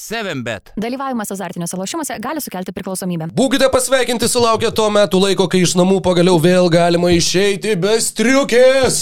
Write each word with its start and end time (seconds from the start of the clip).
7bet. 0.00 0.72
Dalyvavimas 0.80 1.30
azartiniuose 1.34 1.76
lošimuose 1.76 2.16
gali 2.24 2.40
sukelti 2.40 2.72
priklausomybę. 2.72 3.28
Būkite 3.36 3.68
pasveikinti 3.72 4.28
sulaukę 4.30 4.70
to 4.72 4.86
metų 4.94 5.20
laiko, 5.26 5.46
kai 5.50 5.60
iš 5.66 5.74
namų 5.78 6.00
pagaliau 6.04 6.40
vėl 6.40 6.70
galima 6.72 7.12
išeiti 7.12 7.76
be 7.80 7.98
striukės. 8.00 9.00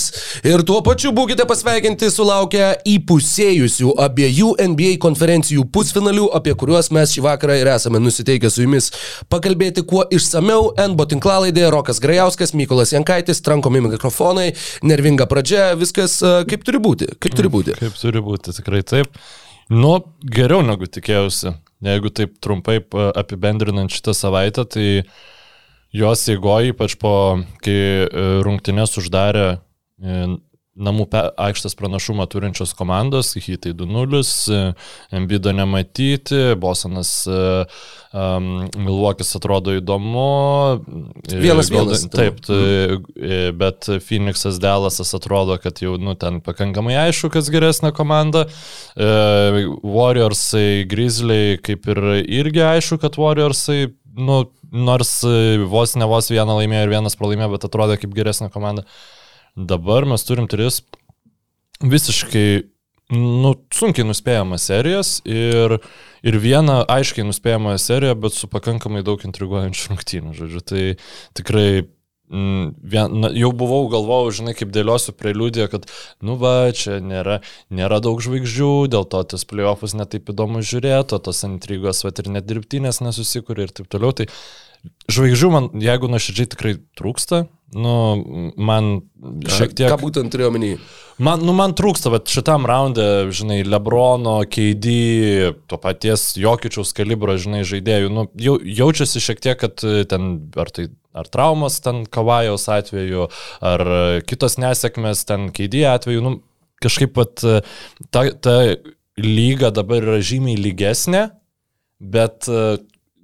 Ir 0.49 0.65
tuo 0.67 0.81
pačiu 0.87 1.13
būkite 1.15 1.47
pasveikinti 1.49 2.11
sulaukę 2.11 2.73
įpusėjusių 2.95 3.95
abiejų 4.09 4.53
NBA 4.73 4.97
konferencijų 5.05 5.69
pusfinalių, 5.75 6.29
apie 6.35 6.57
kuriuos 6.59 6.91
mes 6.95 7.15
šį 7.15 7.27
vakarą 7.29 7.61
ir 7.61 7.73
esame 7.77 8.03
nusiteikę 8.03 8.51
su 8.51 8.67
jumis 8.67 8.91
pakalbėti 9.31 9.87
kuo 9.87 10.05
išsameu. 10.11 10.73
NBO 10.89 11.09
tinklalaidė, 11.15 11.69
Rokas 11.75 12.03
Grajauskas, 12.03 12.55
Mykolas 12.59 12.95
Jankaitis, 12.97 13.43
trankomi 13.47 13.85
mikrofonai, 13.87 14.51
nervinga 14.83 15.29
pradžia, 15.31 15.71
viskas 15.79 16.19
uh, 16.25 16.41
kaip 16.49 16.67
turi 16.67 16.83
būti. 16.83 17.13
Kaip 17.23 17.39
turi 17.39 17.53
būti. 17.53 17.79
Kaip 17.79 18.01
turi 18.01 18.25
būti, 18.25 18.57
tikrai 18.59 18.83
taip. 18.87 19.15
Nu, 19.69 19.99
geriau 20.25 20.63
negu 20.65 20.89
tikėjausi. 20.89 21.53
Jeigu 21.85 22.11
taip 22.11 22.39
trumpai 22.43 22.81
apibendrinant 23.21 23.93
šitą 23.93 24.15
savaitę, 24.17 24.65
tai 24.65 24.87
jos 25.95 26.25
eigoje, 26.33 26.73
ypač 26.73 26.97
po, 27.01 27.13
kai 27.63 27.77
e, 27.77 28.09
rungtynės 28.45 28.97
uždarė 28.99 29.47
e, 29.53 30.25
namų 30.79 31.07
aikštės 31.41 31.77
pranašumą 31.79 32.27
turinčios 32.31 32.75
komandos, 32.79 33.35
hitai 33.39 33.75
2-0, 33.77 34.23
Embido 35.15 35.53
nematyti, 35.55 36.55
Bosanas 36.61 37.13
um, 37.29 38.69
Milvokis 38.79 39.35
atrodo 39.39 39.75
įdomu. 39.79 40.27
Vienas 41.29 41.73
vienas. 41.73 42.07
Taip, 42.13 42.41
tai, 42.47 43.01
bet 43.59 43.91
Phoenixas 44.05 44.61
Dallasas 44.63 45.15
atrodo, 45.19 45.59
kad 45.63 45.83
jau 45.83 45.97
nu, 46.01 46.15
ten 46.19 46.41
pakankamai 46.45 46.97
aišku, 47.09 47.33
kas 47.35 47.51
geresnė 47.53 47.93
komanda. 47.97 48.47
Warriorsai, 48.99 50.85
Grizzly 50.91 51.59
kaip 51.65 51.91
ir 51.91 52.05
irgi 52.23 52.65
aišku, 52.67 53.01
kad 53.03 53.19
Warriorsai, 53.21 53.93
nu, 54.19 54.43
nors 54.69 55.13
vos 55.71 55.95
ne 55.97 56.09
vos 56.09 56.29
vieną 56.29 56.59
laimėjo 56.61 56.87
ir 56.87 56.91
vienas 56.93 57.17
pralaimėjo, 57.17 57.55
bet 57.55 57.71
atrodo 57.71 57.97
kaip 58.01 58.13
geresnė 58.17 58.51
komanda. 58.53 58.85
Uh, 58.85 59.18
Dabar 59.59 60.07
mes 60.07 60.23
turim 60.23 60.47
tris 60.51 60.83
visiškai, 61.83 62.49
nu, 63.15 63.53
sunkiai 63.75 64.07
nuspėjamas 64.07 64.69
serijas 64.71 65.13
ir, 65.27 65.79
ir 66.23 66.41
vieną 66.43 66.85
aiškiai 66.95 67.27
nuspėjamą 67.27 67.75
seriją, 67.83 68.15
bet 68.23 68.39
su 68.39 68.51
pakankamai 68.51 69.03
daug 69.07 69.23
intriguojančių 69.27 69.93
rungtynių, 69.93 70.35
žodžiu. 70.39 70.65
Tai 70.71 70.85
tikrai 71.39 71.71
Mm, 72.29 72.75
vien, 72.85 73.15
na, 73.23 73.31
jau 73.33 73.49
buvau 73.57 73.87
galvojau, 73.89 74.33
žinai, 74.43 74.53
kaip 74.57 74.69
dėliosiu 74.69 75.15
preliudiją, 75.17 75.65
kad, 75.73 75.87
nu 76.21 76.35
va, 76.37 76.69
čia 76.77 76.99
nėra, 77.01 77.39
nėra 77.73 78.03
daug 78.05 78.21
žvaigždžių, 78.21 78.73
dėl 78.93 79.07
to 79.09 79.23
tas 79.33 79.47
playoffus 79.49 79.95
netaip 79.97 80.29
įdomu 80.29 80.61
žiūrėti, 80.61 81.17
tos 81.25 81.41
intrigos, 81.49 82.03
va, 82.05 82.13
ir 82.13 82.29
net 82.35 82.45
dirbtinės 82.51 83.01
nesusikūrė 83.01 83.69
ir 83.69 83.73
taip 83.81 83.89
toliau. 83.89 84.13
Tai 84.13 84.29
žvaigždžių 85.13 85.53
man, 85.53 85.71
jeigu 85.83 86.11
nuoširdžiai 86.13 86.51
tikrai 86.55 86.75
trūksta, 86.99 87.47
nu, 87.77 87.95
man 88.57 88.91
šiek 89.49 89.75
tiek... 89.77 89.91
Ką 89.93 89.99
būtent 90.01 90.33
turėjau 90.33 90.53
menį? 90.55 90.73
Man, 91.25 91.43
nu, 91.43 91.53
man 91.57 91.75
trūksta, 91.77 92.13
bet 92.15 92.31
šitam 92.31 92.69
raunde, 92.69 93.05
žinai, 93.35 93.61
Lebrono, 93.67 94.39
KD, 94.49 94.93
to 95.69 95.81
paties 95.83 96.31
Jokičiaus 96.39 96.95
kalibro, 96.97 97.35
žinai, 97.41 97.65
žaidėjų, 97.69 98.13
nu, 98.15 98.29
jau, 98.39 98.55
jaučiasi 98.63 99.23
šiek 99.25 99.43
tiek, 99.43 99.59
kad 99.61 99.83
ten, 99.83 100.31
ar 100.57 100.73
tai 100.75 100.89
ar 101.19 101.27
traumas 101.27 101.81
ten 101.83 102.05
Kavajaus 102.07 102.69
atveju, 102.71 103.27
ar 103.65 103.85
kitos 104.29 104.59
nesėkmės 104.61 105.25
ten 105.29 105.49
KD 105.55 105.83
atveju, 105.91 106.23
nu, 106.25 106.35
kažkaip 106.83 107.17
pat 107.17 107.43
ta, 108.15 108.23
ta 108.31 108.57
lyga 109.19 109.73
dabar 109.75 110.05
yra 110.05 110.21
žymiai 110.23 110.61
lygesnė, 110.61 111.25
bet 111.99 112.47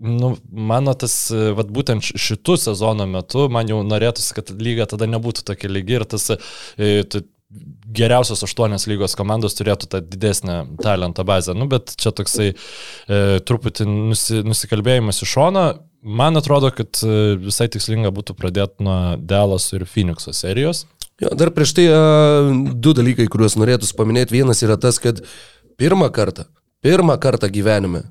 Nu, 0.04 0.34
mano 0.52 0.92
tas, 1.00 1.14
vat, 1.56 1.70
būtent 1.72 2.04
šitų 2.04 2.58
sezono 2.60 3.06
metu, 3.08 3.46
man 3.52 3.70
jau 3.70 3.78
norėtųsi, 3.86 4.34
kad 4.36 4.50
lyga 4.60 4.84
tada 4.90 5.08
nebūtų 5.08 5.46
tokia 5.48 5.70
lygi 5.70 5.96
ir 5.96 6.04
tas 6.04 6.26
e, 6.34 7.04
geriausios 7.94 8.42
aštuonios 8.44 8.84
lygos 8.90 9.14
komandos 9.16 9.56
turėtų 9.56 9.88
tą 9.94 10.02
didesnę 10.04 10.58
talento 10.82 11.24
bazę. 11.24 11.54
Nu, 11.56 11.68
bet 11.70 11.94
čia 12.00 12.12
toksai 12.16 12.50
e, 12.52 12.56
truputį 13.48 13.86
nusi, 13.88 14.42
nusikalbėjimas 14.44 15.22
iš 15.24 15.36
šono. 15.38 15.62
Man 16.04 16.36
atrodo, 16.36 16.68
kad 16.74 17.00
e, 17.00 17.38
visai 17.40 17.70
tikslinga 17.72 18.12
būtų 18.12 18.36
pradėti 18.36 18.84
nuo 18.84 18.98
Delos 19.16 19.70
ir 19.72 19.86
Phoenixo 19.88 20.34
serijos. 20.36 20.84
Jo, 21.22 21.30
dar 21.38 21.52
prieš 21.54 21.76
tai 21.76 21.84
uh, 21.86 22.48
du 22.74 22.90
dalykai, 22.92 23.28
kuriuos 23.30 23.54
norėtųsi 23.54 23.94
paminėti. 23.94 24.34
Vienas 24.34 24.64
yra 24.66 24.74
tas, 24.82 24.98
kad 24.98 25.22
pirmą 25.78 26.08
kartą, 26.12 26.48
pirmą 26.82 27.14
kartą 27.22 27.48
gyvenime 27.54 28.02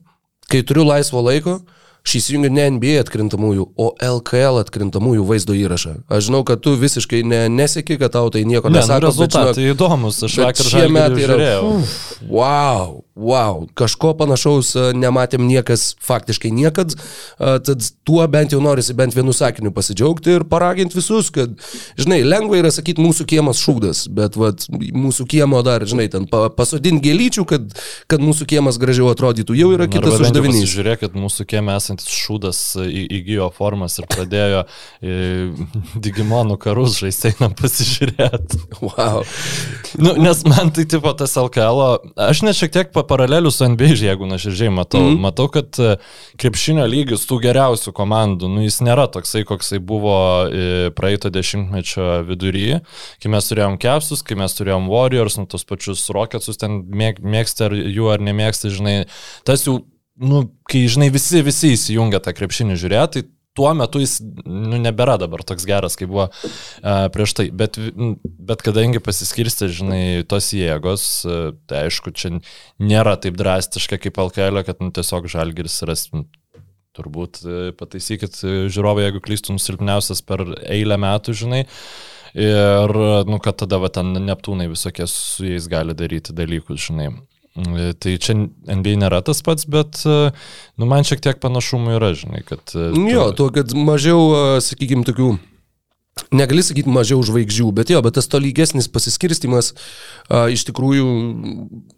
kai 0.54 0.62
turiu 0.68 0.86
laisvo 0.88 1.22
laiko, 1.24 1.60
aš 2.04 2.16
įsijungiu 2.20 2.52
ne 2.52 2.66
NBA 2.76 2.98
atkrintamųjų, 3.04 3.68
o 3.80 3.88
LKL 4.04 4.60
atkrintamųjų 4.64 5.24
vaizdo 5.28 5.56
įrašą. 5.56 5.96
Aš 6.12 6.28
žinau, 6.28 6.44
kad 6.48 6.64
tu 6.64 6.76
visiškai 6.80 7.24
ne, 7.28 7.46
neseki, 7.52 7.98
kad 8.02 8.14
tau 8.16 8.32
tai 8.34 8.44
nieko 8.48 8.68
ne, 8.68 8.76
nu, 8.76 8.82
nesako. 8.82 9.00
Ne, 9.00 9.08
rezultatai 9.08 9.64
žinok, 9.64 9.76
įdomus, 9.78 10.20
aš 10.28 10.38
vakar 10.44 10.72
šie 10.74 10.86
metai 10.92 11.26
yra. 11.28 11.38
Uf, 11.64 11.96
wow, 12.28 13.03
wow, 13.16 13.68
kažko 13.78 14.14
panašaus 14.18 14.72
e, 14.74 14.86
nematėm 14.98 15.46
niekas, 15.46 15.92
faktiškai 16.02 16.50
niekad, 16.54 16.96
e, 16.96 17.52
tad 17.62 17.86
tuo 18.08 18.26
bent 18.32 18.56
jau 18.56 18.62
norisi 18.64 18.96
bent 18.98 19.14
vienu 19.14 19.36
sakiniu 19.38 19.70
pasidžiaugti 19.76 20.34
ir 20.40 20.46
paraginti 20.50 20.98
visus, 20.98 21.30
kad, 21.34 21.54
žinai, 22.00 22.24
lengva 22.26 22.58
yra 22.58 22.72
sakyti 22.74 23.04
mūsų 23.04 23.28
kiemas 23.30 23.62
šūdas, 23.62 24.08
bet 24.14 24.38
vat, 24.40 24.66
mūsų 24.74 25.28
kiemo 25.30 25.62
dar, 25.66 25.86
žinai, 25.90 26.08
ten 26.14 26.26
pasodinti 26.30 27.06
gėlyčių, 27.06 27.46
kad, 27.50 27.68
kad 28.10 28.24
mūsų 28.24 28.48
kiemas 28.50 28.82
gražiau 28.82 29.12
atrodytų, 29.14 29.60
jau 29.62 29.70
yra 29.76 29.88
kitas 29.92 30.18
uždavinys. 30.18 30.66
Žiūrėkit, 30.74 31.14
mūsų 31.14 31.46
kieme 31.54 31.78
esantis 31.78 32.10
šūdas 32.10 32.64
įgyjo 32.90 33.52
formas 33.54 34.00
ir 34.02 34.10
pradėjo 34.10 34.64
Digimonų 36.04 36.58
karus 36.62 36.98
žaisti, 36.98 37.34
einam 37.34 37.54
pasižiūrėti. 37.60 38.64
Wow. 38.84 39.22
Nu, 40.02 40.16
nes 40.20 40.42
man 40.50 40.74
tai 40.74 40.88
tipo 40.90 41.14
tas 41.18 41.36
LKL, 41.40 41.84
aš 42.20 42.44
net 42.48 42.58
šiek 42.58 42.74
tiek 42.74 42.92
paralelių 43.08 43.52
su 43.54 43.68
NBA, 43.70 43.94
jeigu 44.04 44.28
nuoširdžiai 44.30 44.72
matau. 44.74 45.02
Mm. 45.04 45.22
Matau, 45.24 45.48
kad 45.54 45.78
e, 45.82 45.96
krepšinio 46.42 46.86
lygis 46.90 47.28
tų 47.30 47.40
geriausių 47.44 47.94
komandų, 47.96 48.50
nu, 48.52 48.64
jis 48.66 48.82
nėra 48.86 49.08
toksai, 49.14 49.44
koksai 49.50 49.82
buvo 49.84 50.18
e, 50.48 50.90
praeito 50.96 51.32
dešimtmečio 51.34 52.24
viduryje, 52.28 52.82
kai 53.24 53.34
mes 53.34 53.50
turėjom 53.52 53.80
Kepsus, 53.82 54.26
kai 54.26 54.40
mes 54.40 54.58
turėjom 54.58 54.90
Warriors, 54.92 55.40
nu, 55.40 55.48
tos 55.50 55.68
pačius 55.70 56.06
Rocketsus, 56.14 56.60
ten 56.62 56.82
mėg, 56.88 57.22
mėgsti 57.24 57.68
ar 57.68 57.78
jų 57.78 58.12
ar 58.14 58.24
nemėgsti, 58.24 58.74
žinai, 58.74 58.98
tas 59.48 59.68
jau 59.68 59.82
nu, 60.20 60.46
kai, 60.70 60.86
žinai, 60.92 61.10
visi, 61.14 61.42
visi 61.46 61.74
įsijungia 61.74 62.22
tą 62.24 62.34
krepšinį 62.38 62.78
žiūrėti, 62.80 63.24
tai 63.24 63.30
tuo 63.58 63.72
metu 63.78 64.02
jis 64.02 64.18
nu, 64.22 64.78
nebėra 64.82 65.18
dabar 65.22 65.44
toks 65.46 65.66
geras, 65.70 65.98
kaip 66.00 66.12
buvo 66.12 66.28
uh, 66.30 67.08
prieš 67.14 67.36
tai. 67.38 67.48
Bet, 67.54 67.78
bet 68.24 68.64
kadangi 68.66 69.02
pasiskirsti, 69.04 69.70
žinai, 69.80 70.04
tos 70.30 70.52
jėgos, 70.58 71.08
uh, 71.28 71.52
tai 71.70 71.86
aišku, 71.88 72.14
čia 72.18 72.36
nėra 72.82 73.16
taip 73.22 73.38
drastiška 73.40 74.02
kaip 74.02 74.22
LKL, 74.26 74.64
kad 74.68 74.82
nu, 74.84 74.90
tiesiog 74.96 75.30
žalgiris 75.32 75.82
ras. 75.90 76.08
Nu, 76.16 76.26
turbūt 76.94 77.44
uh, 77.46 77.70
pataisykit 77.78 78.42
žiūrovai, 78.74 79.08
jeigu 79.08 79.22
klystų 79.26 79.58
nusilpniausias 79.58 80.26
per 80.26 80.46
eilę 80.64 81.00
metų, 81.02 81.38
žinai. 81.44 81.64
Ir, 82.34 82.90
nu, 83.30 83.38
kad 83.46 83.60
tada 83.62 83.78
va 83.78 83.92
ten 83.94 84.08
Neptūnai 84.26 84.66
visokie 84.72 85.06
su 85.06 85.46
jais 85.46 85.68
gali 85.70 85.94
daryti 85.94 86.34
dalykus, 86.34 86.88
žinai. 86.88 87.12
E, 87.54 87.94
tai 87.94 88.16
čia 88.18 88.34
NBA 88.34 88.98
nėra 89.04 89.22
tas 89.26 89.44
pats, 89.46 89.68
bet 89.70 90.02
e, 90.10 90.34
nu, 90.82 90.90
man 90.90 91.06
šiek 91.06 91.22
tiek 91.22 91.42
panašumų 91.42 91.98
yra, 92.00 92.14
žinai, 92.18 92.42
kad... 92.48 92.64
E, 92.74 92.90
jo, 93.12 93.28
tuo, 93.38 93.52
kad 93.54 93.76
mažiau, 93.78 94.60
sakykime, 94.64 95.06
tokių 95.08 95.36
Negali 96.34 96.62
sakyti 96.62 96.92
mažiau 96.94 97.24
žvaigždžių, 97.26 97.68
bet 97.74 97.90
jo, 97.90 98.00
bet 98.06 98.14
tas 98.18 98.28
tolygesnis 98.30 98.86
pasiskirstimas 98.94 99.72
a, 100.30 100.46
iš 100.54 100.62
tikrųjų 100.70 101.08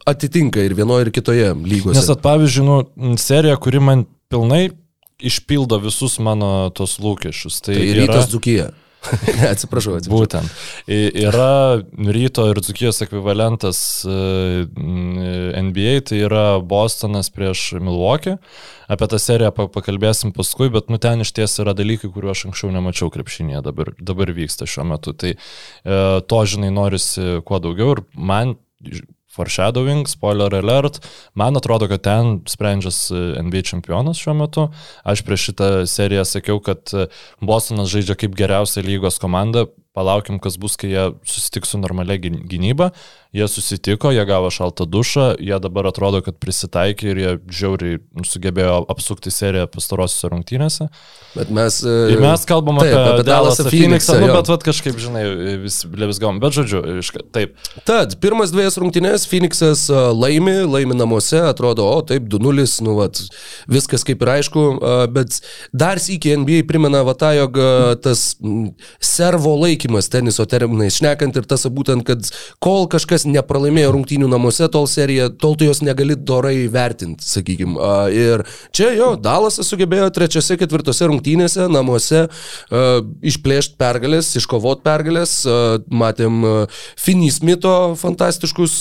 atitinka 0.08 0.64
ir 0.64 0.76
vienoje, 0.76 1.08
ir 1.08 1.12
kitoje 1.16 1.50
lygoje. 1.56 1.98
Nes, 1.98 2.08
at, 2.12 2.22
pavyzdžiui, 2.24 2.64
nu, 2.68 3.18
serija, 3.20 3.58
kuri 3.60 3.84
man 3.84 4.06
pilnai 4.32 4.70
išpildo 5.20 5.82
visus 5.84 6.18
mano 6.24 6.70
tos 6.76 6.98
lūkesčius. 7.04 7.60
Tai, 7.68 7.76
tai 7.76 7.90
yra... 7.92 8.06
rytas 8.06 8.32
Dzukija. 8.32 8.72
Ne, 9.36 9.50
atsiprašau, 9.54 9.98
atsiprašau. 10.00 10.16
Būtent. 10.16 10.64
Yra 10.90 11.82
ryto 12.16 12.48
ir 12.52 12.62
dzukijos 12.64 13.02
ekvivalentas 13.06 13.80
e, 14.08 14.66
NBA, 15.66 15.96
tai 16.10 16.22
yra 16.28 16.46
Bostonas 16.62 17.32
prieš 17.34 17.76
Milwaukee. 17.80 18.38
Apie 18.92 19.08
tą 19.10 19.18
seriją 19.22 19.50
pakalbėsim 19.74 20.34
paskui, 20.36 20.70
bet 20.74 20.92
nu 20.94 21.00
ten 21.02 21.24
iš 21.26 21.34
ties 21.36 21.58
yra 21.64 21.74
dalykai, 21.78 22.12
kuriuo 22.14 22.36
aš 22.36 22.46
anksčiau 22.52 22.74
nemačiau 22.76 23.10
krepšinėje, 23.14 23.64
dabar, 23.66 23.96
dabar 23.98 24.34
vyksta 24.36 24.68
šiuo 24.70 24.86
metu. 24.92 25.16
Tai 25.18 25.34
e, 25.34 25.40
to, 26.30 26.44
žinai, 26.54 26.72
norisi 26.76 27.40
kuo 27.48 27.62
daugiau 27.64 27.96
ir 27.96 28.06
man 28.14 28.58
foreshadowing, 29.36 30.08
spoiler 30.10 30.54
alert, 30.56 31.02
man 31.36 31.60
atrodo, 31.60 31.90
kad 31.92 32.04
ten 32.08 32.40
sprendžias 32.50 33.10
e, 33.12 33.24
NBA 33.44 33.66
čempionas 33.70 34.22
šiuo 34.22 34.36
metu. 34.40 34.68
Aš 35.04 35.26
prieš 35.28 35.50
šitą 35.52 35.72
seriją 35.90 36.26
sakiau, 36.28 36.62
kad 36.64 36.94
e, 36.96 37.08
Bostonas 37.44 37.92
žaidžia 37.94 38.18
kaip 38.20 38.38
geriausia 38.38 38.86
lygos 38.86 39.20
komanda. 39.22 39.68
Palaukim, 39.96 40.40
kas 40.44 40.58
bus, 40.62 40.76
kai 40.80 40.92
jie 40.94 41.06
susitiks 41.28 41.72
su 41.74 41.80
normalia 41.82 42.18
gyn- 42.22 42.42
gynyba. 42.52 42.92
Jie 43.36 43.44
susitiko, 43.52 44.14
jie 44.16 44.22
gavo 44.24 44.48
šaltą 44.48 44.86
dušą, 44.88 45.24
jie 45.44 45.58
dabar 45.60 45.90
atrodo, 45.90 46.22
kad 46.24 46.38
prisitaikė 46.40 47.10
ir 47.12 47.18
jie 47.20 47.32
žiauriai 47.52 47.98
sugebėjo 48.24 48.78
apsukti 48.94 49.32
seriją 49.36 49.66
pastarosiuose 49.74 50.30
rungtynėse. 50.32 50.88
Bet 51.36 51.52
mes... 51.52 51.82
e, 51.84 51.96
Ir 52.14 52.22
mes 52.24 52.46
kalbam 52.48 52.80
taip, 52.80 52.94
apie, 52.96 53.10
apie 53.18 53.26
Dallasą 53.28 53.66
Phoenixą, 53.68 54.16
nu, 54.24 54.30
bet 54.32 54.52
vat, 54.54 54.64
kažkaip, 54.64 54.96
žinai, 55.04 55.26
vis, 55.66 55.82
vis 55.84 56.22
gavom. 56.24 56.40
Bet 56.40 56.56
žodžiu, 56.56 56.80
iška- 57.04 57.26
taip. 57.36 57.58
Tad, 57.84 58.16
pirmas 58.24 58.54
dviejas 58.56 58.80
rungtynės, 58.80 59.28
Phoenixas 59.28 59.84
a, 59.92 60.06
laimi, 60.16 60.56
laimi 60.64 60.96
namuose, 60.96 61.42
atrodo, 61.50 61.90
o 61.92 62.00
taip, 62.08 62.30
2-0, 62.32 62.64
nu, 62.88 62.96
vat, 63.02 63.20
viskas 63.68 64.08
kaip 64.08 64.24
ir 64.24 64.32
aišku, 64.38 64.66
a, 64.80 64.96
bet 65.12 65.42
dar 65.76 66.00
sėkiai 66.00 66.40
NBA 66.46 66.64
primena 66.72 67.04
Vatą, 67.04 67.34
jog 67.36 67.60
tas 68.08 68.24
servo 69.04 69.58
laikymas 69.86 70.10
teniso 70.10 70.46
terminais, 70.46 70.98
šnekant 70.98 71.36
ir 71.36 71.46
tas 71.46 71.66
būtent, 71.68 72.04
kad 72.06 72.26
kol 72.60 72.88
kažkas 72.90 73.26
nepralaimėjo 73.26 73.92
rungtynių 73.94 74.28
namuose, 74.30 74.68
tol 74.72 74.88
serija, 74.88 75.30
tol 75.30 75.56
tu 75.56 75.66
jos 75.66 75.82
negali 75.82 76.16
dorai 76.16 76.68
vertinti, 76.68 77.24
sakykime. 77.26 77.78
Ir 78.14 78.46
čia 78.74 78.92
jo, 78.96 79.16
Dalasas 79.16 79.68
sugebėjo 79.70 80.10
trečiose, 80.14 80.58
ketvirtose 80.58 81.08
rungtynėse 81.10 81.68
namuose 81.70 82.28
išplėšti 83.26 83.78
pergalės, 83.78 84.34
iškovoti 84.40 84.84
pergalės, 84.86 85.38
matėm 85.90 86.44
a, 86.46 86.56
Finney 86.98 87.32
Smitho 87.34 87.96
fantastiškus, 88.00 88.78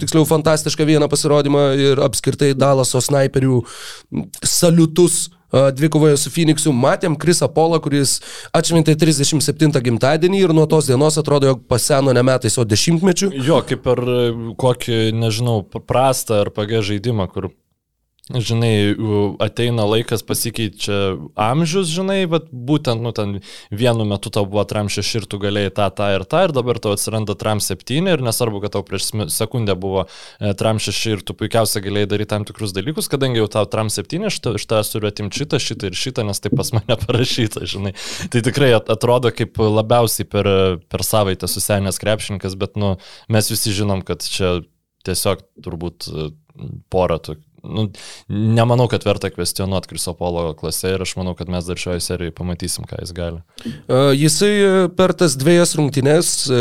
tiksliau 0.00 0.26
fantastišką 0.28 0.86
vieną 0.88 1.10
pasirodymą 1.12 1.68
ir 1.76 2.04
apskritai 2.04 2.54
Dalaso 2.56 3.00
snaiperių 3.02 3.62
saliutus 4.44 5.26
dvikovoje 5.76 6.16
su 6.20 6.32
Phoenixu. 6.32 6.72
Matėm 6.76 7.16
Krisą 7.20 7.48
Polą, 7.52 7.80
kuris 7.84 8.18
atšventė 8.56 8.96
37 8.98 9.82
gimtadienį 9.88 10.42
ir 10.44 10.54
nuo 10.56 10.66
tos 10.70 10.90
dienos 10.90 11.18
atrodo, 11.20 11.52
jog 11.52 11.66
paseno 11.70 12.14
ne 12.16 12.24
metais, 12.26 12.58
o 12.58 12.66
dešimtmečių. 12.68 13.30
Jo, 13.46 13.62
kaip 13.66 13.86
e, 13.92 14.18
kokį, 14.58 14.98
nežinau, 15.16 15.60
prastą 15.86 16.44
ar 16.44 16.52
pagė 16.54 16.82
žaidimą, 16.86 17.28
kur, 17.32 17.50
žinai, 18.26 18.90
u- 18.98 19.36
ateina 19.38 19.84
laikas, 19.86 20.24
pasikeičia 20.26 21.14
amžius, 21.38 21.86
žinai, 21.94 22.24
bet 22.26 22.48
būtent, 22.50 22.98
nu, 22.98 23.12
ten 23.14 23.36
vienu 23.70 24.02
metu 24.08 24.32
tau 24.34 24.42
buvo 24.50 24.64
tram 24.66 24.88
6 24.90 25.20
ir 25.20 25.26
tu 25.30 25.38
galėjai 25.38 25.70
tą, 25.76 25.86
tą 25.94 26.08
ir 26.16 26.24
tą, 26.26 26.40
ir 26.48 26.54
dabar 26.56 26.80
tau 26.82 26.96
atsiranda 26.96 27.36
tram 27.38 27.62
7 27.62 28.10
ir 28.10 28.24
nesvarbu, 28.26 28.64
kad 28.64 28.74
tau 28.74 28.82
prieš 28.82 29.12
sekundę 29.30 29.76
buvo 29.78 30.08
e, 30.40 30.50
tram 30.58 30.82
6 30.82 31.06
ir 31.12 31.22
tu 31.22 31.36
puikiausiai 31.38 31.84
galėjai 31.86 32.10
daryti 32.16 32.32
tam 32.34 32.48
tikrus 32.50 32.74
dalykus, 32.74 33.06
kadangi 33.12 33.38
jau 33.44 33.46
tau 33.60 33.64
tram 33.70 33.92
7, 33.94 34.26
aš 34.26 34.40
tavęs 34.42 34.90
turiu 34.90 35.12
atimti 35.12 35.44
šitą, 35.44 35.62
šitą 35.62 35.92
ir 35.92 35.98
šitą, 36.02 36.26
nes 36.26 36.42
tai 36.42 36.50
pas 36.50 36.74
mane 36.74 36.98
parašyta, 37.06 37.62
žinai. 37.62 37.94
Tai 38.34 38.42
tikrai 38.50 38.72
at- 38.80 38.90
atrodo 38.90 39.30
kaip 39.30 39.54
labiausiai 39.62 40.26
per, 40.26 40.50
per 40.90 41.06
savaitę 41.06 41.46
susenęs 41.46 42.02
krepšininkas, 42.02 42.58
bet, 42.58 42.74
nu, 42.74 42.96
mes 43.30 43.54
visi 43.54 43.70
žinom, 43.70 44.02
kad 44.02 44.26
čia 44.26 44.56
tiesiog 45.06 45.46
turbūt 45.62 46.10
e, 46.10 46.30
porą 46.90 47.22
tų. 47.22 47.38
Nu, 47.66 47.86
nemanau, 48.28 48.86
kad 48.90 49.04
verta 49.06 49.30
kvestionuoti 49.30 49.90
Kriso 49.90 50.14
Polo 50.14 50.54
klasę 50.58 50.94
ir 50.94 51.02
aš 51.02 51.16
manau, 51.18 51.34
kad 51.38 51.50
mes 51.52 51.66
dar 51.66 51.80
šioje 51.80 52.02
serijoje 52.04 52.34
pamatysim, 52.36 52.86
ką 52.88 53.00
jis 53.02 53.12
gali. 53.16 53.42
A, 53.88 54.12
Jisai 54.16 54.52
e, 54.54 54.70
per 54.96 55.14
tas 55.18 55.36
dviejas 55.38 55.74
rungtynes 55.78 56.32
e, 56.46 56.60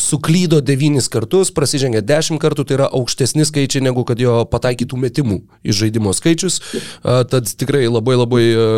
suklydo 0.00 0.60
devynis 0.64 1.08
kartus, 1.12 1.52
prasižengė 1.54 2.04
dešimt 2.04 2.42
kartų, 2.42 2.66
tai 2.68 2.78
yra 2.78 2.90
aukštesni 2.92 3.46
skaičiai 3.48 3.84
negu 3.84 4.04
kad 4.08 4.20
jo 4.20 4.42
pataikytų 4.50 5.00
metimų 5.06 5.40
iš 5.64 5.84
žaidimo 5.84 6.14
skaičius. 6.16 6.60
Tad 7.02 7.50
tikrai 7.58 7.86
labai 7.88 8.18
labai 8.20 8.44
e, 8.44 8.68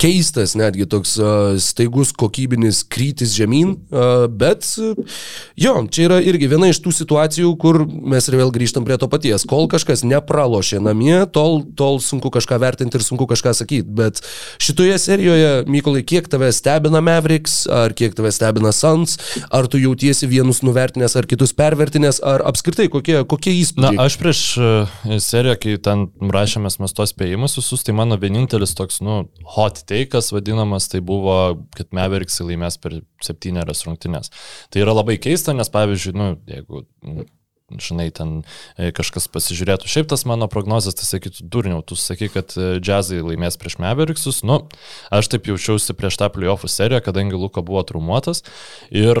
keistas 0.00 0.54
netgi 0.58 0.86
toks 0.90 1.14
staigus 1.64 2.12
kokybinis 2.16 2.82
krytis 2.92 3.32
žemyn, 3.36 3.74
bet 4.36 4.66
jo, 5.56 5.74
čia 5.92 6.06
yra 6.08 6.18
irgi 6.24 6.48
viena 6.50 6.68
iš 6.70 6.82
tų 6.84 6.92
situacijų, 6.98 7.52
kur 7.60 7.82
mes 7.86 8.28
ir 8.28 8.36
vėl 8.40 8.52
grįžtam 8.54 8.84
prie 8.86 8.98
to 9.00 9.08
paties. 9.12 9.46
Kol 9.48 9.68
kažkas 9.72 10.04
nepralošė 10.06 10.82
namie, 10.84 11.16
tol, 11.32 11.62
tol 11.78 12.00
sunku 12.04 12.30
kažką 12.34 12.58
vertinti 12.62 13.00
ir 13.00 13.06
sunku 13.06 13.28
kažką 13.30 13.54
sakyti. 13.56 13.88
Bet 13.96 14.20
šitoje 14.62 14.98
serijoje, 15.00 15.52
Mykolai, 15.70 16.04
kiek 16.06 16.28
tave 16.30 16.52
stebina 16.54 17.00
Mavericks, 17.04 17.62
ar 17.72 17.96
kiek 17.96 18.14
tave 18.16 18.32
stebina 18.34 18.74
Suns, 18.76 19.16
ar 19.48 19.68
tu 19.72 19.80
jautiesi 19.80 20.28
vienus 20.30 20.60
nuvertinęs 20.66 21.16
ar 21.16 21.28
kitus 21.30 21.56
pervertinęs, 21.56 22.20
ar 22.20 22.44
apskritai 22.50 22.90
kokie, 22.92 23.22
kokie 23.28 23.54
Na, 23.54 23.60
įspūdžiai? 23.62 24.00
aš 24.04 24.18
prieš 24.20 24.42
e, 24.60 25.18
seriją, 25.24 25.56
kai 25.62 25.76
ten 25.82 26.06
rašėmės 26.20 26.80
mes 26.82 26.96
tos 26.96 27.14
spėjimus 27.14 27.56
visus, 27.58 27.84
tai 27.86 27.96
mano 27.96 28.18
vienintelis 28.20 28.76
toks, 28.76 29.00
nu, 29.04 29.24
hot 29.56 29.85
take'as 29.88 30.32
vadinamas, 30.34 30.88
tai 30.92 31.00
buvo, 31.04 31.36
kad 31.76 31.90
Mavericks 31.96 32.40
laimės 32.42 32.78
per 32.82 33.00
septynerias 33.24 33.84
rungtynes. 33.86 34.32
Tai 34.70 34.84
yra 34.84 34.96
labai 34.96 35.18
keista, 35.22 35.54
nes 35.56 35.72
pavyzdžiui, 35.72 36.16
nu, 36.18 36.30
jeigu 36.50 36.84
žinai, 37.70 38.10
ten 38.14 38.44
e, 38.78 38.92
kažkas 38.94 39.26
pasižiūrėtų 39.34 39.90
šiaip 39.90 40.06
tas 40.10 40.22
mano 40.28 40.46
prognozes, 40.50 40.94
tai 40.98 41.06
sakytų, 41.08 41.46
durniau, 41.50 41.82
tu 41.82 41.98
sakai, 41.98 42.28
kad 42.30 42.54
e, 42.54 42.76
džiazai 42.78 43.18
laimės 43.24 43.58
prieš 43.58 43.78
Mavericksus, 43.82 44.42
nu, 44.46 44.60
aš 45.10 45.30
taip 45.32 45.50
jaučiausi 45.50 45.96
prieš 45.98 46.20
tą 46.20 46.30
playoffų 46.30 46.70
seriją, 46.70 47.02
kadangi 47.08 47.38
Luka 47.38 47.64
buvo 47.66 47.82
trumuotas 47.86 48.44
ir 48.94 49.18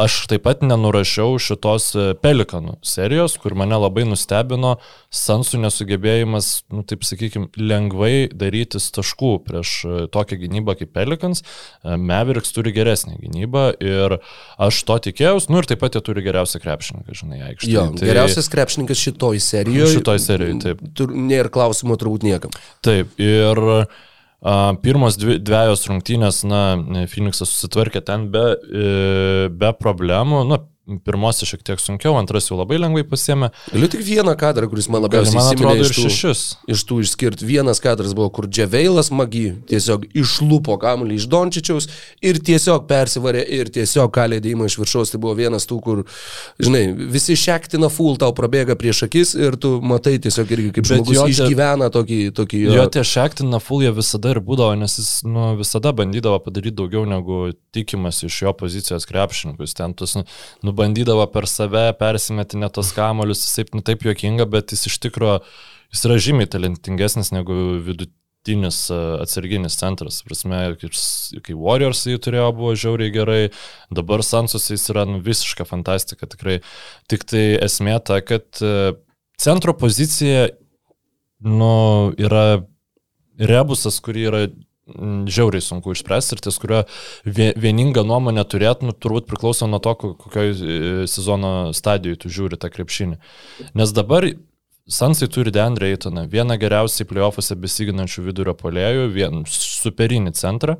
aš 0.00 0.24
taip 0.30 0.42
pat 0.48 0.64
nenurašiau 0.66 1.38
šitos 1.38 1.92
e, 1.94 2.06
Pelikanų 2.18 2.80
serijos, 2.84 3.38
kur 3.38 3.54
mane 3.58 3.78
labai 3.78 4.06
nustebino 4.08 4.76
Sansų 5.14 5.60
nesugebėjimas, 5.62 6.64
nu, 6.74 6.82
taip 6.82 7.06
sakykime, 7.06 7.52
lengvai 7.54 8.26
darytis 8.34 8.90
taškų 8.96 9.32
prieš 9.46 9.76
e, 9.86 10.02
tokią 10.10 10.40
gynybą 10.42 10.74
kaip 10.80 10.90
Pelikans. 10.96 11.44
E, 11.44 11.94
Mavericks 11.94 12.50
turi 12.56 12.74
geresnę 12.74 13.20
gynybą 13.22 13.68
ir 13.78 14.18
aš 14.58 14.82
to 14.88 14.98
tikėjausi, 15.08 15.52
nu 15.54 15.62
ir 15.62 15.70
taip 15.70 15.84
pat 15.84 15.94
jie 15.94 16.02
turi 16.02 16.26
geriausią 16.26 16.58
krepšininką, 16.64 17.14
žinai, 17.22 17.42
aikštėje. 17.52 17.83
Jo, 17.84 17.98
tai... 17.98 18.08
geriausias 18.10 18.50
krepšininkas 18.52 19.00
šitoj 19.04 19.40
serijoje. 19.44 19.92
Šitoj 19.98 20.20
serijoj, 20.22 20.58
taip. 20.64 20.82
Tur, 20.96 21.14
nėra 21.14 21.52
klausimų 21.52 21.98
turbūt 22.00 22.26
niekam. 22.26 22.54
Taip, 22.84 23.14
ir 23.22 23.62
a, 23.64 23.86
pirmos 24.84 25.18
dvi, 25.20 25.38
dviejos 25.42 25.86
rungtynės, 25.90 26.42
na, 26.48 26.62
Phoenixas 27.10 27.52
susitvarkė 27.54 28.04
ten 28.04 28.28
be, 28.34 28.44
e, 28.54 29.48
be 29.52 29.72
problemų, 29.80 30.44
na, 30.50 30.60
pirmosios 31.04 31.48
šiek 31.48 31.62
tiek 31.64 31.80
sunkiau, 31.80 32.12
antras 32.20 32.50
jau 32.50 32.58
labai 32.58 32.76
lengvai 32.82 33.04
pasiemė. 33.08 33.48
Galiu 33.72 33.88
tik 33.88 34.02
vieną 34.04 34.34
kadrą, 34.36 34.68
kuris 34.68 34.88
man 34.92 35.04
labiausiai 35.06 35.38
man 35.38 35.46
atrodo, 35.54 35.86
iš 35.86 35.92
tų, 35.96 36.04
šešis. 36.12 36.42
iš 36.74 36.82
tų 36.88 36.98
išskirti. 37.06 37.46
Vienas 37.48 37.80
kadras 37.80 38.12
buvo, 38.16 38.28
kur 38.36 38.48
Dževeilas 38.50 39.08
magi 39.14 39.54
tiesiog 39.70 40.04
išlupo 40.12 40.76
kamuolį 40.82 41.16
iš 41.16 41.26
Dončičiaus 41.32 41.88
ir 42.20 42.40
tiesiog 42.44 42.84
persivarė 42.90 43.46
ir 43.58 43.70
tiesiog 43.72 44.12
kalė 44.12 44.42
dėjimą 44.44 44.68
iš 44.68 44.76
viršaus. 44.82 45.14
Tai 45.14 45.22
buvo 45.24 45.32
vienas 45.38 45.64
tų, 45.70 45.78
kur, 45.86 46.02
žinai, 46.60 46.82
visi 47.16 47.36
šektina 47.38 47.88
full 47.92 48.20
tau 48.20 48.34
prabėga 48.36 48.76
prieš 48.76 49.06
akis 49.08 49.34
ir 49.38 49.56
tu 49.56 49.78
matai 49.80 50.18
tiesiog 50.20 50.52
irgi 50.52 50.74
kaip 50.76 50.84
Bet 50.84 50.92
žmogus 51.00 51.16
jo 51.16 51.24
tie- 51.30 51.36
išgyvena 51.38 51.88
tokį... 51.94 52.20
tokį 52.36 52.62
Jo 52.74 52.84
tie 52.92 53.06
šektina 53.08 53.62
full 53.62 53.86
jie 53.86 53.94
visada 53.96 54.34
ir 54.36 54.42
būdavo, 54.44 54.76
nes 54.84 54.98
jis 55.00 55.10
nu, 55.24 55.54
visada 55.56 55.94
bandydavo 55.96 56.42
padaryti 56.44 56.76
daugiau 56.76 57.08
negu 57.08 57.54
tikimas 57.74 58.20
iš 58.26 58.42
jo 58.44 58.52
pozicijos 58.52 59.08
krepšininkus. 59.08 59.72
Ten 59.74 59.94
tus 59.96 60.16
nu, 60.18 60.24
nu, 60.62 60.73
bandydavo 60.76 61.24
per 61.32 61.46
save 61.50 61.86
persimetinę 61.98 62.70
tos 62.74 62.92
kamolius, 62.96 63.44
jis 63.46 63.60
taip, 63.60 63.72
nu, 63.76 63.84
taip 63.86 64.04
juokinga, 64.06 64.46
bet 64.50 64.74
jis 64.74 64.86
iš 64.90 64.98
tikrųjų, 65.06 65.38
jis 65.94 66.04
yra 66.08 66.18
žymiai 66.26 66.50
talentingesnis 66.50 67.32
negu 67.34 67.56
vidutinis 67.84 68.80
a, 68.94 69.00
atsarginis 69.24 69.78
centras. 69.80 70.20
Prasme, 70.26 70.60
kai, 70.80 70.90
kai 71.46 71.56
Warriors 71.58 72.04
jį 72.10 72.18
turėjo, 72.26 72.50
buvo 72.58 72.74
žiauriai 72.78 73.14
gerai, 73.14 73.40
dabar 73.94 74.24
Sansus 74.26 74.70
jis 74.72 74.88
yra 74.94 75.06
nu, 75.08 75.22
visiška 75.24 75.66
fantastika 75.68 76.28
tikrai. 76.30 76.60
Tik 77.10 77.26
tai 77.30 77.46
esmė 77.68 77.98
ta, 78.04 78.20
kad 78.26 78.62
a, 78.64 78.92
centro 79.40 79.76
pozicija 79.78 80.48
nu, 81.44 81.74
yra 82.20 82.64
rebusas, 83.38 83.98
kurį 84.04 84.28
yra 84.30 84.46
žiauriai 84.86 85.64
sunku 85.64 85.94
išspręsti 85.94 86.36
ir 86.36 86.42
ties 86.44 86.58
kurio 86.60 86.82
vie- 87.24 87.52
vieningą 87.56 88.04
nuomonę 88.04 88.44
turėt, 88.44 88.82
nu, 88.84 88.92
turbūt 88.92 89.28
priklauso 89.30 89.66
nuo 89.70 89.80
to, 89.80 89.94
ko- 89.96 90.12
kokioj 90.20 90.50
e, 90.52 91.06
sezono 91.08 91.72
stadijoje 91.72 92.20
tu 92.24 92.28
žiūri 92.28 92.58
tą 92.60 92.68
krepšinį. 92.72 93.16
Nes 93.74 93.94
dabar 93.96 94.28
Sansai 94.84 95.30
turi 95.32 95.48
Deandre 95.48 95.88
Eitoną, 95.88 96.26
vieną 96.28 96.58
geriausiai 96.60 97.06
playoffuose 97.08 97.56
besiginančių 97.56 98.26
vidurio 98.26 98.52
polėjų, 98.52 99.06
vien 99.14 99.46
superinį 99.48 100.34
centrą. 100.36 100.74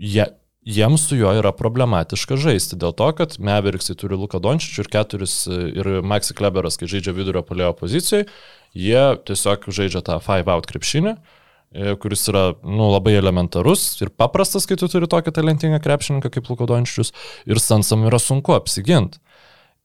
Jie, 0.00 0.24
jiems 0.64 1.04
su 1.04 1.18
juo 1.18 1.34
yra 1.36 1.52
problematiška 1.52 2.38
žaisti, 2.40 2.78
dėl 2.80 2.94
to, 2.96 3.10
kad 3.18 3.36
Meveriksai 3.36 3.98
turi 4.00 4.16
Luką 4.16 4.40
Dončičių 4.40 4.86
ir 4.86 4.88
keturis 4.96 5.34
e, 5.44 5.58
ir 5.82 5.90
Maxi 6.00 6.32
Kleberas, 6.32 6.80
kai 6.80 6.88
žaidžia 6.88 7.12
vidurio 7.12 7.44
polėjo 7.44 7.74
pozicijoje, 7.76 8.30
jie 8.72 9.04
tiesiog 9.28 9.68
žaidžia 9.68 10.00
tą 10.08 10.16
five 10.24 10.48
out 10.48 10.64
krepšinį 10.72 11.12
e, 11.12 11.39
kuris 11.70 12.26
yra 12.28 12.44
nu, 12.66 12.88
labai 12.90 13.14
elementarus 13.14 13.84
ir 14.02 14.10
paprastas, 14.10 14.66
kai 14.66 14.78
tu 14.80 14.88
turi 14.90 15.06
tokį 15.10 15.34
talentingą 15.36 15.78
krepšininką 15.84 16.32
kaip 16.34 16.48
Lukodončičius, 16.50 17.12
ir 17.46 17.62
Sansam 17.62 18.06
yra 18.08 18.18
sunku 18.18 18.56
apsiginti. 18.56 19.22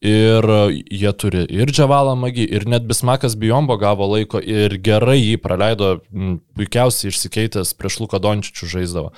Ir 0.05 0.43
e, 0.43 0.61
jie 0.91 1.11
turi 1.17 1.45
ir 1.55 1.71
Džavalą 1.71 2.17
Magį, 2.19 2.43
ir 2.57 2.65
net 2.69 2.83
Bismakas 2.89 3.37
Bijombo 3.39 3.77
gavo 3.81 4.09
laiko 4.11 4.41
ir 4.41 4.75
gerai 4.83 5.21
jį 5.21 5.37
praleido, 5.41 5.95
puikiausiai 6.57 7.13
išsikeitęs 7.13 7.73
prieš 7.79 8.01
Lukodončičių 8.03 8.71
žaisdavo. 8.75 9.13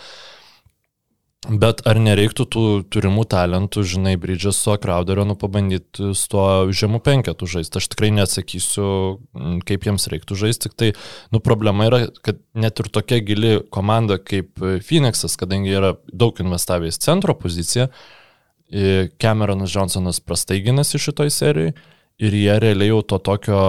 Bet 1.45 1.83
ar 1.85 1.99
nereiktų 2.01 2.45
tų 2.49 2.61
turimų 2.91 3.23
talentų, 3.29 3.83
žinai, 3.85 4.15
Bridges 4.19 4.57
su 4.57 4.73
Crowderio, 4.81 5.21
nu 5.29 5.35
pabandyti 5.37 6.09
su 6.17 6.29
tuo 6.33 6.47
žemų 6.73 6.99
penketų 7.05 7.47
žaisti. 7.51 7.77
Aš 7.77 7.87
tikrai 7.93 8.09
neatsakysiu, 8.17 8.87
mm, 9.37 9.59
kaip 9.69 9.85
jiems 9.85 10.09
reiktų 10.11 10.35
žaisti, 10.41 10.65
tik 10.65 10.75
tai, 10.81 10.89
nu, 11.31 11.39
problema 11.39 11.87
yra, 11.87 11.99
kad 12.25 12.41
net 12.57 12.81
ir 12.81 12.89
tokia 12.89 13.21
gili 13.23 13.53
komanda 13.69 14.17
kaip 14.17 14.57
Phoenixas, 14.57 15.37
kadangi 15.37 15.77
yra 15.77 15.93
daug 16.09 16.41
investavęs 16.41 16.97
centro 17.05 17.37
poziciją, 17.37 17.87
Cameronas 19.21 19.71
Johnsonas 19.71 20.19
prastai 20.19 20.59
ginasi 20.65 20.99
šitoj 20.99 21.31
serijai 21.31 21.71
ir 22.19 22.33
jie 22.33 22.57
realiai 22.59 22.89
jau 22.89 23.03
to 23.05 23.19
tokio 23.23 23.61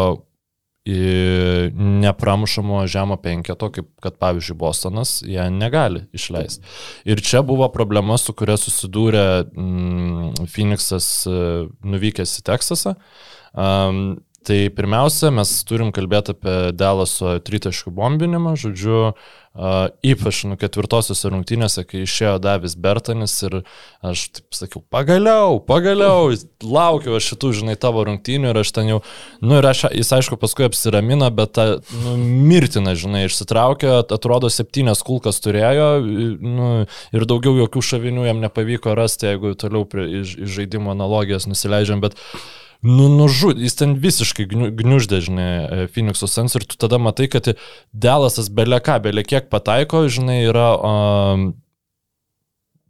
nepramušamo 1.74 2.82
žemo 2.86 3.16
penketo, 3.22 3.70
kaip 3.74 3.88
kad 4.04 4.18
pavyzdžiui 4.20 4.56
Bostonas, 4.58 5.18
jie 5.26 5.48
negali 5.50 6.06
išleisti. 6.16 6.64
Ir 7.08 7.22
čia 7.24 7.42
buvo 7.46 7.68
problema, 7.72 8.18
su 8.18 8.32
kuria 8.36 8.56
susidūrė 8.60 9.26
mm, 9.48 10.48
Phoenixas 10.52 11.10
e, 11.28 11.40
nuvykęs 11.84 12.38
į 12.40 12.46
Teksasą. 12.48 12.94
Um, 13.58 14.18
tai 14.46 14.68
pirmiausia, 14.74 15.32
mes 15.34 15.50
turim 15.68 15.90
kalbėti 15.94 16.34
apie 16.36 16.56
Delaso 16.76 17.36
tritaškų 17.44 17.92
bombinimą, 17.96 18.54
žodžiu, 18.60 19.02
Uh, 19.58 19.88
ypač 20.06 20.44
nu 20.46 20.54
ketvirtosiuose 20.54 21.32
rungtynėse, 21.32 21.82
kai 21.88 22.04
išėjo 22.04 22.36
Davis 22.38 22.76
Bertanis 22.78 23.32
ir 23.42 23.56
aš 24.06 24.20
taip 24.36 24.54
sakiau, 24.54 24.82
pagaliau, 24.86 25.56
pagaliau, 25.66 26.28
laukiu 26.62 27.16
aš 27.16 27.32
šitų, 27.32 27.50
žinai, 27.58 27.74
tavo 27.80 28.04
rungtynių. 28.06 28.52
Ir 28.52 28.60
aš 28.60 28.70
ten 28.76 28.92
jau, 28.92 29.00
nu 29.42 29.56
ir 29.58 29.66
aš, 29.66 29.88
jis 29.98 30.12
aišku 30.14 30.38
paskui 30.38 30.68
apsiramina, 30.68 31.32
bet 31.34 31.56
ta, 31.58 31.66
nu, 32.04 32.14
mirtina, 32.20 32.94
žinai, 32.94 33.24
išsitraukė, 33.26 33.90
atrodo, 34.04 34.46
septynias 34.46 35.02
kulkas 35.02 35.42
turėjo, 35.42 35.90
nu, 36.38 36.70
ir 37.18 37.26
daugiau 37.26 37.58
jokių 37.64 37.82
šavinių 37.88 38.28
jam 38.28 38.44
nepavyko 38.44 38.94
rasti, 39.00 39.32
jeigu 39.32 39.56
toliau 39.58 39.88
prie, 39.90 40.06
iš, 40.20 40.38
iš 40.38 40.54
žaidimo 40.60 40.94
analogijas 40.94 41.50
nusileidžiam, 41.50 42.04
bet 42.04 42.14
nu, 42.86 43.08
nužudė, 43.10 43.64
jis 43.66 43.78
ten 43.80 43.94
visiškai 43.98 44.46
gniuždė, 44.48 45.22
žinai, 45.26 45.48
e, 45.48 45.86
Phoenix'o 45.94 46.28
sens 46.30 46.54
ir 46.58 46.66
tu 46.68 46.78
tada 46.78 47.00
matai, 47.02 47.26
kad 47.32 47.50
Delasas 47.92 48.50
beleką, 48.54 49.00
belekiek 49.02 49.48
pataiko, 49.50 50.06
žinai, 50.12 50.40
yra 50.50 50.68
um, 50.76 51.48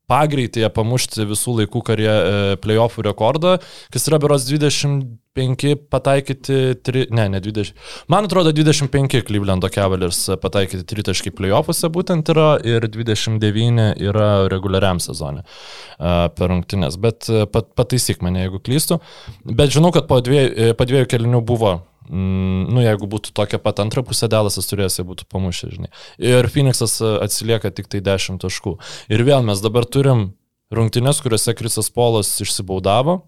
pagreitėje 0.09 0.69
pamušti 0.75 1.27
visų 1.29 1.59
laikų 1.62 1.83
karie 1.85 2.11
e, 2.11 2.59
playoffų 2.62 3.05
rekordą, 3.09 3.57
kas 3.93 4.09
yra 4.09 4.19
beros 4.23 4.47
25 4.49 5.75
pataikyti, 5.93 6.59
tri, 6.85 7.05
ne, 7.15 7.27
ne 7.35 7.41
20. 7.45 7.77
Man 8.11 8.29
atrodo 8.29 8.55
25 8.57 9.21
Clevelando 9.29 9.71
Cavaliers 9.73 10.25
pataikyti 10.43 10.87
tritaškai 10.88 11.35
playoffuose 11.37 11.93
būtent 11.95 12.33
yra 12.33 12.49
ir 12.65 12.88
29 12.88 13.91
yra 14.09 14.31
reguliariam 14.53 15.03
sezonė 15.03 15.45
e, 15.45 16.17
per 16.38 16.53
rungtynės, 16.55 16.97
bet 17.03 17.29
pat, 17.53 17.71
pataisyk 17.79 18.25
mane, 18.25 18.47
jeigu 18.47 18.62
klystu. 18.65 19.03
Bet 19.45 19.77
žinau, 19.77 19.93
kad 19.95 20.09
po 20.09 20.23
dviejų, 20.25 20.73
po 20.79 20.88
dviejų 20.88 21.12
kelinių 21.12 21.45
buvo 21.47 21.79
Mm, 22.09 22.69
nu, 22.73 22.81
jeigu 22.81 23.09
būtų 23.11 23.35
tokia 23.37 23.59
pat 23.61 23.83
antra 23.83 24.00
pusė, 24.07 24.31
Dalasas 24.33 24.69
turės, 24.71 24.97
jie 24.97 25.05
būtų 25.09 25.27
pamušę, 25.29 25.69
žinai. 25.75 25.91
Ir 26.25 26.49
Phoenixas 26.53 26.97
e, 27.05 27.11
atsilieka 27.27 27.71
tik 27.75 27.91
tai 27.93 28.00
10 28.05 28.41
taškų. 28.41 28.77
Ir 29.12 29.25
vėl 29.29 29.45
mes 29.45 29.61
dabar 29.65 29.85
turim 29.85 30.31
rungtynės, 30.73 31.21
kuriuose 31.25 31.53
Krisas 31.59 31.91
Polas 31.93 32.31
išsibaudavo, 32.41 33.19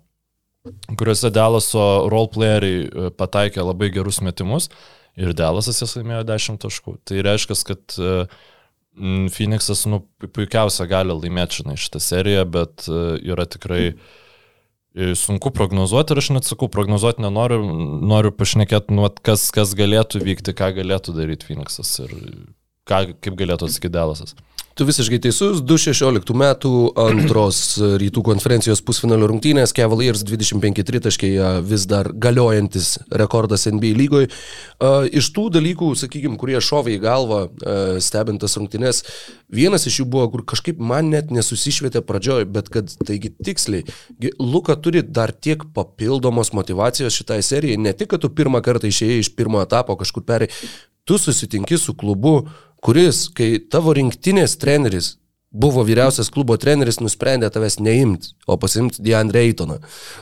kuriuose 0.97 1.33
Dalaso 1.35 1.85
roleplayeriai 2.13 2.87
e, 2.87 3.11
pataikė 3.17 3.67
labai 3.67 3.91
gerus 3.93 4.23
metimus 4.25 4.71
ir 5.21 5.35
Dalasas 5.37 5.83
jas 5.85 5.93
laimėjo 5.99 6.25
10 6.33 6.63
taškų. 6.65 6.97
Tai 7.05 7.21
reiškia, 7.27 7.59
kad 7.69 7.99
uh, 8.01 8.41
Phoenixas, 9.35 9.85
nu, 9.91 10.01
puikiausia 10.35 10.87
gali 10.89 11.15
laimėti 11.15 11.63
šitą 11.79 12.01
seriją, 12.03 12.47
bet 12.49 12.89
yra 12.89 13.45
tikrai 13.51 13.91
mm 13.91 14.01
sunku 14.95 15.53
prognozuoti 15.55 16.15
ir 16.15 16.21
aš 16.23 16.31
net 16.35 16.49
sakau, 16.49 16.69
prognozuoti 16.73 17.23
nenoriu, 17.23 17.61
noriu 18.11 18.33
pašnekėti, 18.35 18.95
nu, 18.97 19.07
kas, 19.23 19.49
kas 19.55 19.75
galėtų 19.79 20.23
vykti, 20.25 20.55
ką 20.57 20.73
galėtų 20.81 21.15
daryti 21.15 21.47
Phoenixas 21.47 21.93
ir 22.03 22.15
ką, 22.91 23.05
kaip 23.23 23.39
galėtų 23.39 23.69
atsakyti 23.69 23.95
Dalasas. 23.95 24.35
Tu 24.81 24.87
visiškai 24.89 25.19
teisus, 25.21 25.59
2016 25.61 26.31
metų 26.41 26.71
antros 27.03 27.59
rytų 28.01 28.23
konferencijos 28.25 28.81
pusfinalio 28.81 29.27
rungtynės, 29.29 29.75
Cavaliers 29.77 30.23
25 30.25 30.81
tritaškai 30.89 31.29
vis 31.69 31.85
dar 31.91 32.09
galiojantis 32.17 32.95
rekordas 33.13 33.67
NBA 33.69 33.91
lygoje. 33.99 34.31
Iš 35.21 35.29
tų 35.37 35.45
dalykų, 35.59 35.91
sakykime, 36.01 36.41
kurie 36.41 36.57
šovė 36.65 36.95
į 36.97 37.03
galvą 37.05 37.43
stebintas 38.01 38.57
rungtynės, 38.57 39.03
vienas 39.53 39.85
iš 39.85 40.01
jų 40.01 40.09
buvo, 40.17 40.31
kur 40.33 40.47
kažkaip 40.55 40.81
man 40.81 41.13
net 41.13 41.29
nesusišvietė 41.29 42.01
pradžioj, 42.01 42.49
bet 42.49 42.73
kad 42.73 42.89
taigi 43.05 43.35
tiksliai, 43.37 43.85
Luka 44.41 44.81
turi 44.81 45.05
dar 45.05 45.37
tiek 45.37 45.69
papildomos 45.77 46.55
motivacijos 46.57 47.21
šitai 47.21 47.43
serijai, 47.45 47.77
ne 47.77 47.93
tik, 47.93 48.15
kad 48.15 48.25
tu 48.25 48.33
pirmą 48.33 48.65
kartą 48.65 48.89
išėjai 48.89 49.27
iš 49.27 49.35
pirmo 49.37 49.61
etapo 49.61 50.01
kažkur 50.01 50.25
perėjai, 50.25 50.57
tu 51.05 51.19
susitinki 51.19 51.77
su 51.79 51.93
klubu, 51.99 52.49
kuris, 52.85 53.29
kai 53.37 53.59
tavo 53.71 53.95
rinktinės 53.97 54.57
treneris 54.61 55.15
buvo 55.51 55.83
vyriausias 55.83 56.31
klubo 56.31 56.55
treneris, 56.63 57.01
nusprendė 57.03 57.49
tavęs 57.51 57.81
neimti, 57.83 58.35
o 58.47 58.55
pasimti 58.61 59.03
Deandre 59.03 59.43
Eitoną, 59.49 59.81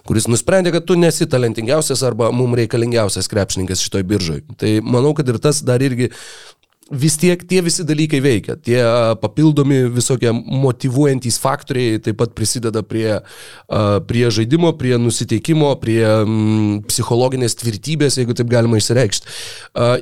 kuris 0.08 0.28
nusprendė, 0.30 0.72
kad 0.72 0.86
tu 0.88 0.96
nesi 0.96 1.28
talentingiausias 1.28 2.02
arba 2.06 2.30
mums 2.32 2.56
reikalingiausias 2.62 3.28
krepšininkas 3.28 3.82
šitoj 3.84 4.06
biržoj. 4.08 4.40
Tai 4.56 4.72
manau, 4.80 5.12
kad 5.16 5.28
ir 5.28 5.40
tas 5.42 5.60
dar 5.60 5.84
irgi 5.84 6.08
vis 6.90 7.16
tiek 7.20 7.42
tie 7.48 7.60
visi 7.64 7.84
dalykai 7.84 8.20
veikia. 8.24 8.56
Tie 8.56 8.78
papildomi 9.20 9.82
visokie 9.92 10.30
motivuojantys 10.32 11.38
faktoriai 11.42 11.98
taip 12.02 12.18
pat 12.20 12.32
prisideda 12.36 12.82
prie, 12.86 13.18
prie 14.08 14.30
žaidimo, 14.34 14.72
prie 14.78 14.96
nusiteikimo, 15.00 15.74
prie 15.82 16.00
mm, 16.06 16.86
psichologinės 16.88 17.58
tvirtybės, 17.60 18.18
jeigu 18.20 18.36
taip 18.38 18.48
galima 18.52 18.80
išsireikšti. 18.80 19.36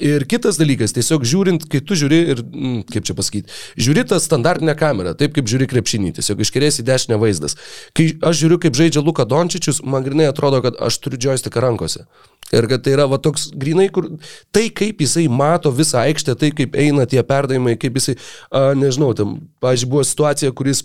Ir 0.07 0.27
kitas 0.31 0.61
dalykas, 0.61 0.95
tiesiog 0.97 1.27
žiūrint, 1.27 1.67
kai 1.73 1.83
tu 1.83 1.99
žiūri 1.99 2.23
ir, 2.37 2.45
mm, 2.45 2.79
kaip 2.93 3.09
čia 3.09 3.19
pasakyti, 3.19 3.59
žiūri 3.81 4.07
tą 4.13 4.21
standartinę 4.23 4.77
kamerą, 4.79 5.17
taip 5.19 5.35
kaip 5.37 5.51
žiūri 5.51 5.69
krepšinį, 5.73 6.15
tiesiog 6.21 6.47
iškerės 6.47 6.81
į 6.83 6.87
dešinę 6.87 7.21
vaizdas. 7.23 7.59
Kai 7.97 8.13
aš 8.23 8.45
žiūriu, 8.45 8.61
kaip 8.63 8.79
žaidžia 8.79 9.03
Luka 9.03 9.27
Dončičius, 9.29 9.83
man 9.83 10.07
grinai 10.07 10.31
atrodo, 10.31 10.63
kad 10.65 10.79
aš 10.83 11.01
turiu 11.03 11.21
joystick 11.29 11.59
rankose. 11.59 12.07
Ir 12.55 12.69
kad 12.71 12.85
tai 12.87 12.93
yra 12.95 13.09
va 13.11 13.19
toks 13.19 13.49
grinai, 13.59 13.89
kur 13.91 14.07
tai 14.55 14.69
kaip 14.71 15.01
jisai 15.03 15.27
mato 15.27 15.73
visą 15.75 16.05
aikštę, 16.05 16.37
tai 16.39 16.53
kaip 16.55 16.76
eina 16.77 17.07
tie 17.09 17.23
perdavimai, 17.27 17.77
kaip 17.81 17.99
jisai, 18.01 18.17
a, 18.51 18.71
nežinau, 18.79 19.13
tam, 19.17 19.39
pažiūrėjau, 19.65 19.93
buvo 19.97 20.05
situacija, 20.07 20.55
kuris 20.57 20.85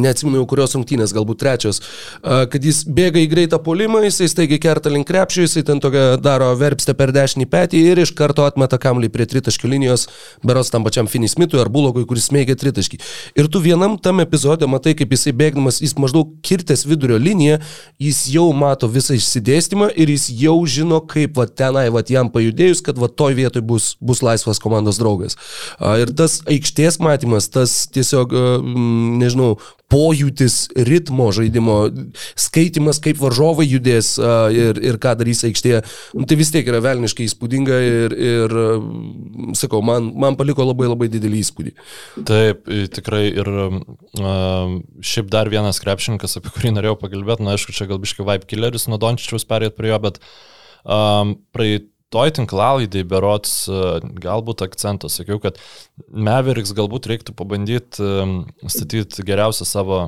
neatsimenu 0.00 0.40
jau 0.40 0.46
kurios 0.50 0.74
rungtynės, 0.76 1.12
galbūt 1.14 1.40
trečios, 1.42 1.80
kad 2.22 2.64
jis 2.64 2.82
bėga 2.88 3.20
į 3.22 3.28
greitą 3.30 3.58
polimą, 3.62 4.02
jisai 4.06 4.28
staigiai 4.30 4.60
kerta 4.62 4.90
link 4.92 5.06
krepšio, 5.08 5.44
jisai 5.46 5.64
ten 5.68 5.82
tokia 5.82 6.16
daro 6.22 6.50
verpstę 6.58 6.94
per 6.98 7.12
dešinį 7.14 7.46
petį 7.52 7.82
ir 7.92 8.02
iš 8.02 8.14
karto 8.16 8.46
atmeta 8.48 8.78
kamlį 8.82 9.10
prie 9.12 9.26
tritaškių 9.28 9.70
linijos, 9.74 10.08
beros 10.46 10.72
tam 10.72 10.86
pačiam 10.86 11.10
Finis 11.10 11.36
Mitui 11.40 11.60
ar 11.62 11.70
Bulogui, 11.72 12.06
kuris 12.08 12.30
smeigia 12.30 12.56
tritaškį. 12.58 13.00
Ir 13.38 13.50
tu 13.52 13.62
vienam 13.62 13.98
tam 14.00 14.22
epizode 14.24 14.68
matai, 14.70 14.94
kaip 14.98 15.12
jisai 15.12 15.34
bėgdamas, 15.36 15.82
jis 15.84 15.94
maždaug 16.00 16.32
kirtęs 16.46 16.86
vidurio 16.88 17.20
liniją, 17.20 17.60
jis 18.02 18.24
jau 18.32 18.48
mato 18.56 18.88
visą 18.90 19.16
išsidėstymą 19.18 19.92
ir 19.92 20.12
jis 20.14 20.28
jau 20.42 20.56
žino, 20.66 21.02
kaip 21.04 21.36
va 21.38 21.46
tenai, 21.46 21.88
va 21.92 22.04
jam 22.08 22.32
pajudėjus, 22.32 22.82
kad 22.84 22.98
va 23.00 23.08
toj 23.08 23.36
vietoj 23.38 23.64
bus, 23.66 23.92
bus 24.00 24.22
laisvas 24.24 24.60
komandos 24.62 24.98
draugas. 25.00 25.38
Ir 25.80 26.12
tas 26.16 26.40
aikštės 26.50 26.98
matymas, 27.02 27.48
tas 27.52 27.86
tiesiog, 27.92 28.34
nežinau, 29.22 29.54
pojūtis 29.92 30.56
ritmo 30.88 31.28
žaidimo, 31.36 31.76
skaitimas, 32.38 33.00
kaip 33.02 33.18
varžovai 33.20 33.66
judės 33.68 34.14
ir, 34.56 34.80
ir 34.80 34.98
ką 35.02 35.14
darys 35.20 35.42
aikštėje, 35.48 35.82
nu, 36.16 36.24
tai 36.28 36.38
vis 36.40 36.52
tiek 36.54 36.68
yra 36.68 36.80
velniškai 36.84 37.26
įspūdinga 37.28 37.80
ir, 37.88 38.16
ir 38.16 38.56
sakau, 39.58 39.82
man, 39.84 40.08
man 40.16 40.38
paliko 40.40 40.64
labai 40.64 40.88
labai 40.88 41.10
didelį 41.12 41.42
įspūdį. 41.44 41.74
Taip, 42.28 42.72
tikrai 42.96 43.26
ir 43.30 43.52
šiaip 45.12 45.28
dar 45.32 45.52
vienas 45.52 45.82
krepšininkas, 45.84 46.38
apie 46.40 46.54
kurį 46.56 46.76
norėjau 46.78 46.96
pakalbėti, 47.04 47.44
na 47.44 47.58
aišku, 47.58 47.76
čia 47.76 47.90
galbiškai 47.90 48.26
Vibe 48.28 48.48
Killeris, 48.48 48.88
nuo 48.88 49.00
Dončičiaus 49.02 49.48
perėt 49.48 49.76
prie 49.76 49.92
jo, 49.92 50.00
bet 50.08 50.22
um, 50.84 51.36
praeit 51.52 51.91
toj 52.12 52.32
tinklalaidai 52.36 53.04
berots 53.08 53.54
e, 53.70 53.78
galbūt 54.22 54.64
akcentas, 54.66 55.18
sakiau, 55.18 55.40
kad 55.42 55.60
Meveriks 56.08 56.74
galbūt 56.76 57.08
reiktų 57.10 57.34
pabandyti 57.38 58.04
e, 58.04 58.26
statyti 58.72 59.24
geriausią 59.26 59.68
savo, 59.68 60.02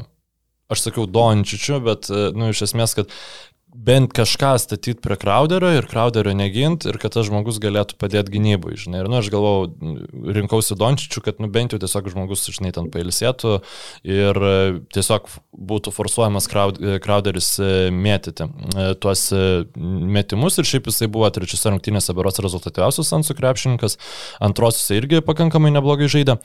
aš 0.73 0.87
sakiau, 0.89 1.09
Dončičių, 1.11 1.81
bet, 1.87 2.11
e, 2.13 2.29
nu, 2.37 2.53
iš 2.55 2.67
esmės, 2.69 2.97
kad 2.99 3.13
bent 3.75 4.13
kažką 4.15 4.55
statyti 4.59 5.01
prie 5.03 5.17
Crowderio 5.19 5.73
ir 5.75 5.87
Crowderio 5.91 6.33
negint 6.37 6.87
ir 6.87 6.99
kad 7.03 7.17
tas 7.17 7.27
žmogus 7.27 7.59
galėtų 7.63 7.97
padėti 7.99 8.37
gynybui, 8.37 8.77
žinai. 8.79 9.03
Ir, 9.03 9.09
nu, 9.11 9.19
aš 9.19 9.31
galvau, 9.35 9.67
rinkausi 10.37 10.77
Dončičių, 10.79 11.23
kad, 11.27 11.41
nu, 11.43 11.51
bent 11.53 11.75
jau 11.75 11.81
tiesiog 11.83 12.13
žmogus, 12.13 12.47
žinai, 12.55 12.71
ten 12.77 12.87
pailsėtų 12.95 13.57
ir 14.07 14.39
e, 14.39 14.55
tiesiog 14.95 15.27
būtų 15.73 15.95
forsuojamas 15.95 16.47
e, 17.59 17.73
mėtyti 17.95 18.47
e, 18.47 18.87
tuos 19.03 19.27
metimus 19.75 20.61
ir 20.61 20.71
šiaip 20.71 20.93
jisai 20.93 21.11
buvo 21.11 21.31
trečiose 21.35 21.75
rungtynėse 21.75 22.15
beros 22.15 22.39
rezultatyviausias 22.45 23.11
Ansų 23.19 23.37
krepšininkas, 23.41 23.99
antrosiuose 24.45 25.03
irgi 25.03 25.25
pakankamai 25.27 25.75
neblogai 25.75 26.11
žaidė. 26.13 26.39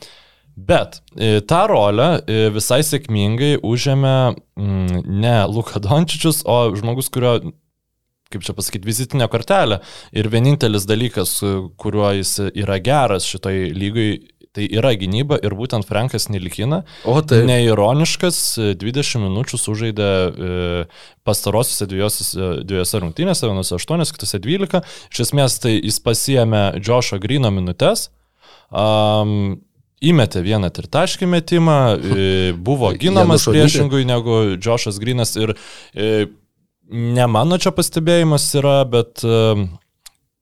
Bet 0.56 1.02
e, 1.16 1.40
tą 1.42 1.64
rolę 1.72 2.10
e, 2.26 2.50
visai 2.56 2.82
sėkmingai 2.86 3.58
užėmė 3.66 4.16
mm, 4.34 5.04
ne 5.08 5.36
Luka 5.52 5.82
Dončičius, 5.84 6.44
o 6.50 6.62
žmogus, 6.76 7.12
kurio 7.14 7.38
kaip 8.30 8.44
čia 8.46 8.54
pasakyti, 8.54 8.86
vizitinė 8.86 9.28
kortelė. 9.32 9.80
Ir 10.14 10.30
vienintelis 10.30 10.86
dalykas, 10.90 11.40
kuriuo 11.82 12.12
jis 12.20 12.36
yra 12.52 12.78
geras 12.84 13.26
šitoj 13.26 13.72
lygai, 13.74 14.10
tai 14.56 14.66
yra 14.74 14.92
gynyba 14.98 15.38
ir 15.46 15.54
būtent 15.58 15.86
Frankas 15.88 16.28
Nilikina. 16.30 16.82
O 17.10 17.20
tai. 17.22 17.42
Neironiškas, 17.50 18.42
20 18.82 19.24
minučių 19.26 19.60
sužaidė 19.62 20.10
e, 20.10 20.52
pastarosiuose 21.28 21.90
dviejose 21.90 23.02
rungtynėse, 23.04 23.46
vienose 23.48 23.76
8, 23.78 24.06
kitose 24.18 24.42
12. 24.42 24.84
Iš 25.14 25.26
esmės 25.28 25.60
tai 25.64 25.76
jis 25.78 26.02
pasiemė 26.06 26.64
Džošo 26.82 27.22
Grino 27.22 27.54
minutės. 27.54 28.10
Um, 28.70 29.62
Įmetė 30.00 30.44
vieną 30.46 30.70
tritaškį 30.76 31.28
metimą, 31.28 31.80
e, 31.96 32.30
buvo 32.56 32.94
ginamas 33.04 33.48
priešingui 33.50 34.06
negu 34.08 34.56
Džošas 34.56 35.00
Grinas 35.02 35.36
ir 35.40 35.56
e, 35.94 36.30
ne 36.90 37.28
mano 37.28 37.60
čia 37.62 37.74
pastebėjimas 37.76 38.48
yra, 38.60 38.82
bet 38.90 39.26
e, 39.28 39.68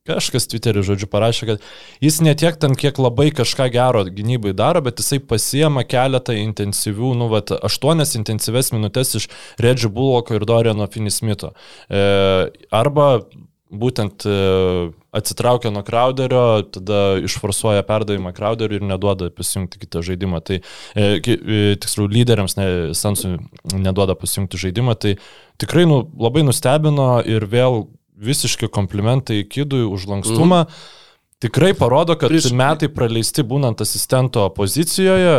Kažkas 0.08 0.48
Twitter'į 0.48 0.84
žodžiu 0.88 1.10
parašė, 1.12 1.48
kad 1.50 1.66
jis 2.04 2.22
ne 2.24 2.32
tiek 2.40 2.56
ten, 2.62 2.78
kiek 2.80 3.00
labai 3.02 3.28
kažką 3.36 3.68
gero 3.74 4.06
gynybai 4.08 4.54
daro, 4.56 4.82
bet 4.86 5.02
jisai 5.02 5.20
pasiema 5.20 5.84
keletą 5.88 6.36
intensyvių, 6.38 7.12
nu, 7.20 7.28
vat, 7.34 7.52
aštuonias 7.52 8.16
intensyves 8.20 8.72
minutės 8.76 9.18
iš 9.20 9.28
Redži 9.64 9.92
Buloko 9.92 10.38
ir 10.38 10.48
Doriano 10.48 10.88
Finismito. 10.92 11.52
E, 11.92 12.06
arba 12.72 13.10
būtent 13.72 14.24
e, 14.28 14.36
atsitraukia 15.18 15.72
nuo 15.74 15.84
Crowderio, 15.88 16.64
tada 16.72 17.18
išforsuoja 17.24 17.84
perdavimą 17.88 18.32
Crowderiu 18.38 18.80
ir 18.80 18.86
neduoda 18.88 19.30
pasijungti 19.34 19.82
kitą 19.82 20.04
žaidimą. 20.06 20.42
Tai, 20.48 20.60
e, 20.96 21.08
e, 21.20 21.76
tiksliau, 21.82 22.08
lyderiams 22.12 22.58
ne, 22.60 22.68
Sansui 22.98 23.36
neduoda 23.74 24.16
pasijungti 24.20 24.62
žaidimą. 24.68 24.96
Tai 25.00 25.16
tikrai 25.62 25.88
nu, 25.90 26.04
labai 26.20 26.46
nustebino 26.48 27.18
ir 27.28 27.48
vėl 27.50 27.88
visiški 28.18 28.70
komplimentai 28.74 29.44
Kidui 29.46 29.84
už 29.86 30.08
lankstumą. 30.10 30.66
Mm. 30.66 30.96
Tikrai 31.38 31.76
parodo, 31.78 32.16
kad 32.18 32.32
Prieš... 32.32 32.48
metai 32.58 32.88
praleisti 32.90 33.44
būnant 33.46 33.78
asistento 33.84 34.42
pozicijoje, 34.58 35.36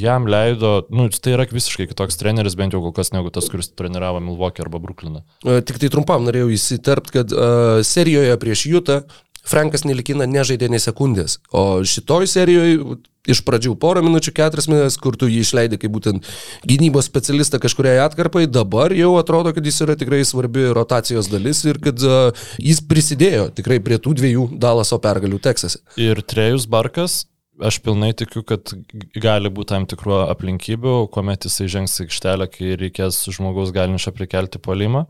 jam 0.00 0.24
leido, 0.24 0.70
nu, 0.88 1.04
tai 1.12 1.34
yra 1.34 1.44
visiškai 1.50 1.84
kitoks 1.90 2.16
treneris, 2.16 2.56
bent 2.56 2.72
jau 2.72 2.80
kol 2.80 2.94
kas 2.96 3.12
negu 3.12 3.28
tas, 3.34 3.50
kuris 3.52 3.68
treniravo 3.76 4.22
Milwaukee 4.24 4.64
arba 4.64 4.80
Brooklyną. 4.80 5.20
Tik 5.44 5.82
tai 5.82 5.90
trumpam 5.92 6.24
norėjau 6.24 6.48
įsiterpt, 6.56 7.12
kad 7.12 7.34
uh, 7.36 7.82
serijoje 7.84 8.40
prieš 8.40 8.64
Jutą 8.72 9.02
Frankas 9.48 9.86
Nelikina 9.88 10.26
nežaidė 10.28 10.68
nei 10.72 10.82
sekundės, 10.82 11.38
o 11.52 11.80
šitoj 11.86 12.28
serijoje 12.28 12.98
iš 13.28 13.42
pradžių 13.44 13.74
porą 13.80 14.02
minučių, 14.04 14.32
keturias 14.36 14.68
minutės, 14.70 14.96
kur 15.00 15.16
tu 15.20 15.28
jį 15.28 15.42
išleidai 15.44 15.78
kaip 15.80 15.92
būtent 15.92 16.28
gynybos 16.68 17.08
specialistą 17.10 17.60
kažkuriai 17.62 18.00
atkarpai, 18.06 18.46
dabar 18.48 18.94
jau 18.96 19.14
atrodo, 19.20 19.52
kad 19.56 19.66
jis 19.68 19.82
yra 19.84 19.98
tikrai 20.00 20.22
svarbi 20.28 20.68
rotacijos 20.76 21.30
dalis 21.32 21.64
ir 21.68 21.80
kad 21.84 22.04
uh, 22.04 22.46
jis 22.62 22.80
prisidėjo 22.88 23.50
tikrai 23.58 23.82
prie 23.84 24.00
tų 24.00 24.16
dviejų 24.20 24.46
Dalaso 24.60 25.00
pergalių 25.02 25.40
Teksase. 25.44 25.82
Ir 26.00 26.22
Trejus 26.24 26.68
Barkas 26.70 27.26
aš 27.64 27.78
pilnai 27.84 28.12
tikiu, 28.16 28.42
kad 28.46 28.72
gali 29.18 29.50
būti 29.52 29.72
tam 29.72 29.86
tikrų 29.90 30.20
aplinkybių, 30.28 30.94
kuomet 31.14 31.48
jisai 31.48 31.68
žengs 31.72 31.96
į 31.98 32.06
aikštelę, 32.06 32.48
kai 32.52 32.76
reikės 32.80 33.20
žmogaus 33.34 33.72
galinčio 33.74 34.14
prikelti 34.16 34.60
polimą. 34.62 35.06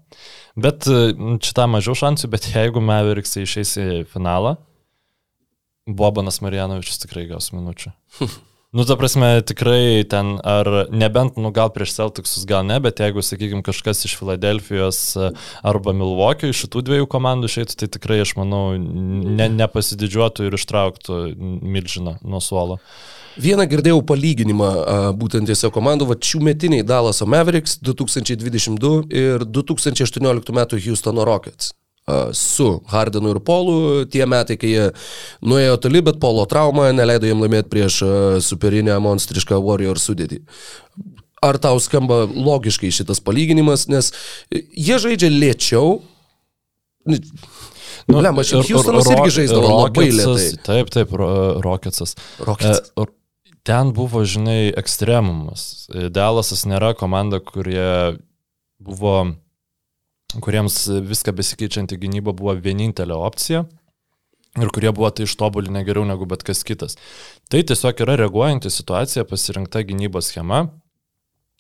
Bet 0.59 0.89
čia 0.89 1.55
tą 1.57 1.69
mažiau 1.71 1.97
šansų, 1.99 2.33
bet 2.33 2.51
jeigu 2.55 2.83
Maveriksai 2.85 3.45
išeis 3.47 3.77
į 3.81 3.89
finalą, 4.13 4.57
Bobanas 5.89 6.43
Marijanovičius 6.45 7.01
tikrai 7.05 7.29
gaus 7.31 7.53
minučių. 7.55 7.95
Nu, 8.79 8.85
ta 8.85 8.95
prasme, 8.97 9.43
tikrai 9.43 10.05
ten, 10.07 10.37
ar 10.47 10.69
nebent, 10.95 11.35
nu, 11.35 11.51
gal 11.51 11.73
prieš 11.75 11.97
Celticsus, 11.97 12.45
gal 12.47 12.63
ne, 12.63 12.77
bet 12.79 13.01
jeigu, 13.03 13.25
sakykime, 13.27 13.65
kažkas 13.67 14.05
iš 14.07 14.13
Filadelfijos 14.21 15.01
e, 15.19 15.31
arba 15.67 15.91
Milvokio, 15.99 16.53
iš 16.53 16.61
šitų 16.63 16.85
dviejų 16.87 17.09
komandų 17.11 17.51
išeitų, 17.51 17.75
tai 17.81 17.89
tikrai, 17.97 18.21
aš 18.23 18.37
manau, 18.39 18.77
ne, 18.79 19.49
nepasididžiuotų 19.57 20.47
ir 20.47 20.55
ištrauktų 20.61 21.19
Milžiną 21.75 22.21
nuo 22.23 22.39
suolo. 22.39 22.79
Vieną 23.43 23.67
girdėjau 23.71 23.99
palyginimą 24.07 24.71
būtent 25.19 25.51
tiesiog 25.51 25.75
komandų, 25.75 26.13
va 26.13 26.21
šių 26.31 26.45
metiniai 26.53 26.87
Dallaso 26.87 27.27
Mavericks 27.27 27.81
2022 27.83 28.95
ir 29.11 29.43
2018 29.59 30.55
metų 30.55 30.83
Houstono 30.87 31.27
Rockets 31.27 31.75
su 32.33 32.69
Hardenu 32.93 33.35
ir 33.35 33.41
Polu. 33.45 34.05
Tie 34.11 34.27
metai, 34.29 34.59
kai 34.61 34.73
jie 34.73 34.87
nuėjo 35.45 35.79
toli, 35.85 36.03
bet 36.05 36.21
Polo 36.23 36.47
trauma 36.51 36.91
neleido 36.97 37.29
jiem 37.29 37.43
laimėti 37.45 37.73
prieš 37.73 38.01
superinę 38.45 38.99
monstrišką 39.05 39.59
Warrior 39.65 40.01
sudėtį. 40.01 40.43
Ar 41.45 41.59
tau 41.63 41.79
skamba 41.83 42.25
logiškai 42.27 42.91
šitas 42.95 43.21
palyginimas, 43.23 43.87
nes 43.93 44.11
jie 44.51 44.99
žaidžia 44.99 45.31
lėčiau. 45.31 46.01
Nu, 48.09 48.23
Lema, 48.25 48.43
šiaip 48.47 48.65
Houstonas 48.65 49.07
ro, 49.07 49.19
irgi 49.19 49.35
žaisdavo 49.43 49.71
labai 49.85 50.09
lėtai. 50.17 50.49
Taip, 50.65 50.91
taip, 50.95 51.13
Rocketsas. 51.13 52.17
Rocketsas. 52.41 52.89
E, 52.97 53.05
ten 53.69 53.93
buvo, 53.97 54.25
žinai, 54.25 54.73
ekstremumas. 54.81 55.91
Dalasas 56.15 56.65
nėra 56.69 56.95
komanda, 56.97 57.43
kurie 57.45 58.17
buvo 58.81 59.15
kuriems 60.37 60.83
viską 61.09 61.33
besikeičianti 61.39 61.97
gynyba 62.01 62.35
buvo 62.37 62.53
vienintelė 62.61 63.17
opcija 63.17 63.65
ir 64.59 64.73
kurie 64.75 64.91
buvo 64.93 65.11
tai 65.15 65.27
ištobulinę 65.29 65.85
geriau 65.87 66.07
negu 66.09 66.27
bet 66.29 66.43
kas 66.47 66.65
kitas. 66.67 66.99
Tai 67.53 67.63
tiesiog 67.65 68.03
yra 68.05 68.19
reaguojanti 68.23 68.73
situacija 68.73 69.27
pasirinkta 69.29 69.85
gynybos 69.89 70.33
schema. 70.33 70.67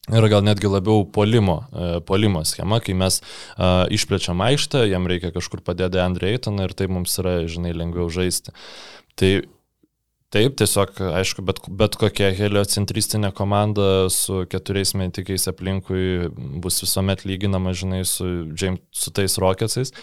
Ir 0.08 0.24
gal 0.32 0.40
netgi 0.40 0.70
labiau 0.70 1.02
polimo, 1.12 1.58
e, 1.68 1.88
polimo 2.08 2.40
schema, 2.48 2.78
kai 2.80 2.94
mes 2.96 3.18
uh, 3.20 3.84
išplečiam 3.92 4.40
aikštę, 4.40 4.86
jam 4.88 5.04
reikia 5.10 5.34
kažkur 5.34 5.60
padėti 5.66 6.00
Andrei 6.00 6.32
Eitoną 6.38 6.64
ir 6.64 6.72
tai 6.72 6.86
mums 6.88 7.18
yra, 7.20 7.42
žinai, 7.44 7.74
lengviau 7.76 8.08
žaisti. 8.08 8.54
Tai 9.20 9.30
Taip, 10.28 10.58
tiesiog, 10.60 10.98
aišku, 11.16 11.40
bet, 11.48 11.62
bet 11.80 11.94
kokia 11.96 12.26
heliocentristinė 12.36 13.30
komanda 13.36 14.10
su 14.12 14.42
keturiais 14.52 14.92
metikiais 15.00 15.48
aplinkui 15.48 16.28
bus 16.60 16.82
visuomet 16.84 17.24
lyginama, 17.24 17.72
žinai, 17.72 18.02
su, 18.04 18.26
James, 18.52 18.82
su 18.92 19.12
tais 19.16 19.38
Rocketsais. 19.40 19.94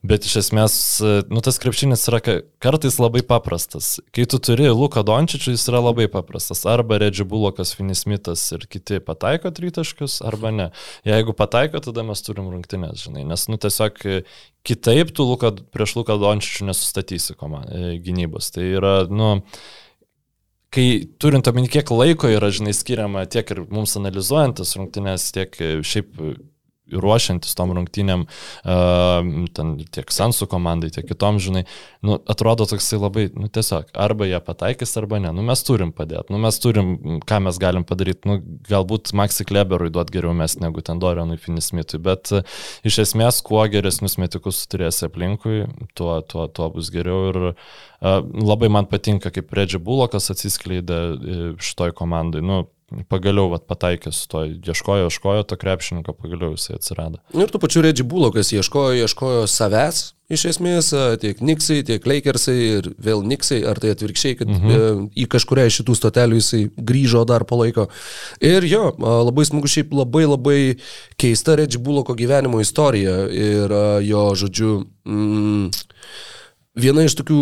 Bet 0.00 0.24
iš 0.24 0.38
esmės, 0.40 0.74
nu, 1.28 1.42
tas 1.44 1.58
krepšinis 1.60 2.06
yra 2.08 2.22
kartais 2.62 2.94
labai 2.96 3.20
paprastas. 3.26 3.98
Kai 4.16 4.24
tu 4.24 4.38
turi 4.40 4.70
Luką 4.72 5.02
Dončičių, 5.04 5.52
jis 5.52 5.66
yra 5.68 5.82
labai 5.84 6.06
paprastas. 6.08 6.62
Arba 6.72 6.96
Redži 7.02 7.26
Bulokas, 7.28 7.74
Finismitas 7.76 8.46
ir 8.56 8.64
kiti 8.72 8.96
pataiko 9.04 9.52
tritaškius, 9.52 10.22
arba 10.24 10.54
ne. 10.56 10.68
Jeigu 11.04 11.34
pataiko, 11.36 11.82
tada 11.84 12.04
mes 12.08 12.24
turim 12.24 12.48
rungtynės, 12.48 13.04
žinai. 13.04 13.26
Nes, 13.28 13.44
nu, 13.52 13.60
tiesiog 13.60 14.00
kitaip 14.64 15.12
tu 15.12 15.28
Luka, 15.28 15.52
prieš 15.76 15.98
Luką 15.98 16.16
Dončičių 16.22 16.70
nesustatysi 16.70 17.36
komand, 17.36 17.68
e, 17.68 17.98
gynybos. 18.00 18.48
Tai 18.56 18.64
yra, 18.80 18.94
nu, 19.12 19.34
kai 20.72 20.86
turint 21.20 21.52
omeny, 21.52 21.68
kiek 21.68 21.92
laiko 21.92 22.32
yra, 22.32 22.48
žinai, 22.48 22.72
skiriama 22.72 23.26
tiek 23.28 23.52
ir 23.52 23.66
mums 23.68 23.98
analizuojant 24.00 24.62
tas 24.62 24.72
rungtynės, 24.80 25.28
tiek 25.36 25.60
šiaip 25.84 26.24
ruošiantis 26.92 27.56
tom 27.58 27.74
rungtynėm, 27.76 28.26
ten 29.56 29.72
tiek 29.94 30.14
Sansų 30.14 30.48
komandai, 30.50 30.90
tiek 30.94 31.06
kitom, 31.08 31.38
žinai, 31.42 31.64
nu, 32.06 32.18
atrodo 32.30 32.66
toksai 32.70 33.00
labai, 33.00 33.26
nu, 33.34 33.50
tiesiog, 33.52 33.92
arba 33.94 34.28
jie 34.28 34.40
pataikys, 34.44 34.96
arba 35.00 35.20
ne. 35.22 35.32
Nu, 35.36 35.44
mes 35.46 35.64
turim 35.66 35.92
padėti, 35.96 36.34
nu, 36.34 36.40
mes 36.42 36.60
turim, 36.62 36.94
ką 37.28 37.40
mes 37.46 37.60
galim 37.62 37.86
padaryti, 37.88 38.28
nu, 38.30 38.40
galbūt 38.68 39.14
Maxi 39.16 39.46
Kleberui 39.48 39.92
duot 39.94 40.12
geriau 40.12 40.34
mes 40.36 40.56
negu 40.62 40.84
ten 40.84 41.00
Dorianui 41.02 41.38
Finismitui, 41.40 42.02
bet 42.02 42.32
iš 42.86 43.02
esmės, 43.06 43.42
kuo 43.46 43.62
geresnius 43.70 44.18
metikus 44.20 44.64
turėsi 44.70 45.06
aplinkui, 45.08 45.64
tuo, 45.98 46.18
tuo, 46.26 46.48
tuo 46.52 46.70
bus 46.74 46.90
geriau 46.94 47.30
ir 47.30 47.40
uh, 47.50 47.54
labai 48.00 48.68
man 48.72 48.86
patinka, 48.90 49.30
kaip 49.34 49.52
Redži 49.52 49.80
Bulokas 49.82 50.30
atsiskleidė 50.32 50.98
e, 51.00 51.38
šitoj 51.60 51.92
komandai. 51.96 52.40
Nu, 52.44 52.62
pagaliau 53.10 53.50
vat, 53.52 53.66
pataikė 53.70 54.12
su 54.14 54.26
to, 54.30 54.44
ieškojo, 54.50 55.08
ieškojo 55.08 55.44
to 55.48 55.58
krepšininko, 55.60 56.14
pagaliau 56.18 56.56
jisai 56.56 56.78
atsirado. 56.78 57.20
Ir 57.36 57.50
tu 57.52 57.60
pačiu 57.62 57.84
Redži 57.84 58.06
Bulokas 58.06 58.50
ieškojo, 58.54 58.96
ieškojo 59.04 59.44
savęs, 59.50 60.00
iš 60.30 60.46
esmės, 60.52 60.90
tiek 61.22 61.42
Niksai, 61.44 61.80
tiek 61.86 62.06
Lakersai 62.06 62.56
ir 62.78 62.90
vėl 63.02 63.22
Niksai, 63.26 63.60
ar 63.66 63.78
tai 63.82 63.92
atvirkščiai, 63.94 64.38
kad 64.40 64.50
mhm. 64.50 64.74
e, 64.74 64.90
į 65.22 65.28
kažkuria 65.30 65.68
iš 65.70 65.80
šitų 65.80 65.96
stotelių 65.98 66.40
jisai 66.40 66.64
grįžo 66.90 67.24
dar 67.28 67.46
po 67.48 67.60
laiko. 67.62 67.88
Ir 68.42 68.66
jo, 68.70 68.90
labai 68.98 69.46
smagu 69.48 69.70
šiaip 69.70 69.94
labai 69.94 70.26
labai 70.26 70.58
keista 71.20 71.58
Redži 71.60 71.82
Buloko 71.82 72.18
gyvenimo 72.18 72.62
istorija 72.62 73.22
ir 73.30 73.78
jo, 74.06 74.26
žodžiu, 74.44 74.74
mm, 75.06 75.70
Viena 76.78 77.02
iš 77.02 77.16
tokių 77.18 77.36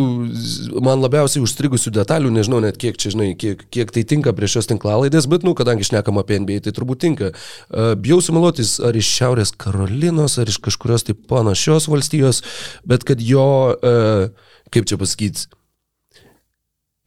man 0.80 1.02
labiausiai 1.02 1.42
užstrigusių 1.44 1.90
detalių, 1.92 2.30
nežinau 2.32 2.62
net 2.64 2.78
kiek 2.80 2.96
čia, 2.96 3.12
žinai, 3.12 3.34
kiek, 3.36 3.66
kiek 3.68 3.92
tai 3.92 4.06
tinka 4.08 4.32
prie 4.32 4.48
šios 4.48 4.70
tinklalaidės, 4.70 5.28
bet, 5.28 5.44
nu, 5.44 5.52
kadangi 5.58 5.84
šnekam 5.84 6.16
apie 6.16 6.38
NBA, 6.40 6.62
tai 6.64 6.72
turbūt 6.72 7.02
tinka. 7.04 7.34
Uh, 7.68 7.92
bijau 8.00 8.22
sumeluotis, 8.24 8.78
ar 8.80 8.96
iš 8.96 9.10
Šiaurės 9.18 9.52
Karolinos, 9.52 10.38
ar 10.40 10.48
iš 10.48 10.56
kažkurios 10.64 11.04
tai 11.04 11.12
panašios 11.28 11.90
valstijos, 11.92 12.40
bet 12.88 13.04
kad 13.04 13.20
jo, 13.20 13.76
uh, 13.76 14.56
kaip 14.72 14.88
čia 14.88 14.96
pasakyti, 14.96 15.50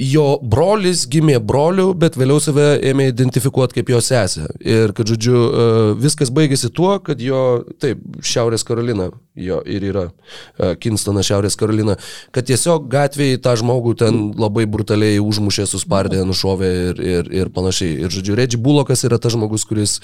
jo 0.01 0.25
brolis 0.41 1.03
gimė 1.09 1.37
broliu, 1.45 1.91
bet 1.97 2.17
vėliau 2.17 2.41
save 2.41 2.79
ėmė 2.89 3.09
identifikuoti 3.11 3.77
kaip 3.77 3.91
jo 3.93 4.01
sesė. 4.03 4.47
Ir 4.65 4.95
kad, 4.97 5.09
žodžiu, 5.11 5.37
e, 5.37 5.65
viskas 6.01 6.31
baigėsi 6.33 6.71
tuo, 6.73 6.95
kad 7.05 7.21
jo, 7.21 7.61
taip, 7.81 8.01
Šiaurės 8.25 8.65
Karolina, 8.67 9.11
jo 9.35 9.61
ir 9.65 9.83
yra 9.87 10.03
e, 10.59 10.73
Kinstonas 10.75 11.25
Šiaurės 11.29 11.55
Karolina, 11.55 11.95
kad 12.35 12.45
tiesiog 12.49 12.89
gatvėje 12.91 13.37
tą 13.45 13.53
žmogų 13.61 13.93
ten 14.01 14.17
labai 14.35 14.65
brutaliai 14.67 15.21
užmušė, 15.23 15.65
suspardė, 15.71 16.19
nušovė 16.27 16.71
ir, 16.91 16.99
ir, 16.99 17.29
ir 17.43 17.51
panašiai. 17.55 17.93
Ir, 18.03 18.11
žodžiu, 18.11 18.35
Reggie 18.35 18.59
Bulokas 18.59 19.05
yra 19.07 19.17
tas 19.23 19.31
žmogus, 19.37 19.63
kuris 19.69 19.97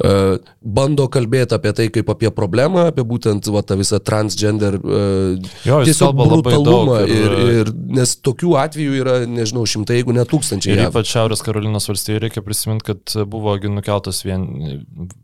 uh, 0.00 0.38
bando 0.64 1.06
kalbėti 1.12 1.54
apie 1.58 1.72
tai 1.76 1.88
kaip 1.92 2.08
apie 2.14 2.30
problemą, 2.32 2.86
apie 2.88 3.04
būtent 3.04 3.50
va, 3.52 3.60
tą 3.66 3.76
visą 3.80 4.00
transgender 4.00 4.78
uh, 4.80 5.36
Jo, 5.68 5.82
tiesiog 5.84 6.16
brutalumą. 6.16 7.02
ir- 7.04 7.18
Ir, 7.20 7.32
ir, 7.60 7.70
nes 8.00 8.14
tokių 8.24 8.54
atvejų 8.62 8.94
yra, 9.02 9.14
nežinau, 9.28 9.66
šimtai, 9.68 9.98
jeigu 10.00 10.14
ne 10.16 10.24
tūkstančiai. 10.28 10.72
Ir 10.72 10.82
ypač 10.88 11.10
Šiaurės 11.12 11.42
Karolinos 11.44 11.84
valstijai 11.90 12.20
reikia 12.24 12.40
prisiminti, 12.44 12.86
kad 12.94 13.14
buvo 13.28 13.52
gi 13.60 13.68
nukeltos 13.68 14.22
vien 14.24 14.46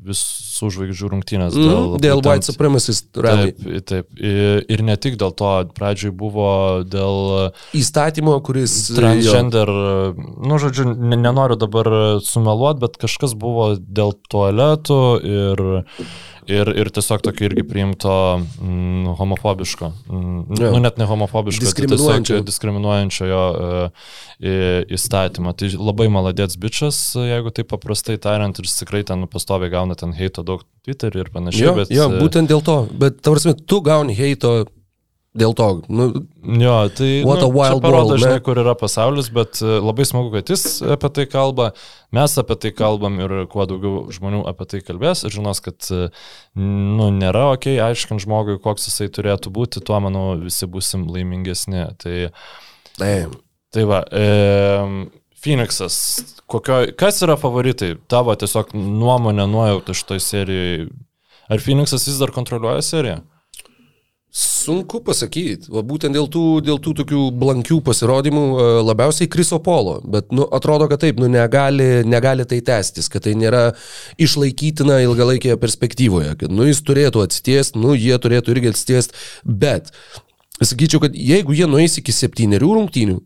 visų 0.06 0.70
žvaigždžių 0.76 1.10
rungtynės 1.14 1.56
Mm, 1.56 1.66
dėl, 1.70 1.96
dėl 2.04 2.20
būtent- 2.20 2.28
White 2.30 2.48
Supremacist 2.50 3.06
rally. 3.16 3.45
Taip, 3.46 3.86
taip. 3.88 4.08
Ir, 4.18 4.62
ir 4.72 4.84
ne 4.86 4.96
tik 5.00 5.18
dėl 5.20 5.34
to, 5.38 5.52
pradžioj 5.76 6.12
buvo 6.16 6.50
dėl 6.86 7.52
Įstatymo, 7.76 8.38
kuris... 8.46 8.74
jo, 8.90 8.98
transgender, 8.98 9.72
nu, 10.18 10.60
žodžiu, 10.62 10.88
ne- 10.94 11.20
nenoriu 11.20 11.58
dabar 11.60 11.90
sumeluoti, 12.24 12.82
bet 12.86 12.98
kažkas 13.06 13.36
buvo 13.38 13.74
dėl 13.78 14.16
tualetų 14.32 15.00
ir, 15.26 15.64
ir, 16.48 16.68
ir 16.78 16.90
tiesiog 16.94 17.22
tokio 17.26 17.48
irgi 17.48 17.62
priimto 17.66 18.12
mm, 18.60 19.14
homofobiško, 19.18 19.90
mm, 20.08 20.60
Jo. 20.60 20.70
nu 20.74 20.80
net 20.84 20.98
ne 20.98 21.06
homofobiško, 21.10 21.64
Diskriminuojančio. 21.66 22.36
tiesiog 22.36 22.46
diskriminuojančio 22.50 23.26
e, 23.36 23.82
į- 24.40 24.84
įstatymą. 24.98 25.54
Tai 25.58 25.70
labai 25.78 26.08
maladėts 26.12 26.58
bičias, 26.60 26.98
jeigu 27.18 27.52
taip 27.56 27.68
paprastai 27.74 28.18
tariant, 28.22 28.58
ir 28.58 28.70
tikrai 28.70 29.04
ten 29.06 29.26
pastoviai 29.30 29.70
gauna 29.72 29.94
ten 29.98 30.12
heito 30.16 30.42
daug 30.46 30.62
Twitter'į 30.86 31.24
ir 31.24 31.30
panašiai. 31.34 31.66
Jo, 31.66 31.74
bet, 31.74 31.90
jo, 31.90 32.08
e, 32.12 32.20
būtent 32.22 32.48
dėl 32.52 32.62
to. 32.62 32.76
Bet, 32.92 33.20
tavarsime, 33.26 33.54
tu 33.66 33.80
gauni 33.82 34.14
heito 34.14 34.66
dėl 35.38 35.54
to. 35.56 35.68
Nu, 35.88 36.08
Jo, 36.46 36.88
tai 36.94 37.24
nu, 37.26 37.34
parodo, 37.34 37.88
world, 38.14 38.20
žinai, 38.22 38.38
kur 38.44 38.58
yra 38.62 38.76
pasaulis, 38.78 39.26
bet 39.34 39.58
e, 39.64 39.78
labai 39.82 40.04
smagu, 40.06 40.30
kad 40.30 40.52
jis 40.52 40.78
apie 40.94 41.10
tai 41.10 41.24
kalba, 41.26 41.72
mes 42.14 42.36
apie 42.38 42.54
tai 42.62 42.70
kalbam 42.76 43.18
ir 43.18 43.34
kuo 43.50 43.66
daugiau 43.66 44.04
žmonių 44.14 44.44
apie 44.46 44.68
tai 44.70 44.80
kalbės 44.86 45.24
ir 45.26 45.34
žinos, 45.34 45.58
kad 45.64 45.88
e, 45.90 46.06
nu, 46.60 47.10
nėra 47.16 47.48
ok, 47.56 47.66
aiškint 47.88 48.22
žmogui, 48.22 48.60
koks 48.62 48.86
jisai 48.86 49.10
turėtų 49.10 49.50
būti, 49.58 49.82
tuo, 49.82 49.98
manau, 50.06 50.28
visi 50.38 50.70
busim 50.70 51.08
laimingesni. 51.10 51.82
Tai, 51.98 52.16
ne. 53.02 53.14
tai 53.74 53.86
va, 53.90 54.04
e, 54.06 55.10
Phoenixas, 55.42 55.98
kokio, 56.50 56.84
kas 56.98 57.18
yra 57.26 57.34
favoritai? 57.38 57.96
Tavo 58.10 58.34
tiesiog 58.38 58.70
nuomonė, 58.74 59.50
nuojauta 59.50 59.94
šitoj 59.98 60.22
serijai. 60.22 60.86
Ar 61.50 61.62
Phoenixas 61.62 62.06
vis 62.06 62.22
dar 62.22 62.30
kontroliuoja 62.34 62.86
seriją? 62.86 63.24
Sunku 64.36 64.98
pasakyti. 65.00 65.70
Va, 65.72 65.80
būtent 65.86 66.12
dėl 66.12 66.26
tų, 66.28 66.42
dėl 66.60 66.76
tų 66.84 66.92
tokių 66.98 67.20
blankių 67.40 67.78
pasirodymų 67.86 68.42
e, 68.44 68.66
labiausiai 68.84 69.30
Kriso 69.32 69.56
Polo. 69.64 69.94
Bet 70.04 70.28
nu, 70.36 70.44
atrodo, 70.52 70.90
kad 70.90 71.00
taip, 71.00 71.22
nu, 71.22 71.30
negali, 71.32 72.02
negali 72.04 72.44
tai 72.44 72.58
tęstis, 72.66 73.08
kad 73.08 73.24
tai 73.24 73.32
nėra 73.40 73.70
išlaikytina 74.20 74.98
ilgalaikėje 75.06 75.56
perspektyvoje. 75.62 76.34
Kad 76.42 76.52
nu, 76.52 76.66
jis 76.68 76.82
turėtų 76.84 77.24
atsitiesti, 77.24 77.80
nu, 77.80 77.94
jie 77.96 78.18
turėtų 78.20 78.52
irgi 78.52 78.74
atsitiesti. 78.74 79.16
Bet 79.48 79.88
sakyčiau, 80.60 81.00
kad 81.06 81.16
jeigu 81.16 81.56
jie 81.56 81.70
nueis 81.72 81.96
iki 82.02 82.12
septyniarių 82.12 82.74
rungtynių, 82.76 83.16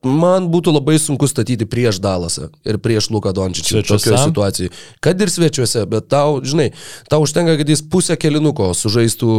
Man 0.00 0.46
būtų 0.48 0.72
labai 0.72 0.94
sunku 0.96 1.26
statyti 1.28 1.66
prieš 1.68 1.98
Dalasą 2.00 2.46
ir 2.64 2.78
prieš 2.80 3.10
Luką 3.12 3.34
Dončičių 3.36 3.82
tokioje 3.84 4.20
situacijoje. 4.22 4.70
Kad 5.04 5.20
ir 5.20 5.28
svečiuose, 5.28 5.82
bet 5.92 6.06
tau, 6.08 6.38
žinai, 6.40 6.70
tau 7.12 7.18
užtenka, 7.20 7.58
kad 7.60 7.68
jis 7.68 7.82
pusę 7.84 8.16
kelinuko 8.16 8.70
sužaistų 8.72 9.34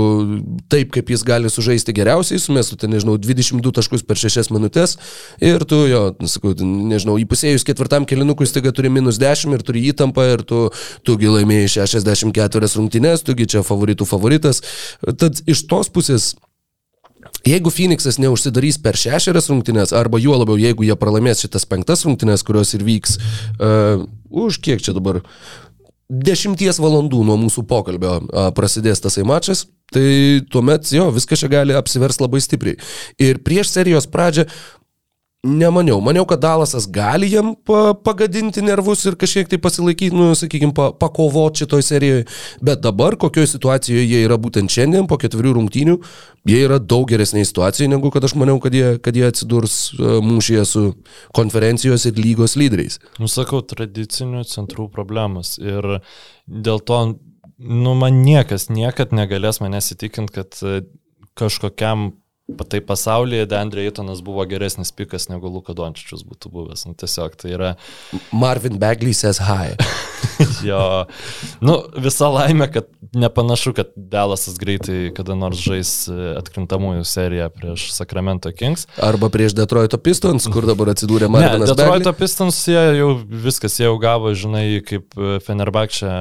taip, 0.69 0.91
kaip 0.93 1.10
jis 1.10 1.24
gali 1.26 1.50
sužaisti 1.50 1.95
geriausiai, 1.97 2.38
sumestų, 2.43 2.78
ten, 2.84 2.93
nežinau, 2.93 3.17
22 3.17 3.74
taškus 3.80 4.06
per 4.06 4.21
6 4.21 4.54
minutės 4.54 5.00
ir 5.41 5.65
tu 5.65 5.82
jo, 5.89 6.04
sakau, 6.30 6.54
nežinau, 6.62 7.17
įpusėjus 7.26 7.65
ketvirtam 7.65 8.06
kelinukui 8.06 8.45
staiga 8.45 8.69
turi 8.69 8.93
minus 8.93 9.17
10 9.17 9.58
ir 9.58 9.65
turi 9.65 9.88
įtampą 9.89 10.28
ir 10.36 10.45
tu, 10.45 10.67
tugi 11.02 11.34
laimėjai 11.39 11.89
64 11.89 12.69
rungtynės, 12.78 13.26
tugi 13.26 13.50
čia 13.50 13.65
favoritų 13.65 14.06
favoritas. 14.13 14.62
Tad 15.02 15.41
iš 15.50 15.65
tos 15.65 15.89
pusės 15.89 16.36
Jeigu 17.47 17.71
Phoenixas 17.73 18.19
neužsidarys 18.21 18.79
per 18.81 18.99
šešerias 18.99 19.49
rungtynės, 19.51 19.95
arba 19.97 20.19
juo 20.21 20.38
labiau, 20.38 20.60
jeigu 20.62 20.86
jie 20.88 20.97
pralaimės 20.99 21.43
šitas 21.45 21.67
penktas 21.69 22.05
rungtynės, 22.07 22.45
kurios 22.47 22.73
ir 22.77 22.86
vyks 22.88 23.17
uh, 23.17 24.05
už 24.29 24.62
kiek 24.63 24.84
čia 24.84 24.95
dabar 24.97 25.21
dešimties 26.12 26.81
valandų 26.84 27.23
nuo 27.27 27.38
mūsų 27.39 27.63
pokalbio 27.69 28.17
uh, 28.19 28.49
prasidės 28.55 29.03
tasai 29.03 29.23
mačas, 29.27 29.65
tai 29.93 30.41
tuomet 30.51 30.91
jo, 30.91 31.07
viskas 31.15 31.43
čia 31.43 31.49
gali 31.51 31.75
apsivers 31.77 32.19
labai 32.21 32.43
stipriai. 32.43 32.77
Ir 33.21 33.39
prieš 33.45 33.71
serijos 33.71 34.10
pradžią 34.12 34.47
Nemaniau, 35.41 35.97
maniau, 36.06 36.21
kad 36.30 36.38
Dalasas 36.38 36.86
gali 36.86 37.25
jam 37.32 37.56
pa, 37.65 37.95
pagadinti 37.97 38.62
nervus 38.62 39.08
ir 39.10 39.15
kažkiek 39.17 39.47
tai 39.49 39.58
pasilaikyti, 39.58 40.13
nu, 40.13 40.36
sakykime, 40.38 40.69
pa, 40.77 40.91
pakovoti 40.93 41.63
šitoj 41.63 41.82
serijoje, 41.82 42.27
bet 42.62 42.84
dabar 42.84 43.17
kokioje 43.17 43.49
situacijoje 43.56 44.04
jie 44.06 44.19
yra 44.27 44.38
būtent 44.38 44.69
šiandien, 44.69 45.08
po 45.10 45.17
ketverių 45.17 45.56
rungtynių, 45.58 45.97
jie 46.45 46.62
yra 46.67 46.77
daug 46.77 47.10
geresnėje 47.10 47.49
situacijoje, 47.49 47.89
negu 47.89 48.13
kad 48.13 48.30
aš 48.30 48.38
maniau, 48.38 48.62
kad 48.62 48.77
jie, 48.77 48.86
kad 49.01 49.17
jie 49.17 49.25
atsidurs 49.32 49.80
uh, 49.97 50.19
mūšyje 50.21 50.67
su 50.69 50.86
konferencijos 51.34 52.06
ir 52.06 52.21
lygos 52.21 52.54
lyderiais. 52.62 53.01
Nusakau, 53.17 53.65
tradicinių 53.65 54.45
centrų 54.45 54.91
problemas. 54.93 55.56
Ir 55.58 56.04
dėl 56.45 56.86
to, 56.86 57.01
nu, 57.58 57.97
man 57.97 58.21
niekas 58.21 58.69
niekad 58.69 59.10
negalės 59.10 59.58
manęs 59.65 59.89
įtikinti, 59.97 60.38
kad 60.38 60.62
e, 60.62 60.84
kažkokiam 61.34 62.12
tai 62.69 62.82
pasaulyje 62.82 63.45
Deandre 63.45 63.86
Eitonas 63.86 64.21
buvo 64.21 64.45
geresnis 64.45 64.91
pikas 64.91 65.30
negu 65.30 65.49
Luka 65.49 65.73
Dončičius 65.77 66.23
būtų 66.27 66.51
buvęs. 66.51 66.86
Nu, 66.88 66.95
tiesiog 66.97 67.36
tai 67.39 67.54
yra 67.56 67.69
Marvin 68.32 68.80
Bagley 68.82 69.13
says 69.13 69.39
hi. 69.39 69.75
jo, 70.69 70.82
nu, 71.63 71.77
visa 72.01 72.30
laimė, 72.32 72.67
kad 72.73 72.89
nepanašu, 73.17 73.73
kad 73.77 73.91
Delasas 73.95 74.58
greitai 74.62 75.12
kada 75.15 75.36
nors 75.38 75.62
žais 75.62 75.91
e, 76.12 76.17
atkrintamųjų 76.39 77.06
seriją 77.08 77.49
prieš 77.54 77.88
Sacramento 77.95 78.51
Kings. 78.56 78.88
Arba 79.01 79.32
prieš 79.34 79.56
Detroito 79.58 79.99
Pistons, 80.01 80.47
kur 80.51 80.67
dabar 80.69 80.93
atsidūrė 80.93 81.30
Ne, 81.30 81.36
Marvinas 81.38 81.71
Detroito 81.71 82.12
Bagley. 82.12 82.19
Pistons 82.19 82.62
jie 82.67 82.84
jau 82.99 83.12
viskas, 83.21 83.77
jie 83.80 83.88
jau 83.88 83.95
gavo, 84.01 84.34
žinai, 84.38 84.65
kaip 84.88 85.17
e, 85.17 85.38
Fenerbakčia 85.45 86.12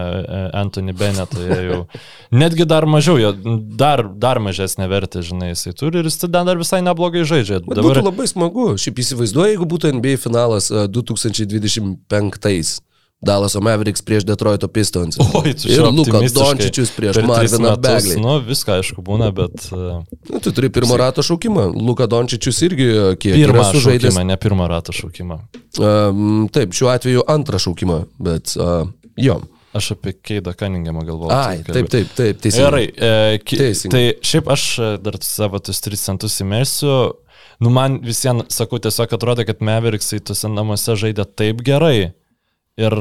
Anthony 0.61 0.95
Bennett, 0.97 1.37
jie 1.39 1.61
jau 1.71 1.81
netgi 2.43 2.69
dar 2.69 2.87
mažiau, 2.91 3.19
jie 3.21 3.33
dar, 3.81 4.05
dar 4.21 4.43
mažesnė 4.43 4.89
vertė, 4.91 5.25
žinai, 5.27 5.53
jisai 5.55 5.75
turi 5.77 6.03
ir 6.03 6.11
jis 6.11 6.20
ten 6.29 6.47
dar 6.51 6.61
visai 6.61 6.83
neblogai 6.85 7.25
žaidžia. 7.25 7.63
Bet 7.65 7.81
Dabar... 7.81 8.01
būtų 8.01 8.05
labai 8.11 8.29
smagu. 8.29 8.69
Šiaip 8.81 9.01
įsivaizduoju, 9.05 9.55
jeigu 9.55 9.67
būtų 9.71 9.95
NBA 9.97 10.19
finalas 10.21 10.71
e, 10.73 10.85
2025. 10.91 12.79
Dalaso 13.21 13.61
Mavericks 13.61 14.01
prieš 14.01 14.25
Detroito 14.25 14.69
Pistons. 14.69 15.19
Oi, 15.41 15.53
tu 15.53 15.69
ir 15.69 15.77
čia 15.77 15.91
Lukas 15.93 16.33
Dončičius 16.33 16.93
prieš 16.97 17.21
Marviną 17.29 17.77
Bagley. 17.77 18.17
Nu, 18.17 18.39
viską, 18.41 18.81
aišku, 18.81 19.05
būna, 19.05 19.29
bet 19.37 19.69
uh, 19.77 20.01
Nu, 20.33 20.41
tu 20.41 20.53
turi 20.57 20.73
pirmo 20.73 20.97
rato 20.97 21.21
šaukimą. 21.21 21.69
Luka 21.77 22.09
Dončičius 22.09 22.63
irgi 22.65 22.89
e, 22.89 23.05
kiek 23.21 23.37
pirmą 23.37 23.67
sužaidęs. 23.75 24.17
šaukimą, 24.17 24.25
ne 24.25 24.41
pirmą 24.41 24.69
ratą 24.73 24.97
šaukimą. 24.97 25.37
Um, 25.77 26.49
taip, 26.53 26.73
šiuo 26.73 26.89
atveju 26.97 27.27
antrą 27.29 27.61
šaukimą, 27.61 27.99
bet 28.25 28.57
uh, 28.57 28.89
jo. 29.21 29.37
Aš 29.77 29.93
apie 29.95 30.17
Keidą 30.19 30.55
Kaningiamą 30.59 31.05
galvoju. 31.07 31.31
Ai, 31.31 31.61
taip, 31.63 31.87
taip, 31.93 32.09
taip, 32.19 32.41
teisingai. 32.43 32.65
Gerai, 32.67 32.87
e, 32.91 33.39
ki, 33.39 33.59
Teisingai. 33.61 33.93
tai 33.95 34.31
šiaip 34.33 34.49
aš 34.51 34.65
e, 34.83 34.89
dar 35.05 35.19
savo 35.23 35.61
tus 35.63 35.79
3 35.85 36.01
centus 36.01 36.41
įmėsiu. 36.43 36.97
Nu, 37.63 37.71
man 37.71 38.01
visiems, 38.03 38.49
sakau, 38.57 38.81
tiesiog 38.83 39.15
atrodo, 39.15 39.45
kad 39.47 39.63
Mavericksai 39.63 40.19
tuose 40.27 40.51
namuose 40.51 40.97
žaidė 40.99 41.29
taip 41.39 41.63
gerai. 41.67 42.11
Ir 42.81 42.97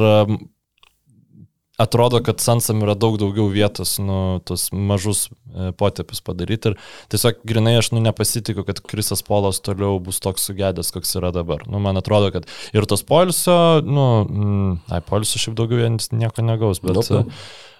atrodo, 1.79 2.19
kad 2.25 2.41
Sansam 2.43 2.83
yra 2.83 2.95
daug 2.99 3.17
daugiau 3.21 3.47
vietos, 3.51 3.95
nu, 4.03 4.19
tos 4.45 4.67
mažus 4.75 5.27
e, 5.29 5.71
potėpius 5.79 6.21
padaryti. 6.25 6.73
Ir 6.73 6.77
tiesiog 7.13 7.41
grinai 7.47 7.77
aš, 7.79 7.91
nu, 7.95 8.03
nepasitikiu, 8.03 8.65
kad 8.67 8.83
Krisas 8.83 9.23
Polas 9.25 9.61
toliau 9.63 9.97
bus 10.03 10.21
toks 10.23 10.49
sugedęs, 10.49 10.91
koks 10.95 11.15
yra 11.21 11.31
dabar. 11.35 11.63
Nu, 11.71 11.81
man 11.83 11.99
atrodo, 12.01 12.33
kad 12.35 12.47
ir 12.75 12.87
tos 12.89 13.05
polisio, 13.07 13.57
nu, 13.87 14.05
mm, 14.27 14.77
ai, 14.91 15.01
polisio 15.07 15.41
šiaip 15.41 15.57
daugiau 15.59 15.83
jie 15.85 15.91
nieko 16.19 16.45
negaus, 16.45 16.83
bet 16.83 16.99
Nope. 16.99 17.25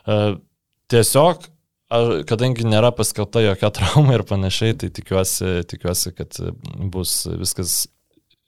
uh, 0.07 0.38
tiesiog 0.91 1.49
Aš, 1.89 2.19
kadangi 2.29 2.67
nėra 2.69 2.91
paskelbta 2.93 3.41
jokia 3.41 3.71
trauma 3.73 4.13
ir 4.13 4.23
panašiai, 4.29 4.75
tai 4.77 4.91
tikiuosi, 4.93 5.63
tikiuosi 5.71 6.12
kad 6.13 6.38
bus 6.93 7.23
viskas 7.39 7.88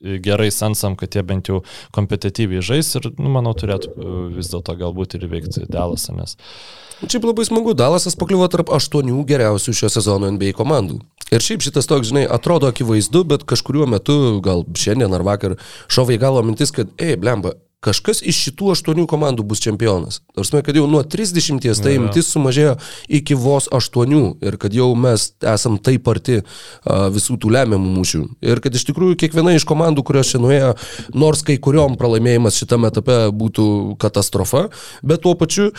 gerai 0.02 0.50
sensam, 0.52 0.96
kad 1.00 1.16
jie 1.16 1.24
bent 1.28 1.50
jau 1.52 1.62
kompetityviai 1.96 2.64
žais 2.66 2.94
ir, 3.00 3.12
nu, 3.18 3.32
manau, 3.34 3.54
turėtų 3.58 3.92
e, 3.92 4.14
vis 4.38 4.52
dėlto 4.52 4.76
galbūt 4.80 5.18
ir 5.18 5.28
įveikti 5.30 5.68
Dalasą, 5.72 6.16
nes... 6.18 6.38
Šiaip 7.02 7.24
labai 7.26 7.48
smagu, 7.48 7.74
Dalasas 7.74 8.14
pakliuvo 8.20 8.46
tarp 8.54 8.70
aštuonių 8.76 9.24
geriausių 9.26 9.74
šio 9.74 9.90
sezono 9.90 10.30
NBA 10.36 10.54
komandų. 10.54 11.00
Ir 11.34 11.42
šiaip 11.42 11.64
šitas 11.66 11.90
toks, 11.90 12.12
žinai, 12.12 12.28
atrodo 12.30 12.70
akivaizdu, 12.70 13.24
bet 13.32 13.46
kažkuriuo 13.50 13.88
metu, 13.90 14.16
gal 14.46 14.66
šiandien 14.78 15.16
ar 15.18 15.26
vakar, 15.26 15.58
šovai 15.90 16.20
galo 16.22 16.44
mintis, 16.46 16.74
kad, 16.76 16.92
ei, 17.02 17.16
blemba, 17.18 17.56
kažkas 17.82 18.22
iš 18.22 18.38
šitų 18.46 18.72
aštuonių 18.76 19.08
komandų 19.10 19.46
bus 19.48 19.62
čempionas. 19.64 20.20
Nors 20.38 20.52
mes, 20.54 20.64
kad 20.66 20.78
jau 20.78 20.86
nuo 20.90 21.02
30 21.02 21.82
ta 21.82 21.94
imtis 21.94 22.30
sumažėjo 22.30 22.76
iki 23.10 23.38
vos 23.38 23.68
aštuonių 23.74 24.22
ir 24.46 24.58
kad 24.62 24.76
jau 24.76 24.92
mes 24.94 25.32
esam 25.54 25.80
taip 25.82 26.08
arti 26.12 26.42
visų 26.86 27.40
tų 27.42 27.54
lemiamų 27.58 27.96
mūšių. 27.98 28.22
Ir 28.46 28.62
kad 28.62 28.78
iš 28.78 28.86
tikrųjų 28.92 29.18
kiekviena 29.24 29.56
iš 29.58 29.66
komandų, 29.70 30.06
kurios 30.06 30.30
čia 30.34 30.42
nuėjo, 30.44 30.76
nors 31.18 31.42
kai 31.48 31.58
kuriuom 31.58 31.98
pralaimėjimas 31.98 32.62
šitame 32.62 32.92
etape 32.94 33.18
būtų 33.34 33.66
katastrofa, 34.02 34.68
bet 35.02 35.26
tuo 35.26 35.34
pačiu 35.40 35.72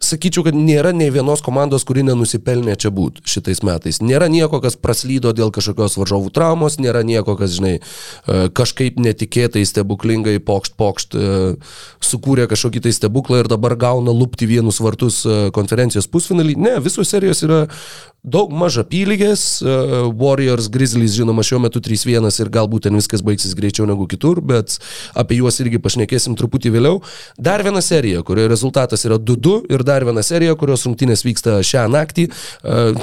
sakyčiau, 0.00 0.44
kad 0.46 0.56
nėra 0.56 0.94
nei 0.96 1.10
vienos 1.12 1.42
komandos, 1.44 1.84
kuri 1.88 2.02
nenusipelnė 2.08 2.76
čia 2.80 2.88
būti 2.94 3.20
šitais 3.28 3.60
metais. 3.66 4.00
Nėra 4.00 4.30
nieko, 4.32 4.62
kas 4.64 4.78
praslydo 4.80 5.34
dėl 5.36 5.52
kažkokios 5.52 5.98
varžovų 6.00 6.32
traumos, 6.34 6.78
nėra 6.80 7.02
nieko, 7.06 7.36
kas, 7.38 7.52
žinai, 7.58 7.74
e, 7.80 8.38
kažkaip 8.56 8.96
netikėtai, 9.02 9.66
stebuklingai, 9.68 10.38
pokšt, 10.44 10.76
pokšt, 10.80 11.16
e, 11.16 11.40
sukūrė 12.10 12.48
kažkokį 12.50 12.86
tai 12.86 12.94
stebuklą 12.96 13.42
ir 13.42 13.52
dabar 13.52 13.76
gauna 13.76 14.14
lūpti 14.16 14.48
vienus 14.48 14.80
vartus 14.80 15.20
e, 15.28 15.40
konferencijos 15.56 16.08
pusfinalį. 16.08 16.56
Ne, 16.56 16.78
visos 16.80 17.12
serijos 17.12 17.44
yra 17.44 17.66
daug 18.24 18.50
maža 18.52 18.82
apylygės, 18.84 19.42
Warriors, 20.20 20.68
Grizzlies, 20.72 21.14
žinoma, 21.16 21.44
šiuo 21.46 21.60
metu 21.64 21.80
3-1 21.80 22.28
ir 22.42 22.50
galbūt 22.52 22.86
ten 22.86 22.96
viskas 22.98 23.22
baigsis 23.24 23.54
greičiau 23.56 23.86
negu 23.88 24.06
kitur, 24.10 24.42
bet 24.44 24.76
apie 25.18 25.38
juos 25.40 25.60
irgi 25.62 25.80
pašnekėsim 25.82 26.36
truputį 26.38 26.72
vėliau. 26.74 27.00
Dar 27.40 27.64
viena 27.66 27.80
serija, 27.84 28.22
kurioje 28.26 28.50
rezultatas 28.52 29.04
yra 29.08 29.16
2-2 29.20 29.72
ir 29.72 29.84
dar 29.88 30.04
viena 30.08 30.24
serija, 30.26 30.56
kurios 30.60 30.84
rungtynės 30.88 31.24
vyksta 31.26 31.58
šią 31.66 31.86
naktį. 31.92 32.26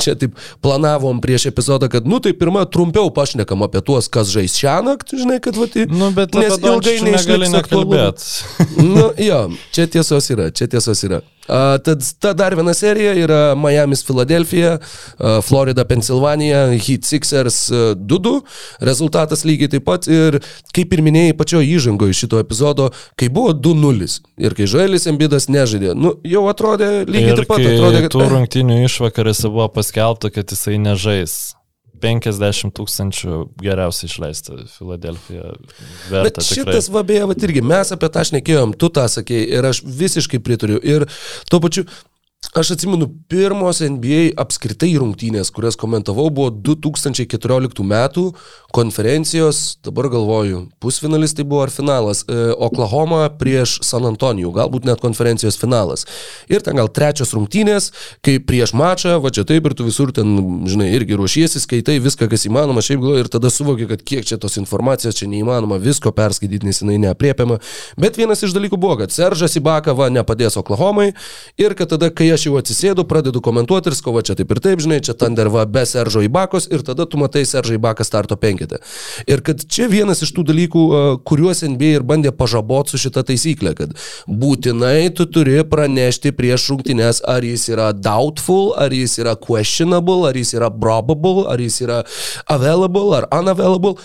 Čia 0.04 0.18
taip 0.22 0.38
planavom 0.66 1.22
prieš 1.24 1.50
epizodą, 1.52 1.90
kad, 1.92 2.06
nu 2.10 2.22
tai 2.24 2.36
pirmą 2.38 2.68
trumpiau 2.72 3.10
pašnekam 3.14 3.66
apie 3.66 3.82
tuos, 3.86 4.10
kas 4.12 4.30
žais 4.34 4.58
šią 4.60 4.80
naktį, 4.86 5.24
žinai, 5.24 5.40
kad 5.44 5.58
vat, 5.58 5.80
Nu, 5.98 6.12
bet 6.16 6.36
nes 6.38 6.58
ilgai 6.62 6.98
negali 7.06 7.50
nekalbėti. 7.54 8.78
nu, 8.84 9.10
jo, 9.22 9.42
čia 9.74 9.88
tiesos 9.90 10.30
yra, 10.34 10.52
čia 10.54 10.70
tiesos 10.72 11.02
yra. 11.08 11.24
Tad 11.48 12.04
ta 12.22 12.34
dar 12.38 12.56
viena 12.60 12.74
serija 12.76 13.14
yra 13.18 13.42
Miami's 13.56 14.04
Philadelphia, 14.06 14.78
Florida, 15.44 15.86
Pennsylvania, 15.88 16.66
Heat 16.76 17.08
Sixers 17.08 17.60
uh, 17.72 17.96
2-2. 17.96 18.42
Rezultatas 18.88 19.46
lygiai 19.48 19.72
taip 19.72 19.86
pat 19.88 20.08
ir, 20.12 20.40
kaip 20.76 20.94
ir 20.94 21.04
minėjai 21.06 21.36
pačio 21.40 21.62
įžangoje 21.64 22.18
šito 22.18 22.42
epizodo, 22.44 22.90
kai 23.20 23.30
buvo 23.34 23.54
2-0 23.56 24.10
ir 24.44 24.58
kai 24.58 24.68
Žoelis 24.70 25.08
Embidas 25.10 25.48
nežaidė, 25.52 25.94
nu, 25.98 26.16
jau 26.28 26.46
atrodė 26.52 26.92
lygiai 27.08 27.34
Ir 27.34 27.42
taip 27.42 27.52
pat. 27.52 27.64
Atrodė, 27.68 28.04
kad, 28.06 28.16
tų 28.16 28.28
rungtynių 28.34 28.82
išvakarėse 28.88 29.52
buvo 29.52 29.70
paskelbta, 29.74 30.32
kad 30.34 30.54
jisai 30.54 30.78
nežais. 30.82 31.57
50 32.04 32.74
tūkstančių 32.78 33.40
geriausiai 33.62 34.10
išleista 34.12 34.60
Filadelfija. 34.74 35.56
Bet 36.12 36.42
šitas 36.46 36.92
vabėje, 36.94 37.30
va 37.30 37.38
irgi, 37.48 37.64
mes 37.66 37.94
apie 37.96 38.12
tą 38.14 38.26
šnekėjom, 38.32 38.76
tu 38.80 38.92
tą 38.94 39.08
sakėjai 39.12 39.48
ir 39.58 39.70
aš 39.72 39.82
visiškai 39.86 40.42
pritariu. 40.44 40.78
Ir 40.84 41.08
tuo 41.52 41.62
pačiu, 41.64 41.88
aš 42.58 42.72
atsimenu, 42.72 43.08
pirmos 43.30 43.80
NBA 43.82 44.32
apskritai 44.42 44.92
rungtynės, 44.98 45.52
kurias 45.54 45.78
komentavau, 45.78 46.28
buvo 46.34 46.50
2014 46.50 47.84
metų 47.86 48.24
konferencijos, 48.74 49.78
dabar 49.86 50.10
galvoju, 50.14 50.64
pusfinalis 50.82 51.36
tai 51.38 51.46
buvo 51.48 51.64
ar 51.66 51.74
finalas, 51.74 52.24
e, 52.26 52.38
Oklahoma 52.54 53.28
prieš 53.40 53.78
San 53.86 54.06
Antonijų, 54.10 54.52
galbūt 54.56 54.88
net 54.90 55.02
konferencijos 55.02 55.58
finalas. 55.58 56.06
Ir 56.50 56.66
ten 56.66 56.78
gal 56.80 56.90
trečios 56.90 57.34
rungtynės, 57.38 57.92
kai 58.26 58.38
prieš 58.42 58.74
mačą, 58.78 59.18
va 59.22 59.34
čia 59.34 59.46
taip 59.48 59.70
ir 59.70 59.78
tu 59.78 59.86
visur 59.88 60.14
ten, 60.14 60.66
žinai, 60.70 60.90
irgi 60.98 61.18
ruošiesi, 61.20 61.62
skaitai 61.62 62.00
viską, 62.04 62.30
kas 62.32 62.48
įmanoma, 62.50 62.86
šiaip 62.86 63.02
galvoju, 63.02 63.26
ir 63.26 63.32
tada 63.34 63.54
suvoki, 63.54 63.90
kad 63.90 64.02
kiek 64.02 64.26
čia 64.26 64.40
tos 64.42 64.58
informacijos, 64.62 65.18
čia 65.18 65.30
neįmanoma 65.30 65.78
visko 65.82 66.14
perskaityti, 66.16 66.66
nes 66.66 66.82
jinai 66.82 66.98
neapriepiama. 67.06 67.60
Bet 68.02 68.18
vienas 68.18 68.44
iš 68.46 68.56
dalykų 68.58 68.82
buvo, 68.82 68.98
kad 69.04 69.14
Seržas 69.14 69.58
Ibaka 69.58 69.94
va 69.98 70.10
nepadės 70.14 70.58
Oklahomai 70.58 71.12
ir 71.58 71.78
kad 71.78 71.94
tada, 71.94 72.10
kai 72.14 72.27
aš 72.34 72.48
jau 72.48 72.58
atsisėdu, 72.60 73.06
pradedu 73.10 73.42
komentuoti 73.44 73.92
ir 73.92 73.96
skova 73.98 74.24
čia 74.26 74.36
taip 74.38 74.52
ir 74.54 74.62
taip, 74.64 74.82
žinai, 74.84 75.00
čia 75.06 75.16
Thunder 75.18 75.50
va 75.54 75.66
be 75.70 75.84
Seržo 75.88 76.24
Ibakos 76.26 76.70
ir 76.72 76.84
tada 76.88 77.08
tu 77.10 77.20
matai 77.22 77.46
Seržą 77.48 77.78
Ibaką 77.78 78.06
starto 78.08 78.38
penketę. 78.40 78.82
Ir 79.30 79.44
kad 79.46 79.64
čia 79.64 79.88
vienas 79.92 80.24
iš 80.26 80.34
tų 80.36 80.48
dalykų, 80.52 80.84
a, 80.84 81.02
kuriuos 81.28 81.64
NBA 81.68 81.94
ir 82.00 82.06
bandė 82.08 82.34
pažaboti 82.36 82.94
su 82.94 83.02
šita 83.08 83.26
taisyklė, 83.28 83.74
kad 83.80 83.96
būtinai 84.28 85.10
tu 85.18 85.28
turi 85.30 85.60
pranešti 85.68 86.34
prieš 86.38 86.70
rungtynes, 86.74 87.24
ar 87.28 87.46
jis 87.46 87.68
yra 87.74 87.92
doubtful, 87.96 88.74
ar 88.78 88.94
jis 88.94 89.18
yra 89.24 89.38
questionable, 89.40 90.28
ar 90.30 90.38
jis 90.38 90.56
yra 90.60 90.72
probable, 90.72 91.48
ar 91.52 91.62
jis 91.64 91.82
yra 91.88 92.04
available, 92.48 93.12
ar 93.18 93.30
unavailable. 93.32 93.98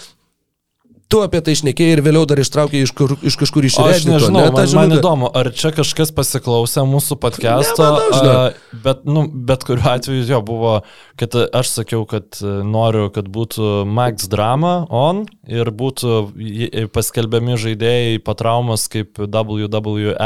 Tu 1.12 1.20
apie 1.20 1.42
tai 1.44 1.52
išnekėjai 1.52 1.96
ir 1.98 2.00
vėliau 2.06 2.24
dar 2.28 2.40
ištraukėjai 2.40 2.86
iš, 2.88 2.92
kur, 2.96 3.12
iš 3.20 3.36
kažkur 3.42 3.66
iš 3.68 3.74
Aš 3.82 4.06
nežinau, 4.08 4.32
ne, 4.32 4.44
man, 4.48 4.54
tą 4.56 4.62
man 4.64 4.70
žinutę? 4.88 5.00
įdomu, 5.02 5.28
ar 5.36 5.50
čia 5.52 5.72
kažkas 5.76 6.12
pasiklausė 6.16 6.86
mūsų 6.88 7.18
podcast'o, 7.20 7.88
a, 8.16 8.46
bet, 8.84 9.02
nu, 9.04 9.26
bet 9.28 9.66
kuriuo 9.68 9.90
atveju 9.92 10.24
jo 10.30 10.40
buvo, 10.46 10.72
kad 11.20 11.36
aš 11.36 11.74
sakiau, 11.76 12.06
kad 12.08 12.40
e, 12.40 12.54
noriu, 12.64 13.10
kad 13.12 13.28
būtų 13.28 13.82
Max 13.84 14.24
drama 14.32 14.86
on 14.88 15.26
ir 15.44 15.68
būtų 15.68 16.88
paskelbiami 16.94 17.58
žaidėjai 17.60 18.16
po 18.24 18.32
traumas 18.38 18.86
kaip 18.92 19.20
WWE. 19.20 20.16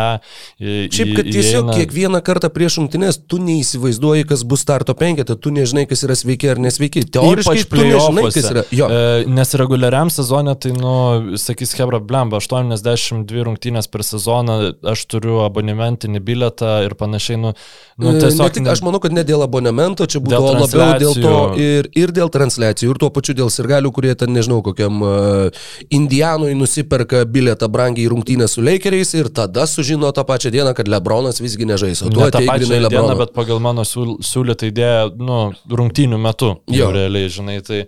Šiaip, 0.60 1.12
kad 1.18 1.26
tiesiog 1.26 1.66
įeina- 1.66 1.76
kiekvieną 1.80 2.22
kartą 2.24 2.50
prieš 2.54 2.78
rungtynės 2.80 3.18
tu 3.26 3.40
neįsivaizduoji, 3.42 4.26
kas 4.30 4.44
bus 4.46 4.62
starto 4.62 4.94
penketė, 4.94 5.34
tu 5.40 5.50
nežinai, 5.54 5.86
kas 5.90 6.04
yra 6.06 6.14
sveiki 6.18 6.52
ar 6.54 6.62
nesveiki. 6.62 7.02
Teoriškai 7.10 7.66
tu 7.68 7.82
nežinai, 7.82 8.26
kas 8.30 8.50
yra. 8.52 8.64
Jo. 8.70 8.86
E, 8.92 9.26
nes 9.26 9.54
reguliariam 9.58 10.12
sezonė, 10.12 10.54
tai, 10.60 10.75
nu, 10.80 10.92
sakys 11.40 11.72
Hebra 11.78 11.98
Blemba, 12.02 12.38
82 12.42 13.44
rungtynės 13.48 13.88
per 13.90 14.04
sezoną, 14.06 14.56
aš 14.92 15.04
turiu 15.10 15.40
abonementinį 15.44 16.20
biletą 16.24 16.72
ir 16.86 16.94
panašiai, 16.98 17.38
nu, 17.40 17.52
nu 17.98 18.12
E, 18.12 18.20
tiesiog... 18.20 18.42
ne 18.44 18.54
tik, 18.56 18.68
aš 18.72 18.82
manau, 18.86 19.00
kad 19.02 19.14
ne 19.16 19.24
dėl 19.26 19.44
abonemento, 19.44 20.06
čia 20.06 20.20
būtų 20.24 20.34
Dėl 20.36 20.46
labiau 20.60 20.98
dėl 21.02 21.14
to 21.24 21.34
ir, 21.60 21.90
ir 21.96 22.12
dėl 22.16 22.32
transliacijų, 22.32 22.94
ir 22.94 23.00
tuo 23.02 23.10
pačiu 23.14 23.36
dėl 23.38 23.52
sirgalių, 23.52 23.92
kurie 23.96 24.14
ten, 24.18 24.32
nežinau, 24.36 24.62
kokiam 24.66 25.02
uh, 25.04 25.68
Indianui 25.90 26.54
nusiperka 26.58 27.24
biletą 27.28 27.68
brangiai 27.72 28.08
rungtynę 28.12 28.48
su 28.48 28.64
Lakeriais 28.64 29.14
ir 29.16 29.30
tada 29.34 29.66
sužino 29.70 30.12
tą 30.16 30.24
pačią 30.28 30.52
dieną, 30.54 30.74
kad 30.76 30.88
Lebronas 30.92 31.40
visgi 31.42 31.68
nežais, 31.68 32.02
o 32.02 32.10
tu 32.10 32.20
Ne 32.20 32.30
tą 32.30 32.40
atei 32.42 32.50
pačią 32.50 32.66
grinai 32.68 32.82
dieną, 32.90 33.06
Lebroną. 33.06 33.18
bet 33.24 33.34
pagal 33.36 33.62
mano 33.64 33.86
siūl- 33.86 34.18
siūlytą 34.24 34.70
idėją, 34.72 35.14
nu, 35.18 35.40
rungtynių 35.70 36.20
metu. 36.20 36.56
Jau 36.72 36.92
realiai, 36.94 37.32
žinai, 37.32 37.60
tai... 37.66 37.86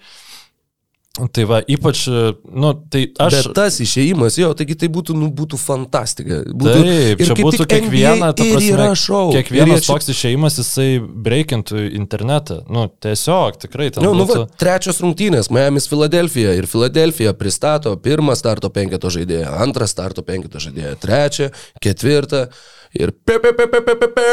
Tai 1.19 1.45
va, 1.51 1.59
ypač, 1.67 2.05
nu, 2.07 2.69
tai 2.93 3.01
aš... 3.19 3.35
Bet 3.35 3.49
tas 3.57 3.79
išėjimas, 3.83 4.37
jo, 4.39 4.53
taigi 4.55 4.77
tai 4.79 4.87
būtų, 4.95 5.17
nu, 5.19 5.31
būtų 5.35 5.59
fantastika. 5.59 6.45
Būtų, 6.47 6.75
Taip, 6.85 7.23
čia 7.27 7.37
būtų 7.41 7.67
kiekviena, 7.73 8.29
ta 8.39 8.47
prasme, 8.47 8.87
šou. 9.03 9.25
kiekvienas 9.35 9.83
čia- 9.83 9.91
toks 9.97 10.13
išėjimas, 10.15 10.61
jisai 10.63 10.87
breikintų 11.03 11.83
internetą. 11.99 12.61
Nu, 12.71 12.87
tiesiog, 13.03 13.59
tikrai 13.65 13.91
Nu, 13.99 14.13
nu, 14.15 14.29
būtų... 14.29 14.45
va, 14.45 14.61
trečios 14.63 15.03
rungtynės, 15.03 15.51
Miami's 15.51 15.91
Filadelfija 15.91 16.55
ir 16.61 16.71
Filadelfija 16.71 17.35
pristato 17.35 17.97
pirmą 17.99 18.39
starto 18.39 18.71
penketo 18.71 19.11
žaidėją, 19.11 19.57
antrą 19.59 19.91
starto 19.91 20.23
penketo 20.23 20.63
žaidėją, 20.63 20.95
trečią, 21.03 21.51
ketvirtą 21.83 22.47
ir 22.97 23.13
pe, 23.13 23.39
pe, 23.43 23.53
pe, 23.53 23.67
pe, 23.69 23.81
pe, 23.85 23.95
pe, 24.01 24.09
pe, 24.17 24.25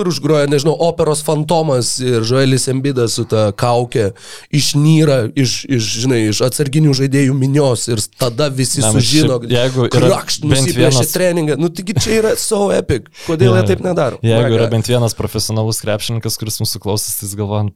ir 0.00 0.08
užgroja, 0.10 0.46
nežinau, 0.50 0.74
operos 0.86 1.22
fantomas 1.26 1.94
ir 2.02 2.22
Joelis 2.26 2.66
Embidas 2.70 3.14
su 3.18 3.24
ta 3.30 3.48
kaukė 3.56 4.10
išnyra 4.54 5.18
iš, 5.38 5.64
iš, 5.70 5.88
žinai, 6.04 6.20
iš 6.32 6.40
atsarginių 6.46 6.94
žaidėjų 6.98 7.34
minios 7.38 7.86
ir 7.92 8.02
tada 8.20 8.48
visi 8.54 8.82
Ne, 8.82 8.90
bet 8.90 9.02
sužino, 9.04 9.38
šiaip, 9.42 9.54
jeigu 9.54 9.88
krakšt, 9.94 10.46
nusipiešė 10.50 10.80
vienas- 10.98 11.12
treningą. 11.14 11.58
Nu, 11.60 11.70
taigi 11.70 11.94
čia 12.00 12.18
yra 12.20 12.34
so 12.40 12.68
epic. 12.74 13.06
Kodėl 13.28 13.54
jie 13.58 13.66
taip 13.70 13.84
nedaro? 13.84 14.18
Jeigu 14.24 14.50
My 14.50 14.58
yra 14.58 14.68
bent 14.72 14.88
vienas 14.90 15.14
profesionalus 15.16 15.80
krepšininkas, 15.84 16.38
kuris 16.40 16.58
mūsų 16.62 16.82
klausos, 16.82 17.14
tai 17.20 17.28
jis 17.28 17.36
galvoja, 17.38 17.68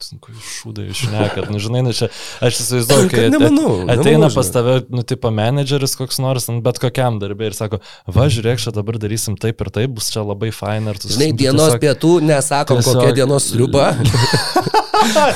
sunku 0.00 0.32
šūdai 0.34 0.88
išnekat, 0.92 1.50
nu 1.52 1.60
žinai, 1.62 1.82
nu, 1.86 1.92
čia, 1.96 2.08
aš 2.44 2.60
įsivaizduoju, 2.62 3.08
kai 3.12 3.24
Kad 3.26 3.34
nemanau, 3.34 3.72
at- 3.84 3.98
ateina 4.00 4.26
nemanau, 4.26 4.34
pas 4.34 4.48
tave, 4.52 4.76
nu, 4.90 5.02
tipo 5.06 5.30
menedžeris 5.34 5.96
koks 5.98 6.18
nors, 6.22 6.48
nu, 6.50 6.60
bet 6.64 6.80
kokiam 6.82 7.18
darbė 7.22 7.50
ir 7.50 7.56
sako, 7.58 7.80
va, 8.08 8.26
žiūrėk, 8.32 8.60
čia 8.70 8.76
dabar 8.78 8.98
darysim 9.02 9.36
taip 9.36 9.60
ir 9.60 9.70
taip, 9.74 9.90
bus 9.98 10.10
čia 10.14 10.22
labai 10.22 10.52
fain, 10.54 10.86
Žinai, 10.86 11.32
dienos 11.36 11.72
tiesiog- 11.74 11.82
pietų 11.82 12.12
nesakom, 12.30 12.78
tiesiog- 12.78 13.02
kokia 13.02 13.12
dienos 13.22 13.50
sriuba. 13.50 13.90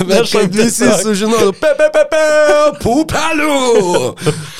Bet 0.08 0.28
kad 0.32 0.54
visi 0.54 0.88
sužinotų, 1.02 1.52
pe, 1.60 1.70
pe, 1.78 1.86
pe, 1.94 2.02
pe, 2.10 2.22
pupelių. 2.82 4.14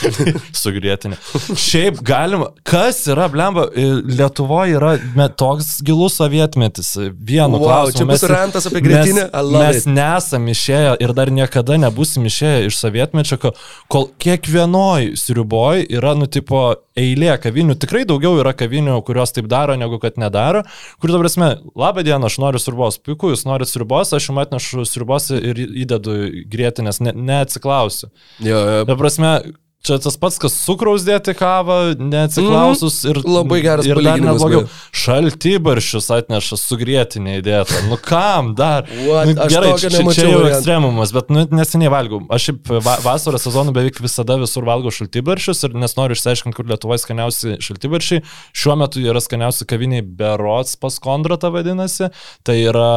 Sugrėtinė. 0.64 1.18
Šiaip 1.58 2.00
galima, 2.06 2.50
kas 2.66 3.02
yra, 3.10 3.26
blemba, 3.32 3.66
Lietuvoje 3.74 4.76
yra 4.78 4.94
me, 5.16 5.28
toks 5.28 5.78
gilus 5.84 6.16
sovietmetis. 6.20 6.94
Vienu 7.14 7.58
Wow, 7.60 7.66
klausimu. 7.66 7.98
čia 7.98 8.08
bus 8.08 8.24
rantas 8.30 8.68
apie 8.70 8.82
grietinę? 8.84 9.28
I 9.30 9.42
Mes, 9.54 9.84
mes 9.84 9.86
nesam 9.90 10.46
išėję 10.52 10.96
ir 11.04 11.12
dar 11.16 11.30
niekada 11.34 11.76
nebusim 11.80 12.26
išėję 12.28 12.68
iš 12.70 12.78
sovietmečio, 12.80 13.38
ko- 13.42 13.54
kol 13.92 14.08
kiekvienoj 14.22 15.12
sriuboj 15.20 15.84
yra, 15.94 16.14
nu, 16.18 16.26
tipo, 16.26 16.64
eilė 16.98 17.34
kavinių. 17.42 17.74
Tikrai 17.82 18.04
daugiau 18.08 18.36
yra 18.40 18.52
kavinių, 18.56 18.98
kurios 19.06 19.32
taip 19.34 19.48
daro, 19.50 19.74
negu 19.78 19.98
kad 20.02 20.18
nedaro. 20.20 20.62
Kur 21.02 21.10
dabar 21.14 21.26
esmė, 21.30 21.48
labą 21.76 22.04
dieną, 22.06 22.28
aš 22.30 22.38
noriu 22.42 22.60
sriubos. 22.62 22.98
Puiku, 23.02 23.32
jūs 23.34 23.44
norite 23.48 23.70
sriubos, 23.70 24.12
aš 24.14 24.28
jums 24.30 24.44
atnešu 24.46 24.84
sriubos 24.94 25.28
ir 25.34 25.60
įdedu 25.84 26.16
grėtinės, 26.50 27.02
ne, 27.04 27.14
neatsiklausiu. 27.30 28.10
Jo, 28.44 28.62
jo. 28.78 28.86
Ta 28.88 28.96
prasme, 29.00 29.34
čia 29.84 29.98
tas 30.00 30.16
pats, 30.20 30.38
kas 30.40 30.54
cukraus 30.64 31.04
dėti 31.04 31.34
kavą, 31.36 31.78
neatsiklausus 32.00 33.02
ir... 33.04 33.20
Mhm. 33.20 33.34
Labai 33.34 33.58
geras 33.64 33.88
ir 33.88 33.98
dar 33.98 34.00
palyginimas, 34.00 34.38
net 34.38 34.42
blogiau. 34.42 34.62
beje. 34.64 35.00
Šaltybaršius 35.04 36.08
atneša 36.16 36.58
su 36.60 36.78
grėtinė 36.80 37.36
įdėta. 37.40 37.82
Nu 37.90 37.98
kam 38.00 38.54
dar? 38.58 38.88
What? 39.06 39.28
Nu, 39.28 39.36
gerai, 39.52 39.74
čia, 39.80 39.90
čia 40.16 40.30
jau 40.30 40.40
ekstremumas, 40.48 41.12
bet 41.16 41.28
nu, 41.34 41.44
neseniai 41.52 41.92
valgau. 41.92 42.22
Aš 42.32 42.48
šiaip 42.48 42.72
va, 42.78 42.96
vasaros 43.04 43.44
sezonu 43.44 43.74
beveik 43.76 44.00
visada 44.04 44.38
visur 44.40 44.64
valgau 44.68 44.92
šaltybaršius 44.94 45.64
ir 45.68 45.76
nes 45.84 45.96
noriu 46.00 46.16
išsiaiškinti, 46.16 46.56
kur 46.56 46.68
Lietuvoje 46.72 47.04
skaniausi 47.04 47.58
šaltybaršiai. 47.64 48.24
Šiuo 48.56 48.78
metu 48.80 49.04
yra 49.04 49.20
skaniausi 49.22 49.68
kaviniai 49.68 50.04
Berots 50.04 50.78
pas 50.80 50.96
Kondratą 51.02 51.52
vadinasi. 51.54 52.08
Tai 52.46 52.56
yra 52.56 52.90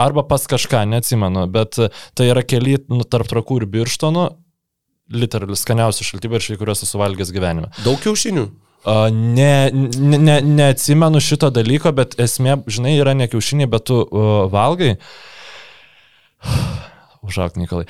arba 0.00 0.26
pas 0.26 0.50
kažką, 0.50 0.82
neatsimenu, 0.90 1.46
bet 1.54 1.78
tai 2.18 2.30
yra 2.32 2.42
keli 2.42 2.80
nu, 2.90 3.06
tarp 3.06 3.30
trakų 3.30 3.62
ir 3.62 3.70
birštonų 3.78 4.30
literaliai 5.14 5.58
skaniausi 5.58 6.06
šaltybaršiai, 6.08 6.58
kuriuos 6.60 6.84
esu 6.86 7.00
valgęs 7.00 7.32
gyvenime. 7.34 7.72
Daug 7.86 8.00
kiaušinių. 8.02 8.46
A, 8.82 8.96
Ne, 9.12 9.70
ne, 9.70 10.18
ne, 10.18 10.40
neatsimenu 10.42 11.20
šito 11.22 11.52
dalyko, 11.54 11.92
bet 11.94 12.16
esmė, 12.20 12.58
žinai, 12.66 12.96
yra 12.98 13.14
ne 13.14 13.28
kiaušiniai, 13.30 13.70
bet 13.70 13.86
tu 13.90 14.00
uh, 14.02 14.32
valgai. 14.50 14.96
Užauk, 17.22 17.54
Nikolai. 17.54 17.84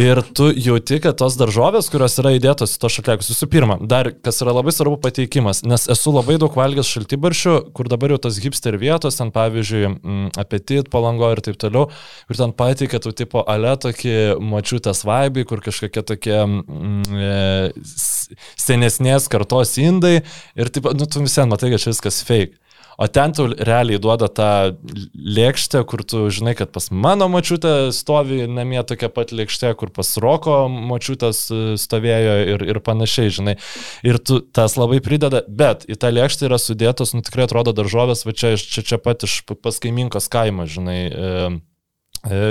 Ir 0.00 0.22
tu 0.32 0.46
jauti, 0.48 0.96
kad 1.04 1.18
tos 1.20 1.34
daržovės, 1.36 1.90
kurios 1.92 2.14
yra 2.22 2.30
įdėtos 2.38 2.72
į 2.72 2.78
to 2.80 2.88
šatlėkus, 2.94 3.26
visų 3.34 3.48
pirma, 3.52 3.74
dar 3.84 4.08
kas 4.24 4.40
yra 4.40 4.54
labai 4.56 4.72
svarbu 4.72 4.96
pateikimas, 5.04 5.60
nes 5.68 5.84
esu 5.92 6.14
labai 6.14 6.38
daug 6.40 6.54
valgęs 6.56 6.88
šaltybaršių, 6.94 7.56
kur 7.76 7.90
dabar 7.92 8.14
jau 8.14 8.20
tos 8.24 8.38
hipster 8.40 8.78
vietos, 8.80 9.18
ten 9.20 9.28
pavyzdžiui, 9.34 9.82
mm, 9.90 10.30
apetit, 10.40 10.88
palango 10.88 11.28
ir 11.34 11.42
taip 11.44 11.58
toliau, 11.60 11.90
kur 12.30 12.40
ten 12.40 12.54
pateikia 12.56 13.02
tu 13.04 13.12
tipo 13.12 13.42
ale 13.44 13.74
tokį 13.76 14.16
močiutės 14.40 15.04
vaibai, 15.04 15.44
kur 15.44 15.60
kažkokie 15.68 16.04
tokie 16.08 16.38
mm, 16.38 17.20
e, 17.28 18.32
senesnės 18.56 19.28
kartos 19.28 19.76
indai 19.84 20.22
ir 20.56 20.72
taip, 20.72 20.88
nu, 20.96 21.04
tu 21.04 21.20
visiems 21.28 21.52
matai, 21.52 21.74
kad 21.76 21.84
čia 21.84 21.92
viskas 21.92 22.22
fake. 22.24 22.56
O 22.98 23.06
ten 23.06 23.30
tu 23.30 23.46
realiai 23.46 24.00
duoda 24.02 24.26
tą 24.26 24.74
lėkštę, 25.14 25.84
kur 25.86 26.02
tu 26.02 26.24
žinai, 26.34 26.56
kad 26.58 26.72
pas 26.74 26.88
mano 26.90 27.28
mačiutę 27.30 27.92
stovi 27.94 28.40
namie 28.50 28.80
tokia 28.82 29.06
pat 29.14 29.30
lėkštė, 29.30 29.70
kur 29.78 29.92
pas 29.94 30.10
Roko 30.18 30.56
mačiutės 30.66 31.44
e, 31.54 31.60
stovėjo 31.78 32.34
ir, 32.56 32.64
ir 32.72 32.80
panašiai, 32.82 33.30
žinai. 33.38 33.54
Ir 34.02 34.18
tu 34.18 34.40
tas 34.42 34.74
labai 34.74 34.98
prideda, 35.04 35.44
bet 35.46 35.86
į 35.86 35.94
tą 36.02 36.10
lėkštę 36.10 36.50
yra 36.50 36.58
sudėtos, 36.58 37.14
nu 37.14 37.22
tikrai 37.22 37.46
atrodo 37.46 37.76
daržovės, 37.76 38.26
va 38.26 38.34
čia, 38.34 38.56
čia, 38.58 38.82
čia 38.82 38.98
pat 38.98 39.22
iš 39.28 39.44
p- 39.46 39.54
pas 39.62 39.78
kaiminkos 39.78 40.26
kaimo, 40.34 40.66
žinai. 40.66 41.00
E, 41.06 41.32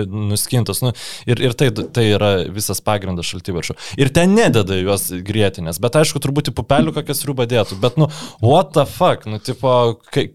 Nuskintos. 0.07 0.81
Nu, 0.81 0.93
ir, 1.27 1.41
ir 1.43 1.55
tai, 1.57 1.69
tai 1.71 2.07
yra 2.13 2.31
visas 2.53 2.81
pagrindas 2.83 3.27
šaltybarščių. 3.31 3.75
Ir 3.99 4.11
ten 4.15 4.35
nededa 4.37 4.79
juos 4.79 5.09
grėtinės, 5.11 5.81
bet 5.83 5.99
aišku, 5.99 6.21
turbūt 6.23 6.53
pupelių 6.55 6.95
kokias 6.95 7.25
rūbą 7.27 7.47
dėtų. 7.51 7.79
Bet, 7.83 7.99
nu, 7.99 8.09
what 8.43 8.73
the 8.77 8.87
fuck, 8.87 9.27
nu, 9.27 9.41
tipo, 9.43 9.97
kai, 10.13 10.29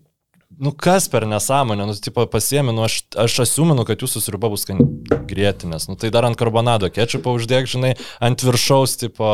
nu, 0.61 0.73
kas 0.73 1.09
per 1.09 1.27
nesąmonę, 1.27 1.87
nu, 1.87 1.95
tipo, 1.95 2.27
pasiemi, 2.27 2.73
nu, 2.73 2.85
aš, 2.85 3.03
aš 3.17 3.39
asiuminu, 3.47 3.87
kad 3.89 4.05
jūsų 4.05 4.23
sriuba 4.23 4.51
bus 4.53 4.67
grėtinės. 4.69 5.89
Nu, 5.89 5.97
tai 5.97 6.13
dar 6.15 6.29
ant 6.29 6.39
karbonado 6.39 6.91
kečupą 6.93 7.35
uždėk, 7.39 7.67
žinai, 7.73 7.95
ant 8.23 8.45
viršaus, 8.45 8.99
tipo, 9.01 9.33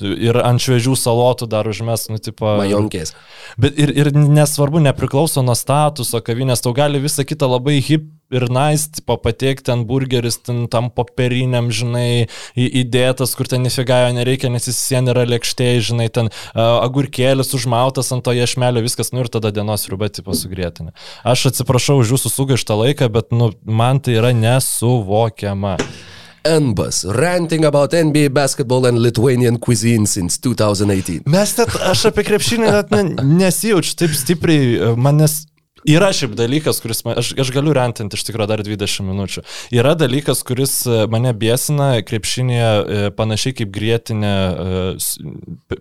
ir 0.00 0.38
ant 0.40 0.62
šviežių 0.62 0.96
salotų 0.98 1.50
dar 1.50 1.68
užmes, 1.68 2.06
nu, 2.12 2.22
tipo. 2.22 2.56
Majonkės. 2.62 3.16
Bet 3.60 3.78
ir, 3.80 3.90
ir 3.90 4.12
nesvarbu, 4.14 4.84
nepriklauso 4.86 5.44
nuo 5.44 5.58
statuso 5.58 6.22
kavinės, 6.24 6.64
tau 6.64 6.74
gali 6.76 7.02
visą 7.02 7.26
kitą 7.26 7.50
labai 7.56 7.80
hip 7.82 8.08
ir 8.32 8.46
nice, 8.52 8.88
tipo, 8.98 9.16
pateikti 9.20 9.68
ten 9.70 9.84
burgeris, 9.88 10.38
ten 10.42 10.64
tam 10.72 10.90
popieriniam, 10.94 11.70
žinai, 11.74 12.28
įdėtas, 12.56 13.34
kur 13.38 13.50
ten 13.50 13.64
nifiga 13.66 14.02
jo 14.06 14.14
nereikia, 14.16 14.50
nes 14.52 14.68
jis 14.70 14.80
sien 14.80 15.10
yra 15.12 15.24
lėkštėj, 15.28 15.82
žinai, 15.92 16.08
ten 16.12 16.32
uh, 16.32 16.62
agurkėlis 16.82 17.52
užmautas 17.58 18.12
ant 18.14 18.24
to 18.26 18.34
iešmelio, 18.36 18.84
viskas, 18.84 19.12
nu 19.14 19.24
ir 19.24 19.30
tada 19.32 19.52
dienos 19.54 19.86
riba, 19.90 20.10
tipo, 20.12 20.36
sugrėtinė. 20.36 20.96
Aš 21.28 21.50
atsiprašau 21.52 22.00
už 22.02 22.16
jūsų 22.16 22.34
sugaištą 22.38 22.80
laiką, 22.86 23.12
bet, 23.12 23.30
nu, 23.36 23.52
man 23.68 24.02
tai 24.02 24.18
yra 24.20 24.34
nesuvokiama. 24.36 25.78
NBAS, 26.42 27.04
ranting 27.14 27.64
about 27.64 27.92
NBA 27.92 28.34
basketball 28.34 28.86
and 28.86 28.98
Lithuanian 28.98 29.58
cuisine 29.58 30.06
since 30.06 30.40
2018. 30.42 31.22
Mes 31.30 31.54
net, 31.58 31.76
aš 31.86 32.08
apie 32.10 32.24
krepšinį 32.26 32.72
net 32.74 32.90
ne, 32.90 33.04
nesijaučiu 33.44 33.94
taip 34.02 34.16
stipriai, 34.18 34.96
manęs 34.98 35.44
yra 35.88 36.10
šiaip 36.14 36.34
dalykas, 36.38 36.80
kuris, 36.82 37.02
man- 37.04 37.18
aš, 37.18 37.32
aš 37.38 37.50
galiu 37.54 37.74
rentinti 37.76 38.16
iš 38.18 38.24
tikrųjų 38.28 38.48
dar 38.50 38.62
20 38.62 39.06
minučių. 39.06 39.42
Yra 39.74 39.94
dalykas, 39.98 40.42
kuris 40.46 40.74
e, 40.86 41.06
mane 41.10 41.32
biesina 41.34 42.02
krepšinėje 42.06 42.68
e, 42.68 43.10
panašiai 43.16 43.56
kaip 43.58 43.72
grėtinė, 43.74 44.34
e, 44.38 45.78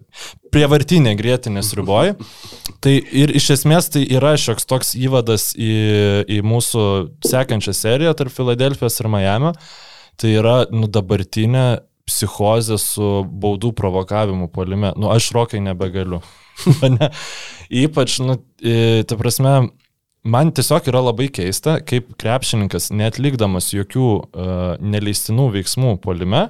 prievartinė 0.53 1.13
grėtinė 1.19 1.63
sriuboj. 1.65 2.15
Tai 2.81 2.95
ir 2.97 3.35
iš 3.37 3.51
esmės 3.57 3.91
tai 3.93 4.03
yra 4.09 4.33
šioks 4.39 4.67
toks 4.69 4.95
įvadas 4.97 5.51
į, 5.55 5.71
į 6.29 6.41
mūsų 6.47 6.83
sekančią 7.27 7.75
seriją 7.77 8.15
tarp 8.17 8.33
Filadelfijos 8.33 8.99
ir 9.01 9.11
Miami. 9.11 9.53
Tai 10.21 10.33
yra, 10.33 10.57
nu, 10.73 10.89
dabartinė 10.91 11.81
psichozė 12.09 12.77
su 12.81 13.21
baudų 13.25 13.71
provokavimu 13.77 14.49
polime. 14.51 14.91
Nu, 14.99 15.11
aš 15.13 15.31
rokai 15.37 15.61
nebegaliu. 15.63 16.19
Mane, 16.81 17.11
ypač, 17.71 18.17
nu, 18.25 18.35
ta 19.07 19.17
prasme, 19.17 19.53
man 20.23 20.51
tiesiog 20.55 20.89
yra 20.91 21.03
labai 21.09 21.29
keista, 21.33 21.79
kaip 21.85 22.13
krepšininkas, 22.21 22.91
netlikdamas 22.93 23.71
jokių 23.73 24.07
uh, 24.15 24.63
neleistinų 24.81 25.51
veiksmų 25.57 25.95
polime, 26.03 26.49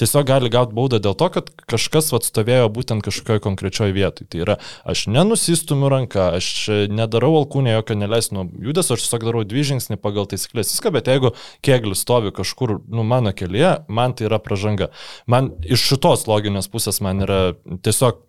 tiesiog 0.00 0.26
gali 0.28 0.50
gauti 0.52 0.74
baudą 0.76 0.98
dėl 1.02 1.16
to, 1.18 1.28
kad 1.34 1.48
kažkas 1.70 2.10
atstovėjo 2.16 2.68
būtent 2.72 3.04
kažkokioje 3.04 3.42
konkrečioje 3.44 3.94
vietoje. 3.96 4.28
Tai 4.32 4.42
yra, 4.44 4.56
aš 4.88 5.06
nenusistumiu 5.12 5.90
ranką, 5.92 6.28
aš 6.38 6.48
nedarau 6.92 7.32
alkūnė 7.42 7.76
jokio 7.76 7.98
neleistino 7.98 8.46
judesio, 8.62 8.96
aš 8.96 9.06
tiesiog 9.06 9.26
darau 9.28 9.44
dvi 9.48 9.66
žingsnį 9.72 10.00
pagal 10.02 10.28
taisyklės 10.30 10.72
viską, 10.74 10.94
bet 10.96 11.10
jeigu 11.12 11.32
keglis 11.66 12.04
stovi 12.06 12.32
kažkur, 12.36 12.78
nu, 12.88 13.06
mano 13.06 13.34
kelyje, 13.36 13.74
man 13.88 14.16
tai 14.16 14.30
yra 14.30 14.40
pažanga. 14.42 14.90
Man 15.30 15.52
iš 15.66 15.88
šitos 15.92 16.26
loginės 16.30 16.70
pusės 16.72 17.02
man 17.04 17.24
yra 17.26 17.40
tiesiog, 17.86 18.22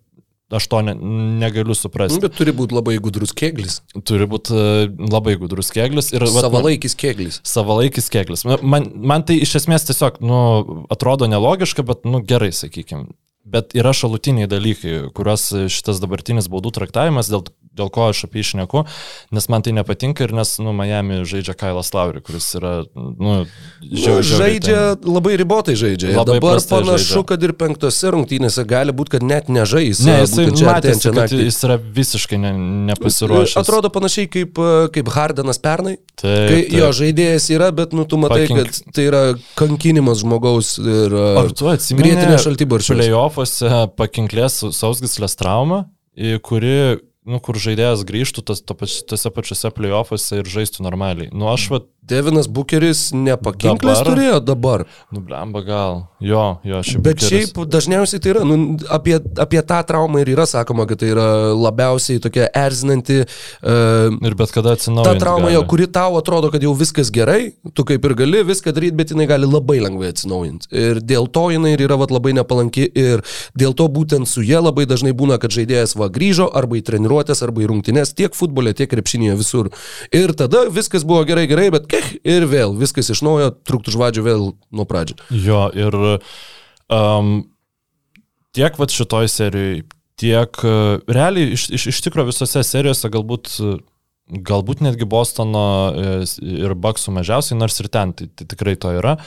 aš 0.51 0.67
to 0.71 0.81
ne, 0.85 0.93
negaliu 1.41 1.75
suprasti. 1.75 2.21
Bet 2.23 2.37
turi 2.37 2.53
būti 2.55 2.75
labai 2.77 2.95
gudrus 3.03 3.33
keglis. 3.35 3.81
Turi 4.07 4.27
būti 4.29 4.55
uh, 4.55 5.07
labai 5.11 5.35
gudrus 5.39 5.71
keglis 5.75 6.13
ir 6.13 6.23
vat, 6.23 6.31
nu, 6.31 6.43
Savalaikis 6.45 6.95
savalaikis 7.43 8.11
keglis. 8.13 8.45
Man, 8.47 8.89
man 8.95 9.27
tai 9.27 9.39
iš 9.43 9.57
esmės 9.61 9.87
tiesiog, 9.89 10.21
nu, 10.23 10.39
atrodo 10.93 11.27
nelogiška, 11.29 11.85
bet, 11.87 12.07
nu, 12.07 12.23
gerai, 12.23 12.53
sakykime. 12.55 13.09
Bet 13.47 13.71
yra 13.79 13.93
šalutiniai 13.95 14.49
dalykai, 14.51 14.97
kuriuos 15.15 15.47
šitas 15.71 16.01
dabartinis 16.03 16.49
baudų 16.51 16.73
traktavimas, 16.75 17.29
dėl, 17.31 17.45
dėl 17.77 17.87
ko 17.93 18.09
aš 18.11 18.25
apie 18.27 18.41
išneku, 18.43 18.81
nes 19.31 19.45
man 19.53 19.63
tai 19.63 19.71
nepatinka 19.77 20.25
ir 20.25 20.33
nes, 20.35 20.51
nu, 20.59 20.73
Miami 20.75 21.21
žaidžia 21.29 21.55
Kailas 21.55 21.93
Lauri, 21.95 22.19
kuris 22.25 22.49
yra, 22.59 22.73
nu, 22.97 23.37
Ža, 23.87 24.17
žaidžia 24.25 24.81
labai 25.05 25.37
ribotai 25.39 25.77
žaidžia. 25.79 26.11
Labai 26.17 26.39
dabar 26.41 26.59
panašu, 26.59 27.05
žaidžia. 27.13 27.23
kad 27.31 27.45
ir 27.47 27.53
penktose 27.55 28.11
rungtynėse 28.17 28.65
gali 28.67 28.91
būti, 28.97 29.15
kad 29.15 29.23
net 29.23 29.47
nežais. 29.53 30.01
Ne, 30.03 30.17
jisai 30.25 30.49
čia 30.51 30.67
matėsi, 30.67 31.13
kad 31.15 31.31
jis 31.37 31.61
yra 31.69 31.77
visiškai 31.79 32.41
ne, 32.41 32.51
nepasiruošęs. 32.91 33.55
Atrodo 33.61 33.91
panašiai 33.93 34.27
kaip, 34.33 34.59
kaip 34.95 35.13
Hardenas 35.15 35.61
pernai. 35.63 35.95
Taip, 36.17 36.49
Kai 36.49 36.61
taip. 36.65 36.73
jo 36.81 36.91
žaidėjas 36.97 37.47
yra, 37.53 37.69
bet 37.77 37.93
nu, 37.95 38.03
tu 38.09 38.17
matai, 38.19 38.43
Pakink- 38.47 38.73
kad 38.81 38.93
tai 38.97 39.07
yra 39.07 39.23
kankinimas 39.59 40.23
žmogaus 40.23 40.75
ir 40.81 41.13
Ar 41.43 41.51
tu 41.53 41.69
atsimeni 41.69 42.09
grėtinė 42.09 42.39
šaltybarščių. 42.41 42.97
Playoffuose 43.37 43.83
pakinklės 43.93 44.63
sausgislės 44.73 45.37
traumą, 45.37 45.83
į 46.17 46.39
kuri, 46.41 46.97
nu, 47.29 47.37
kur 47.43 47.59
žaidėjas 47.61 48.01
grįžtų 48.07 48.43
tas, 48.49 48.63
to 48.65 48.73
tose 48.73 49.31
pačiose 49.33 49.69
playoffuose 49.75 50.39
ir 50.41 50.49
žaistų 50.49 50.81
normaliai. 50.87 51.29
Nu, 51.29 51.45
aš 51.51 51.67
va, 51.69 51.81
Devinas 52.07 52.47
Bucheris 52.47 53.11
nepakinklis 53.13 53.99
Dabar? 53.99 54.07
turėjo 54.11 54.39
dabar. 54.47 54.83
Nu, 55.11 55.21
blemba 55.21 55.61
gal. 55.67 55.97
Jo, 56.23 56.57
jo, 56.65 56.79
šiaip. 56.83 57.01
Bet 57.05 57.19
Bucheris. 57.19 57.49
šiaip 57.51 57.67
dažniausiai 57.73 58.21
tai 58.23 58.31
yra, 58.33 58.43
nu, 58.47 58.77
apie, 58.93 59.17
apie 59.43 59.61
tą 59.67 59.81
traumą 59.89 60.21
ir 60.23 60.31
yra 60.33 60.45
sakoma, 60.49 60.85
kad 60.89 61.01
tai 61.03 61.11
yra 61.13 61.27
labiausiai 61.53 62.21
tokia 62.23 62.47
erzinanti 62.55 63.19
uh, 63.23 64.13
Ir 64.27 64.35
bet 64.39 64.51
kada 64.55 64.71
ta 64.73 64.77
atsinaujinti. 64.79 65.19
trauma, 65.21 65.47
gali. 65.49 65.55
jo, 65.57 65.63
kuri 65.69 65.87
tau 65.91 66.17
atrodo, 66.19 66.51
kad 66.53 66.63
jau 66.63 66.73
viskas 66.77 67.11
gerai, 67.13 67.51
tu 67.75 67.83
kaip 67.87 68.05
ir 68.07 68.15
gali 68.23 68.43
viską 68.47 68.73
daryti, 68.75 68.95
bet 68.97 69.11
jinai 69.13 69.27
gali 69.29 69.47
labai 69.49 69.79
lengvai 69.83 70.11
atsinaujinti. 70.13 70.69
Ir 70.71 71.01
dėl 71.03 71.27
to 71.31 71.47
jinai 71.53 71.75
yra 71.77 71.97
vat, 71.99 72.11
labai 72.13 72.33
nepalanki 72.37 72.87
ir 72.97 73.23
dėl 73.57 73.75
to 73.77 73.87
būtent 73.91 74.27
su 74.29 74.41
jie 74.45 74.59
labai 74.63 74.87
dažnai 74.89 75.13
būna, 75.17 75.37
kad 75.41 75.51
žaidėjas 75.53 75.95
va 75.99 76.07
grįžo 76.13 76.49
arba 76.55 76.79
į 76.79 76.85
treniruotės, 76.87 77.43
arba 77.45 77.61
į 77.65 77.69
rungtynes 77.73 78.13
tiek 78.17 78.33
futbole, 78.37 78.73
tiek 78.77 78.89
krepšinėje 78.91 79.35
visur. 79.39 79.69
Ir 80.15 80.33
tada 80.37 80.65
viskas 80.71 81.05
buvo 81.07 81.23
gerai, 81.27 81.47
gerai, 81.49 81.69
bet 81.73 81.87
ir 82.23 82.47
vėl 82.49 82.75
viskas 82.79 83.11
iš 83.13 83.23
naujo, 83.25 83.51
truktų 83.67 83.93
žvadžių 83.95 84.25
vėl 84.25 84.47
nuo 84.73 84.87
pradžio. 84.89 85.19
Jo, 85.31 85.67
ir 85.75 85.97
um, 85.97 87.31
tiek 88.57 88.79
vat 88.79 88.93
šitoj 88.93 89.29
serijai, 89.31 89.83
tiek 90.17 90.63
uh, 90.65 90.97
realiai 91.09 91.53
iš, 91.57 91.69
iš, 91.77 91.89
iš 91.93 92.03
tikrųjų 92.07 92.31
visose 92.31 92.63
serijose 92.67 93.11
galbūt, 93.13 93.51
uh, 93.63 93.81
galbūt 94.27 94.83
netgi 94.85 95.07
Bostono 95.09 95.65
ir 96.43 96.73
Baksų 96.75 97.13
mažiausiai, 97.15 97.59
nors 97.59 97.79
ir 97.79 97.91
ten 97.91 98.15
tai, 98.17 98.27
tai 98.35 98.47
tikrai 98.51 98.75
to 98.79 98.91
yra. 98.99 99.17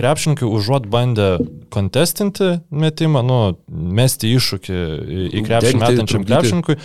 Krepšininkai 0.00 0.46
užuot 0.46 0.86
bandę 0.88 1.34
kontestinti 1.74 2.60
metimą, 2.70 3.24
nu, 3.26 3.40
mesti 3.68 4.30
iššūkį 4.38 4.76
į, 4.78 5.24
į 5.34 5.42
krepšį 5.48 5.72
Dengti, 5.74 5.82
metančiam 5.82 6.24
krepšininkui, 6.28 6.76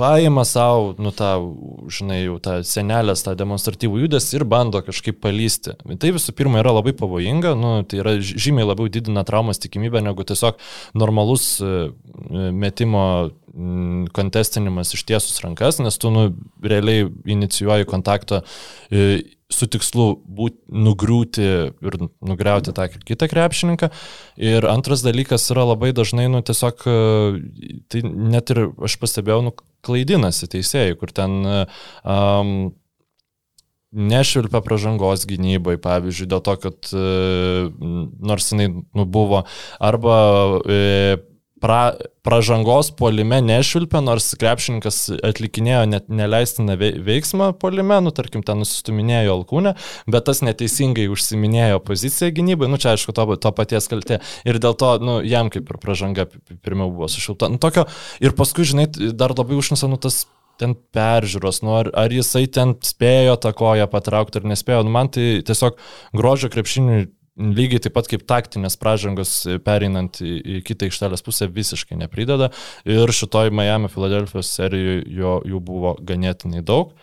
paima 0.00 0.44
savo, 0.48 0.94
nu, 0.98 1.12
tą, 1.14 1.30
žinai, 1.92 2.22
jau 2.24 2.38
tą 2.42 2.58
senelės, 2.66 3.24
tą 3.26 3.34
demonstratyvų 3.38 4.04
judesį 4.06 4.38
ir 4.38 4.46
bando 4.48 4.80
kažkaip 4.86 5.20
palysti. 5.22 5.76
Tai 6.00 6.14
visų 6.16 6.34
pirma 6.38 6.62
yra 6.62 6.72
labai 6.78 6.94
pavojinga, 6.96 7.52
nu, 7.58 7.74
tai 7.88 8.00
yra 8.02 8.16
žymiai 8.20 8.68
labiau 8.68 8.88
didina 8.92 9.24
traumos 9.28 9.60
tikimybę 9.62 10.02
negu 10.04 10.24
tiesiog 10.26 10.60
normalus 10.98 11.52
e, 11.60 11.90
metimo 12.56 13.04
kontestinimas 14.14 14.94
ištiesus 14.94 15.42
rankas, 15.44 15.80
nes 15.82 15.98
tu, 16.00 16.12
nu, 16.14 16.30
realiai 16.62 17.08
inicijuoji 17.34 17.88
kontaktą 17.90 18.42
e, 18.90 19.20
su 19.50 19.66
tikslu 19.70 20.06
būt, 20.24 20.56
nugriūti 20.70 21.46
ir 21.70 21.96
nugriauti 22.24 22.74
tą 22.76 22.86
kitą 23.06 23.28
krepšininką. 23.30 23.90
Ir 24.40 24.66
antras 24.70 25.04
dalykas 25.06 25.48
yra 25.54 25.66
labai 25.72 25.92
dažnai, 25.96 26.28
nu, 26.32 26.42
tiesiog, 26.46 26.84
e, 26.86 27.80
tai 27.90 28.04
net 28.06 28.54
ir 28.54 28.68
aš 28.86 28.98
pastebėjau, 29.02 29.42
nu, 29.48 29.54
klaidinasi 29.86 30.50
teisėjai, 30.52 30.96
kur 31.00 31.12
ten 31.16 31.40
um, 31.48 32.54
nešvilpia 33.90 34.60
pražangos 34.62 35.26
gynybai, 35.28 35.76
pavyzdžiui, 35.82 36.28
dėl 36.30 36.42
to, 36.46 36.54
kad 36.62 36.92
e, 36.94 37.06
nors 38.30 38.52
jinai 38.52 38.68
nu, 38.70 39.06
buvo, 39.06 39.42
arba 39.82 40.18
e, 40.62 41.18
pra, 41.60 41.94
pražangos 42.26 42.90
polime 42.96 43.40
nešvilpia, 43.44 44.00
nors 44.04 44.30
krepšininkas 44.40 44.98
atlikinėjo 45.26 45.84
net 45.90 46.08
neleistiną 46.12 46.76
vei- 46.80 46.96
veiksmą 47.04 47.52
polime, 47.60 48.00
nu, 48.04 48.12
tarkim, 48.16 48.44
ten 48.46 48.60
nusistuminėjo 48.62 49.36
alkūnę, 49.38 49.74
bet 50.10 50.26
tas 50.28 50.42
neteisingai 50.46 51.06
užsiminėjo 51.12 51.82
poziciją 51.86 52.32
gynybai, 52.40 52.70
nu, 52.72 52.80
čia 52.80 52.94
aišku, 52.94 53.14
to, 53.16 53.28
to 53.40 53.54
paties 53.56 53.88
kaltė. 53.92 54.20
Ir 54.48 54.60
dėl 54.62 54.76
to, 54.80 54.96
nu, 55.04 55.20
jam 55.26 55.52
kaip 55.52 55.70
ir 55.70 55.80
pražanga 55.82 56.26
pi- 56.30 56.40
pi- 56.40 56.58
pirmiau 56.64 56.92
buvo 56.92 57.08
sušilta. 57.12 57.52
Nu, 57.52 57.60
tokio, 57.62 57.86
ir 58.24 58.36
paskui, 58.36 58.66
žinai, 58.68 58.88
dar 58.90 59.36
labai 59.36 59.58
užnisa, 59.60 59.88
nu, 59.90 60.00
tas 60.00 60.24
ten 60.60 60.74
peržiūros, 60.92 61.62
nu, 61.64 61.72
ar, 61.78 61.88
ar 61.96 62.12
jisai 62.12 62.44
ten 62.52 62.74
spėjo 62.84 63.38
tą 63.40 63.54
koją 63.56 63.86
patraukti 63.88 64.42
ar 64.42 64.48
nespėjo. 64.50 64.82
Nu, 64.84 64.92
man 64.92 65.08
tai 65.12 65.40
tiesiog 65.46 65.78
grožio 66.16 66.50
krepšiniui 66.52 67.06
lygiai 67.40 67.82
taip 67.84 67.96
pat 67.96 68.10
kaip 68.10 68.26
taktinės 68.28 68.76
pražangos 68.80 69.32
e, 69.48 69.58
pereinant 69.62 70.20
į, 70.22 70.34
į 70.40 70.60
kitą 70.66 70.88
aikštelės 70.88 71.24
pusę 71.26 71.48
visiškai 71.50 71.98
neprideda. 72.00 72.50
Ir 72.88 73.12
šitoj 73.14 73.52
Miami 73.54 73.90
Filadelfijos 73.92 74.52
serijoje 74.58 75.02
jo, 75.16 75.38
jų 75.48 75.64
buvo 75.64 75.96
ganėtinai 76.06 76.64
daug. 76.66 76.94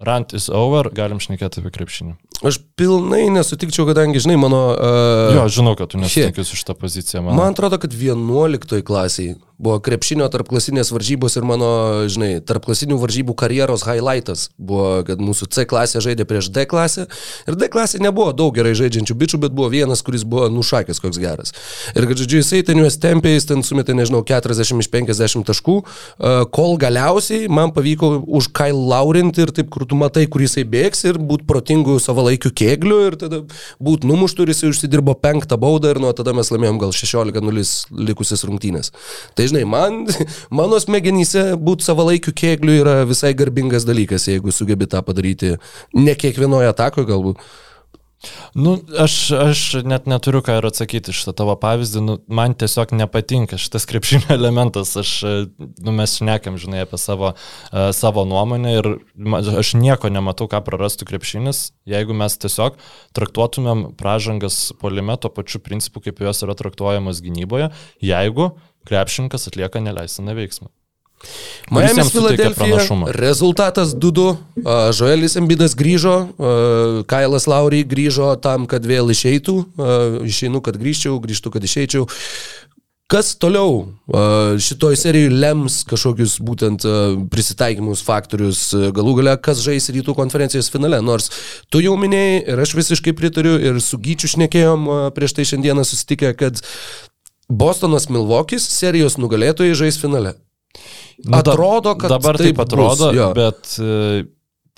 Rant 0.00 0.32
is 0.32 0.46
over, 0.48 0.88
galim 0.96 1.18
šnekėti 1.20 1.60
apie 1.60 1.70
krepšinį. 1.74 2.14
Aš 2.48 2.56
pilnai 2.80 3.26
nesutikčiau, 3.34 3.84
kadangi, 3.84 4.22
žinai, 4.24 4.38
mano... 4.40 4.60
Uh, 4.72 5.34
Jo, 5.36 5.42
žinau, 5.52 5.74
kad 5.76 5.92
tu 5.92 6.00
nesutinki 6.00 6.44
su 6.48 6.56
šitą 6.56 6.72
poziciją. 6.80 7.20
Man. 7.26 7.36
Man 7.36 7.52
atrodo, 7.52 7.76
kad 7.82 7.92
11 7.92 8.80
klasiai 8.88 9.34
buvo 9.60 9.76
krepšinio 9.84 10.28
tarpklasinės 10.32 10.90
varžybos 10.94 11.36
ir 11.36 11.46
mano, 11.46 11.70
žinai, 12.10 12.30
tarpklasinių 12.46 12.96
varžybų 13.00 13.36
karjeros 13.38 13.84
highlightas 13.84 14.48
buvo, 14.56 15.02
kad 15.06 15.20
mūsų 15.20 15.50
C 15.52 15.66
klasė 15.68 16.00
žaidė 16.04 16.24
prieš 16.28 16.48
D 16.54 16.64
klasę 16.70 17.06
ir 17.46 17.58
D 17.60 17.68
klasė 17.72 18.00
nebuvo 18.02 18.32
daug 18.36 18.54
gerai 18.56 18.72
žaidžiančių 18.78 19.16
bičių, 19.20 19.42
bet 19.44 19.56
buvo 19.56 19.68
vienas, 19.72 20.02
kuris 20.06 20.24
buvo 20.24 20.48
nušakęs 20.52 21.02
koks 21.04 21.20
geras. 21.20 21.54
Ir 21.92 22.08
kad, 22.08 22.16
žodžiu, 22.16 22.40
jisai 22.40 22.62
ten 22.66 22.80
juos 22.80 22.96
tempė, 23.00 23.34
jis 23.34 23.48
ten 23.50 23.64
sumetė, 23.66 23.96
nežinau, 23.98 24.22
40 24.26 24.80
iš 24.80 24.90
50 24.92 25.48
taškų, 25.50 25.76
uh, 25.82 26.40
kol 26.56 26.76
galiausiai 26.80 27.50
man 27.52 27.74
pavyko 27.76 28.14
už 28.26 28.50
Kyle 28.56 28.86
laurinti 28.90 29.44
ir 29.44 29.52
taip, 29.54 29.68
kur 29.72 29.84
tu 29.88 29.98
matai, 29.98 30.24
kur 30.30 30.44
jisai 30.44 30.64
bėgs 30.68 31.04
ir 31.08 31.20
būti 31.20 31.46
protingų 31.48 31.98
savalaikių 32.02 32.54
kėglių 32.62 33.00
ir 33.10 33.18
tada 33.20 33.42
būti 33.82 34.08
numuštų 34.08 34.46
ir 34.46 34.54
jisai 34.54 34.72
užsidirbo 34.72 35.16
penktą 35.20 35.60
baudą 35.60 35.92
ir 35.92 36.00
nuo 36.02 36.12
tada 36.16 36.34
mes 36.36 36.50
laimėjom 36.52 36.80
gal 36.80 36.94
16-0 36.96 37.66
likusias 38.08 38.44
rungtynės. 38.48 38.92
Tai 39.36 39.49
žinai, 39.50 39.64
man, 39.68 40.04
mano 40.60 40.80
smegenyse 40.82 41.50
būti 41.60 41.88
savalaikių 41.88 42.36
kėglių 42.42 42.76
yra 42.82 43.00
visai 43.08 43.34
garbingas 43.38 43.88
dalykas, 43.88 44.28
jeigu 44.30 44.54
sugebi 44.54 44.88
tą 44.90 45.02
padaryti 45.06 45.56
ne 45.96 46.14
kiekvienoje 46.18 46.70
atakoje 46.72 47.10
galbūt. 47.10 47.50
Nu, 48.54 48.74
aš, 48.98 49.14
aš 49.32 49.60
net 49.88 50.04
neturiu 50.10 50.42
ką 50.44 50.58
ir 50.58 50.66
atsakyti 50.68 51.14
šitą 51.16 51.32
tavo 51.38 51.54
pavyzdį, 51.60 52.00
nu, 52.04 52.16
man 52.28 52.52
tiesiog 52.58 52.92
nepatinka 52.98 53.56
šitas 53.60 53.86
krepšinio 53.88 54.34
elementas, 54.38 54.92
aš, 55.00 55.12
nu, 55.56 55.94
mes 55.96 56.18
šnekam, 56.18 56.58
žinai, 56.60 56.82
apie 56.84 57.00
savo, 57.00 57.32
uh, 57.32 57.88
savo 57.96 58.26
nuomonę 58.28 58.74
ir 58.76 58.90
aš 59.62 59.72
nieko 59.80 60.12
nematau, 60.12 60.50
ką 60.52 60.60
prarastų 60.66 61.08
krepšinis, 61.08 61.70
jeigu 61.88 62.16
mes 62.16 62.36
tiesiog 62.42 62.76
traktuotumėm 63.16 63.86
pražangas 64.00 64.66
polime 64.82 65.16
to 65.16 65.32
pačiu 65.32 65.62
principu, 65.64 66.04
kaip 66.04 66.20
jos 66.20 66.44
yra 66.44 66.58
traktuojamos 66.58 67.24
gynyboje, 67.24 67.70
jeigu 68.04 68.52
krepšininkas 68.88 69.48
atlieka 69.50 69.82
neleistiną 69.84 70.36
veiksmą. 70.38 70.70
Miami 71.70 72.04
Filadelfija. 72.08 72.78
Rezultatas 73.12 73.92
2-2. 73.92 74.36
a, 74.64 74.78
Joelis 74.96 75.36
Embidas 75.36 75.76
grįžo, 75.76 76.14
Kailas 77.06 77.44
Lauriai 77.44 77.84
grįžo 77.84 78.32
tam, 78.40 78.64
kad 78.70 78.88
vėl 78.88 79.12
išeitų. 79.12 79.58
Išeinu, 80.24 80.64
kad 80.64 80.80
grįžčiau, 80.80 81.20
grįžtu, 81.20 81.52
kad 81.52 81.68
išeičiau. 81.68 82.08
Kas 83.10 83.32
toliau 83.42 83.90
šitoj 84.62 84.94
serijai 84.94 85.32
lems 85.34 85.80
kažkokius 85.90 86.36
būtent 86.46 86.86
prisitaikymus 87.32 88.04
faktorius, 88.06 88.68
galų 88.94 89.16
gale, 89.18 89.34
kas 89.42 89.60
žais 89.64 89.90
rytų 89.90 90.14
konferencijos 90.14 90.70
finale. 90.70 91.02
Nors 91.02 91.26
tu 91.68 91.82
jau 91.82 91.96
minėjai 91.98 92.44
ir 92.54 92.62
aš 92.62 92.76
visiškai 92.78 93.12
pritariu 93.18 93.56
ir 93.58 93.82
su 93.82 93.98
Gyčiu 93.98 94.30
šnekėjom 94.30 94.86
prieš 95.16 95.34
tai 95.36 95.48
šiandieną 95.52 95.82
susitikę, 95.84 96.32
kad 96.38 96.62
Bostonas 97.50 98.08
Milvokis 98.12 98.64
serijos 98.70 99.18
nugalėtojai 99.20 99.74
žais 99.78 99.98
finale. 100.00 100.36
Nu, 101.20 101.36
Atrodo, 101.36 101.96
kad 102.00 102.08
dabar 102.14 102.38
taip 102.38 102.54
taip 102.54 102.60
atrodo, 102.64 103.10
bus, 103.10 103.16
jo. 103.18 103.26
bet 103.36 103.72
e, 103.82 104.22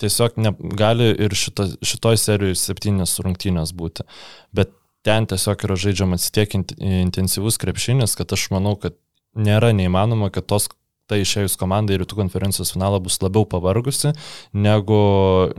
tiesiog 0.03 0.39
ne, 0.43 0.51
gali 0.75 1.11
ir 1.23 1.31
šito, 1.37 1.69
šitoj 1.85 2.17
serijoje 2.19 2.57
septynės 2.59 3.13
rungtynės 3.23 3.71
būti. 3.77 4.03
Bet 4.51 4.73
ten 5.07 5.27
tiesiog 5.29 5.63
yra 5.69 5.77
žaidžiamas 5.79 6.27
tiek 6.35 6.51
int- 6.57 6.75
intensyvus 6.83 7.59
krepšinis, 7.61 8.17
kad 8.19 8.33
aš 8.35 8.49
manau, 8.51 8.75
kad 8.81 8.97
nėra 9.39 9.71
neįmanoma, 9.77 10.31
kad 10.35 10.49
tos 10.51 10.67
tai 11.07 11.19
išėjus 11.23 11.55
komandai 11.59 11.97
rytų 11.99 12.15
konferencijos 12.15 12.71
finalą 12.73 12.99
bus 13.03 13.17
labiau 13.21 13.43
pavargusi 13.47 14.13
negu, 14.55 14.99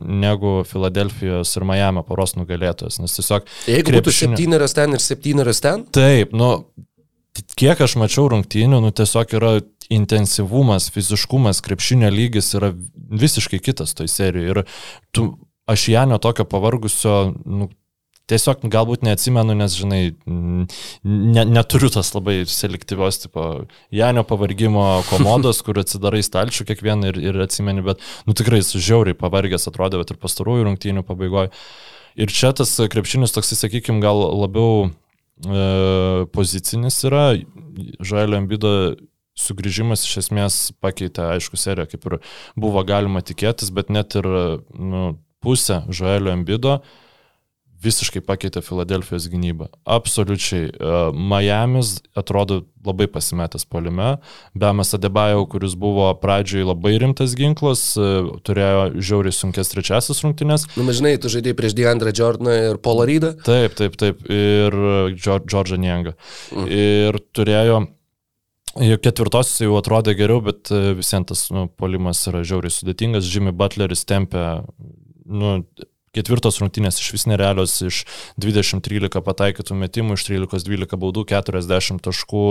negu 0.00 0.54
Filadelfijos 0.68 1.52
ir 1.58 1.66
Miami 1.68 2.02
poros 2.08 2.32
nugalėtojas. 2.38 2.96
Nes 3.02 3.12
tiesiog 3.18 3.44
Jeigu 3.68 3.92
būtų 3.92 4.08
krepšinio- 4.08 4.34
septyneras 4.36 4.74
ten 4.76 4.96
ir 4.96 5.04
septyneras 5.04 5.60
ten, 5.64 5.84
Taip, 5.92 6.32
nu, 6.32 6.64
kiek 7.58 7.80
aš 7.84 7.96
mačiau 8.00 8.28
rungtynių, 8.32 8.80
nu, 8.84 8.90
tiesiog 8.94 9.36
yra 9.38 9.54
intensyvumas, 9.92 10.88
fiziškumas, 10.94 11.62
krepšinio 11.64 12.10
lygis 12.12 12.52
yra 12.56 12.72
visiškai 12.94 13.60
kitas 13.62 13.94
toj 13.96 14.08
serijoje. 14.10 14.52
Ir 14.54 14.62
tu, 15.14 15.26
aš 15.70 15.88
Janio 15.92 16.18
tokio 16.22 16.46
pavargusio, 16.48 17.34
nu, 17.44 17.68
tiesiog 18.30 18.64
galbūt 18.72 19.04
neatsimenu, 19.04 19.56
nes, 19.58 19.76
žinai, 19.76 20.00
ne, 20.24 21.44
neturiu 21.44 21.90
tas 21.92 22.14
labai 22.14 22.38
selektyvios 22.48 23.20
tipo 23.26 23.46
Janio 23.92 24.24
pavargimo 24.28 24.86
komodos, 25.10 25.60
kur 25.66 25.82
atsidarai 25.82 26.22
stalčių 26.24 26.68
kiekvieną 26.70 27.12
ir, 27.12 27.20
ir 27.32 27.40
atsimeni, 27.44 27.84
bet, 27.84 28.04
nu, 28.28 28.36
tikrai 28.36 28.62
jis 28.62 28.76
žiauriai 28.78 29.18
pavargęs 29.18 29.68
atrodė, 29.70 30.00
bet 30.00 30.14
ir 30.14 30.22
pastarųjų 30.22 30.70
rungtynių 30.70 31.04
pabaigoje. 31.06 31.52
Ir 32.14 32.30
čia 32.30 32.52
tas 32.56 32.70
krepšinis 32.78 33.34
toksai, 33.34 33.58
sakykime, 33.58 33.98
gal 34.00 34.22
labiau 34.38 34.92
pozicinis 36.34 37.00
yra. 37.08 37.34
Žailio 38.00 38.38
ambido 38.38 38.70
sugrįžimas 39.34 40.04
iš 40.06 40.18
esmės 40.22 40.58
pakeitė, 40.82 41.26
aišku, 41.34 41.58
seriją, 41.58 41.88
kaip 41.90 42.06
ir 42.06 42.18
buvo 42.60 42.84
galima 42.86 43.22
tikėtis, 43.24 43.72
bet 43.74 43.90
net 43.90 44.14
ir 44.20 44.28
nu, 44.78 45.06
pusę 45.44 45.82
Žoelio 45.90 46.32
Embido 46.32 46.78
visiškai 47.84 48.22
pakeitė 48.24 48.62
Filadelfijos 48.64 49.28
gynybą. 49.32 49.68
Absoliučiai. 49.84 50.70
Uh, 50.74 51.08
Miami's 51.14 51.98
atrodo 52.16 52.62
labai 52.84 53.06
pasimetęs 53.08 53.66
polime. 53.70 54.16
Bemas 54.58 54.94
Adebajau, 54.96 55.46
kuris 55.52 55.76
buvo 55.80 56.10
pradžioje 56.20 56.66
labai 56.68 56.96
rimtas 57.00 57.36
ginklas, 57.38 57.86
uh, 58.00 58.34
turėjo 58.44 58.86
žiauriai 58.98 59.36
sunkes 59.36 59.72
trečiasis 59.72 60.24
rungtynės. 60.26 60.68
Na, 60.76 60.86
nu, 60.88 60.96
žinai, 60.96 61.16
tu 61.20 61.32
žaidėjai 61.32 61.58
prieš 61.58 61.76
Deandrą 61.78 62.14
Jordaną 62.16 62.56
ir 62.70 62.80
Paulą 62.84 63.08
Rydą. 63.10 63.34
Taip, 63.46 63.76
taip, 63.80 63.98
taip. 64.00 64.24
Ir 64.32 64.78
Džordžą 65.16 65.80
Niengą. 65.80 66.16
Mm. 66.54 66.72
Ir 66.72 67.22
turėjo 67.36 67.84
Jau 68.74 68.96
ketvirtosios 68.98 69.60
jau 69.62 69.76
atrodė 69.78 70.16
geriau, 70.18 70.40
bet 70.42 70.66
visiems 70.98 71.28
tas 71.30 71.42
nu, 71.54 71.68
polimas 71.78 72.24
yra 72.26 72.40
žiauriai 72.42 72.74
sudėtingas. 72.74 73.28
Jimmy 73.30 73.52
Butleris 73.54 74.02
tempia, 74.08 74.64
nu, 75.30 75.60
ketvirtos 76.14 76.60
rungtynės 76.62 77.00
iš 77.02 77.12
vis 77.16 77.26
nerealios, 77.30 77.76
iš 77.84 78.02
20-13 78.40 79.22
pataikytų 79.26 79.78
metimų, 79.84 80.18
iš 80.18 80.26
13-12 80.30 81.00
baudų, 81.00 81.26
40 81.32 82.02
taškų, 82.04 82.44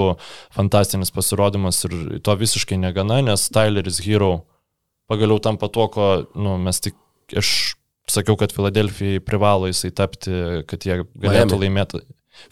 fantastinis 0.56 1.14
pasirodymas 1.16 1.84
ir 1.88 1.96
to 2.26 2.36
visiškai 2.40 2.80
negana, 2.82 3.22
nes 3.26 3.48
Tyleris 3.54 4.02
Hero 4.04 4.34
pagaliau 5.12 5.40
tampa 5.44 5.70
tuo, 5.72 5.88
ko 5.92 6.10
nu, 6.36 6.58
mes 6.62 6.80
tik, 6.84 6.98
aš 7.38 7.76
sakiau, 8.10 8.36
kad 8.40 8.54
Filadelfijai 8.56 9.24
privalo 9.24 9.70
jisai 9.72 9.94
tapti, 9.96 10.34
kad 10.70 10.84
jie 10.86 11.04
galėtų 11.04 11.56
Miami. 11.56 11.62
laimėti. 11.66 12.04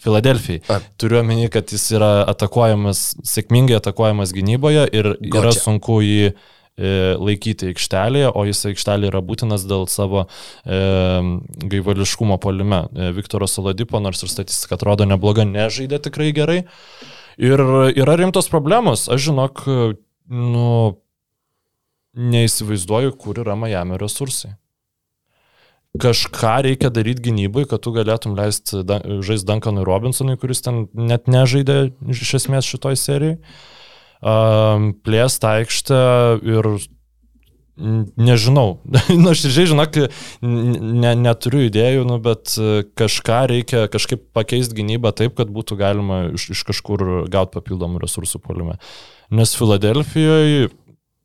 Filadelfijai. 0.02 0.62
Turiu 1.00 1.18
omeny, 1.20 1.48
kad 1.52 1.72
jis 1.74 1.88
yra 1.96 2.22
atakuojamas, 2.30 3.12
sėkmingai 3.26 3.80
atakuojamas 3.80 4.34
gynyboje 4.34 4.86
ir 4.94 5.12
Gočia. 5.18 5.40
yra 5.40 5.54
sunku 5.56 5.98
jį 6.04 6.30
e, 6.30 6.34
laikyti 6.78 7.72
aikštelėje, 7.72 8.30
o 8.32 8.44
jis 8.48 8.64
aikštelė 8.70 9.10
yra 9.10 9.20
būtinas 9.24 9.66
dėl 9.68 9.84
savo 9.92 10.24
e, 10.24 10.78
gaivališkumo 11.74 12.38
polime. 12.42 12.86
E, 12.94 13.10
Viktoras 13.16 13.58
Saladipo, 13.58 14.00
nors 14.00 14.24
ir 14.24 14.32
statistika 14.32 14.78
atrodo 14.78 15.04
nebloga, 15.08 15.44
nežaidė 15.48 16.00
tikrai 16.08 16.30
gerai. 16.36 16.62
Ir 17.40 17.60
yra 17.92 18.16
rimtos 18.20 18.48
problemos. 18.52 19.08
Aš 19.12 19.28
žinok, 19.30 19.62
nu, 20.32 20.66
neįsivaizduoju, 22.16 23.14
kur 23.20 23.40
yra 23.44 23.56
Miami 23.58 24.00
resursai 24.00 24.56
kažką 26.00 26.62
reikia 26.64 26.90
daryti 26.90 27.26
gynybai, 27.28 27.66
kad 27.68 27.82
tu 27.84 27.92
galėtum 27.92 28.36
leisti 28.38 28.80
žaisti 28.80 29.48
Duncanui 29.48 29.84
Robinsonui, 29.84 30.38
kuris 30.40 30.64
ten 30.64 30.86
net 30.96 31.28
nežaidė 31.28 31.92
iš 32.14 32.38
esmės 32.40 32.68
šitoj 32.68 32.96
serijai. 32.96 33.36
Um, 34.22 34.92
plėst 35.02 35.42
aikštę 35.42 36.02
ir 36.46 36.68
nežinau, 38.16 38.76
nu 39.22 39.30
aš 39.32 39.46
ir 39.48 39.54
žinok, 39.72 39.96
ne, 40.44 41.14
neturiu 41.18 41.64
idėjų, 41.66 42.04
nu, 42.06 42.18
bet 42.22 42.54
kažką 42.98 43.40
reikia 43.50 43.86
kažkaip 43.92 44.28
pakeisti 44.36 44.76
gynybą 44.78 45.14
taip, 45.16 45.34
kad 45.40 45.50
būtų 45.52 45.78
galima 45.80 46.20
iš, 46.36 46.50
iš 46.54 46.62
kažkur 46.68 47.06
gauti 47.32 47.56
papildomų 47.56 48.04
resursų 48.04 48.42
polime. 48.44 48.78
Nes 49.32 49.56
Filadelfijoje 49.56 50.68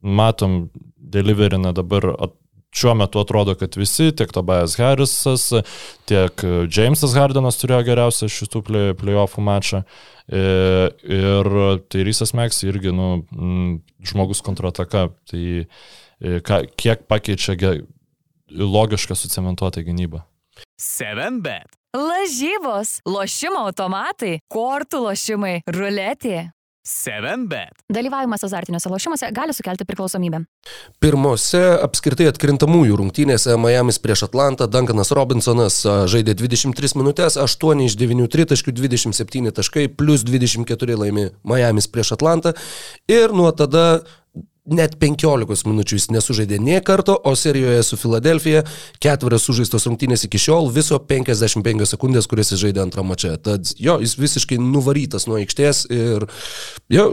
matom, 0.01 0.69
deliverina 0.97 1.73
dabar 1.75 2.13
at, 2.15 2.33
šiuo 2.77 2.93
metu 2.99 3.19
atrodo, 3.21 3.55
kad 3.57 3.75
visi, 3.79 4.11
tiek 4.15 4.31
Tobias 4.33 4.75
Harrisas, 4.79 5.49
tiek 6.09 6.43
Jamesas 6.73 7.15
Hardenas 7.17 7.57
turėjo 7.61 7.85
geriausią 7.87 8.29
šitų 8.31 8.63
play, 8.67 8.93
playoffų 8.99 9.43
mačą. 9.43 9.83
E, 9.83 10.16
ir 10.27 11.49
tai 11.87 12.03
Rysas 12.03 12.33
Meks 12.35 12.63
irgi, 12.67 12.91
nu, 12.91 13.27
žmogus 14.03 14.43
kontrataka. 14.43 15.07
Tai 15.29 15.43
e, 15.63 16.39
ka, 16.43 16.63
kiek 16.75 17.07
pakeičia 17.07 17.55
logišką 18.51 19.15
sucementuotą 19.15 19.83
gynybą. 19.87 20.23
7bet. 20.81 21.73
Lažybos, 21.97 22.99
lošimo 23.07 23.63
automatai, 23.65 24.37
kortų 24.51 25.07
lošimai, 25.07 25.55
ruletė. 25.73 26.51
7bet. 26.87 27.83
Dalyvavimas 27.91 28.43
azartiniuose 28.47 28.89
lošimuose 28.89 29.29
gali 29.35 29.53
sukelti 29.53 29.85
priklausomybę. 29.87 30.39
Pirmose 31.03 31.61
apskritai 31.83 32.29
atkrintamųjų 32.31 32.99
rungtynėse 33.01 33.57
Miami's 33.59 33.99
prieš 34.03 34.27
Atlantą 34.29 34.69
Duncanas 34.71 35.11
Robinsonas 35.15 35.81
žaidė 35.83 36.37
23 36.39 36.95
minutės, 36.99 37.35
8 37.43 37.83
iš 37.87 37.97
9 37.99 38.31
tritaškių, 38.31 38.75
27 38.79 39.51
taškai, 39.59 39.89
plus 39.99 40.23
24 40.27 40.99
laimi 41.03 41.27
Miami's 41.43 41.91
prieš 41.91 42.15
Atlantą 42.15 42.55
ir 43.11 43.35
nuo 43.35 43.51
tada 43.51 43.87
net 44.67 44.97
15 45.01 45.67
minučių 45.67 45.99
jis 45.99 46.09
nesužaidė 46.13 46.59
nie 46.63 46.79
karto, 46.85 47.15
o 47.17 47.33
serijoje 47.35 47.83
su 47.87 47.99
Filadelfija 47.99 48.63
ketverios 49.03 49.47
sužaistos 49.47 49.87
rungtynės 49.89 50.27
iki 50.27 50.41
šiol 50.41 50.71
viso 50.73 50.99
55 50.99 51.87
sekundės, 51.93 52.27
kurias 52.29 52.51
jis 52.53 52.63
žaidė 52.65 52.83
antrą 52.83 53.05
mačą. 53.07 53.35
Tad 53.41 53.71
jo, 53.79 53.99
jis 54.03 54.17
visiškai 54.19 54.59
nuvarytas 54.61 55.27
nuo 55.29 55.39
aikštės 55.41 55.85
ir 55.93 56.27
jo, 56.93 57.07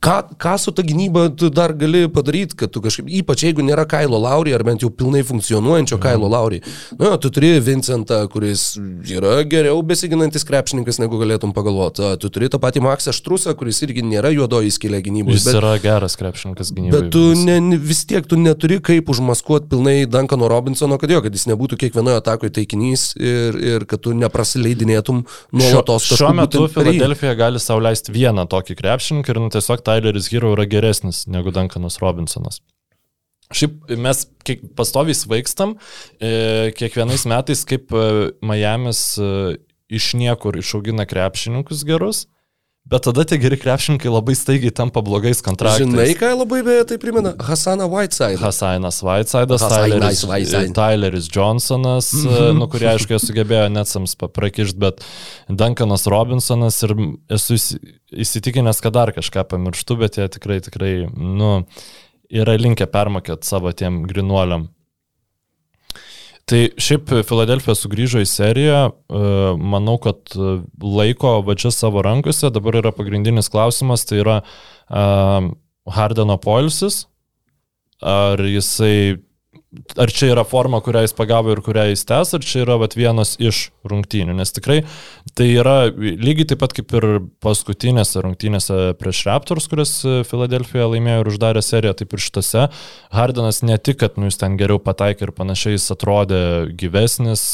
ką, 0.00 0.16
ką 0.40 0.58
su 0.58 0.72
ta 0.72 0.82
gynyba 0.82 1.28
tu 1.36 1.50
dar 1.50 1.74
gali 1.76 2.08
padaryti, 2.08 2.56
kad 2.56 2.72
tu 2.72 2.80
kažkaip, 2.80 3.08
ypač 3.20 3.44
jeigu 3.44 3.64
nėra 3.64 3.84
Kailo 3.88 4.18
Laurį, 4.22 4.54
ar 4.56 4.64
bent 4.64 4.84
jau 4.84 4.90
pilnai 4.90 5.20
funkcionuojančio 5.26 5.98
mhm. 5.98 6.02
Kailo 6.04 6.30
Laurį. 6.32 6.60
Na, 6.98 7.16
tu 7.20 7.30
turi 7.34 7.52
Vincentą, 7.64 8.22
kuris 8.32 8.72
yra 9.08 9.40
geriau 9.48 9.82
besiginantis 9.84 10.46
krepšininkas, 10.48 11.00
negu 11.02 11.20
galėtum 11.20 11.52
pagalvoti. 11.56 12.14
Tu 12.22 12.32
turi 12.32 12.48
tą 12.52 12.60
patį 12.62 12.84
Maksą 12.86 13.14
Štrusą, 13.16 13.54
kuris 13.58 13.82
irgi 13.84 14.04
nėra 14.06 14.32
juodoji 14.32 14.72
skilė 14.72 15.02
gynyboje. 15.04 15.36
Jis 15.36 15.48
bet, 15.50 15.58
yra 15.60 15.74
geras 15.82 16.16
krepšininkas 16.20 16.72
gynyboje. 16.76 16.96
Bet 16.96 17.12
tu 17.12 17.24
ne, 17.36 17.76
vis 17.76 18.02
tiek 18.08 18.24
tu 18.28 18.40
neturi 18.40 18.80
kaip 18.84 19.12
užmaskuoti 19.12 19.68
pilnai 19.70 19.96
Duncano 20.08 20.48
Robinsono, 20.48 20.96
kad 21.00 21.12
jo, 21.12 21.20
kad 21.24 21.36
jis 21.36 21.44
nebūtų 21.50 21.76
kiekvienoje 21.84 22.22
atakoje 22.22 22.54
taikinys 22.56 23.10
ir, 23.20 23.60
ir 23.76 23.86
kad 23.90 24.00
tu 24.06 24.14
neprasileidinėtum 24.16 25.22
nuolatos. 25.52 26.08
Šiuo, 26.08 26.22
šiuo 26.22 26.32
metu 26.40 26.64
Filadelfija 26.72 27.36
gali 27.38 27.60
sauliaisti 27.60 28.14
vieną 28.14 28.46
tokį 28.50 28.78
krepšininką 28.80 29.34
ir 29.34 29.42
nu, 29.42 29.50
tiesiog 29.52 29.84
Tyleris 29.90 30.30
Hero 30.30 30.54
yra 30.54 30.66
geresnis 30.70 31.24
negu 31.26 31.50
Duncanas 31.54 31.98
Robinsonas. 32.02 32.60
Šiaip 33.50 33.90
mes 33.98 34.22
pastoviai 34.78 35.16
svaikstam, 35.18 35.74
e, 36.22 36.70
kiekvienais 36.78 37.26
metais 37.26 37.64
kaip 37.66 37.90
e, 37.90 38.04
Miami's 38.46 39.02
e, 39.18 39.56
iš 39.90 40.12
niekur 40.14 40.60
išaugina 40.60 41.06
krepšininkus 41.10 41.82
gerus, 41.88 42.28
Bet 42.88 43.04
tada 43.04 43.22
tie 43.28 43.36
geri 43.38 43.58
krepšininkai 43.60 44.08
labai 44.08 44.32
staigiai 44.34 44.72
tampa 44.74 45.02
blogais 45.04 45.42
kontraktais. 45.44 45.84
Žinai, 45.84 46.14
ką 46.18 46.30
labai 46.32 46.62
beje 46.64 46.86
tai 46.88 46.96
primena? 46.98 47.34
Hasaną 47.36 47.86
Whiteside. 47.92 48.40
Hasanas 48.40 49.02
Whiteside'as, 49.04 49.66
Tyleris, 49.68 50.24
Whiteside. 50.24 50.72
Tyleris 50.74 51.28
Johnsonas, 51.28 52.08
mm 52.14 52.32
-hmm. 52.32 52.58
nu, 52.58 52.68
kurie 52.72 52.88
aišku 52.90 53.20
sugebėjo 53.20 53.68
netsams 53.68 54.16
paprakišti, 54.16 54.78
bet 54.80 55.04
Duncanas 55.48 56.08
Robinsonas 56.08 56.82
ir 56.82 56.96
esu 57.28 57.60
įsitikinęs, 58.10 58.80
kad 58.82 58.96
dar 58.96 59.12
kažką 59.12 59.44
pamirštu, 59.44 59.96
bet 59.96 60.16
jie 60.16 60.28
tikrai, 60.28 60.60
tikrai, 60.60 60.94
nu, 61.14 61.64
yra 62.30 62.56
linkę 62.56 62.86
permokėti 62.86 63.46
savo 63.46 63.72
tiem 63.72 64.02
grinuoliam. 64.02 64.68
Tai 66.50 66.60
šiaip 66.82 67.12
Filadelfija 67.28 67.76
sugrįžo 67.78 68.24
į 68.24 68.26
seriją, 68.26 68.78
e, 68.90 69.20
manau, 69.70 69.94
kad 70.02 70.32
e, 70.34 70.56
laiko 70.82 71.36
va 71.46 71.54
čia 71.54 71.70
savo 71.74 72.02
rankose, 72.02 72.50
dabar 72.50 72.80
yra 72.80 72.90
pagrindinis 72.96 73.50
klausimas, 73.52 74.02
tai 74.08 74.18
yra 74.24 74.40
uh, 74.42 75.50
Hardeno 75.94 76.36
polisis, 76.42 77.04
ar 78.02 78.42
jisai 78.42 79.20
ar 79.70 80.10
čia 80.10 80.32
yra 80.32 80.42
forma, 80.46 80.80
kurią 80.82 81.04
jis 81.04 81.14
pagavo 81.14 81.52
ir 81.54 81.60
kurią 81.62 81.84
jis 81.92 82.02
tęs, 82.08 82.32
ar 82.34 82.42
čia 82.42 82.64
yra 82.64 82.76
vat, 82.80 82.96
vienas 82.98 83.36
iš 83.38 83.68
rungtynių, 83.86 84.34
nes 84.38 84.50
tikrai 84.54 84.80
tai 85.38 85.46
yra 85.54 85.76
lygiai 85.94 86.48
taip 86.50 86.60
pat 86.62 86.74
kaip 86.74 86.90
ir 86.98 87.06
paskutinėse 87.44 88.24
rungtynėse 88.24 88.78
prieš 88.98 89.22
Raptors, 89.28 89.68
kurias 89.70 89.94
Filadelfija 90.26 90.88
laimėjo 90.90 91.22
ir 91.22 91.32
uždarė 91.32 91.62
seriją, 91.64 91.94
taip 92.00 92.16
ir 92.16 92.24
šitose. 92.24 92.66
Hardenas 93.14 93.62
ne 93.66 93.78
tik, 93.78 94.00
kad 94.02 94.18
nu, 94.18 94.26
jis 94.30 94.40
ten 94.42 94.58
geriau 94.60 94.82
pataikė 94.82 95.28
ir 95.28 95.34
panašiai, 95.38 95.78
jis 95.78 95.90
atrodė 95.94 96.42
gyvesnis, 96.80 97.44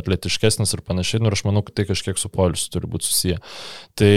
atletiškesnis 0.00 0.72
ir 0.72 0.84
panašiai, 0.88 1.20
nu, 1.20 1.28
ir 1.28 1.36
aš 1.36 1.44
manau, 1.48 1.64
kad 1.66 1.76
tai 1.76 1.88
kažkiek 1.90 2.20
su 2.20 2.32
polisu 2.32 2.72
turi 2.72 2.88
būti 2.88 3.10
susiję. 3.10 3.42
Tai 3.98 4.12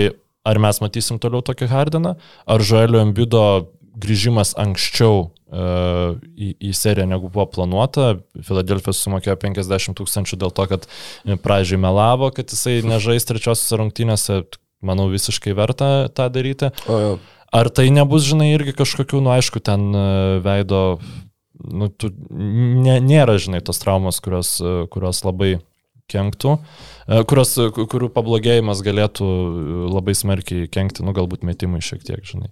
ar 0.46 0.62
mes 0.62 0.80
matysim 0.84 1.20
toliau 1.20 1.44
tokį 1.44 1.68
Hardeną, 1.72 2.16
ar 2.48 2.64
Žoelio 2.64 3.02
Embido 3.04 3.46
grįžimas 4.02 4.54
anksčiau 4.60 5.26
uh, 5.26 6.18
į, 6.36 6.52
į 6.60 6.72
seriją 6.76 7.08
negu 7.10 7.30
buvo 7.32 7.48
planuota. 7.54 8.16
Filadelfija 8.46 8.96
sumokėjo 8.98 9.38
50 9.42 9.98
tūkstančių 10.00 10.40
dėl 10.42 10.54
to, 10.56 10.68
kad 10.72 10.90
pradžiai 11.44 11.82
melavo, 11.82 12.32
kad 12.36 12.52
jisai 12.52 12.82
nežais 12.86 13.28
trečiosios 13.28 13.80
rungtynėse. 13.80 14.44
Manau, 14.86 15.08
visiškai 15.10 15.56
verta 15.58 15.88
tą 16.14 16.28
daryti. 16.30 16.70
O, 16.92 16.98
jau. 17.00 17.14
Ar 17.56 17.70
tai 17.74 17.88
nebus, 17.94 18.26
žinai, 18.28 18.52
irgi 18.54 18.74
kažkokių, 18.76 19.22
nu 19.24 19.32
aišku, 19.34 19.62
ten 19.64 19.88
e, 19.96 20.02
veido, 20.44 20.82
nu, 21.56 21.88
tu, 21.90 22.12
nė, 22.30 23.00
nėra, 23.02 23.38
žinai, 23.42 23.64
tos 23.66 23.80
traumos, 23.82 24.20
kurios, 24.22 24.58
kurios 24.92 25.24
labai 25.26 25.56
kenktų, 26.12 26.58
e, 27.08 27.22
kurios, 27.30 27.56
kurių 27.78 28.12
pablogėjimas 28.14 28.84
galėtų 28.86 29.30
labai 29.94 30.18
smarkiai 30.18 30.68
kenkti, 30.72 31.06
nu 31.08 31.16
galbūt 31.18 31.48
metimai 31.48 31.82
šiek 31.86 32.04
tiek, 32.06 32.22
žinai. 32.28 32.52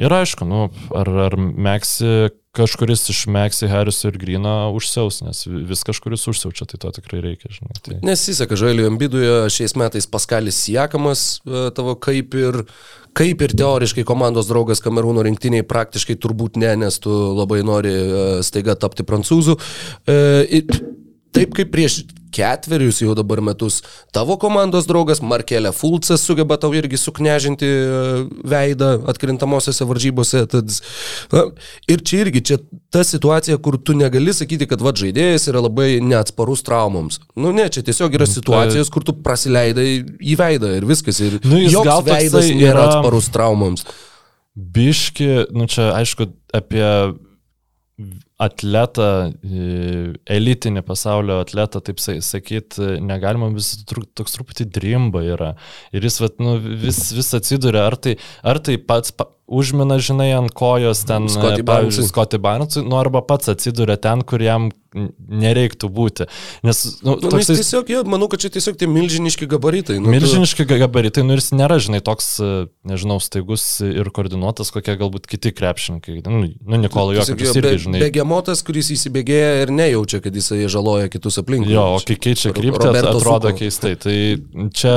Ir 0.00 0.12
aišku, 0.12 0.46
nu, 0.48 0.68
ar, 0.96 1.10
ar 1.26 1.36
Meksi, 1.36 2.30
kažkuris 2.56 3.04
iš 3.12 3.26
Meksi, 3.32 3.68
Harriso 3.68 4.08
ir 4.08 4.16
Grino 4.20 4.54
užsiaus, 4.76 5.20
nes 5.24 5.44
vis 5.46 5.84
kažkuris 5.88 6.24
užsiaučia, 6.32 6.68
tai 6.70 6.80
to 6.80 6.92
tikrai 7.00 7.20
reikia, 7.24 7.52
žinai. 7.52 7.76
Tai... 7.80 7.98
Nesiseka, 8.06 8.58
Žalio 8.60 8.88
Ambiduje 8.92 9.50
šiais 9.52 9.76
metais 9.80 10.08
Paskalis 10.08 10.60
Siekamas 10.64 11.42
tavo 11.76 11.96
kaip 12.00 12.36
ir 12.40 12.64
Kaip 13.12 13.42
ir 13.44 13.52
teoriškai 13.52 14.06
komandos 14.08 14.46
draugas 14.48 14.80
Kamerūno 14.80 15.20
rinktiniai 15.26 15.66
praktiškai 15.68 16.16
turbūt 16.20 16.56
ne, 16.60 16.70
nes 16.80 16.96
tu 17.02 17.12
labai 17.36 17.60
nori 17.66 17.92
e, 17.92 18.22
staiga 18.46 18.72
tapti 18.80 19.04
prancūzų. 19.04 19.58
E, 20.08 20.62
taip 21.36 21.52
kaip 21.58 21.68
prieš 21.74 21.98
ketverius 22.32 23.00
jau 23.02 23.14
dabar 23.18 23.42
metus 23.44 23.80
tavo 24.14 24.36
komandos 24.40 24.86
draugas 24.88 25.22
Markelė 25.24 25.72
Fulcas 25.76 26.24
sugeba 26.26 26.58
tau 26.60 26.72
irgi 26.76 26.98
suknežinti 27.00 27.68
e, 27.68 28.12
veidą 28.48 28.92
atkrintamosiose 29.12 29.86
varžybose. 29.88 30.44
Tad, 30.52 30.76
na, 31.32 31.44
ir 31.92 32.04
čia 32.06 32.22
irgi, 32.26 32.44
čia 32.52 32.58
ta 32.92 33.04
situacija, 33.06 33.58
kur 33.62 33.78
tu 33.78 33.96
negali 33.98 34.34
sakyti, 34.36 34.68
kad 34.70 34.84
vad 34.84 35.00
žaidėjas 35.00 35.48
yra 35.52 35.64
labai 35.64 35.96
neatsparus 36.04 36.64
traumoms. 36.66 37.20
Nu 37.38 37.54
ne, 37.56 37.68
čia 37.72 37.84
tiesiog 37.86 38.16
yra 38.18 38.28
situacijos, 38.28 38.92
kur 38.92 39.06
tu 39.06 39.16
prasileidai 39.24 39.90
į 40.20 40.38
veidą 40.40 40.72
ir 40.78 40.88
viskas. 40.88 41.20
Ir 41.24 41.40
nu, 41.44 41.60
joks 41.62 42.06
veidas 42.08 42.48
nėra 42.50 42.72
yra... 42.74 42.88
atsparus 42.88 43.30
traumoms. 43.34 43.86
Biški, 44.52 45.30
nu 45.56 45.68
čia 45.70 45.92
aišku 45.96 46.28
apie 46.52 46.84
atletą, 48.42 49.08
elitinį 50.36 50.82
pasaulio 50.86 51.40
atletą, 51.42 51.82
taip 51.84 52.00
sakyti, 52.02 52.96
negalima, 53.04 53.50
vis 53.54 53.74
toks 53.88 54.36
truputį 54.36 54.68
drimba 54.74 55.22
yra. 55.26 55.52
Ir 55.94 56.06
jis 56.08 56.20
vat, 56.24 56.40
nu, 56.42 56.56
vis, 56.60 57.04
vis 57.16 57.32
atsiduria, 57.38 57.86
ar 57.88 57.98
tai, 58.02 58.16
ar 58.42 58.62
tai 58.64 58.78
pats 58.82 59.14
pa, 59.16 59.28
užmina, 59.52 59.98
žinai, 60.02 60.30
ant 60.36 60.54
kojos 60.56 61.04
ten, 61.08 61.28
pavyzdžiui, 61.28 62.08
Scotty 62.08 62.40
Barnesui, 62.42 62.84
nu 62.86 62.98
arba 63.00 63.22
pats 63.26 63.52
atsiduria 63.52 63.98
ten, 64.00 64.24
kur 64.26 64.42
jam 64.42 64.70
nereiktų 64.92 65.88
būti. 65.92 66.26
Nes, 66.66 66.80
nu, 67.00 67.14
nu, 67.16 67.30
toks, 67.32 67.48
tiesiog, 67.48 67.88
ja, 67.92 68.02
manau, 68.08 68.28
kad 68.32 68.42
čia 68.44 68.50
tiesiog 68.52 68.76
tie 68.80 68.88
milžiniški 68.90 69.48
gabaritai. 69.48 69.96
Nu, 70.02 70.12
milžiniški 70.12 70.66
tu... 70.66 70.78
gabaritai, 70.82 71.24
nu 71.26 71.36
ir 71.36 71.40
jis 71.40 71.52
nėra, 71.56 71.78
žinai, 71.82 72.02
toks, 72.04 72.34
nežinau, 72.88 73.16
staigus 73.24 73.64
ir 73.86 74.12
koordinuotas, 74.14 74.72
kokie 74.74 74.96
galbūt 75.00 75.28
kiti 75.30 75.54
krepšininkai. 75.56 76.18
Nu, 76.26 76.44
nu 76.44 76.82
Nikola 76.82 77.16
Jokas 77.16 77.56
irgi, 77.56 77.74
žinai. 77.86 78.04
Begemotas, 78.04 78.64
kuris 78.66 78.92
įsibėgėja 78.94 79.64
ir 79.64 79.74
nejaučia, 79.74 80.20
kad 80.24 80.36
jisai 80.36 80.66
žaloja 80.72 81.08
kitus 81.12 81.40
aplinkui. 81.40 81.72
Jo, 81.72 81.94
o 81.96 82.02
kai 82.04 82.18
keičia 82.28 82.52
kryptį, 82.56 82.92
atrodo 83.00 83.48
Suko. 83.48 83.58
keistai. 83.62 83.96
Tai 84.02 84.16
čia 84.76 84.96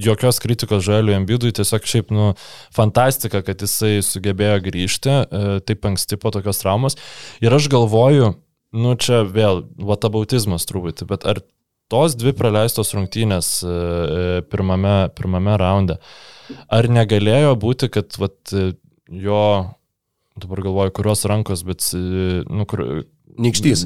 jokios 0.00 0.40
kritikos 0.42 0.84
Žaliui 0.86 1.16
Ambidui, 1.16 1.52
tiesiog 1.54 1.86
šiaip, 1.88 2.12
nu, 2.14 2.32
fantastika, 2.74 3.42
kad 3.46 3.62
jisai 3.62 3.98
sugebėjo 4.04 4.60
grįžti 4.66 5.12
e, 5.12 5.42
taip 5.66 5.86
anksti 5.88 6.18
po 6.20 6.32
tokios 6.34 6.62
traumos. 6.62 6.98
Ir 7.44 7.54
aš 7.54 7.68
galvoju, 7.72 8.34
nu, 8.76 8.94
čia 9.00 9.22
vėl, 9.28 9.64
vatabautizmas 9.78 10.68
truputį, 10.70 11.08
bet 11.10 11.26
ar 11.30 11.42
tos 11.92 12.16
dvi 12.18 12.34
praleistos 12.36 12.94
rungtynės 12.96 13.56
e, 13.62 13.70
e, 13.70 14.42
pirmame, 14.50 14.96
pirmame 15.16 15.56
raunde, 15.60 15.98
ar 16.72 16.90
negalėjo 16.90 17.56
būti, 17.60 17.90
kad 17.94 18.20
vat, 18.20 18.54
jo, 19.08 19.44
dabar 20.40 20.64
galvoju, 20.66 20.96
kurios 20.96 21.24
rankos, 21.30 21.64
bet, 21.66 21.86
nu, 21.94 22.68
kur, 22.68 23.04
Nykštys. 23.40 23.84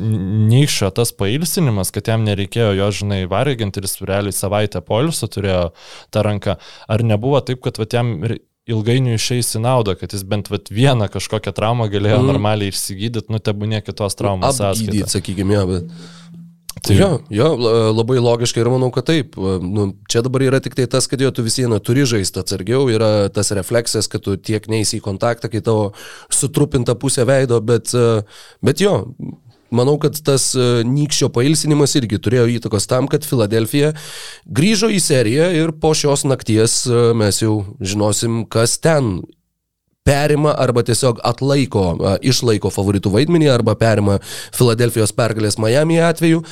Nykščio 0.50 0.90
tas 0.96 1.14
pailsinimas, 1.16 1.92
kad 1.94 2.10
jam 2.10 2.26
nereikėjo 2.26 2.74
jo, 2.76 2.90
žinai, 3.00 3.22
varginti 3.30 3.80
ir 3.80 3.88
jis 3.88 4.02
realiai 4.04 4.36
savaitę 4.36 4.82
poilsio 4.84 5.30
turėjo 5.32 5.62
tą 6.14 6.24
ranką. 6.26 6.58
Ar 6.90 7.04
nebuvo 7.06 7.40
taip, 7.44 7.62
kad 7.64 7.80
vat, 7.80 7.96
jam 7.96 8.18
ilgainiui 8.68 9.16
išeis 9.16 9.54
į 9.56 9.62
naudą, 9.64 9.96
kad 9.98 10.12
jis 10.12 10.24
bent 10.28 10.50
vat, 10.52 10.68
vieną 10.74 11.08
kažkokią 11.12 11.54
traumą 11.56 11.88
galėjo 11.92 12.20
mm. 12.20 12.30
normaliai 12.32 12.74
išsigydyti, 12.74 13.32
nu 13.32 13.40
tebūnė 13.40 13.80
kitos 13.86 14.18
traumos 14.18 14.60
sąskaitą. 14.60 15.08
Sakykime, 15.16 15.56
jo, 15.56 15.66
bet... 15.72 16.16
Tai 16.84 16.94
jo, 16.96 17.08
jo, 17.32 17.48
labai 17.96 18.20
logiškai 18.22 18.62
ir 18.62 18.70
manau, 18.72 18.90
kad 18.94 19.08
taip. 19.08 19.36
Nu, 19.38 19.90
čia 20.10 20.22
dabar 20.26 20.44
yra 20.46 20.60
tik 20.62 20.76
tai 20.78 20.86
tas, 20.90 21.08
kad 21.10 21.20
jo 21.22 21.30
tu 21.34 21.44
vis 21.46 21.58
viena 21.60 21.80
turi 21.82 22.06
žaisti 22.08 22.42
atsargiau, 22.42 22.86
yra 22.92 23.28
tas 23.34 23.50
refleksas, 23.56 24.10
kad 24.10 24.24
tu 24.24 24.36
tiek 24.36 24.68
neįsi 24.70 25.00
į 25.00 25.04
kontaktą, 25.04 25.50
kai 25.52 25.64
tavo 25.64 25.90
sutrupinta 26.32 26.96
pusė 26.98 27.26
veido, 27.28 27.60
bet, 27.64 27.94
bet 28.64 28.84
jo, 28.84 29.02
Manau, 29.68 29.98
kad 30.00 30.16
tas 30.24 30.54
nykščio 30.56 31.28
pailsinimas 31.28 31.92
irgi 31.98 32.16
turėjo 32.24 32.46
įtakos 32.54 32.88
tam, 32.88 33.04
kad 33.10 33.26
Filadelfija 33.28 33.90
grįžo 34.48 34.88
į 34.88 35.00
seriją 35.04 35.50
ir 35.58 35.74
po 35.76 35.90
šios 35.92 36.24
nakties 36.24 36.86
mes 37.20 37.42
jau 37.42 37.58
žinosim, 37.76 38.46
kas 38.48 38.78
ten 38.80 39.18
perima 40.06 40.54
arba 40.56 40.82
tiesiog 40.86 41.20
atlaiko, 41.26 41.84
išlaiko 42.24 42.70
favoritų 42.72 43.12
vaidmenį 43.12 43.50
arba 43.52 43.74
perima 43.78 44.18
Filadelfijos 44.56 45.12
pergalės 45.16 45.58
Miami 45.60 45.98
atveju. 46.04 46.44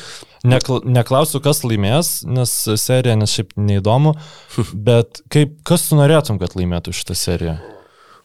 Nekla, 0.46 0.80
neklausiu, 0.84 1.40
kas 1.42 1.64
laimės, 1.66 2.20
nes 2.28 2.52
serija, 2.78 3.16
nes 3.18 3.32
šiaip 3.32 3.54
neįdomu, 3.58 4.14
bet 4.88 5.22
kaip, 5.32 5.56
kas 5.66 5.88
tu 5.88 5.98
norėtum, 5.98 6.38
kad 6.42 6.54
laimėtų 6.58 6.94
šitą 6.94 7.16
seriją? 7.18 7.56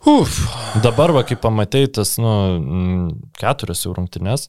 Uf. 0.09 0.39
Dabar, 0.81 1.13
va, 1.13 1.21
kai 1.27 1.37
pamatei 1.37 1.85
tas, 1.93 2.15
nu, 2.21 2.31
keturias 3.37 3.83
jau 3.85 3.93
rungtynes, 3.93 4.47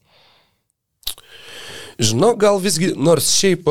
Žinau, 2.00 2.32
gal 2.40 2.60
visgi, 2.62 2.92
nors 2.96 3.28
šiaip, 3.36 3.68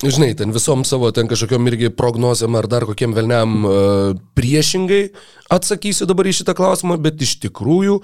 žinai, 0.00 0.32
ten 0.38 0.54
visom 0.54 0.84
savo 0.88 1.10
ten 1.12 1.28
kažkokiam 1.30 1.66
irgi 1.68 1.92
prognozėm 1.92 2.56
ar 2.56 2.68
dar 2.70 2.86
kokiem 2.88 3.16
velniam 3.16 3.64
priešingai 4.38 5.02
atsakysiu 5.52 6.08
dabar 6.08 6.30
į 6.30 6.36
šitą 6.40 6.54
klausimą, 6.58 7.00
bet 7.02 7.20
iš 7.26 7.38
tikrųjų, 7.46 8.00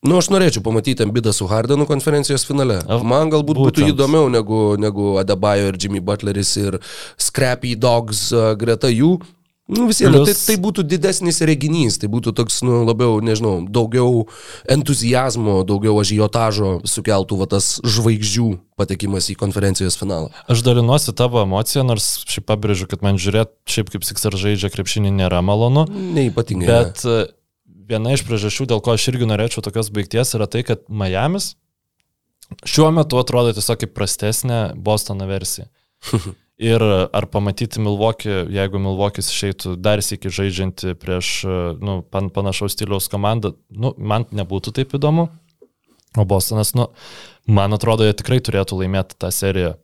Nu, 0.00 0.16
aš 0.16 0.30
norėčiau 0.32 0.62
pamatyti 0.64 1.04
Ambidą 1.04 1.28
su 1.36 1.44
Hardenu 1.44 1.84
konferencijos 1.84 2.46
finale. 2.48 2.78
Man 3.04 3.28
galbūt 3.28 3.58
Būtent. 3.58 3.82
būtų 3.84 3.90
įdomiau 3.92 4.30
negu, 4.32 4.60
negu 4.80 5.18
Adebayo 5.20 5.66
ir 5.68 5.76
Jimmy 5.76 6.00
Butleris 6.00 6.54
ir 6.56 6.78
Scrappy 7.20 7.74
Dogs 7.76 8.30
greta 8.56 8.88
jų. 8.88 9.18
Nu, 9.70 9.86
vis 9.86 10.00
viena, 10.02 10.24
tai, 10.26 10.34
tai 10.34 10.56
būtų 10.58 10.82
didesnis 10.88 11.38
reginys, 11.46 12.00
tai 12.02 12.08
būtų 12.10 12.32
toks, 12.34 12.58
nu, 12.66 12.80
labiau, 12.88 13.20
nežinau, 13.22 13.60
daugiau 13.70 14.24
entuzijazmo, 14.70 15.60
daugiau 15.68 16.00
ažiotažo 16.02 16.80
sukeltų 16.90 17.38
va 17.38 17.46
tas 17.52 17.76
žvaigždžių 17.86 18.48
patekimas 18.80 19.30
į 19.30 19.36
konferencijos 19.38 19.98
finalą. 20.00 20.32
Aš 20.50 20.64
dalinuosi 20.66 21.14
tavo 21.14 21.42
emociją, 21.44 21.84
nors 21.86 22.10
šiaip 22.26 22.48
pabrėžiu, 22.50 22.90
kad 22.90 23.06
man 23.06 23.20
žiūrėti, 23.20 23.54
šiaip 23.70 23.94
kaip 23.94 24.06
Siksar 24.08 24.34
žaidžia 24.34 24.72
krepšinį 24.74 25.14
nėra 25.20 25.38
malonu. 25.46 25.86
Neipatingai. 26.18 26.66
Bet 26.66 27.06
ne. 27.06 27.22
viena 27.94 28.16
iš 28.16 28.26
priežasčių, 28.26 28.72
dėl 28.72 28.82
ko 28.82 28.98
aš 28.98 29.06
irgi 29.12 29.30
norėčiau 29.30 29.62
tokios 29.62 29.92
baigties, 29.94 30.34
yra 30.34 30.50
tai, 30.50 30.66
kad 30.66 30.82
Miamis 30.90 31.54
šiuo 32.66 32.90
metu 32.94 33.20
atrodo 33.20 33.54
tiesiog 33.54 33.84
kaip 33.84 33.94
prastesnė 33.94 34.62
Bostono 34.74 35.30
versija. 35.30 35.70
Ir 36.60 36.82
ar 36.84 37.24
pamatyti 37.32 37.80
Milvokį, 37.80 38.34
jeigu 38.52 38.80
Milvokis 38.84 39.30
išeitų 39.32 39.78
dar 39.80 40.02
sėki 40.04 40.28
žaidžianti 40.28 40.92
prieš 41.00 41.30
nu, 41.80 42.00
pan, 42.04 42.28
panašaus 42.28 42.76
stiliaus 42.76 43.08
komandą, 43.08 43.54
nu, 43.72 43.94
man 43.96 44.26
nebūtų 44.28 44.74
taip 44.76 44.92
įdomu. 44.98 45.30
O 46.18 46.26
Bostonas, 46.28 46.74
nu, 46.76 46.90
man 47.48 47.72
atrodo, 47.72 48.04
jie 48.04 48.16
tikrai 48.18 48.42
turėtų 48.44 48.82
laimėti 48.82 49.16
tą 49.16 49.30
seriją. 49.32 49.78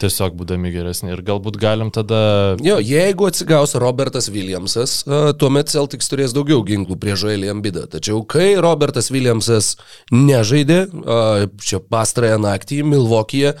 Tiesiog 0.00 0.32
būdami 0.38 0.70
geresni. 0.72 1.12
Ir 1.12 1.20
galbūt 1.26 1.58
galim 1.60 1.92
tada... 1.94 2.56
Jo, 2.64 2.78
jeigu 2.82 3.28
atsigaus 3.28 3.76
Robertas 3.78 4.30
Williamsas, 4.32 5.02
tuomet 5.38 5.70
Celtics 5.70 6.08
turės 6.10 6.32
daugiau 6.34 6.64
ginklų 6.66 6.96
prie 7.02 7.14
Joelį 7.18 7.52
Ambidą. 7.52 7.84
Tačiau 7.90 8.24
kai 8.24 8.54
Robertas 8.62 9.12
Williamsas 9.14 9.76
nežaidė, 10.14 10.86
čia 11.62 11.82
pastarąją 11.84 12.40
naktį 12.42 12.80
Milvokyje, 12.94 13.54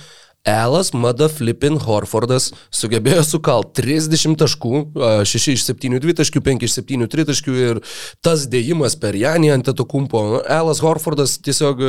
Elas 0.44 0.90
Mada 0.90 1.28
Flippin 1.30 1.76
Horfordas 1.78 2.48
sugebėjo 2.74 3.22
sukalt 3.22 3.76
30 3.78 4.34
taškų, 4.40 4.78
6 5.22 5.52
iš 5.52 5.62
7 5.68 6.00
dvitaškių, 6.02 6.40
5 6.42 6.64
iš 6.66 6.72
7 6.80 7.06
tritaškių 7.12 7.54
ir 7.54 7.80
tas 8.26 8.48
dėjimas 8.50 8.96
per 8.98 9.14
Janį 9.14 9.52
ant 9.54 9.70
to 9.70 9.86
kumpo. 9.86 10.42
Elas 10.42 10.80
Horfordas 10.82 11.36
tiesiog 11.46 11.84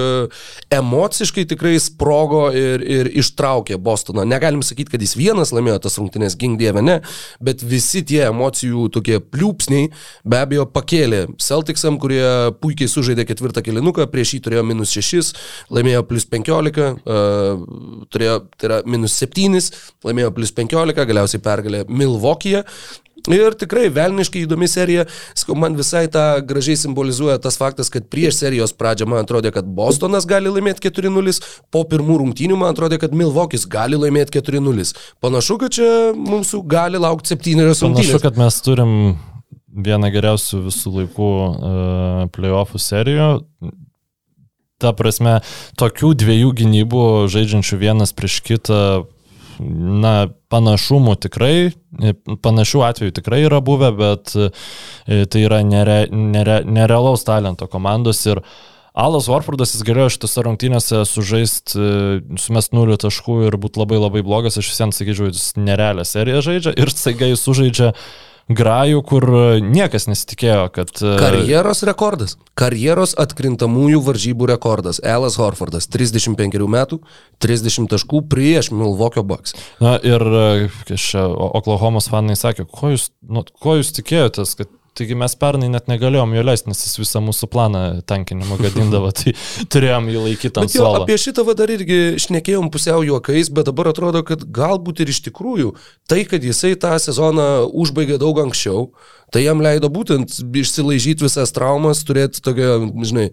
emociškai 0.69 1.47
tikrai 1.49 1.79
sprogo 1.81 2.43
ir, 2.53 2.85
ir 2.85 3.09
ištraukė 3.23 3.79
Bostoną. 3.81 4.27
Negalim 4.29 4.61
sakyti, 4.61 4.93
kad 4.93 5.01
jis 5.01 5.15
vienas 5.17 5.49
laimėjo 5.55 5.79
tas 5.87 5.97
rungtynės, 5.97 6.37
gink 6.37 6.61
dieve, 6.61 6.85
ne, 6.85 6.99
bet 7.41 7.65
visi 7.65 8.05
tie 8.05 8.27
emocijų 8.27 8.85
tokie 8.93 9.17
pliūpsniai 9.17 9.89
be 10.29 10.43
abejo 10.43 10.67
pakėlė 10.69 11.23
Celticsam, 11.41 11.97
kurie 11.97 12.21
puikiai 12.61 12.91
sužaidė 12.91 13.25
ketvirtą 13.33 13.65
kilinuką, 13.65 14.05
prieš 14.13 14.37
jį 14.37 14.43
turėjo 14.45 14.69
minus 14.69 14.93
6, 14.93 15.33
laimėjo 15.73 16.05
plus 16.05 16.29
15, 16.29 16.93
uh, 17.01 18.07
turėjo 18.13 18.42
tai 18.57 18.69
yra 18.69 18.81
minus 18.89 19.15
7, 19.21 19.59
laimėjo 20.07 20.33
plus 20.35 20.53
15, 20.55 21.07
galiausiai 21.09 21.43
pergalė 21.43 21.83
Milvokyje. 21.89 22.63
Ir 23.31 23.55
tikrai 23.55 23.85
velniškai 23.93 24.41
įdomi 24.43 24.67
serija. 24.67 25.05
Skau, 25.37 25.55
man 25.55 25.77
visai 25.79 26.09
tą 26.11 26.41
gražiai 26.43 26.75
simbolizuoja 26.81 27.37
tas 27.39 27.55
faktas, 27.59 27.87
kad 27.93 28.09
prieš 28.11 28.41
serijos 28.41 28.75
pradžią 28.75 29.07
man 29.07 29.23
atrodė, 29.23 29.53
kad 29.55 29.67
Bostonas 29.77 30.27
gali 30.27 30.51
laimėti 30.51 30.89
4-0, 30.89 31.39
po 31.71 31.85
pirmų 31.87 32.19
rungtynių 32.19 32.57
man 32.59 32.75
atrodė, 32.75 32.99
kad 32.99 33.15
Milvokis 33.15 33.63
gali 33.71 33.99
laimėti 33.99 34.41
4-0. 34.41 34.91
Panašu, 35.23 35.57
kad 35.61 35.77
čia 35.77 35.87
mūsų 36.17 36.65
gali 36.67 36.99
laukti 36.99 37.37
7 37.37 37.63
rungtynės. 37.63 37.85
Panašu, 37.85 38.19
kad 38.25 38.41
mes 38.41 38.59
turim 38.65 38.91
vieną 39.87 40.11
geriausių 40.13 40.59
visų 40.67 40.93
laikų 40.99 41.31
uh, 41.31 42.27
playoffų 42.35 42.81
serijų. 42.81 43.29
Ta 44.83 44.91
prasme, 44.97 45.39
tokių 45.79 46.13
dviejų 46.19 46.53
gynybų 46.59 47.03
žaidžiančių 47.31 47.79
vienas 47.79 48.11
prieš 48.15 48.41
kitą 48.43 48.79
na, 49.59 50.13
panašumų 50.51 51.15
tikrai, 51.23 51.55
panašių 52.43 52.83
atvejų 52.89 53.15
tikrai 53.19 53.43
yra 53.45 53.61
buvę, 53.63 53.93
bet 53.95 54.33
e, 54.35 54.49
tai 55.29 55.45
yra 55.45 55.61
nere, 55.67 56.03
nere, 56.11 56.61
nerealaus 56.65 57.25
talento 57.27 57.69
komandos 57.71 58.25
ir 58.27 58.43
Alas 58.93 59.25
Warfordas 59.25 59.71
jis 59.73 59.81
galėjo 59.87 60.11
šitose 60.13 60.43
rungtynėse 60.45 60.99
sužaisti, 61.09 61.79
e, 61.79 62.19
sumest 62.41 62.75
nulių 62.77 62.99
taškų 63.01 63.39
ir 63.47 63.57
būti 63.61 63.81
labai 63.81 64.01
labai 64.01 64.25
blogas, 64.25 64.59
aš 64.59 64.69
visiems 64.69 64.99
sakyčiau, 65.01 65.31
jis 65.31 65.53
nerealią 65.57 66.05
seriją 66.05 66.43
žaidžia 66.45 66.75
ir 66.77 66.93
staiga 66.93 67.31
jis 67.31 67.41
sužaidžia 67.47 67.93
uh, 67.93 68.05
grajų, 68.51 69.01
kur 69.07 69.25
niekas 69.63 70.07
nesitikėjo, 70.09 70.67
kad... 70.75 70.91
E, 70.99 71.15
Karjeros 71.21 71.83
rekordas. 71.87 72.35
Karjeros 72.59 73.15
atkrintamųjų 73.19 74.01
varžybų 74.03 74.49
rekordas. 74.53 74.99
Elas 75.03 75.37
Horfordas, 75.39 75.87
35 75.91 76.67
metų, 76.75 76.99
30 77.43 77.89
taškų 77.93 78.23
prieš 78.31 78.73
Milvokio 78.75 79.23
Bucks. 79.27 79.55
Na 79.83 79.95
ir 80.03 80.23
e, 80.23 80.95
Oklahomos 81.23 82.09
fanai 82.11 82.37
sakė, 82.39 82.67
ko 82.69 82.93
jūs, 82.93 83.09
nu, 83.23 83.45
ko 83.63 83.77
jūs 83.79 83.93
tikėjotės, 83.99 84.57
kad 84.59 84.71
Taigi 84.93 85.15
mes 85.17 85.33
pernai 85.41 85.71
net 85.73 85.87
negalėjom 85.89 86.35
jo 86.37 86.43
leisti, 86.45 86.69
nes 86.69 86.83
jis 86.85 86.99
visą 87.01 87.21
mūsų 87.25 87.47
planą 87.49 87.81
tankinimo 88.05 88.59
gadindavo, 88.59 89.09
tai 89.17 89.33
turėjom 89.73 90.11
jį 90.13 90.21
laikyti 90.27 90.61
ant 90.61 90.73
suolo. 90.73 91.01
Apie 91.01 91.17
šitą 91.17 91.45
va 91.47 91.55
dar 91.57 91.73
irgi 91.73 92.19
šnekėjom 92.21 92.69
pusiau 92.73 93.01
juokais, 93.07 93.49
bet 93.49 93.71
dabar 93.71 93.89
atrodo, 93.89 94.21
kad 94.27 94.45
galbūt 94.53 95.01
ir 95.01 95.09
iš 95.09 95.23
tikrųjų 95.29 95.73
tai, 96.09 96.21
kad 96.29 96.45
jisai 96.45 96.75
tą 96.77 96.93
sezoną 97.01 97.65
užbaigė 97.73 98.19
daug 98.21 98.43
anksčiau, 98.45 98.91
tai 99.33 99.47
jam 99.47 99.65
leido 99.65 99.89
būtent 99.89 100.37
išsilaižyti 100.61 101.25
visas 101.25 101.55
traumas, 101.57 102.05
turėti 102.05 102.45
tokią, 102.45 102.77
žinai, 103.01 103.31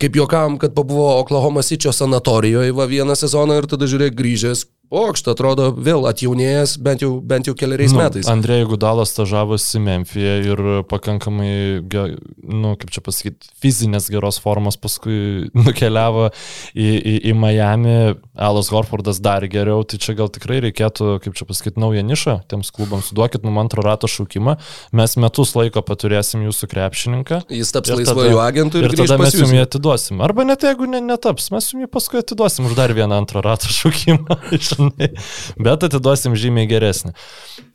kaip 0.00 0.16
juokam, 0.16 0.56
kad 0.62 0.72
pabuvo 0.72 1.18
Oklahoma 1.18 1.62
City 1.66 1.92
sanatorijoje 1.92 2.72
va 2.72 2.88
vieną 2.88 3.18
sezoną 3.18 3.60
ir 3.60 3.68
tada 3.68 3.88
žiūrėk 3.90 4.16
grįžęs, 4.16 4.64
Pokštą 4.88 5.34
atrodo 5.36 5.68
vėl 5.76 6.06
atjaunėjęs 6.08 6.78
bent 6.80 7.02
jau, 7.04 7.10
bent 7.20 7.48
jau 7.48 7.52
keliariais 7.58 7.92
nu, 7.92 8.00
metais. 8.00 8.28
Andrėjai 8.32 8.68
Gudalas 8.70 9.12
stažavosi 9.12 9.82
Memphije 9.84 10.36
ir 10.48 10.62
pakankamai, 10.88 11.84
nu, 11.84 12.72
kaip 12.80 12.92
čia 12.94 13.02
pasakyti, 13.04 13.50
fizinės 13.60 14.08
geros 14.08 14.40
formos 14.40 14.80
paskui 14.80 15.18
nukeliavo 15.66 16.30
į, 16.72 16.88
į, 16.88 17.14
į 17.28 17.34
Miami, 17.36 17.96
Alas 18.32 18.70
Horfordas 18.72 19.20
dar 19.20 19.44
geriau, 19.50 19.84
tai 19.84 20.00
čia 20.00 20.14
gal 20.16 20.32
tikrai 20.32 20.62
reikėtų, 20.64 21.18
kaip 21.24 21.36
čia 21.36 21.48
pasakyti, 21.50 21.76
naują 21.84 22.06
nišą 22.08 22.38
tiems 22.48 22.72
klubams. 22.72 23.12
Duokit 23.12 23.44
mums 23.44 23.60
antro 23.66 23.84
rato 23.84 24.08
šaukimą, 24.08 24.56
mes 24.96 25.18
metus 25.20 25.52
laiko 25.58 25.84
paturėsim 25.84 26.46
jūsų 26.48 26.70
krepšininką. 26.72 27.42
Jis 27.52 27.74
taps 27.76 27.92
laisvojų 27.92 28.40
agentų 28.40 28.80
ir, 28.80 28.88
ir 28.88 28.96
tada 29.02 29.20
mes 29.20 29.36
jums 29.36 29.52
jį 29.52 29.62
atiduosim. 29.66 30.24
Arba 30.24 30.48
net 30.48 30.64
jeigu 30.64 30.88
ne, 30.88 31.04
netaps, 31.04 31.50
mes 31.52 31.68
jums 31.74 31.84
jį 31.84 31.92
paskui 31.92 32.22
atiduosim 32.22 32.70
už 32.70 32.78
dar 32.78 32.96
vieną 32.96 33.20
antro 33.20 33.44
rato 33.44 33.68
šaukimą. 33.68 34.40
žinai, 34.78 35.12
bet 35.60 35.86
atiduosim 35.90 36.38
žymiai 36.38 36.70
geresnį. 36.70 37.14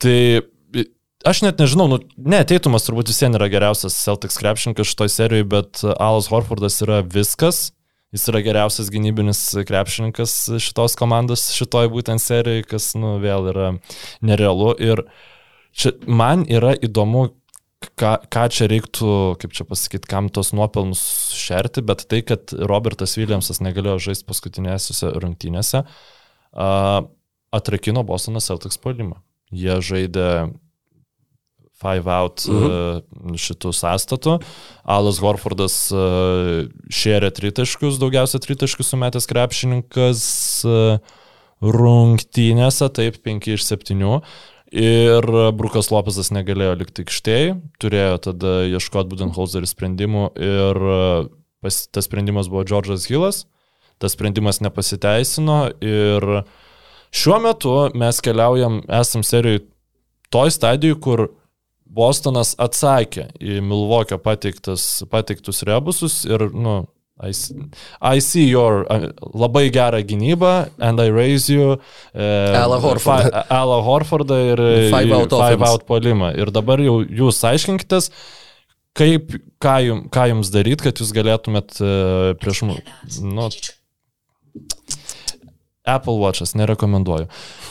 Tai 0.02 0.18
aš 1.24 1.42
net 1.44 1.60
nežinau, 1.60 1.88
nu, 1.88 1.98
ne, 2.16 2.40
Teitumas 2.46 2.84
turbūt 2.86 3.10
vis 3.10 3.22
vien 3.24 3.36
yra 3.36 3.48
geriausias 3.52 3.96
Celtics 3.96 4.38
krepšininkas 4.40 4.90
šitoj 4.92 5.10
serijoje, 5.12 5.48
bet 5.56 5.84
Alas 5.96 6.28
Horfordas 6.32 6.80
yra 6.84 7.00
viskas. 7.02 7.70
Jis 8.14 8.28
yra 8.30 8.44
geriausias 8.46 8.92
gynybinis 8.94 9.40
krepšininkas 9.66 10.34
šitos 10.62 10.94
komandos, 11.00 11.48
šitoj 11.56 11.88
būtent 11.90 12.22
serijoje, 12.22 12.66
kas, 12.70 12.92
nu, 12.98 13.16
vėl 13.22 13.48
yra 13.50 13.70
nerealu. 14.22 14.70
Ir 14.78 15.02
čia 15.74 15.96
man 16.06 16.44
yra 16.46 16.76
įdomu, 16.78 17.26
ką, 17.98 18.12
ką 18.30 18.44
čia 18.54 18.68
reiktų, 18.70 19.08
kaip 19.42 19.56
čia 19.56 19.66
pasakyti, 19.66 20.10
kam 20.12 20.30
tos 20.30 20.52
nuopelnus 20.54 21.02
šerti, 21.34 21.82
bet 21.82 22.06
tai, 22.06 22.22
kad 22.26 22.54
Robertas 22.54 23.16
Williamsas 23.18 23.58
negalėjo 23.64 23.98
žaisti 24.06 24.28
paskutinėse 24.30 25.10
rungtynėse, 25.18 25.82
uh, 25.82 26.23
atrakino 26.54 28.04
Bostonas 28.06 28.48
Celtics 28.50 28.78
puolimą. 28.80 29.18
Jie 29.54 29.78
žaidė 29.84 30.28
five 31.74 32.08
out 32.10 32.44
mhm. 32.48 33.36
šitų 33.38 33.72
sąstatų. 33.74 34.38
Alas 34.86 35.20
Horfordas 35.22 35.76
šėrė 35.92 37.30
tritaškius, 37.34 37.98
daugiausia 38.02 38.40
tritaškius 38.42 38.94
sumetęs 38.94 39.28
krepšininkas 39.30 40.24
rungtynėse, 41.64 42.90
taip, 42.94 43.20
5 43.24 43.54
iš 43.54 43.64
7. 43.66 44.02
Ir 44.74 45.26
Brukas 45.54 45.90
Lopezas 45.94 46.32
negalėjo 46.34 46.74
likti 46.80 47.04
aikštėje, 47.04 47.56
turėjo 47.82 48.16
tada 48.24 48.54
ieškoti 48.66 49.12
Budenholzerio 49.12 49.68
sprendimų 49.70 50.24
ir 50.34 50.80
pas, 51.62 51.78
tas 51.94 52.08
sprendimas 52.08 52.50
buvo 52.50 52.64
Džordžas 52.66 53.06
Hillas 53.06 53.44
tas 54.02 54.16
sprendimas 54.16 54.60
nepasiteisino 54.64 55.58
ir 55.84 56.26
šiuo 57.14 57.38
metu 57.44 57.74
mes 57.94 58.20
keliaujam, 58.24 58.82
esam 59.00 59.24
serijai 59.26 59.62
toj 60.34 60.54
stadijai, 60.54 60.98
kur 61.00 61.28
Bostonas 61.94 62.56
atsakė 62.58 63.28
į 63.38 63.60
Milvokio 63.62 64.18
pateiktus 64.18 65.62
rebusus 65.68 66.24
ir, 66.26 66.48
nu, 66.50 66.82
I 67.22 67.30
see, 67.30 67.54
I 68.02 68.18
see 68.18 68.48
your 68.48 68.86
uh, 68.90 69.12
labai 69.38 69.68
gerą 69.70 70.00
gynybą, 70.02 70.70
and 70.80 70.98
I 70.98 71.12
raise 71.14 71.48
you. 71.48 71.78
Uh, 72.12 72.58
Ala 72.58 72.80
Horfordą. 72.82 73.44
Ala 73.48 73.76
Horfordą 73.86 74.38
ir 74.50 74.62
Five 74.90 75.14
Out, 75.14 75.30
five 75.30 75.62
out 75.62 75.86
polimą. 75.86 76.32
Ir 76.34 76.50
dabar 76.50 76.82
jau 76.82 77.04
jūs 77.06 77.38
aiškinkitės, 77.46 78.10
kaip, 78.98 79.30
ką, 79.62 79.76
jum, 79.86 80.02
ką 80.10 80.26
jums 80.32 80.50
daryti, 80.50 80.88
kad 80.88 80.98
jūs 80.98 81.14
galėtumėt 81.14 81.78
uh, 81.78 82.34
prieš 82.42 82.64
mus. 82.66 83.22
Nu, 83.22 83.46
Apple 85.84 86.16
Watch'as, 86.16 86.54
nerekomenduoju. 86.56 87.26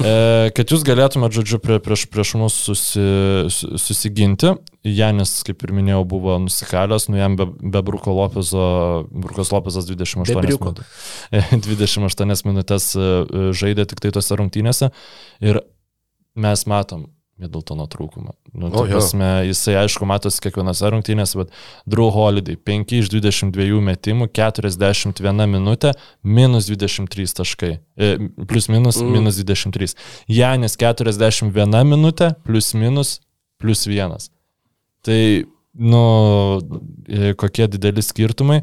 E, 0.05 0.51
kad 0.53 0.69
jūs 0.69 0.83
galėtumėte, 0.85 1.39
žodžiu, 1.39 1.57
prie, 1.63 1.79
prieš, 1.81 2.03
prieš 2.13 2.35
mus 2.37 2.57
susi, 2.67 3.05
susiginti. 3.81 4.51
Janis, 4.85 5.39
kaip 5.47 5.65
ir 5.65 5.73
minėjau, 5.73 6.03
buvo 6.11 6.35
nusikalęs, 6.43 7.07
nu 7.09 7.17
jam 7.17 7.39
be, 7.39 7.47
be 7.49 7.81
Bruko 7.85 8.13
Lopezo, 8.13 8.67
Brukas 9.09 9.49
Lopezas 9.55 9.89
28 9.89 10.37
minutės. 10.37 11.09
28 11.65 12.45
minutės 12.51 12.91
žaidė 13.57 13.87
tik 13.89 14.05
tai 14.05 14.13
tose 14.13 14.37
rungtynėse. 14.37 14.91
Ir 15.41 15.63
mes 16.37 16.67
matom, 16.69 17.07
Middletono 17.41 17.87
trūkumą. 17.89 18.35
Nu, 18.53 18.67
o, 18.69 18.83
prasme, 18.85 19.27
jisai 19.47 19.73
aišku 19.81 20.05
matosi 20.05 20.37
kiekvienose 20.45 20.91
rungtynėse, 20.93 21.39
bet 21.39 21.55
Drew 21.89 22.11
Holiday 22.13 22.59
5 22.69 22.93
iš 22.99 23.09
22 23.09 23.79
metimų, 23.81 24.27
41 24.37 25.49
minutė, 25.49 25.95
minus 26.21 26.69
23 26.69 27.33
taškai. 27.41 27.71
E, 27.97 28.11
plus 28.45 28.69
minus, 28.69 29.01
mm. 29.01 29.17
minus 29.17 29.41
23. 29.41 29.95
Janis 30.29 30.77
41 30.77 31.89
minutė, 31.89 32.35
plus 32.45 32.71
minus, 32.77 33.17
plus 33.57 33.87
1. 33.89 34.29
Tai, 35.03 35.19
nu, 35.73 36.05
e, 37.09 37.33
kokie 37.33 37.65
dideli 37.65 38.05
skirtumai. 38.05 38.61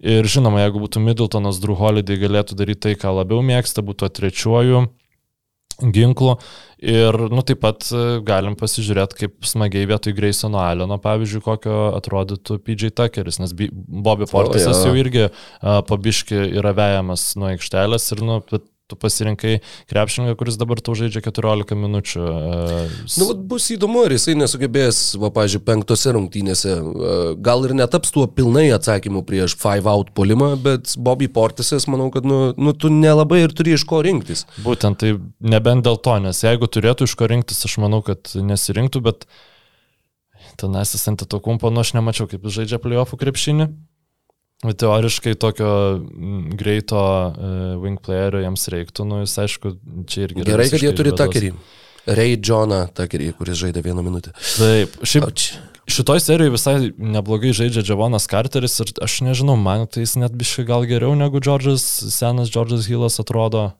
Ir 0.00 0.28
žinoma, 0.28 0.62
jeigu 0.66 0.84
būtų 0.84 1.00
Middletonas, 1.08 1.58
Drew 1.60 1.76
Holiday 1.76 2.20
galėtų 2.20 2.56
daryti 2.56 2.84
tai, 2.84 2.96
ką 3.00 3.16
labiau 3.16 3.40
mėgsta, 3.44 3.80
būtų 3.84 4.12
trečiuoju 4.20 4.90
ginklų. 5.80 6.36
Ir, 6.80 7.16
nu, 7.28 7.42
taip 7.44 7.60
pat 7.60 7.84
e, 7.92 8.02
galim 8.24 8.54
pasižiūrėti, 8.56 9.18
kaip 9.18 9.48
smagiai 9.48 9.88
vietoj 9.90 10.14
Graysono 10.16 10.62
Alleno, 10.64 10.96
pavyzdžiui, 11.02 11.42
kokio 11.44 11.80
atrodytų 11.98 12.56
PJ 12.64 12.94
Tuckeris, 12.96 13.40
nes 13.42 13.52
Bobby 13.52 14.28
Portisas 14.30 14.78
oh, 14.78 14.86
ja. 14.86 14.88
jau 14.88 15.02
irgi 15.02 15.26
uh, 15.26 15.82
pabiški 15.84 16.38
yra 16.56 16.72
vejamas 16.76 17.34
nuo 17.36 17.50
aikštelės 17.52 18.08
ir, 18.16 18.24
nu, 18.24 18.38
tu 18.90 18.98
pasirinkai 19.00 19.58
krepšininką, 19.90 20.36
kuris 20.40 20.58
dabar 20.60 20.82
tau 20.82 20.96
žaidžia 20.98 21.22
14 21.24 21.76
minučių. 21.78 22.22
Uh, 22.26 22.96
nu, 23.22 23.28
bus 23.50 23.68
įdomu, 23.74 24.04
ar 24.06 24.14
jisai 24.16 24.36
nesugebės, 24.38 25.02
va, 25.20 25.32
pažiūrėjau, 25.34 25.66
penktose 25.66 26.14
rungtynėse, 26.16 26.76
uh, 26.80 27.18
gal 27.40 27.66
ir 27.68 27.76
netaps 27.78 28.14
tuo 28.14 28.26
pilnai 28.30 28.68
atsakymu 28.76 29.22
prieš 29.28 29.56
five 29.60 29.90
out 29.90 30.12
polimą, 30.16 30.52
bet 30.62 30.94
Bobby 30.98 31.30
Portisas, 31.30 31.86
manau, 31.90 32.10
kad, 32.14 32.26
nu, 32.26 32.50
nu, 32.58 32.74
tu 32.74 32.92
nelabai 32.92 33.44
ir 33.44 33.54
turi 33.56 33.76
iš 33.78 33.86
ko 33.88 34.02
rinktis. 34.06 34.46
Būtent 34.64 35.00
tai 35.02 35.14
nebent 35.40 35.86
dėl 35.86 36.00
to, 36.02 36.18
nes 36.24 36.42
jeigu 36.44 36.68
turėtų 36.70 37.08
iš 37.08 37.16
ko 37.18 37.30
rinktis, 37.30 37.62
aš 37.66 37.78
manau, 37.82 38.02
kad 38.06 38.34
nesirinktų, 38.34 39.04
bet 39.06 39.28
tenasis 40.60 41.06
ant 41.08 41.22
to 41.24 41.40
kumpo, 41.40 41.70
nu 41.72 41.82
aš 41.84 41.94
nemačiau, 41.96 42.28
kaip 42.30 42.44
jis 42.44 42.60
žaidžia 42.60 42.80
playoffų 42.82 43.20
krepšinį. 43.20 43.70
Teoriškai 44.60 45.34
tokio 45.40 45.68
mm, 45.96 46.56
greito 46.60 47.00
uh, 47.00 47.76
wing 47.80 47.96
playerio 48.04 48.42
jiems 48.42 48.66
reiktų, 48.74 49.06
nu 49.08 49.22
jis 49.22 49.38
aišku, 49.40 49.72
čia 50.04 50.26
irgi... 50.26 50.44
Gerai, 50.44 50.66
kad 50.68 50.84
jie 50.84 50.90
turi 50.96 51.14
takerį. 51.16 51.54
Ray 52.10 52.36
Johną 52.36 52.86
Takerį, 52.96 53.30
kuris 53.38 53.58
žaidė 53.60 53.82
vieną 53.84 54.04
minutę. 54.04 54.32
Taip, 54.36 55.00
šiaip. 55.04 55.26
Auč. 55.28 55.50
Šitoj 55.90 56.20
serijoje 56.22 56.52
visai 56.54 56.74
neblogai 56.92 57.50
žaidžia 57.56 57.82
Javonas 57.88 58.28
Carteris 58.30 58.76
ir 58.84 58.92
aš 59.02 59.16
nežinau, 59.26 59.56
man 59.58 59.88
tai 59.90 60.04
jis 60.04 60.14
net 60.20 60.36
biškai 60.38 60.66
gal 60.68 60.84
geriau 60.86 61.16
negu 61.18 61.40
Džordžas, 61.42 61.82
senas 62.14 62.52
Džordžas 62.52 62.86
Hillas 62.90 63.18
atrodo. 63.22 63.70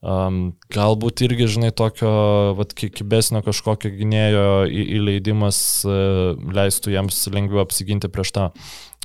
Um, 0.00 0.54
galbūt 0.72 1.20
irgi, 1.26 1.48
žinai, 1.56 1.72
tokio 1.76 2.10
vat, 2.56 2.70
kibesnio 2.72 3.42
kažkokio 3.44 3.90
gynėjo 3.92 4.44
į, 4.68 4.84
įleidimas 5.00 5.58
uh, 5.88 6.38
leistų 6.56 6.94
jiems 6.94 7.18
lengviau 7.34 7.64
apsiginti 7.64 8.08
prieš 8.08 8.32
tą 8.36 8.46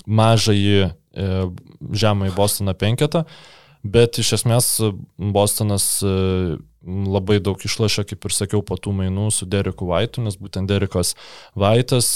mažąjį 0.06 0.78
uh, 0.86 0.94
žemą 1.16 2.32
į 2.32 2.36
Bostoną 2.36 2.76
penketą. 2.78 3.26
Bet 3.86 4.18
iš 4.18 4.32
esmės 4.40 4.70
Bostonas 5.18 5.88
uh, 6.02 6.56
labai 6.86 7.38
daug 7.44 7.62
išlašė, 7.62 8.08
kaip 8.10 8.26
ir 8.26 8.34
sakiau, 8.34 8.64
po 8.66 8.80
tų 8.82 8.96
mainų 8.98 9.30
su 9.34 9.46
Deriku 9.50 9.90
Vaitu, 9.92 10.24
nes 10.26 10.38
būtent 10.42 10.70
Derikas 10.70 11.14
Vaitas 11.58 12.10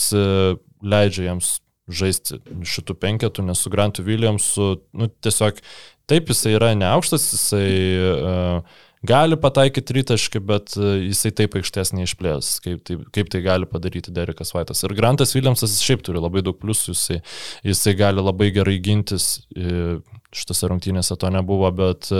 leidžia 0.81 1.29
jiems 1.29 1.59
žaisti 1.89 2.37
šitų 2.69 2.95
penketų, 3.01 3.45
nes 3.47 3.61
su 3.61 3.71
Grantu 3.73 4.05
Williamsu, 4.05 4.75
nu, 4.93 5.09
tiesiog 5.21 5.61
Taip, 6.09 6.31
jisai 6.31 6.55
yra 6.57 6.71
neaukštas, 6.73 7.27
jisai 7.35 7.65
uh, 8.01 8.77
gali 9.07 9.37
pataikyti 9.39 9.95
rytaškį, 9.99 10.41
bet 10.43 10.75
uh, 10.79 10.95
jisai 10.99 11.31
taip 11.35 11.55
aikštės 11.59 11.93
neišplės, 11.95 12.51
kaip 12.65 12.81
tai, 12.87 12.97
kaip 13.15 13.31
tai 13.31 13.41
gali 13.45 13.69
padaryti 13.69 14.13
Derekas 14.15 14.53
Vaitas. 14.55 14.83
Ir 14.83 14.95
Grantas 14.97 15.35
Williamsas 15.37 15.77
šiaip 15.83 16.03
turi 16.05 16.21
labai 16.21 16.43
daug 16.45 16.57
pliusų, 16.59 16.95
jisai, 16.95 17.19
jisai 17.67 17.95
gali 17.99 18.23
labai 18.23 18.51
gerai 18.55 18.79
gintis. 18.83 19.37
Uh, 19.55 19.99
Šitose 20.29 20.67
rungtynėse 20.69 21.15
to 21.17 21.29
nebuvo, 21.33 21.65
bet 21.73 22.11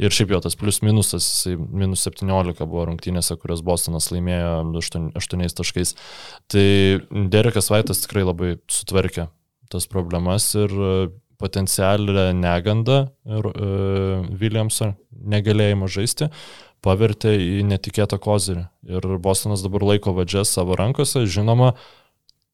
ir 0.00 0.14
šiaip 0.16 0.30
jau 0.32 0.38
tas 0.40 0.54
plius 0.56 0.78
minusas, 0.80 1.26
minus 1.52 2.06
17 2.08 2.64
buvo 2.64 2.86
rungtynėse, 2.88 3.36
kurias 3.42 3.60
Bostonas 3.60 4.08
laimėjo 4.08 4.54
8, 4.80 5.10
8 5.20 5.52
taškais. 5.58 5.92
Tai 6.48 6.64
Derekas 7.28 7.68
Vaitas 7.68 8.00
tikrai 8.06 8.24
labai 8.24 8.54
sutvarkė 8.72 9.26
tas 9.68 9.84
problemas 9.90 10.48
ir 10.56 10.72
potencialią 11.38 12.32
negandą 12.36 13.02
e, 13.06 13.42
Williamso 14.40 14.92
negalėjimą 15.10 15.88
žaisti 15.90 16.30
pavertė 16.84 17.34
į 17.42 17.62
netikėtą 17.66 18.20
kozirį. 18.22 18.64
Ir 18.86 19.06
Bostonas 19.22 19.64
dabar 19.64 19.84
laiko 19.92 20.14
vadžias 20.16 20.52
savo 20.54 20.76
rankose. 20.78 21.24
Žinoma, 21.26 21.72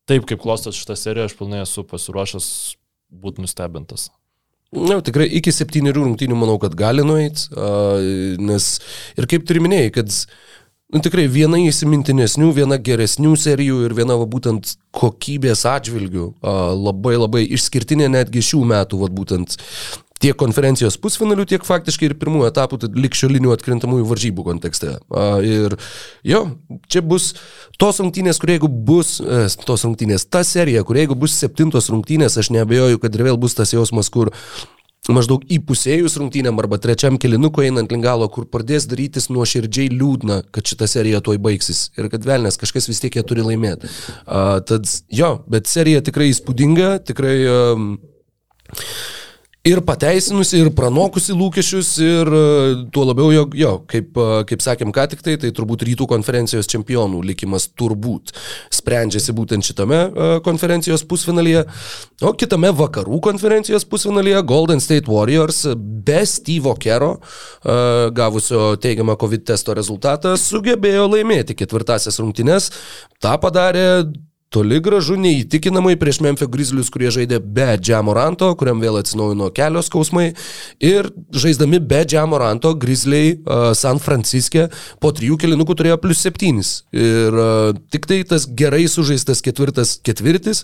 taip 0.09 0.25
kaip 0.29 0.41
klostas 0.43 0.79
šitą 0.79 0.97
seriją, 0.99 1.29
aš 1.29 1.37
pilnai 1.39 1.63
esu 1.65 1.85
pasiruošęs 1.89 2.47
būti 3.25 3.45
nustebintas. 3.45 4.09
Na, 4.75 4.99
tikrai 5.05 5.29
iki 5.39 5.53
septynių 5.55 5.93
rungtynių 5.95 6.37
manau, 6.39 6.57
kad 6.63 6.75
gali 6.75 7.05
nueiti, 7.07 7.47
nes 8.43 8.71
ir 9.15 9.29
kaip 9.31 9.45
turi 9.47 9.63
minėjai, 9.63 9.93
kad 10.01 10.17
nu, 10.95 11.03
tikrai 11.03 11.27
viena 11.31 11.59
įsimintinesnių, 11.59 12.53
viena 12.55 12.79
geresnių 12.79 13.35
serijų 13.41 13.83
ir 13.89 13.97
viena 13.99 14.17
va, 14.21 14.29
būtent 14.31 14.77
kokybės 14.95 15.65
atžvilgių 15.67 16.31
labai 16.79 17.17
labai 17.19 17.45
išskirtinė 17.57 18.09
netgi 18.15 18.45
šių 18.53 18.63
metų, 18.71 19.03
va, 19.03 19.11
būtent 19.11 19.59
tiek 20.23 20.37
konferencijos 20.41 20.97
pusfinalių, 21.03 21.45
tiek 21.49 21.65
faktiškai 21.67 22.09
ir 22.09 22.15
pirmų 22.21 22.47
etapų, 22.49 22.79
tai 22.81 22.91
likščiolinių 23.05 23.53
atkrintamųjų 23.57 24.07
varžybų 24.09 24.45
kontekste. 24.47 24.95
Ir 25.45 25.77
jo, 26.25 26.45
čia 26.89 27.03
bus 27.05 27.33
tos 27.81 28.01
rungtynės, 28.01 28.41
kur 28.41 28.55
jeigu 28.55 28.71
bus, 28.71 29.19
e, 29.21 29.45
tos 29.67 29.85
rungtynės, 29.85 30.25
ta 30.31 30.45
serija, 30.47 30.85
kur 30.87 31.01
jeigu 31.01 31.19
bus 31.19 31.37
septintos 31.37 31.91
rungtynės, 31.93 32.39
aš 32.41 32.53
neabejoju, 32.55 33.03
kad 33.03 33.19
ir 33.19 33.27
vėl 33.29 33.41
bus 33.41 33.59
tas 33.59 33.75
jausmas, 33.75 34.09
kur 34.15 34.33
maždaug 35.13 35.43
įpusėjus 35.53 36.17
rungtynėm 36.21 36.61
arba 36.63 36.79
trečiam 36.81 37.19
kilinuku 37.21 37.67
einant 37.67 37.93
link 37.93 38.05
galo, 38.05 38.29
kur 38.33 38.47
pradės 38.49 38.87
darytis 38.89 39.29
nuoširdžiai 39.33 39.91
liūdna, 39.93 40.41
kad 40.55 40.65
šita 40.71 40.89
serija 40.91 41.21
tuoj 41.25 41.41
baigsis 41.45 41.91
ir 41.99 42.09
kad 42.13 42.25
velnės 42.25 42.61
kažkas 42.61 42.89
vis 42.89 43.03
tiek 43.03 43.19
ją 43.19 43.25
turi 43.29 43.45
laimėti. 43.45 43.91
Uh, 44.25 44.61
tad 44.65 44.89
jo, 45.13 45.35
bet 45.51 45.69
serija 45.71 46.05
tikrai 46.05 46.31
įspūdinga, 46.33 46.97
tikrai... 47.11 47.37
Um, 47.51 47.93
ir 49.65 49.81
pateisinusi, 49.85 50.59
ir 50.61 50.69
pranokusi 50.77 51.33
lūkesčius, 51.33 51.91
ir 52.05 52.29
e, 52.37 52.41
tuo 52.93 53.07
labiau, 53.09 53.31
jog, 53.33 53.55
jo, 53.57 53.71
kaip, 53.89 54.11
e, 54.13 54.43
kaip 54.51 54.65
sakėm 54.65 54.93
ką 54.93 55.07
tik 55.09 55.23
tai, 55.25 55.39
tai 55.41 55.51
turbūt 55.57 55.87
rytų 55.89 56.09
konferencijos 56.11 56.69
čempionų 56.69 57.23
likimas 57.31 57.71
turbūt 57.73 58.35
sprendžiasi 58.77 59.33
būtent 59.37 59.65
šitame 59.65 60.01
e, 60.05 60.27
konferencijos 60.45 61.07
pusfinalyje, 61.09 61.65
o 62.29 62.35
kitame 62.37 62.75
vakarų 62.77 63.23
konferencijos 63.25 63.89
pusfinalyje 63.89 64.45
Golden 64.53 64.85
State 64.85 65.09
Warriors 65.09 65.63
be 65.75 66.21
Steve'o 66.29 66.77
Kero, 66.81 67.15
gavusio 68.15 68.75
teigiamą 68.81 69.17
COVID 69.21 69.47
testo 69.49 69.75
rezultatą, 69.77 70.35
sugebėjo 70.41 71.07
laimėti 71.09 71.57
ketvirtasias 71.57 72.21
rungtynes. 72.21 72.69
Ta 73.23 73.39
padarė 73.41 73.87
toli 74.55 74.79
gražu 74.83 75.17
neįtikinamai 75.19 75.97
prieš 75.99 76.21
Memphis 76.23 76.51
Grizzlius, 76.53 76.91
kurie 76.93 77.11
žaidė 77.15 77.41
be 77.43 77.67
Džiamoranto, 77.81 78.53
kuriam 78.59 78.79
vėl 78.83 79.01
atsinaujino 79.01 79.49
kelios 79.55 79.89
skausmai. 79.91 80.29
Ir 80.85 81.09
žaisdami 81.35 81.81
be 81.83 82.05
Džiamoranto, 82.07 82.75
Grizzliai 82.79 83.33
uh, 83.35 83.73
San 83.75 83.99
Franciske 84.03 84.69
po 85.03 85.11
trijų 85.17 85.41
kelinukų 85.43 85.77
turėjo 85.81 85.99
plus 86.05 86.23
septynis. 86.23 86.73
Ir 86.95 87.35
uh, 87.35 87.73
tik 87.91 88.07
tai 88.11 88.21
tas 88.31 88.47
gerai 88.47 88.85
sužaistas 88.91 89.43
ketvirtas 89.45 89.97
ketvirtis 90.07 90.63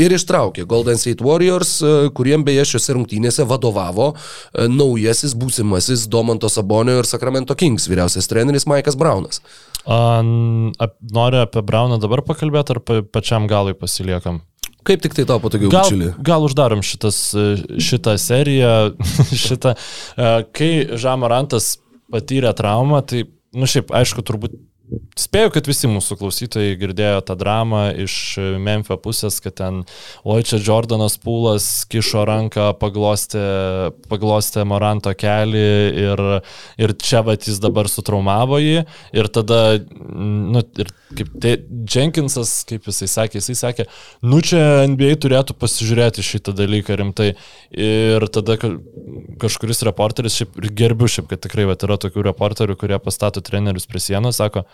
ir 0.00 0.12
ištraukė 0.16 0.66
Golden 0.68 1.00
State 1.00 1.24
Warriors, 1.24 1.78
uh, 1.80 2.10
kuriem 2.12 2.44
beje 2.44 2.68
šiuose 2.74 2.98
rungtynėse 2.98 3.48
vadovavo 3.48 4.12
uh, 4.12 4.68
naujasis 4.68 5.32
būsimasis 5.38 6.04
Domanto 6.12 6.52
Sabonio 6.52 7.00
ir 7.00 7.08
Sacramento 7.08 7.56
Kings 7.56 7.88
vyriausias 7.88 8.28
treneris 8.28 8.68
Maikas 8.68 9.00
Braunas. 9.00 9.40
A, 9.86 9.98
ap, 10.84 10.96
nori 11.14 11.40
apie 11.40 11.62
Brauną 11.66 12.00
dabar 12.02 12.24
pakalbėti 12.26 12.76
ar 12.76 12.80
pa, 12.84 13.00
pačiam 13.02 13.48
galui 13.50 13.76
pasiliekam? 13.78 14.42
Kaip 14.86 15.02
tik 15.04 15.14
tai 15.16 15.26
tau 15.28 15.40
patogiau, 15.42 15.68
gal, 15.72 15.84
bičiuli? 15.84 16.14
Gal 16.24 16.46
uždarom 16.46 16.80
šitas, 16.84 17.18
šitą 17.84 18.16
seriją, 18.20 18.72
šitą, 19.44 19.74
kai 20.56 20.72
Žamarantas 21.00 21.74
patyrė 22.10 22.54
traumą, 22.56 23.02
tai, 23.06 23.26
nu 23.56 23.68
šiaip, 23.68 23.92
aišku, 23.94 24.24
turbūt 24.26 24.56
Spėju, 25.20 25.50
kad 25.54 25.68
visi 25.68 25.86
mūsų 25.90 26.16
klausytojai 26.18 26.76
girdėjo 26.80 27.20
tą 27.28 27.36
dramą 27.38 27.82
iš 28.02 28.14
Memphio 28.58 28.96
pusės, 28.98 29.36
kad 29.44 29.54
ten, 29.60 29.82
oi 30.26 30.40
čia 30.46 30.58
Jordanas 30.58 31.14
Pūlas 31.22 31.66
kišo 31.90 32.24
ranką, 32.26 32.70
paglostė, 32.80 33.44
paglostė 34.10 34.64
Moranto 34.66 35.12
kelį 35.14 35.66
ir, 36.06 36.24
ir 36.80 36.94
čia 36.98 37.22
vat 37.26 37.46
jis 37.46 37.60
dabar 37.62 37.90
sutraumavo 37.92 38.58
jį. 38.62 38.82
Ir 39.14 39.30
tada, 39.30 39.60
nu, 39.78 40.64
ir 40.82 40.90
kaip 41.14 41.30
te, 41.42 41.54
Jenkinsas, 41.90 42.60
kaip 42.68 42.86
jisai 42.90 43.10
sakė, 43.10 43.40
jisai 43.40 43.58
sakė, 43.58 43.86
nu 44.26 44.40
čia 44.42 44.86
NBA 44.90 45.14
turėtų 45.22 45.54
pasižiūrėti 45.60 46.24
šitą 46.26 46.54
dalyką 46.56 46.98
rimtai. 46.98 47.32
Ir 47.70 48.26
tada 48.34 48.58
kažkuris 49.40 49.84
reporteris, 49.86 50.40
šiaip 50.40 50.58
gerbiu 50.76 51.10
šiaip, 51.10 51.30
kad 51.30 51.42
tikrai 51.46 51.68
vat, 51.70 51.86
yra 51.86 51.98
tokių 52.00 52.26
reporterių, 52.30 52.78
kurie 52.80 52.98
pastato 53.02 53.42
trenerius 53.44 53.88
prie 53.90 54.02
sienos, 54.02 54.40
sako, 54.40 54.64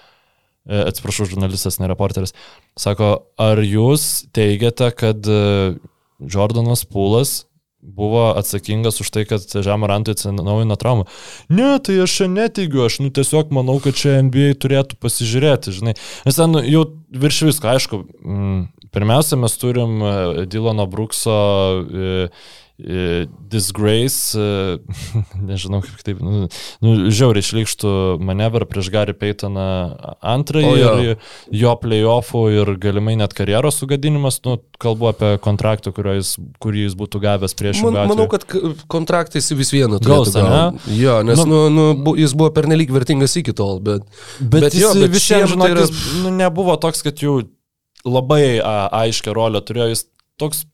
atsiprašau, 0.66 1.28
žurnalistas, 1.30 1.80
ne 1.82 1.90
reporteris, 1.90 2.34
sako, 2.78 3.10
ar 3.40 3.62
jūs 3.62 4.26
teigiate, 4.36 4.90
kad 4.98 5.28
e, 5.30 5.76
Jordanas 6.18 6.86
Pūlas 6.88 7.44
buvo 7.86 8.32
atsakingas 8.34 9.00
už 9.00 9.10
tai, 9.14 9.24
kad 9.28 9.42
Žemarantui 9.46 10.16
atsinaujino 10.16 10.76
traumą. 10.80 11.06
Ne, 11.48 11.76
tai 11.78 12.00
aš 12.02 12.18
čia 12.18 12.28
neteigiu, 12.30 12.82
aš 12.86 12.98
nu, 13.04 13.12
tiesiog 13.14 13.52
manau, 13.54 13.78
kad 13.82 13.94
čia 13.98 14.18
NBA 14.26 14.56
turėtų 14.62 14.98
pasižiūrėti, 15.02 15.74
žinai. 15.76 15.94
Nes 16.26 16.38
ten 16.38 16.50
nu, 16.56 16.62
jau 16.66 16.86
virš 17.14 17.44
visko, 17.52 17.70
aišku, 17.76 18.02
m, 18.26 18.64
pirmiausia, 18.94 19.38
mes 19.38 19.54
turim 19.60 20.00
e, 20.02 20.14
Dilano 20.50 20.88
Brukso 20.90 21.36
e, 21.86 22.28
disgrace, 22.76 24.36
nežinau 25.48 25.80
kaip 25.80 26.02
taip, 26.04 26.18
nu, 26.20 26.44
nu, 26.84 26.90
žiauriai 27.08 27.40
išlikštų 27.40 27.92
manevrą 28.20 28.66
prieš 28.68 28.90
Gary 28.92 29.14
Paytoną 29.16 29.64
antrąjį 30.20 30.82
o, 30.84 30.90
ir 31.06 31.56
jo 31.56 31.72
playoffų 31.80 32.42
ir 32.52 32.72
galimai 32.82 33.14
net 33.16 33.32
karjeros 33.36 33.80
sugadinimas, 33.80 34.42
nu, 34.44 34.58
kalbu 34.82 35.08
apie 35.08 35.30
kontraktą, 35.40 35.94
jis, 36.18 36.34
kurį 36.60 36.84
jis 36.84 36.98
būtų 37.00 37.22
gavęs 37.24 37.56
prieš. 37.56 37.80
Man, 37.86 37.96
manau, 38.12 38.28
kad 38.32 38.44
kontraktai 38.92 39.40
jis 39.40 39.56
vis 39.56 39.72
vieną 39.72 40.02
turėtų 40.04 40.36
gauti. 40.36 40.92
Jo, 41.00 41.22
nes 41.24 41.40
nu, 41.48 41.62
nu, 41.72 41.88
nu, 41.96 42.16
jis 42.20 42.36
buvo 42.36 42.52
pernelyg 42.56 42.92
vertingas 42.92 43.38
iki 43.40 43.56
tol, 43.56 43.80
bet... 43.80 44.04
Bet, 44.36 44.68
bet 44.68 44.76
jo, 44.76 44.92
bet 45.00 45.16
visiems, 45.16 45.54
žinok, 45.54 45.64
tai 45.64 45.72
yra... 45.78 45.88
nu, 46.26 46.36
nebuvo 46.42 46.76
toks, 46.82 47.00
kad 47.06 47.24
jau 47.24 47.40
labai 48.04 48.60
a, 48.60 48.76
aiškę 49.00 49.32
rolę 49.32 49.64
turėjo, 49.64 49.88
jis 49.94 50.06
toks 50.36 50.66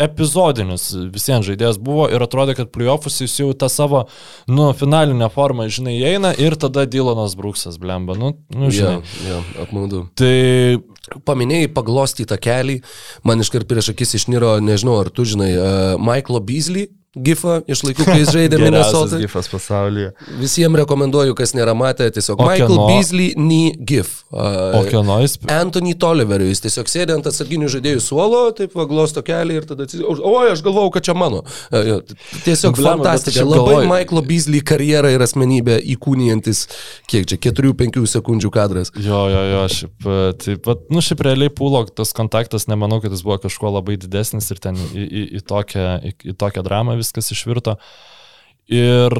epizodinis 0.00 0.90
visiems 1.12 1.46
žaidėjas 1.48 1.80
buvo 1.82 2.06
ir 2.12 2.22
atrodė, 2.24 2.56
kad 2.58 2.72
playoffus 2.74 3.20
jis 3.22 3.38
jau 3.42 3.50
tą 3.56 3.70
savo, 3.72 4.04
nu, 4.50 4.70
finalinę 4.76 5.30
formą, 5.32 5.68
žinai, 5.72 5.98
eina 6.12 6.32
ir 6.38 6.56
tada 6.60 6.86
Dylanas 6.90 7.36
Bruksas 7.38 7.78
blemba, 7.80 8.16
nu, 8.18 8.34
nu 8.54 8.70
žinai. 8.74 9.00
Ja, 9.26 9.34
ja, 9.34 9.42
apmaudu. 9.64 10.06
Tai 10.18 11.20
paminėjai 11.26 11.72
paglostytą 11.74 12.38
kelį, 12.40 12.80
man 13.26 13.42
iškart 13.42 13.68
prieš 13.70 13.92
akis 13.94 14.16
išniro, 14.20 14.56
nežinau, 14.64 15.00
ar 15.02 15.12
tu 15.14 15.26
žinai, 15.28 15.52
uh, 15.56 15.94
Michaelo 16.00 16.42
Beasley, 16.44 16.88
gifą 17.18 17.56
iš 17.66 17.82
laikų, 17.82 18.04
kai 18.06 18.20
jis 18.20 18.30
žaidė 18.30 18.58
Minnesota. 18.62 19.18
gifas 19.18 19.48
pasaulyje. 19.50 20.12
Visiems 20.38 20.78
rekomenduoju, 20.78 21.34
kas 21.38 21.56
nėra 21.58 21.74
matę, 21.74 22.06
tiesiog 22.14 22.38
o 22.38 22.46
Michael 22.46 22.70
kieno... 22.70 22.86
Beasley 22.86 23.32
knee 23.34 23.72
gif. 23.74 24.12
Uh, 24.30 24.78
o 24.78 24.82
kieno 24.86 25.16
jis? 25.24 25.34
Anthony 25.50 25.96
Toliveriu, 25.98 26.46
jis 26.52 26.62
tiesiog 26.68 26.90
sėdė 26.90 27.16
ant 27.18 27.26
atsarginių 27.26 27.70
žaidėjų 27.74 28.04
suolo, 28.04 28.44
taip 28.54 28.76
vaglosto 28.78 29.24
kelią 29.26 29.58
ir 29.58 29.66
tada 29.66 29.88
atsiprašau. 29.88 30.22
Oi, 30.30 30.52
aš 30.52 30.62
galvojau, 30.62 30.92
kad 30.94 31.08
čia 31.08 31.16
mano. 31.18 31.42
Uh, 31.74 31.98
tiesiog 32.46 32.78
Blema, 32.78 33.00
fantastika. 33.00 33.42
Labai 33.42 33.58
galvoju. 33.58 33.90
Michael 33.90 34.24
Beasley 34.30 34.62
karjerą 34.70 35.10
ir 35.16 35.26
asmenybę 35.26 35.80
įkūnijantis, 35.96 36.62
kiek 37.10 37.26
čia, 37.26 37.40
4-5 37.50 38.06
sekundžių 38.14 38.52
kadras. 38.54 38.94
Jo, 38.94 39.24
jo, 39.32 39.42
jo, 39.50 39.66
šiaip, 39.74 40.06
e, 40.06 40.20
taip 40.44 40.62
pat, 40.66 40.86
nu, 40.94 41.02
šiaip 41.04 41.26
realiai 41.26 41.50
pūlo 41.50 41.82
tas 41.90 42.14
kontaktas, 42.16 42.68
nemanau, 42.70 43.00
kad 43.02 43.10
jis 43.14 43.26
buvo 43.26 43.40
kažkuo 43.42 43.74
labai 43.80 43.98
didesnis 44.00 44.50
ir 44.54 44.62
ten 44.62 44.78
į, 44.78 45.02
į, 45.02 45.26
į, 45.40 45.44
tokią, 45.50 45.86
į, 46.06 46.14
į 46.32 46.36
tokią 46.38 46.64
dramą 46.66 46.99
viskas 47.00 47.32
išvirto. 47.34 47.76
Ir 48.70 49.16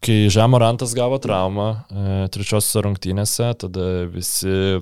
kai 0.00 0.30
Žemorantas 0.32 0.94
gavo 0.96 1.18
traumą 1.20 1.68
e, 1.74 2.28
trečiosios 2.32 2.80
rungtynėse, 2.84 3.50
tada 3.60 3.88
visi, 4.08 4.80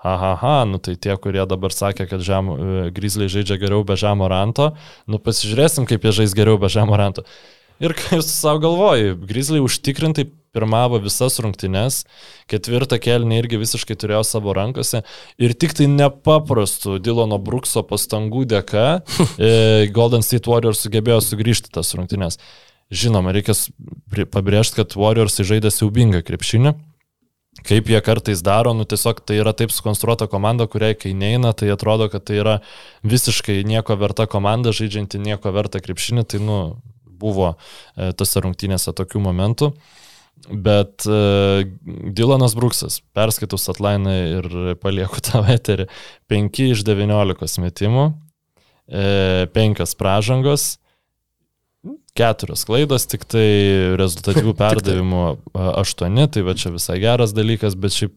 aha, 0.00 0.62
nu 0.68 0.80
tai 0.80 0.96
tie, 0.96 1.12
kurie 1.20 1.44
dabar 1.48 1.74
sakė, 1.74 2.06
kad 2.08 2.24
žem, 2.24 2.48
e, 2.54 2.86
Grizzly 2.96 3.28
žaidžia 3.32 3.58
geriau 3.60 3.84
be 3.84 3.98
Žemoranto, 4.00 4.72
nu 5.10 5.20
pasižiūrėsim, 5.20 5.88
kaip 5.90 6.06
jie 6.06 6.14
žais 6.22 6.36
geriau 6.36 6.56
be 6.60 6.72
Žemoranto. 6.72 7.26
Ir 7.82 7.92
kai 7.98 8.20
jūs 8.20 8.30
savo 8.32 8.62
galvoji, 8.62 9.12
Grizzly 9.28 9.60
užtikrintai 9.60 10.30
pirmavo 10.54 11.00
visas 11.02 11.40
rungtynes, 11.42 12.04
ketvirtą 12.50 13.00
kelnį 13.02 13.40
irgi 13.42 13.60
visiškai 13.60 13.96
turėjo 13.98 14.22
savo 14.26 14.54
rankose 14.56 15.02
ir 15.42 15.56
tik 15.58 15.76
tai 15.76 15.88
nepaprastų 15.90 17.00
Dilono 17.02 17.40
Brookso 17.42 17.84
pastangų 17.86 18.46
dėka 18.54 18.86
e, 19.38 19.90
Golden 19.94 20.24
State 20.26 20.50
Warriors 20.50 20.84
sugebėjo 20.86 21.20
sugrįžti 21.24 21.74
tas 21.74 21.94
rungtynes. 21.98 22.40
Žinoma, 22.94 23.32
reikia 23.34 23.56
pabrėžti, 24.30 24.82
kad 24.82 24.98
Warriors 24.98 25.40
žaidė 25.40 25.72
siaubingą 25.72 26.20
krepšinį. 26.26 26.74
Kaip 27.64 27.88
jie 27.88 28.00
kartais 28.02 28.42
daro, 28.42 28.72
nu 28.74 28.84
tiesiog 28.84 29.20
tai 29.24 29.38
yra 29.38 29.54
taip 29.56 29.70
sukonstruota 29.72 30.26
komanda, 30.28 30.66
kuriai 30.68 30.96
kai 30.98 31.14
neina, 31.14 31.52
tai 31.54 31.70
atrodo, 31.72 32.08
kad 32.12 32.26
tai 32.26 32.40
yra 32.42 32.54
visiškai 33.06 33.62
nieko 33.64 33.94
verta 34.00 34.26
komanda, 34.26 34.74
žaidžianti 34.74 35.22
nieko 35.22 35.52
verta 35.54 35.80
krepšinį, 35.80 36.26
tai 36.28 36.42
nu 36.42 36.58
buvo 37.06 37.54
e, 37.54 38.10
tose 38.18 38.42
rungtynėse 38.44 38.92
tokių 38.98 39.22
momentų. 39.28 39.70
Bet 40.50 41.06
uh, 41.08 41.62
Dylanas 42.14 42.56
Bruksas, 42.58 42.98
perskaitus 43.16 43.68
atlainą 43.72 44.14
ir 44.38 44.48
palieku 44.82 45.22
tavo 45.24 45.48
eterį, 45.52 45.88
5 46.30 46.62
iš 46.68 46.82
19 46.86 47.62
metimų, 47.64 48.08
e, 48.88 49.46
5 49.54 49.94
pražangos, 50.00 50.66
4 52.18 52.58
klaidos, 52.68 53.08
tik 53.10 53.24
tai 53.28 53.46
rezultatyvių 54.00 54.54
perdavimų 54.62 55.24
8, 55.54 56.20
tai 56.34 56.44
va 56.46 56.56
čia 56.58 56.74
visai 56.74 57.00
geras 57.02 57.34
dalykas, 57.36 57.78
bet 57.78 57.96
šiaip 57.96 58.14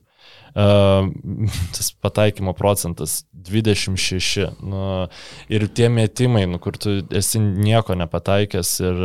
tas 1.75 1.91
pataikymo 2.01 2.53
procentas 2.53 3.25
26. 3.31 4.47
Nu, 4.65 5.07
ir 5.49 5.67
tie 5.67 5.89
metimai, 5.93 6.45
nu, 6.49 6.57
kur 6.57 6.77
tu 6.81 6.95
esi 7.15 7.39
nieko 7.39 7.95
nepataikęs 7.99 8.71
ir 8.81 9.01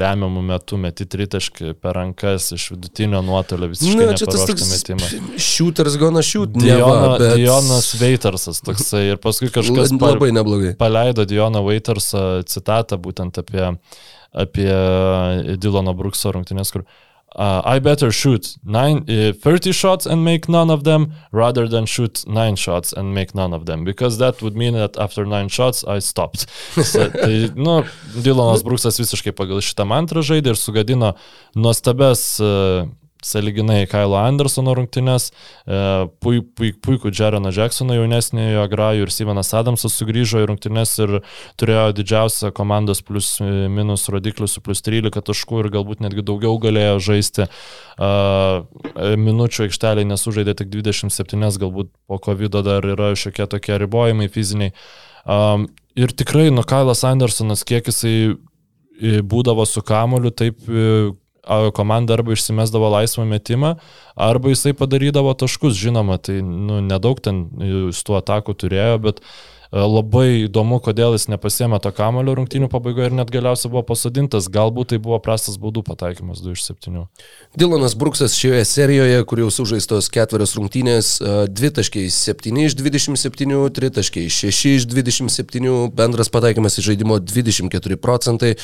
lemiamų 0.00 0.44
metų 0.50 0.80
meti 0.80 1.06
tritaškį 1.12 1.74
per 1.82 1.98
rankas 2.00 2.48
iš 2.56 2.70
vidutinio 2.72 3.20
nuotolio 3.26 3.68
visiškai 3.74 4.00
nu, 4.00 4.16
čia 4.16 4.30
tas 4.30 4.46
toks 4.48 4.68
metimą. 4.72 5.12
Shooters 5.36 5.98
gonna 6.00 6.24
shoot. 6.24 6.56
Diona, 6.56 7.16
bet... 7.20 7.36
Dionas 7.36 7.92
Waitersas 8.00 8.62
toksai 8.64 9.06
ir 9.12 9.20
paskui 9.22 9.52
kažkas 9.52 9.92
labai 9.92 10.32
neblogai. 10.36 10.72
Paleido 10.80 11.28
Dioną 11.28 11.64
Waitersą 11.68 12.46
citatą 12.48 12.96
būtent 13.02 13.42
apie, 13.44 13.74
apie 14.32 14.70
Dylono 15.60 15.92
Brukso 15.98 16.32
rungtynės, 16.32 16.72
kur 16.72 16.86
uh, 16.86 17.02
I 17.38 17.78
better 17.78 18.10
shoot 18.10 18.56
nine, 18.64 19.04
uh, 19.08 19.32
30 19.32 19.72
shots 19.72 20.06
and 20.06 20.24
make 20.24 20.48
none 20.48 20.70
of 20.70 20.84
them 20.84 21.12
rather 21.32 21.68
than 21.68 21.84
shoot 21.84 22.24
9 22.26 22.56
shots 22.56 22.92
and 22.92 23.14
make 23.14 23.34
none 23.34 23.52
of 23.52 23.66
them 23.66 23.84
because 23.84 24.18
that 24.18 24.40
would 24.40 24.56
mean 24.56 24.74
that 24.74 24.96
after 24.96 25.26
9 25.26 25.48
shots 25.48 25.84
I 25.84 25.98
stopped. 25.98 26.46
So, 26.86 27.10
tai, 27.10 27.50
nu, 27.54 27.82
Dylanas 28.22 28.62
Bruksas 28.62 29.00
visiškai 29.00 29.32
pagal 29.36 29.60
šitą 29.60 29.84
mantrą 29.88 30.22
žaidė 30.24 30.54
ir 30.54 30.60
sugadino 30.60 31.16
nuostabes 31.56 32.38
uh, 32.40 32.86
saliginai 33.24 33.86
Kailo 33.90 34.18
Andersono 34.20 34.74
rungtynės, 34.76 35.30
e, 35.30 35.78
puik, 36.22 36.48
puik, 36.58 36.78
puikų 36.84 37.12
Jeroną 37.14 37.52
Jacksoną 37.54 37.96
jaunesniojo 37.96 38.64
Agrajų 38.66 39.06
ir 39.06 39.12
Stevenas 39.12 39.52
Adamsas 39.56 39.96
sugrįžo 39.96 40.42
į 40.42 40.48
rungtynės 40.50 40.94
ir 41.02 41.14
turėjo 41.60 41.88
didžiausią 41.96 42.52
komandos 42.56 43.02
plus 43.06 43.36
e, 43.40 43.68
minus 43.72 44.08
rodiklį 44.12 44.48
su 44.50 44.62
plus 44.64 44.84
13 44.86 45.24
taškų 45.30 45.64
ir 45.64 45.70
galbūt 45.78 46.04
netgi 46.04 46.24
daugiau 46.26 46.60
galėjo 46.62 47.00
žaisti. 47.10 47.48
E, 47.48 48.10
minučių 49.26 49.66
aikšteliai 49.66 50.08
nesužaidė 50.12 50.56
tik 50.60 50.70
27, 50.74 51.46
galbūt 51.62 51.92
po 52.06 52.20
COVID 52.22 52.60
dar 52.66 52.86
yra 52.86 53.12
šiokie 53.16 53.48
tokie 53.50 53.78
ribojimai 53.80 54.28
fiziniai. 54.32 54.72
Ir 55.96 56.12
tikrai, 56.14 56.50
nu, 56.54 56.62
Kailas 56.62 57.00
Andersonas, 57.08 57.64
kiek 57.66 57.88
jisai 57.88 58.36
būdavo 59.26 59.64
su 59.66 59.82
kamoliu, 59.84 60.30
taip 60.30 60.60
komanda 61.74 62.14
arba 62.14 62.32
išsimesdavo 62.32 62.90
laisvą 62.90 63.24
metimą, 63.24 63.74
arba 64.16 64.52
jisai 64.52 64.74
padarydavo 64.74 65.34
taškus, 65.38 65.76
žinoma, 65.78 66.18
tai 66.18 66.40
nu, 66.42 66.80
nedaug 66.84 67.20
ten 67.22 67.46
su 67.92 68.06
tuo 68.06 68.18
ataku 68.18 68.54
turėjo, 68.58 68.98
bet 69.04 69.20
e, 69.20 69.28
labai 69.78 70.26
įdomu, 70.46 70.80
kodėl 70.82 71.14
jis 71.14 71.28
nepasėmė 71.30 71.78
to 71.84 71.92
kamulio 71.94 72.34
rungtynių 72.38 72.70
pabaigoje 72.72 73.10
ir 73.10 73.16
net 73.18 73.30
galiausiai 73.34 73.70
buvo 73.72 73.84
pasodintas, 73.86 74.50
galbūt 74.52 74.94
tai 74.94 75.00
buvo 75.02 75.20
prastas 75.22 75.58
baudų 75.62 75.84
pataikymas 75.86 76.42
2 76.44 76.56
iš 76.56 76.66
7. 76.72 77.04
Dilonas 77.58 77.94
Bruksas 77.98 78.34
šioje 78.38 78.64
serijoje, 78.66 79.20
kur 79.30 79.44
jau 79.44 79.50
sužaistos 79.54 80.10
ketverios 80.14 80.56
rungtynės, 80.58 81.16
2 81.52 81.74
taškai 81.80 82.08
7 82.10 82.64
iš 82.66 82.78
27, 82.80 83.60
3 83.80 83.92
taškai 84.00 84.26
6 84.40 84.72
iš 84.72 84.88
27, 84.90 85.76
bendras 85.94 86.32
pataikymas 86.32 86.80
į 86.80 86.90
žaidimo 86.90 87.20
24 87.22 88.00
procentai. 88.02 88.56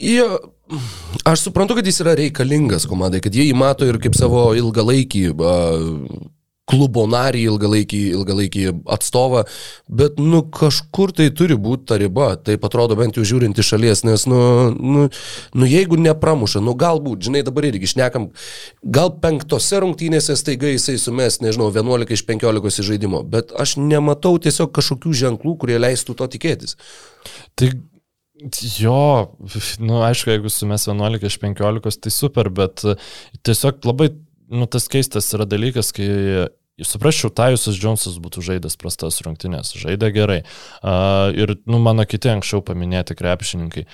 Jo, 0.00 0.38
aš 1.28 1.46
suprantu, 1.48 1.76
kad 1.76 1.86
jis 1.86 2.00
yra 2.00 2.16
reikalingas 2.16 2.86
komandai, 2.88 3.20
kad 3.20 3.34
jie 3.36 3.50
jį 3.50 3.56
mato 3.58 3.84
ir 3.88 4.00
kaip 4.00 4.16
savo 4.16 4.50
ilgalaikį 4.56 5.26
klubo 6.70 7.04
narį, 7.10 7.42
ilgalaikį, 7.50 8.00
ilgalaikį 8.14 8.64
atstovą, 8.94 9.44
bet, 10.00 10.20
nu, 10.22 10.42
kažkur 10.54 11.12
tai 11.16 11.28
turi 11.34 11.56
būti 11.58 11.88
ta 11.90 11.98
riba, 12.00 12.30
taip 12.38 12.64
atrodo 12.66 12.96
bent 12.98 13.18
jau 13.18 13.26
žiūrint 13.26 13.58
iš 13.58 13.72
šalies, 13.74 14.04
nes, 14.06 14.26
nu, 14.30 14.40
nu, 14.78 15.06
nu, 15.10 15.68
jeigu 15.68 15.98
nepramuša, 16.00 16.62
nu, 16.64 16.76
galbūt, 16.78 17.26
žinai, 17.26 17.42
dabar 17.46 17.66
irgi 17.70 17.90
šnekam, 17.94 18.30
gal 18.86 19.12
penktose 19.22 19.82
rungtynėse 19.82 20.38
staiga 20.38 20.70
jisai 20.70 20.96
sumes, 21.02 21.40
nežinau, 21.44 21.72
11 21.74 22.14
iš 22.16 22.24
15 22.30 22.86
žaidimo, 22.86 23.24
bet 23.26 23.54
aš 23.58 23.76
nematau 23.82 24.36
tiesiog 24.42 24.72
kažkokių 24.76 25.16
ženklų, 25.24 25.56
kurie 25.64 25.80
leistų 25.82 26.16
to 26.22 26.30
tikėtis. 26.36 26.78
Tai 27.58 27.74
Jo, 28.80 29.34
nu 29.82 30.00
aišku, 30.06 30.32
jeigu 30.32 30.52
sumės 30.52 30.86
11 30.88 31.26
iš 31.28 31.36
15, 31.42 32.00
tai 32.04 32.12
super, 32.14 32.48
bet 32.54 32.84
e, 32.88 32.96
tiesiog 33.44 33.84
labai, 33.84 34.10
nu 34.48 34.68
tas 34.70 34.88
keistas 34.88 35.28
yra 35.36 35.44
dalykas, 35.48 35.92
kai 35.96 36.08
Suprasčiau, 36.86 37.28
Tajusas 37.34 37.76
Džonsas 37.76 38.16
būtų 38.22 38.42
žaidęs 38.44 38.78
prastas 38.80 39.20
rungtynės, 39.24 39.74
žaidė 39.76 40.10
gerai. 40.14 40.38
Uh, 40.80 41.28
ir, 41.36 41.54
nu, 41.68 41.80
mano 41.82 42.06
kiti 42.08 42.30
anksčiau 42.32 42.62
paminėti 42.64 43.16
krepšininkai. 43.18 43.84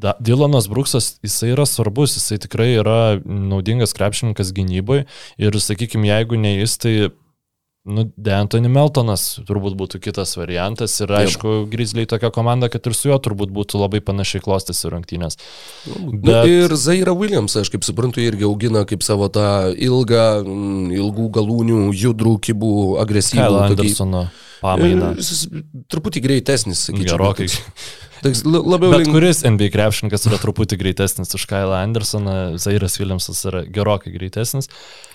Da, 0.00 0.14
Dylanas 0.22 0.68
Bruksas, 0.70 1.14
jisai 1.24 1.52
yra 1.52 1.66
svarbus, 1.68 2.16
jisai 2.16 2.38
tikrai 2.40 2.70
yra 2.78 3.18
naudingas 3.24 3.92
krepšininkas 3.96 4.54
gynybai 4.56 5.02
ir, 5.36 5.60
sakykime, 5.60 6.08
jeigu 6.08 6.40
ne 6.40 6.54
jis, 6.56 6.78
tai 6.80 6.94
Nu, 7.84 8.06
D'Antoni 8.16 8.70
Meltonas 8.72 9.42
turbūt 9.44 9.74
būtų 9.76 9.98
kitas 10.06 10.30
variantas 10.40 10.94
ir 11.04 11.10
aišku, 11.12 11.66
Grizzly 11.68 12.06
tokia 12.08 12.30
komanda, 12.32 12.70
kad 12.72 12.86
ir 12.88 12.94
su 12.96 13.10
juo 13.10 13.18
turbūt 13.20 13.52
būtų 13.52 13.82
labai 13.82 14.00
panašiai 14.00 14.40
klostėsi 14.40 14.88
rungtynės. 14.88 15.36
Nu, 15.90 16.14
Bet... 16.14 16.30
Nu, 16.30 16.54
ir 16.64 16.76
Zaira 16.80 17.12
Williams, 17.12 17.58
aš 17.60 17.68
kaip 17.74 17.84
suprantu, 17.84 18.22
irgi 18.24 18.48
augina 18.48 18.86
kaip 18.88 19.04
savo 19.04 19.28
tą 19.28 19.74
ilgą, 19.76 20.24
mm, 20.46 20.96
ilgų 20.96 21.28
galūnių, 21.36 21.82
judrų, 21.92 22.38
kibų, 22.48 22.74
agresyvų. 23.04 23.44
Kyle 23.44 23.62
Andersono 23.66 24.24
pamainą. 24.64 25.12
Jis 25.20 25.44
truputį 25.92 26.24
greitesnis, 26.24 26.86
sakyčiau. 26.88 27.18
Gerokai. 27.18 27.50
Toks 28.24 28.40
labiau 28.48 28.94
Bet 28.94 29.02
link... 29.02 29.12
kuris 29.12 29.42
NBA 29.44 29.68
krepšininkas 29.74 30.24
yra 30.30 30.38
truputį 30.40 30.78
greitesnis 30.80 31.36
už 31.36 31.44
Kylą 31.50 31.82
Andersoną, 31.82 32.54
Zairas 32.56 32.96
Williamsas 32.96 33.44
yra 33.50 33.66
gerokai 33.68 34.14
greitesnis. 34.14 34.70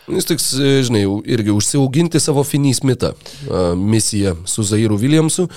Jis 0.09 0.29
toks, 0.29 0.51
e, 0.57 0.75
žinai, 0.87 1.03
irgi 1.29 1.53
užsiauginti 1.53 2.21
savo 2.21 2.43
Finney 2.47 2.73
Smithą 2.73 3.13
misiją 3.77 4.37
su 4.49 4.63
Zairu 4.65 4.97
Williamsu. 4.97 5.49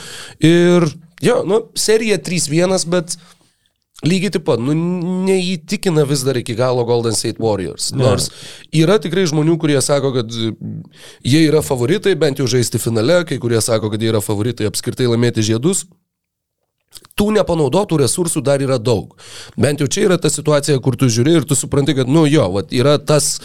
Ir, 0.44 0.88
jo, 1.24 1.42
nu, 1.48 1.62
serija 1.78 2.18
3-1, 2.18 2.88
bet 2.92 3.16
Lygiai 4.02 4.32
taip 4.34 4.42
pat, 4.48 4.58
nu, 4.58 4.74
neįtikina 5.22 6.02
vis 6.10 6.24
dar 6.26 6.34
iki 6.40 6.56
galo 6.58 6.82
Golden 6.88 7.14
State 7.14 7.38
Warriors. 7.42 7.92
Nors 7.94 8.32
yra 8.74 8.96
tikrai 9.02 9.28
žmonių, 9.30 9.54
kurie 9.62 9.78
sako, 9.84 10.10
kad 10.16 10.32
jie 10.34 11.42
yra 11.46 11.60
favoritai, 11.62 12.16
bent 12.18 12.42
jau 12.42 12.48
žaisti 12.50 12.80
finale, 12.82 13.20
kai 13.28 13.38
kurie 13.42 13.60
sako, 13.62 13.92
kad 13.92 14.02
jie 14.02 14.10
yra 14.10 14.22
favoritai 14.24 14.66
apskritai 14.70 15.06
laimėti 15.06 15.46
žiedus. 15.52 15.86
tų 17.16 17.30
nepanaudotų 17.36 18.00
resursų 18.02 18.42
dar 18.44 18.60
yra 18.60 18.78
daug. 18.78 19.14
Bent 19.56 19.80
jau 19.80 19.86
čia 19.86 20.08
yra 20.08 20.18
ta 20.18 20.28
situacija, 20.28 20.80
kur 20.82 20.96
tu 20.96 21.06
žiūri 21.06 21.38
ir 21.38 21.46
tu 21.46 21.54
supranti, 21.54 21.94
kad, 21.94 22.08
nu 22.08 22.26
jo, 22.26 22.48
vat, 22.52 22.72
yra 22.72 22.98
tas 22.98 23.38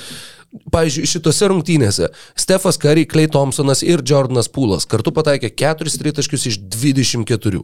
Pavyzdžiui, 0.71 1.07
šitose 1.11 1.49
rungtynėse 1.51 2.07
Stefas 2.39 2.79
Curry, 2.79 3.03
Clay 3.09 3.27
Thompsonas 3.31 3.83
ir 3.83 4.01
Jordanas 4.07 4.47
Pūlas 4.47 4.87
kartu 4.89 5.11
pataikė 5.15 5.51
4 5.59 5.99
tritaškius 5.99 6.47
iš 6.51 6.59
24. 6.63 7.63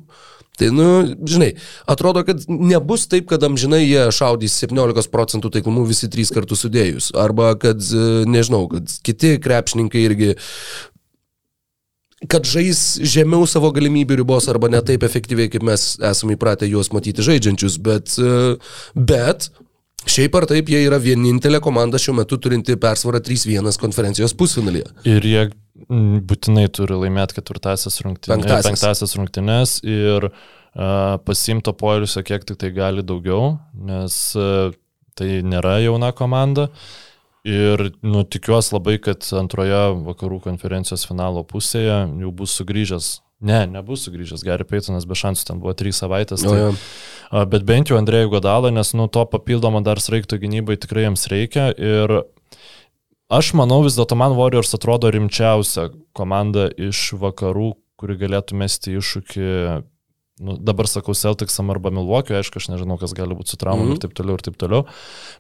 Tai, 0.54 0.68
nu, 0.70 0.88
žinai, 1.26 1.56
atrodo, 1.90 2.22
kad 2.28 2.44
nebus 2.46 3.08
taip, 3.10 3.26
kad 3.32 3.42
amžinai 3.48 3.82
jie 3.88 4.04
šaudys 4.14 4.60
17 4.62 5.10
procentų 5.10 5.50
taiklumų 5.56 5.88
visi 5.90 6.12
trys 6.14 6.30
kartus 6.36 6.62
sudėjus. 6.62 7.10
Arba 7.18 7.56
kad, 7.58 7.82
nežinau, 8.30 8.68
kad 8.70 8.92
kiti 9.08 9.40
krepšininkai 9.42 10.04
irgi 10.06 10.34
kad 12.30 12.46
žais 12.48 13.02
žemiau 13.02 13.48
savo 13.50 13.72
galimybių 13.76 14.22
ribos 14.22 14.46
arba 14.52 14.70
ne 14.72 14.80
taip 14.86 15.04
efektyviai, 15.04 15.50
kaip 15.52 15.66
mes 15.66 15.96
esame 16.00 16.38
įpratę 16.38 16.70
juos 16.70 16.94
matyti 16.96 17.26
žaidžiančius, 17.26 17.80
bet, 17.84 18.14
bet 18.96 19.50
Šiaip 20.10 20.36
ar 20.36 20.48
taip, 20.50 20.70
jie 20.72 20.82
yra 20.84 21.00
vienintelė 21.02 21.62
komanda 21.64 22.00
šiuo 22.02 22.18
metu 22.18 22.38
turinti 22.42 22.76
persvarą 22.80 23.22
3-1 23.24 23.80
konferencijos 23.82 24.36
pusfinalyje. 24.38 24.90
Ir 25.10 25.28
jie 25.28 25.46
būtinai 26.30 26.68
turi 26.74 26.98
laimėti 27.00 27.40
ketvirtasias 27.40 28.02
rungtynės. 28.06 28.36
Penktasias. 28.36 28.68
penktasias 28.70 29.16
rungtynės 29.18 29.78
ir 29.88 30.30
uh, 30.30 31.16
pasimto 31.26 31.74
poilsio 31.78 32.24
kiek 32.26 32.46
tik 32.48 32.60
tai 32.62 32.72
gali 32.76 33.06
daugiau, 33.06 33.58
nes 33.74 34.20
uh, 34.40 34.76
tai 35.18 35.42
nėra 35.46 35.80
jauna 35.84 36.14
komanda. 36.16 36.70
Ir 37.44 37.90
nu, 38.06 38.22
tikiuosi 38.24 38.72
labai, 38.72 38.98
kad 39.04 39.26
antroje 39.36 39.82
vakarų 40.06 40.40
konferencijos 40.46 41.04
finalo 41.10 41.44
pusėje 41.44 41.98
jau 42.22 42.32
bus 42.32 42.54
sugrįžęs 42.56 43.18
Ne, 43.44 43.64
nebus 43.68 44.06
sugrįžęs 44.08 44.46
Gary 44.48 44.64
Paytonas, 44.68 45.08
be 45.10 45.18
šansų, 45.20 45.48
ten 45.50 45.60
buvo 45.60 45.74
trys 45.76 46.00
savaitės. 46.00 46.46
Tai, 46.46 46.72
o, 46.72 47.44
bet 47.52 47.66
bent 47.68 47.92
jau 47.92 48.00
Andrėjų 48.00 48.32
Godalą, 48.38 48.72
nes 48.72 48.94
nu 48.96 49.10
to 49.12 49.26
papildomo 49.28 49.84
dar 49.84 50.00
sraigto 50.00 50.40
gynybai 50.40 50.78
tikrai 50.80 51.10
jiems 51.10 51.28
reikia. 51.32 51.68
Ir 51.76 52.22
aš 53.34 53.54
manau 53.60 53.82
vis 53.84 54.00
dėlto 54.00 54.16
man 54.20 54.38
Warriors 54.40 54.72
atrodo 54.78 55.12
rimčiausia 55.12 55.90
komanda 56.16 56.70
iš 56.72 57.10
vakarų, 57.20 57.74
kuri 58.00 58.16
galėtų 58.24 58.64
mesti 58.64 58.96
iššūkį 59.00 59.50
nu, 60.44 60.58
dabar 60.58 60.88
sakau 60.88 61.14
Celticsam 61.14 61.70
arba 61.70 61.92
Milwaukee, 61.94 62.40
aišku, 62.40 62.64
aš 62.64 62.72
nežinau, 62.72 62.98
kas 63.02 63.14
gali 63.18 63.36
būti 63.38 63.54
su 63.54 63.60
traumom 63.60 63.86
mm 63.86 63.92
-hmm. 63.92 64.00
ir 64.00 64.02
taip 64.08 64.14
toliau 64.18 64.40
ir 64.40 64.46
taip 64.48 64.58
toliau, 64.58 64.86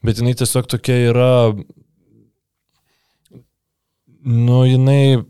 bet 0.04 0.20
jinai 0.20 0.36
tiesiog 0.36 0.68
tokia 0.68 0.97
yra, 1.10 1.56
nu, 4.24 4.66
jinai 4.66 5.24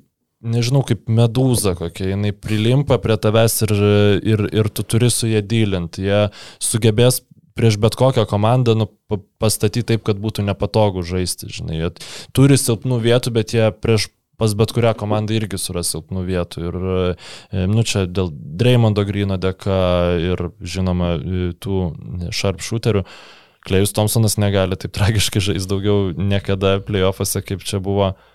nežinau, 0.44 0.84
kaip 0.88 1.08
medūza 1.12 1.74
kokia, 1.80 2.12
jinai 2.14 2.34
prilimpa 2.36 3.00
prie 3.02 3.18
tavęs 3.20 3.62
ir, 3.66 3.76
ir, 4.36 4.48
ir 4.52 4.70
tu 4.70 4.86
turi 4.86 5.10
su 5.14 5.30
jie 5.32 5.42
dylint. 5.42 6.00
Jie 6.02 6.28
sugebės 6.64 7.22
prieš 7.58 7.78
bet 7.82 7.96
kokią 8.00 8.26
komandą 8.30 8.76
nu, 8.78 8.88
pastatyti 9.42 9.94
taip, 9.94 10.04
kad 10.08 10.20
būtų 10.22 10.46
nepatogu 10.48 11.06
žaisti. 11.06 11.52
Žinai. 11.54 11.80
Jie 11.80 11.94
turi 12.36 12.58
silpnų 12.60 13.00
vietų, 13.04 13.34
bet 13.36 13.56
jie 13.56 13.70
prieš 13.72 14.10
pas 14.42 14.56
bet 14.58 14.74
kurią 14.76 14.96
komandą 14.98 15.36
irgi 15.38 15.60
suras 15.62 15.94
silpnų 15.94 16.26
vietų. 16.28 16.66
Ir 16.66 16.80
e, 16.90 17.68
nu, 17.70 17.86
čia 17.88 18.08
dėl 18.10 18.32
Dreymondo 18.34 19.06
Grino 19.08 19.38
dėka 19.40 19.78
ir 20.20 20.50
žinoma 20.60 21.16
tų 21.64 21.80
sharpshooterių. 22.34 23.06
Klejus 23.64 23.94
Thompsonas 23.96 24.36
negali 24.42 24.76
taip 24.76 24.92
tragiškai 24.98 25.40
žaisti 25.40 25.70
daugiau 25.72 26.12
niekada 26.18 26.82
playoffuose, 26.84 27.40
kaip 27.48 27.62
čia 27.64 27.80
buvo 27.80 28.10
uh, 28.10 28.33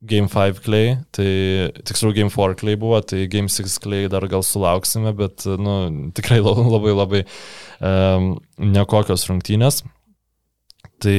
Game 0.00 0.28
5 0.30 0.60
Clay, 0.62 0.92
tai 1.10 1.72
tiksliau 1.82 2.14
Game 2.14 2.30
4 2.30 2.54
Clay 2.54 2.76
buvo, 2.78 3.00
tai 3.02 3.26
Game 3.26 3.50
6 3.50 3.78
Clay 3.82 4.06
dar 4.08 4.26
gal 4.30 4.44
sulauksime, 4.46 5.10
bet 5.18 5.42
nu, 5.58 6.10
tikrai 6.14 6.38
labai 6.44 6.94
labai 6.94 7.22
um, 7.82 8.36
nekokios 8.62 9.26
rungtynės. 9.30 9.82
Tai 11.02 11.16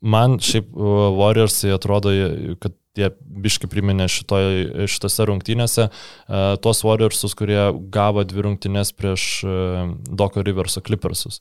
man 0.00 0.36
šiaip 0.40 0.68
Warriors 1.16 1.62
atrodo, 1.72 2.12
kad 2.60 2.76
jie 2.98 3.08
biški 3.40 3.70
priminė 3.70 4.08
šitoj, 4.10 4.86
šitose 4.90 5.26
rungtynėse 5.30 5.86
uh, 5.88 6.56
tuos 6.60 6.82
Warriorsus, 6.84 7.36
kurie 7.38 7.60
gavo 7.94 8.24
dvi 8.26 8.44
rungtynės 8.48 8.92
prieš 8.96 9.28
uh, 9.46 9.94
Doko 10.10 10.44
Riverso 10.44 10.82
Clippersus. 10.84 11.40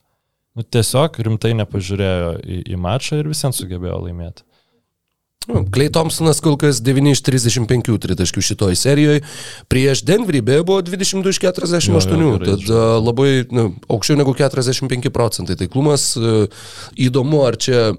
Nu, 0.58 0.64
tiesiog 0.64 1.20
rimtai 1.26 1.54
nepažiūrėjo 1.60 2.32
į, 2.40 2.62
į 2.74 2.80
mačą 2.82 3.20
ir 3.20 3.30
visiems 3.32 3.60
sugebėjo 3.62 4.00
laimėti. 4.06 4.46
Klei 5.50 5.88
nu, 5.89 5.93
Thompsonas 5.93 6.41
kol 6.45 6.58
kas 6.62 6.82
9 6.86 7.12
iš 7.14 7.24
35 7.26 7.95
tritaškių 8.06 8.43
šitoj 8.52 8.78
serijoje. 8.78 9.24
Prieš 9.72 10.04
Denverį 10.08 10.43
beje 10.45 10.66
buvo 10.68 10.84
22 10.86 11.34
iš 11.34 11.41
48. 11.41 12.14
Jo, 12.20 12.36
jo, 12.36 12.41
tad 12.43 12.70
labai 13.06 13.32
nu, 13.54 13.72
aukščiau 13.89 14.20
negu 14.20 14.36
45 14.38 15.10
procentai. 15.16 15.58
Taiklumas 15.60 16.12
įdomu, 17.00 17.41
ar 17.47 17.58
čia 17.58 17.89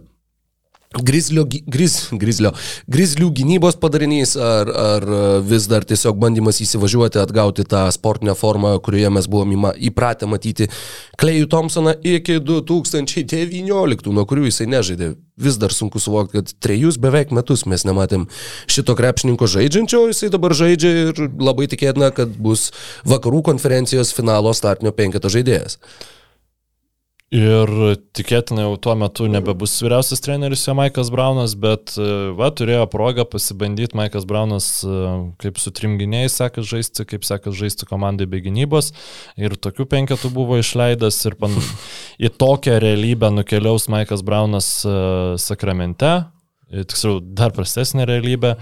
Grizlio, 0.98 1.44
griz, 1.46 2.08
grizlio, 2.18 2.50
grizlių 2.90 3.28
gynybos 3.38 3.76
padarinys 3.78 4.32
ar, 4.34 4.66
ar 4.74 5.04
vis 5.46 5.68
dar 5.70 5.86
tiesiog 5.86 6.18
bandymas 6.18 6.58
įsivažiuoti, 6.64 7.20
atgauti 7.22 7.62
tą 7.62 7.84
sportinę 7.94 8.34
formą, 8.34 8.72
kurioje 8.82 9.12
mes 9.14 9.28
buvome 9.30 9.70
įpratę 9.86 10.26
matyti 10.26 10.66
Klejų 11.22 11.46
Thompsoną 11.54 11.94
iki 12.02 12.40
2019, 12.42 14.10
nuo 14.10 14.26
kurių 14.26 14.50
jisai 14.50 14.66
nežaidė. 14.74 15.12
Vis 15.38 15.62
dar 15.62 15.70
sunku 15.70 16.02
suvokti, 16.02 16.40
kad 16.40 16.54
trejus 16.58 16.98
beveik 16.98 17.30
metus 17.38 17.68
mes 17.70 17.86
nematėm 17.86 18.26
šito 18.66 18.98
krepšininko 18.98 19.46
žaidžiančio, 19.46 20.08
jisai 20.10 20.34
dabar 20.34 20.58
žaidžia 20.58 20.96
ir 21.06 21.26
labai 21.38 21.70
tikėtina, 21.70 22.10
kad 22.10 22.34
bus 22.34 22.72
vakarų 23.06 23.46
konferencijos 23.46 24.10
finalo 24.18 24.50
startinio 24.58 24.90
penketo 24.90 25.30
žaidėjas. 25.30 25.78
Ir 27.30 27.70
tikėtina 28.10 28.64
jau 28.64 28.72
tuo 28.82 28.96
metu 28.98 29.28
nebebus 29.30 29.76
vyriausias 29.84 30.18
treneris 30.18 30.64
jo 30.66 30.72
Maikas 30.74 31.12
Braunas, 31.14 31.52
bet 31.54 31.92
e, 31.94 32.06
va, 32.34 32.48
turėjo 32.50 32.88
progą 32.90 33.22
pasibandyti 33.30 33.94
Maikas 33.94 34.24
Braunas, 34.26 34.70
e, 34.82 34.96
kaip 35.38 35.60
su 35.62 35.70
trim 35.70 35.94
gynėjais 36.00 36.40
sekas 36.40 36.66
žaisti, 36.66 37.06
kaip 37.06 37.22
sekas 37.28 37.54
žaisti 37.54 37.86
komandai 37.86 38.26
be 38.26 38.40
gynybos. 38.42 38.90
Ir 39.38 39.54
tokių 39.54 39.86
penketų 39.92 40.32
buvo 40.34 40.58
išleidęs 40.58 41.20
ir 41.30 41.38
pan... 41.38 41.54
į 42.26 42.32
tokią 42.34 42.80
realybę 42.82 43.30
nukeliaus 43.36 43.86
Maikas 43.94 44.26
Braunas 44.26 44.72
e, 44.82 44.96
sakramente, 45.38 46.10
tiksliau 46.66 47.22
dar 47.22 47.54
prastesnė 47.54 48.10
realybė. 48.10 48.56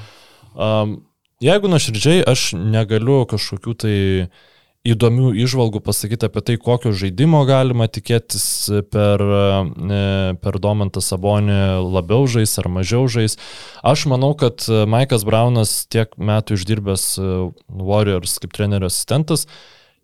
Jeigu 1.40 1.72
nuoširdžiai 1.72 2.20
aš 2.28 2.50
negaliu 2.58 3.22
kažkokių 3.30 3.74
tai 3.80 3.96
uh, 4.26 4.46
įdomių 4.92 5.32
išvalgų 5.44 5.82
pasakyti 5.84 6.28
apie 6.28 6.42
tai, 6.44 6.56
kokio 6.60 6.92
žaidimo 6.96 7.42
galima 7.48 7.88
tikėtis 7.90 8.44
per, 8.92 9.22
e, 9.22 10.02
per 10.42 10.58
Domantą 10.62 11.02
Sabonį 11.04 11.58
labiau 11.86 12.28
žais 12.30 12.56
ar 12.62 12.70
mažiau 12.72 13.08
žais. 13.12 13.38
Aš 13.86 14.06
manau, 14.10 14.34
kad 14.38 14.64
Maikas 14.66 15.26
Braunas 15.28 15.82
tiek 15.92 16.14
metų 16.18 16.58
išdirbęs 16.58 17.08
e, 17.18 17.32
Warriors 17.68 18.38
kaip 18.42 18.54
trenerio 18.56 18.90
asistentas, 18.92 19.46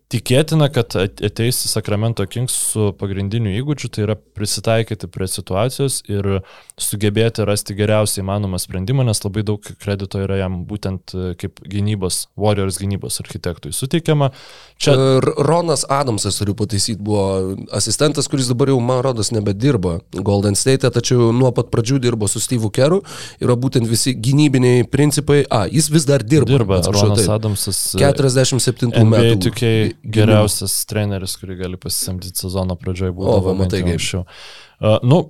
Tikėtina, 0.05 0.67
kad 0.69 0.93
ateis 0.93 1.63
į 1.65 1.69
Sacramento 1.71 2.27
Kings 2.29 2.53
su 2.53 2.91
pagrindiniu 2.99 3.55
įgūdžiu, 3.57 3.89
tai 3.89 4.03
yra 4.03 4.15
prisitaikyti 4.37 5.09
prie 5.09 5.25
situacijos 5.25 6.03
ir 6.05 6.27
sugebėti 6.77 7.41
rasti 7.47 7.73
geriausiai 7.73 8.21
įmanomą 8.21 8.59
sprendimą, 8.61 9.01
nes 9.07 9.23
labai 9.25 9.41
daug 9.47 9.65
kredito 9.81 10.21
yra 10.21 10.37
jam 10.43 10.59
būtent 10.69 11.15
e, 11.15 11.31
kaip 11.41 11.57
gynybos, 11.71 12.27
Warriors 12.37 12.77
gynybos 12.83 13.17
architektui 13.23 13.73
suteikiama. 13.73 14.29
Čia... 14.77 14.93
Ronas 15.41 15.87
Adamsas, 15.89 16.37
turiu 16.37 16.53
pataisyti, 16.59 17.01
buvo 17.01 17.55
asistentas, 17.73 18.29
kuris 18.29 18.51
dabar 18.51 18.69
jau, 18.69 18.77
man 18.85 19.01
rodos, 19.05 19.33
nebedirba 19.33 19.97
Golden 20.13 20.53
State, 20.59 20.85
tačiau 20.93 21.31
nuo 21.33 21.49
pat 21.55 21.73
pradžių 21.73 21.97
dirbo 22.05 22.29
su 22.29 22.43
Steve'u 22.43 22.69
Keru, 22.75 23.01
yra 23.41 23.57
būtent 23.57 23.89
visi 23.89 24.13
gynybiniai 24.13 24.85
principai. 24.85 25.41
A, 25.49 25.65
jis 25.65 25.89
vis 25.89 26.05
dar 26.05 26.21
dirba. 26.21 26.51
Dirba, 26.53 26.83
Ronas 26.93 27.23
taip. 27.23 27.35
Adamsas. 27.39 27.83
47 27.97 28.93
NBA 28.93 29.05
metų. 29.15 29.43
Tokiai 29.49 29.94
geriausias 30.03 30.75
treneris, 30.89 31.37
kurį 31.41 31.59
gali 31.63 31.79
pasisamdyti 31.81 32.45
sezono 32.45 32.77
pradžioje 32.79 33.15
buvo. 33.15 33.37
O, 33.37 33.41
va, 33.45 33.55
matai, 33.57 33.83
kaip 33.87 34.03
šiau. 34.03 34.25
Uh, 34.79 34.97
nu, 35.05 35.23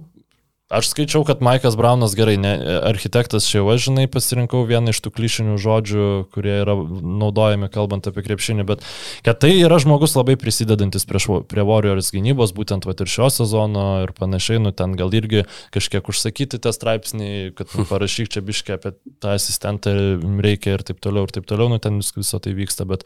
Aš 0.66 0.88
skaičiau, 0.90 1.22
kad 1.22 1.44
Maikas 1.46 1.76
Braunas 1.78 2.16
gerai, 2.18 2.40
ne, 2.42 2.56
architektas 2.90 3.46
čia 3.46 3.60
jau 3.60 3.68
aš 3.70 3.84
žinai 3.86 4.08
pasirinkau 4.10 4.64
vieną 4.66 4.96
iš 4.96 5.02
tų 5.06 5.12
klišinių 5.14 5.60
žodžių, 5.62 6.08
kurie 6.34 6.56
yra 6.64 6.74
naudojami 6.74 7.70
kalbant 7.70 8.10
apie 8.10 8.24
krepšinį, 8.26 8.66
bet 8.66 8.82
kad 9.22 9.38
tai 9.44 9.52
yra 9.60 9.78
žmogus 9.84 10.18
labai 10.18 10.34
prisidedantis 10.42 11.06
prieš, 11.06 11.30
prie 11.52 11.62
Warriors 11.70 12.10
gynybos, 12.16 12.56
būtent 12.58 12.90
va 12.90 12.98
ir 12.98 13.14
šio 13.14 13.30
sezono 13.30 13.86
ir 14.08 14.16
panašiai, 14.18 14.58
nu 14.66 14.74
ten 14.74 14.98
gal 14.98 15.14
irgi 15.14 15.46
kažkiek 15.76 16.10
užsakyti 16.10 16.58
tą 16.58 16.74
straipsnį, 16.74 17.54
kad 17.62 17.70
nu, 17.78 17.86
parašyk 17.94 18.34
čia 18.34 18.42
biškai 18.50 18.80
apie 18.80 18.96
tą 19.22 19.38
asistentą 19.38 19.94
reikia 20.42 20.80
ir 20.80 20.88
taip 20.90 20.98
toliau 20.98 21.30
ir 21.30 21.38
taip 21.38 21.46
toliau, 21.46 21.70
nu 21.70 21.78
ten 21.78 22.02
viso 22.02 22.42
tai 22.42 22.58
vyksta, 22.58 22.90
bet 22.90 23.06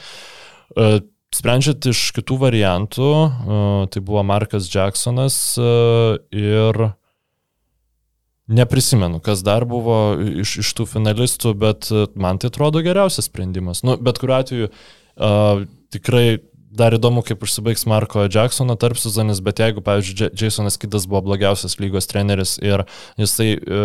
uh, 0.80 1.01
Sprendžiant 1.36 1.86
iš 1.92 2.10
kitų 2.18 2.40
variantų, 2.42 3.10
uh, 3.10 3.84
tai 3.94 4.02
buvo 4.06 4.24
Markas 4.26 4.70
Jacksonas 4.74 5.36
uh, 5.62 6.18
ir 6.34 6.90
Neprisimenu, 8.49 9.20
kas 9.22 9.44
dar 9.45 9.62
buvo 9.70 10.18
iš, 10.41 10.56
iš 10.64 10.70
tų 10.74 10.88
finalistų, 10.90 11.52
bet 11.53 11.86
man 12.18 12.40
tai 12.41 12.49
atrodo 12.49 12.82
geriausias 12.82 13.28
sprendimas. 13.30 13.84
Nu, 13.86 13.94
bet 14.02 14.18
kuriuo 14.18 14.40
atveju 14.40 14.70
tikrai 15.94 16.40
dar 16.70 16.94
įdomu, 16.95 17.24
kaip 17.26 17.44
užsibaigs 17.45 17.86
Marko 17.90 18.26
Jacksono 18.30 18.76
tarp 18.80 18.99
sezonis, 19.02 19.41
bet 19.45 19.62
jeigu, 19.64 19.84
pavyzdžiui, 19.86 20.32
Jasonas 20.38 20.78
Kidas 20.82 21.08
buvo 21.10 21.24
blogiausias 21.30 21.80
lygos 21.82 22.10
treneris 22.10 22.58
ir 22.62 22.86
jisai 23.20 23.49
e, 23.58 23.84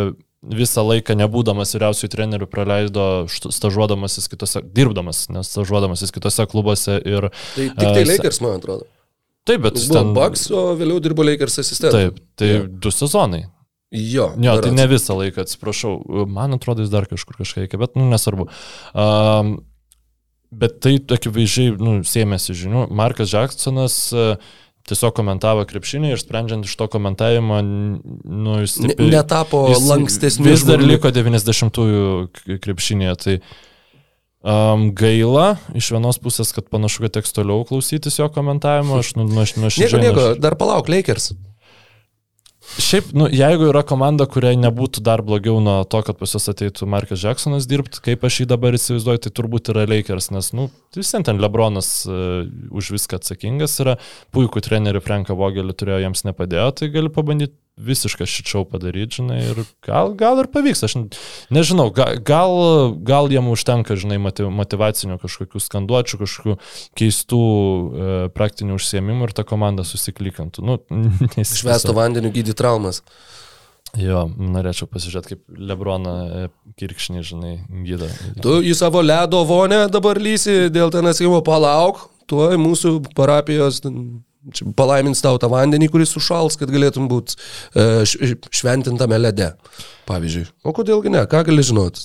visą 0.52 0.84
laiką 0.86 1.16
nebūdamas 1.18 1.74
vyriausiųjų 1.76 2.10
trenerių 2.12 2.48
praleido 2.50 3.06
stažuodamasis 3.30 4.28
kitose, 4.32 4.62
dirbdamas, 4.76 5.26
nes 5.32 5.50
stažuodamasis 5.52 6.14
kitose 6.14 6.46
klubuose 6.50 6.98
ir... 7.00 7.30
Tai 7.54 7.68
tik 7.70 7.82
tai 7.84 8.04
Lakers, 8.08 8.40
man 8.44 8.58
atrodo. 8.60 8.88
Taip, 9.44 9.64
bet 9.66 9.76
jis 9.78 9.90
buvo 9.90 10.00
ten... 10.00 10.14
Bucks, 10.16 10.46
o 10.52 10.64
vėliau 10.78 11.02
dirbo 11.04 11.26
Lakers 11.26 11.60
asistentu. 11.60 11.96
Taip, 11.96 12.22
tai 12.40 12.50
ja. 12.50 12.64
du 12.64 12.92
sezonai. 12.94 13.44
Jo. 13.94 14.32
Jo, 14.42 14.56
tai 14.64 14.72
ne 14.74 14.88
visą 14.90 15.14
laiką, 15.18 15.44
atsiprašau. 15.44 16.26
Man 16.30 16.56
atrodo, 16.56 16.82
jis 16.82 16.92
dar 16.92 17.06
kažkur 17.10 17.38
kažką 17.38 17.64
reikia, 17.64 17.80
bet, 17.80 17.94
nu, 18.00 18.08
nesvarbu. 18.10 18.48
Um, 18.92 19.56
Bet 20.54 20.76
tai 20.84 20.98
akivaizdžiai 21.16 21.72
nu, 21.80 21.96
sėmėsi 22.06 22.54
žinių. 22.54 22.84
Markas 22.94 23.32
Jacksonas 23.34 23.96
uh, 24.14 24.36
tiesiog 24.88 25.14
komentavo 25.16 25.64
krepšinį 25.68 26.12
ir 26.12 26.20
sprendžiant 26.20 26.66
iš 26.68 26.74
to 26.76 26.88
komentavimo, 26.92 27.60
nu, 27.64 28.56
jis 28.62 28.76
taip, 28.80 28.98
ne, 29.00 29.10
netapo 29.16 29.64
lankstesniu. 29.72 30.50
Vis 30.50 30.66
dar 30.68 30.82
liko 30.84 31.12
90-ųjų 31.14 32.58
krepšinėje. 32.64 33.14
Tai 33.24 33.36
um, 34.44 34.90
gaila 34.96 35.54
iš 35.76 35.88
vienos 35.96 36.20
pusės, 36.20 36.52
kad 36.56 36.68
panašu, 36.72 37.06
kad 37.06 37.16
teks 37.16 37.32
toliau 37.36 37.64
klausytis 37.68 38.20
jo 38.20 38.28
komentavimo. 38.32 39.00
Aš 39.00 39.14
nu, 39.16 39.28
nu, 39.28 39.40
aš, 39.44 39.56
nu, 39.56 39.70
aš 39.70 39.80
nieko, 39.80 40.02
nieko, 40.04 40.28
dar 40.40 40.58
palauk, 40.60 40.92
Lakers. 40.92 41.32
Šiaip, 42.74 43.12
nu, 43.14 43.28
jeigu 43.30 43.68
yra 43.70 43.84
komanda, 43.86 44.26
kuriai 44.26 44.56
nebūtų 44.58 45.02
dar 45.06 45.22
blogiau 45.22 45.60
nuo 45.62 45.76
to, 45.86 46.00
kad 46.06 46.18
pas 46.18 46.32
juos 46.34 46.48
ateitų 46.50 46.88
Markas 46.90 47.22
Jacksonas 47.22 47.68
dirbti, 47.70 48.00
kaip 48.02 48.24
aš 48.26 48.40
jį 48.40 48.46
dabar 48.50 48.74
įsivaizduoju, 48.74 49.20
tai 49.22 49.32
turbūt 49.36 49.70
yra 49.70 49.84
Lakers, 49.86 50.30
nes, 50.34 50.50
nu, 50.56 50.66
vis 50.96 51.12
ten 51.14 51.42
Lebronas 51.42 51.90
uh, 52.08 52.42
už 52.74 52.94
viską 52.96 53.20
atsakingas 53.20 53.76
yra, 53.84 53.98
puikų 54.34 54.64
trenerių 54.66 55.04
Franką 55.04 55.36
Vogelį 55.38 55.76
turėjo, 55.78 56.00
jiems 56.06 56.26
nepadėjo, 56.26 56.70
tai 56.80 56.90
gali 56.96 57.12
pabandyti 57.14 57.54
visišką 57.74 58.26
šičiau 58.28 58.62
padaryti, 58.70 59.18
žinai, 59.18 59.40
ir 59.50 59.60
gal, 59.84 60.12
gal 60.18 60.38
ir 60.42 60.48
pavyks, 60.52 60.84
aš 60.86 60.96
nežinau, 61.54 61.88
gal, 61.94 62.54
gal, 63.02 63.30
jiem 63.32 63.50
užtenka, 63.50 63.96
žinai, 63.98 64.20
motivacinių 64.22 65.18
kažkokių 65.22 65.62
skanduočių, 65.62 66.20
kažkokių 66.22 66.56
keistų 67.00 67.44
e, 67.44 68.10
praktinių 68.34 68.78
užsiemimų 68.78 69.30
ir 69.30 69.34
ta 69.34 69.46
komanda 69.48 69.86
susiklykantų. 69.86 70.66
Nu, 70.66 70.78
Švesto 71.54 71.96
vandeniu 71.96 72.30
gydyti 72.34 72.56
traumas. 72.58 73.02
Jo, 73.98 74.24
norėčiau 74.26 74.88
pasižiūrėti, 74.90 75.34
kaip 75.34 75.58
Lebroną 75.70 76.14
e, 76.26 76.46
kirkšnį, 76.80 77.24
žinai, 77.26 77.54
gyda. 77.86 78.08
Tu 78.42 78.56
į 78.70 78.74
savo 78.78 79.02
ledo 79.04 79.44
vonę 79.46 79.84
dabar 79.92 80.18
lysi 80.22 80.68
dėl 80.74 80.90
ten 80.94 81.06
atsimo 81.10 81.38
palauk, 81.46 82.06
tuoj 82.30 82.58
mūsų 82.58 82.96
parapijos 83.14 83.82
palaimins 84.76 85.22
tau 85.24 85.38
tą 85.40 85.48
vandenį, 85.52 85.88
kuris 85.92 86.12
sušals, 86.14 86.58
kad 86.60 86.72
galėtum 86.72 87.08
būti 87.10 87.36
e, 87.74 88.04
šventintame 88.52 89.18
lede. 89.20 89.52
Pavyzdžiui. 90.04 90.44
O 90.68 90.74
kodėlgi 90.76 91.12
ne, 91.14 91.22
ką 91.30 91.40
gali 91.48 91.64
žinot? 91.64 92.02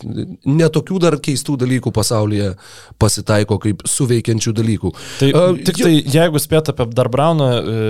Netokių 0.47 1.01
dar 1.03 1.17
keistų 1.19 1.57
dalykų 1.59 1.91
pasaulyje 1.95 2.53
pasitaiko 3.01 3.57
kaip 3.59 3.83
suveikiančių 3.91 4.53
dalykų. 4.55 4.91
Tai 5.19 5.31
uh, 5.33 5.57
tik 5.67 5.81
tai, 5.81 5.91
jeigu 6.07 6.39
spėt 6.39 6.71
apie 6.71 6.87
Dar 6.95 7.11
Brauną, 7.11 7.49
e, 7.59 7.81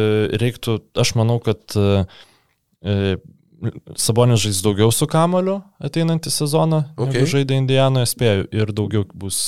reiktų, 0.41 0.79
aš 0.97 1.13
manau, 1.19 1.37
kad 1.45 1.61
e, 1.77 3.17
Sabonis 3.99 4.39
žais 4.39 4.63
daugiau 4.63 4.89
su 4.95 5.05
kamoliu 5.09 5.59
ateinantį 5.83 6.31
sezoną, 6.31 6.85
okay. 6.95 7.27
žaidė 7.27 7.57
Indijanoje, 7.59 8.07
spėjau, 8.07 8.45
ir 8.55 8.71
daugiau 8.73 9.03
bus 9.13 9.41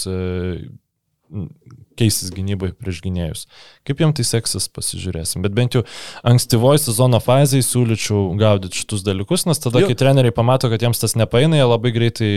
keisis 2.00 2.32
gynybai 2.34 2.72
prieš 2.78 3.02
gynėjus. 3.06 3.46
Kaip 3.88 4.02
jiems 4.02 4.18
tai 4.18 4.26
seksis, 4.28 4.68
pasižiūrėsim. 4.72 5.44
Bet 5.46 5.56
bent 5.58 5.78
jau 5.78 5.84
ankstyvoji 6.28 6.84
sezono 6.86 7.20
fazėje 7.24 7.68
siūlyčiau 7.68 8.32
gaudyti 8.40 8.82
šitus 8.82 9.06
dalykus, 9.08 9.46
nes 9.50 9.62
tada, 9.62 9.84
jo. 9.84 9.92
kai 9.92 9.98
treneriai 10.00 10.36
pamato, 10.36 10.72
kad 10.72 10.84
jiems 10.84 11.02
tas 11.02 11.18
nepaina, 11.20 11.60
jie 11.60 11.68
labai 11.68 11.94
greitai 11.96 12.34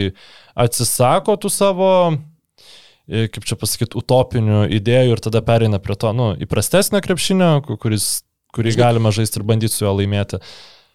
atsisako 0.67 1.39
tų 1.41 1.53
savo 1.53 1.91
e, 2.13 3.27
kaip 3.33 3.49
čia 3.49 3.59
pasakyti, 3.61 3.99
utopinių 4.01 4.67
idėjų 4.81 5.17
ir 5.17 5.25
tada 5.25 5.45
pereina 5.47 5.81
prie 5.83 5.99
to, 6.01 6.13
nu, 6.17 6.33
įprastesnio 6.45 7.03
krepšinio, 7.05 7.57
kuris, 7.83 8.25
kurį 8.55 8.79
galima 8.79 9.15
žaisti 9.15 9.41
ir 9.41 9.49
bandyti 9.49 9.77
su 9.77 9.87
juo 9.87 9.97
laimėti. 9.99 10.43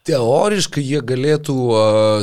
Teoriškai 0.07 0.81
jie 0.81 1.01
galėtų, 1.03 1.53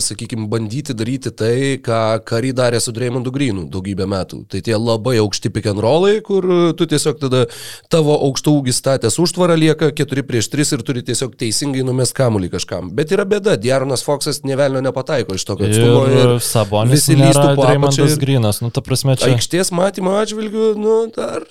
sakykime, 0.03 0.47
bandyti 0.51 0.95
daryti 0.97 1.31
tai, 1.31 1.77
ką 1.85 2.19
Kary 2.27 2.55
darė 2.57 2.81
su 2.81 2.91
Dreymondu 2.97 3.31
Greenu 3.35 3.67
daugybę 3.71 4.07
metų. 4.09 4.41
Tai 4.51 4.63
tie 4.65 4.75
labai 4.81 5.19
aukšti 5.21 5.53
pick 5.53 5.69
and 5.71 5.83
rollai, 5.85 6.17
kur 6.25 6.47
tu 6.79 6.87
tiesiog 6.89 7.21
tada 7.21 7.45
tavo 7.93 8.17
aukštų 8.27 8.55
ūgis 8.63 8.81
statęs 8.81 9.19
užtvarą 9.23 9.59
lieka 9.61 9.91
4 9.93 10.25
prieš 10.27 10.49
3 10.55 10.73
ir 10.79 10.85
turi 10.89 11.05
tiesiog 11.07 11.37
teisingai 11.39 11.85
numest 11.87 12.17
kamuolį 12.17 12.51
kažkam. 12.57 12.89
Bet 12.97 13.13
yra 13.15 13.29
bėda, 13.29 13.59
Diaronas 13.61 14.03
Foxas 14.07 14.41
nevelnio 14.49 14.81
nepataiko 14.89 15.37
iš 15.37 15.45
to, 15.47 15.59
kad 15.61 15.69
atstumo 15.69 16.07
ir, 16.09 16.19
ir 16.25 16.43
Sabonis 16.43 16.97
visi 16.97 17.21
lystų 17.21 17.47
po 17.61 17.69
apačią. 17.69 18.09
Ir... 18.09 18.19
Grinas, 18.25 18.63
nu 18.65 18.73
ta 18.73 18.83
prasme 18.83 19.19
čia. 19.21 19.35
Aikštės 19.37 19.71
matymo 19.77 20.17
atžvilgių, 20.25 20.73
nu 20.81 20.99
dar. 21.15 21.45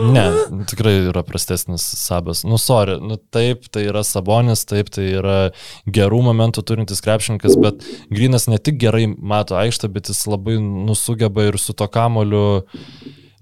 Ne, 0.00 0.24
tikrai 0.70 0.94
yra 1.10 1.22
prastesnis 1.26 1.84
Sabas. 2.00 2.42
Nu, 2.48 2.56
sorry, 2.60 2.96
nu 3.00 3.18
taip, 3.34 3.66
tai 3.72 3.84
yra 3.90 4.02
Sabonis, 4.06 4.64
taip, 4.68 4.88
tai 4.94 5.08
yra 5.18 5.38
gerų 5.84 6.22
momentų 6.28 6.64
turintis 6.66 7.02
krepšininkas, 7.04 7.58
bet 7.60 7.84
Grinas 8.12 8.48
ne 8.48 8.58
tik 8.58 8.78
gerai 8.82 9.04
mato 9.10 9.58
aikštę, 9.58 9.90
bet 9.92 10.08
jis 10.12 10.24
labai 10.30 10.56
nusugeba 10.62 11.48
ir 11.50 11.60
su 11.60 11.76
to 11.76 11.88
kamoliu. 11.92 12.62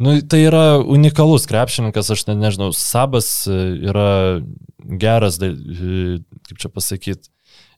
Nu, 0.01 0.17
tai 0.25 0.43
yra 0.49 0.65
unikalus 0.81 1.47
krepšininkas, 1.51 2.11
aš 2.15 2.27
ne, 2.31 2.39
nežinau, 2.41 2.71
Sabas 2.77 3.31
yra 3.47 4.41
geras, 4.81 5.39
kaip 5.41 6.57
čia 6.59 6.73
pasakyti, 6.73 7.31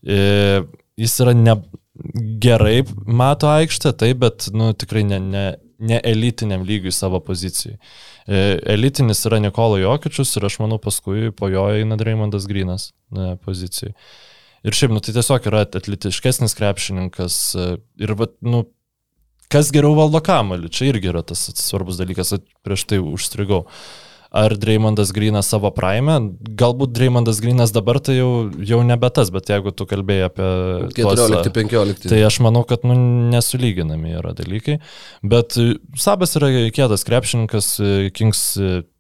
jis 0.03 1.21
yra 1.25 1.37
ne 1.37 1.59
gerai 2.43 2.83
mato 3.07 3.51
aikštę, 3.51 3.93
taip, 3.99 4.23
bet 4.23 4.49
nu, 4.55 4.73
tikrai 4.73 5.05
ne, 5.07 5.19
ne, 5.21 5.45
ne 5.83 5.99
elitiniam 6.07 6.65
lygiui 6.67 6.93
savo 6.95 7.21
pozicijai. 7.25 7.79
Elitinis 8.75 9.25
yra 9.29 9.41
Nikola 9.43 9.81
Jokičius 9.83 10.37
ir 10.39 10.47
aš 10.49 10.61
manau 10.63 10.79
paskui 10.83 11.33
po 11.37 11.51
jo 11.53 11.67
eina 11.75 11.99
Dreymondas 12.01 12.47
Grinas 12.51 12.93
pozicijai. 13.45 13.95
Ir 14.63 14.79
šiaip, 14.79 14.95
nu, 14.95 15.03
tai 15.03 15.17
tiesiog 15.17 15.49
yra 15.51 15.65
atletiškesnis 15.67 16.55
krepšininkas 16.55 17.41
ir, 17.59 18.15
va, 18.19 18.29
nu, 18.47 18.63
kas 19.51 19.73
geriau 19.75 19.97
valdo 19.99 20.23
kamalį, 20.23 20.71
čia 20.71 20.93
irgi 20.93 21.11
yra 21.11 21.25
tas 21.27 21.49
svarbus 21.59 21.99
dalykas, 21.99 22.31
prieš 22.63 22.87
tai 22.87 23.03
užstrigau. 23.03 23.65
Uh, 23.67 24.02
ar 24.33 24.55
Dreymondas 24.57 25.13
Grinas 25.13 25.51
savo 25.53 25.71
praime. 25.77 26.17
Galbūt 26.59 26.95
Dreymondas 26.97 27.43
Grinas 27.45 27.75
dabar 27.75 28.01
tai 28.01 28.17
jau, 28.17 28.31
jau 28.65 28.81
nebe 28.87 29.11
tas, 29.13 29.33
bet 29.35 29.53
jeigu 29.53 29.75
tu 29.77 29.87
kalbėjai 29.89 30.29
apie... 30.31 30.53
14-15. 30.97 32.09
Tai 32.09 32.23
aš 32.29 32.41
manau, 32.45 32.65
kad 32.69 32.87
nu, 32.89 32.97
nesulyginami 33.33 34.17
yra 34.23 34.33
dalykai. 34.39 34.79
Bet 35.23 35.59
Sabas 36.01 36.33
yra 36.41 36.49
kietas 36.73 37.05
krepšininkas, 37.09 37.75
Kings 38.17 38.47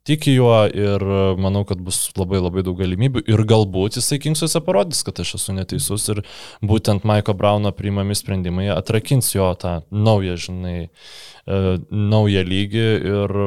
tiki 0.05 0.35
juo 0.35 0.57
ir 0.67 1.03
manau, 1.41 1.63
kad 1.69 1.81
bus 1.83 2.05
labai 2.19 2.41
labai 2.43 2.65
daug 2.67 2.79
galimybių 2.81 3.23
ir 3.31 3.45
galbūt 3.49 3.99
jisai 4.01 4.19
Kingsuose 4.23 4.63
parodys, 4.67 5.05
kad 5.07 5.21
aš 5.23 5.37
esu 5.39 5.55
neteisus 5.57 6.09
ir 6.13 6.23
būtent 6.65 7.07
Maiko 7.09 7.35
Brauno 7.39 7.73
priimami 7.77 8.17
sprendimai 8.19 8.69
atrakins 8.75 9.31
jo 9.35 9.53
tą 9.59 9.79
naują, 9.95 10.37
žinai, 10.47 10.79
e, 10.89 11.61
naują 11.91 12.45
lygį 12.49 12.89
ir 13.13 13.39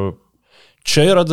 čia 0.88 1.10
yra 1.12 1.26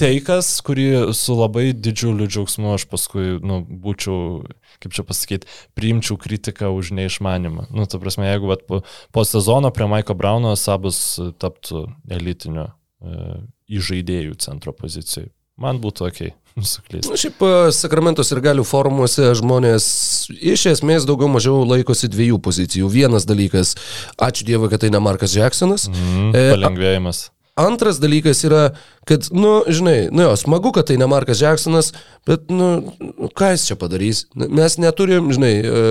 teikas, 0.00 0.50
kurį 0.64 1.14
su 1.16 1.36
labai 1.38 1.68
didžiuliu 1.76 2.26
džiaugsmu 2.28 2.74
aš 2.74 2.86
paskui, 2.90 3.38
nu, 3.44 3.60
būčiau, 3.62 4.44
kaip 4.82 4.96
čia 4.96 5.06
pasakyti, 5.06 5.50
priimčiau 5.78 6.18
kritiką 6.20 6.70
už 6.74 6.92
neišmanimą. 6.98 7.68
Nu, 7.74 7.86
ta 7.90 8.00
prasme, 8.02 8.28
jeigu 8.30 8.50
vat, 8.50 8.64
po, 8.68 8.82
po 9.14 9.26
sezono 9.28 9.70
prie 9.74 9.88
Maiko 9.90 10.16
Brauno 10.18 10.54
Sabas 10.58 11.00
taptų 11.42 11.86
elitinio 12.10 12.70
e, 12.70 13.42
įžaidėjų 13.78 14.38
centro 14.42 14.74
pozicijai, 14.76 15.30
man 15.60 15.82
būtų 15.82 16.08
ok. 16.10 16.24
Suklysti. 16.74 17.10
Na, 17.10 17.18
šiaip 17.18 17.40
e, 17.42 17.52
Sakramentos 17.74 18.30
ir 18.30 18.38
galių 18.44 18.62
forumuose 18.66 19.32
žmonės 19.38 19.86
iš 20.34 20.68
esmės 20.70 21.06
daugiau 21.08 21.26
mažiau 21.32 21.64
laikosi 21.66 22.10
dviejų 22.10 22.38
pozicijų. 22.46 22.90
Vienas 22.92 23.26
dalykas, 23.26 23.74
ačiū 24.22 24.46
Dievui, 24.46 24.70
kad 24.70 24.84
tai 24.84 24.92
ne 24.94 25.02
Markas 25.02 25.34
Jacksonas. 25.34 25.88
Mm, 25.90 26.30
palengvėjimas. 26.54 27.28
Antras 27.54 28.00
dalykas 28.02 28.40
yra, 28.46 28.62
kad, 29.08 29.26
nu, 29.32 29.62
žinai, 29.68 30.08
nu 30.12 30.22
jo, 30.22 30.36
smagu, 30.36 30.72
kad 30.72 30.88
tai 30.88 30.96
ne 31.00 31.06
Markas 31.10 31.40
Jacksonas, 31.42 31.92
bet, 32.28 32.48
nu, 32.52 32.94
ką 33.36 33.50
jis 33.52 33.66
čia 33.68 33.76
padarys? 33.80 34.22
Mes 34.34 34.76
neturim, 34.80 35.28
žinai, 35.34 35.52
e, 35.60 35.82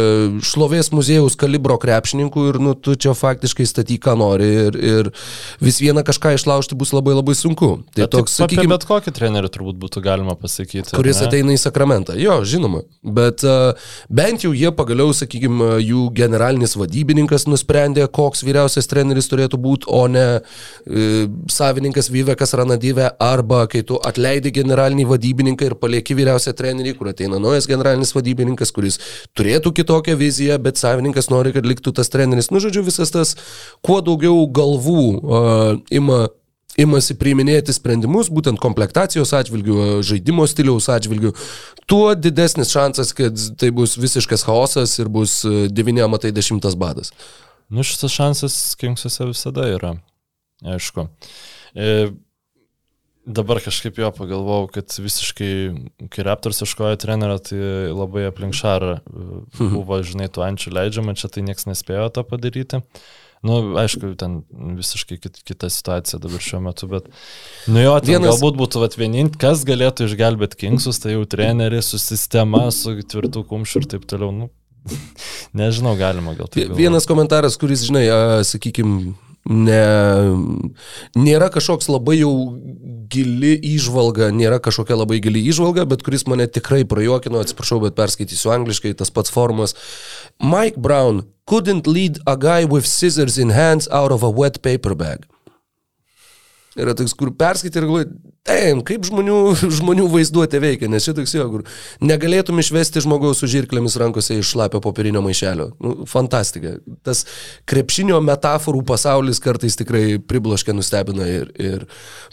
šlovės 0.45 0.90
muziejaus 0.95 1.38
kalibro 1.40 1.77
krepšininkų 1.81 2.45
ir, 2.49 2.60
nu, 2.64 2.73
tu 2.73 2.95
čia 2.98 3.14
faktiškai 3.18 3.68
statyk, 3.69 4.02
ką 4.07 4.15
nori 4.19 4.49
ir, 4.64 4.77
ir 4.77 5.11
vis 5.64 5.77
vieną 5.84 6.06
kažką 6.07 6.34
išlaužti 6.38 6.77
bus 6.80 6.94
labai 6.95 7.15
labai 7.18 7.35
sunku. 7.38 7.72
Tai 7.94 8.06
bet 8.06 8.14
toks, 8.15 8.38
sakykime, 8.41 8.72
bet 8.73 8.88
kokį 8.90 9.14
trenerių 9.15 9.52
turbūt 9.53 9.80
būtų 9.81 10.03
galima 10.06 10.38
pasakyti. 10.40 10.95
Kuris 10.95 11.22
ne? 11.22 11.30
ateina 11.30 11.53
į 11.53 11.61
sakramentą. 11.61 12.18
Jo, 12.19 12.40
žinoma. 12.48 12.84
Bet 13.03 13.45
uh, 13.45 13.77
bent 14.10 14.48
jau 14.48 14.53
jie 14.57 14.72
pagaliau, 14.76 15.14
sakykime, 15.15 15.76
jų 15.84 16.07
generalinis 16.18 16.77
vadybininkas 16.80 17.45
nusprendė, 17.52 18.07
koks 18.10 18.41
vyriausias 18.48 18.90
treneris 18.90 19.30
turėtų 19.31 19.60
būti, 19.61 19.90
o 19.91 20.06
ne 20.11 20.27
uh, 20.40 21.23
savininkas 21.52 22.10
Vyvekas 22.14 22.57
Ranadį 22.57 22.94
tave, 23.03 23.15
arba 23.19 23.67
kai 23.67 23.84
tu 23.84 23.99
atleidi 24.03 24.51
generalinį 24.51 25.05
vadybininką 25.09 25.65
ir 25.65 25.75
palieki 25.75 26.15
vyriausią 26.15 26.53
trenerį, 26.53 26.95
kur 26.97 27.11
ateina 27.11 27.39
naujas 27.39 27.67
generalinis 27.67 28.13
vadybininkas, 28.15 28.71
kuris 28.71 28.99
turėtų 29.35 29.73
kitokią 29.73 30.15
viziją, 30.17 30.59
bet 30.59 30.77
savininkas 30.77 31.30
nori, 31.30 31.53
kad 31.53 31.65
liktų 31.65 31.93
tas 31.93 32.09
treneris. 32.09 32.51
Nu, 32.51 32.59
žodžiu, 32.59 32.84
visas 32.84 33.11
tas, 33.11 33.35
kuo 33.81 34.01
daugiau 34.01 34.47
galvų 34.47 35.03
uh, 35.19 35.77
ima 35.91 36.27
imasi 36.73 37.13
priiminėti 37.13 37.73
sprendimus, 37.75 38.31
būtent 38.34 38.57
komplektacijos 38.57 39.30
atžvilgių, 39.38 40.01
žaidimo 40.01 40.47
stiliaus 40.49 40.88
atžvilgių, 40.89 41.35
tuo 41.85 42.15
didesnis 42.17 42.73
šansas, 42.73 43.13
kad 43.13 43.38
tai 43.61 43.69
bus 43.69 43.93
visiškas 43.93 44.41
chaosas 44.47 44.95
ir 44.97 45.11
bus 45.13 45.43
9 45.45 46.07
matai 46.09 46.34
10 46.34 46.65
badas. 46.81 47.13
Nu, 47.69 47.85
šitas 47.85 48.11
šansas 48.11 48.55
Kingsuose 48.81 49.30
visada 49.30 49.67
yra, 49.69 49.93
aišku. 50.65 51.05
E, 51.77 52.09
dabar 53.25 53.59
kažkaip 53.63 53.97
jo 53.99 54.11
pagalvojau, 54.15 54.67
kad 54.73 54.95
visiškai, 54.99 55.51
kai 56.11 56.25
Raptors 56.27 56.61
ieškojo 56.63 56.99
trenerio, 57.01 57.39
tai 57.39 57.59
labai 57.93 58.27
aplink 58.29 58.55
šarą 58.57 58.97
e, 58.99 59.27
buvo, 59.59 59.99
žinai, 60.05 60.29
tų 60.31 60.45
ančių 60.47 60.73
leidžiama, 60.77 61.15
čia 61.19 61.31
tai 61.31 61.45
niekas 61.47 61.67
nespėjo 61.69 62.09
to 62.15 62.25
padaryti. 62.27 62.83
Nu, 63.43 63.57
aišku, 63.75 64.13
ten 64.15 64.37
visiškai 64.77 65.17
kit, 65.19 65.41
kita 65.43 65.67
situacija 65.71 66.19
dabar 66.23 66.43
šiuo 66.43 66.61
metu, 66.63 66.87
bet, 66.91 67.09
nu 67.67 67.81
jo, 67.83 67.97
Vienas... 68.07 68.29
galbūt 68.29 68.55
būtų 68.61 68.87
vienint, 68.95 69.35
kas 69.39 69.65
galėtų 69.67 70.07
išgelbėti 70.07 70.61
Kingsus, 70.61 71.01
tai 71.03 71.17
jau 71.17 71.25
treneris 71.27 71.91
su 71.91 71.99
sistema, 71.99 72.69
su 72.71 72.95
tvirtų 72.95 73.43
kumščiu 73.49 73.83
ir 73.83 73.89
taip 73.95 74.07
toliau. 74.07 74.31
Nu, 74.31 74.47
nežinau, 75.59 75.97
galima 75.99 76.37
gal 76.39 76.47
tai. 76.51 76.69
Vienas 76.71 77.07
komentaras, 77.09 77.59
kuris, 77.59 77.83
žinai, 77.89 78.05
sakykime, 78.47 79.11
ne, 79.49 79.84
nėra 81.20 81.49
kažkoks 81.53 81.90
labai 81.91 82.20
jau 82.22 82.32
gili 83.14 83.53
įžvalga, 83.74 84.32
nėra 84.34 84.60
kažkokia 84.64 84.98
labai 84.98 85.20
gili 85.24 85.44
įžvalga, 85.52 85.86
bet 85.90 86.03
kuris 86.06 86.26
mane 86.30 86.48
tikrai 86.48 86.84
prajuokino, 86.90 87.41
atsiprašau, 87.44 87.82
bet 87.84 87.98
perskaitysiu 87.99 88.53
angliškai, 88.56 88.95
tas 88.98 89.14
pats 89.14 89.34
formas. 89.34 89.76
Mike 90.41 90.80
Brown 90.82 91.26
couldn't 91.49 91.88
lead 91.88 92.20
a 92.26 92.38
guy 92.40 92.64
with 92.65 92.88
scissors 92.88 93.38
in 93.38 93.52
hands 93.52 93.88
out 93.91 94.11
of 94.11 94.24
a 94.24 94.32
wet 94.32 94.61
paper 94.64 94.95
bag. 94.95 95.28
Yra 96.80 96.95
toks, 96.98 97.14
kur 97.14 97.30
perskaitai 97.38 97.84
ir 97.84 97.90
galvoji, 97.90 98.32
Taip, 98.44 98.82
kaip 98.84 99.06
žmonių, 99.07 99.38
žmonių 99.78 100.10
vaizduotė 100.11 100.60
veikia, 100.60 100.90
nes 100.91 101.06
šitoks 101.07 101.32
jo, 101.38 101.45
kur 101.48 101.61
negalėtum 102.03 102.60
išvesti 102.60 102.99
žmogaus 103.06 103.40
su 103.40 103.48
žirklėmis 103.48 103.95
rankose 104.02 104.36
iš 104.36 104.49
šlapio 104.52 104.82
popierinio 104.84 105.22
maišelio. 105.24 105.70
Nu, 105.80 105.94
fantastika. 106.11 106.74
Tas 107.07 107.24
krepšinio 107.70 108.18
metaforų 108.24 108.82
pasaulis 108.90 109.40
kartais 109.44 109.80
tikrai 109.80 110.18
pribloškia, 110.20 110.76
nustebina 110.76 111.28
ir, 111.32 111.53
ir 111.56 111.86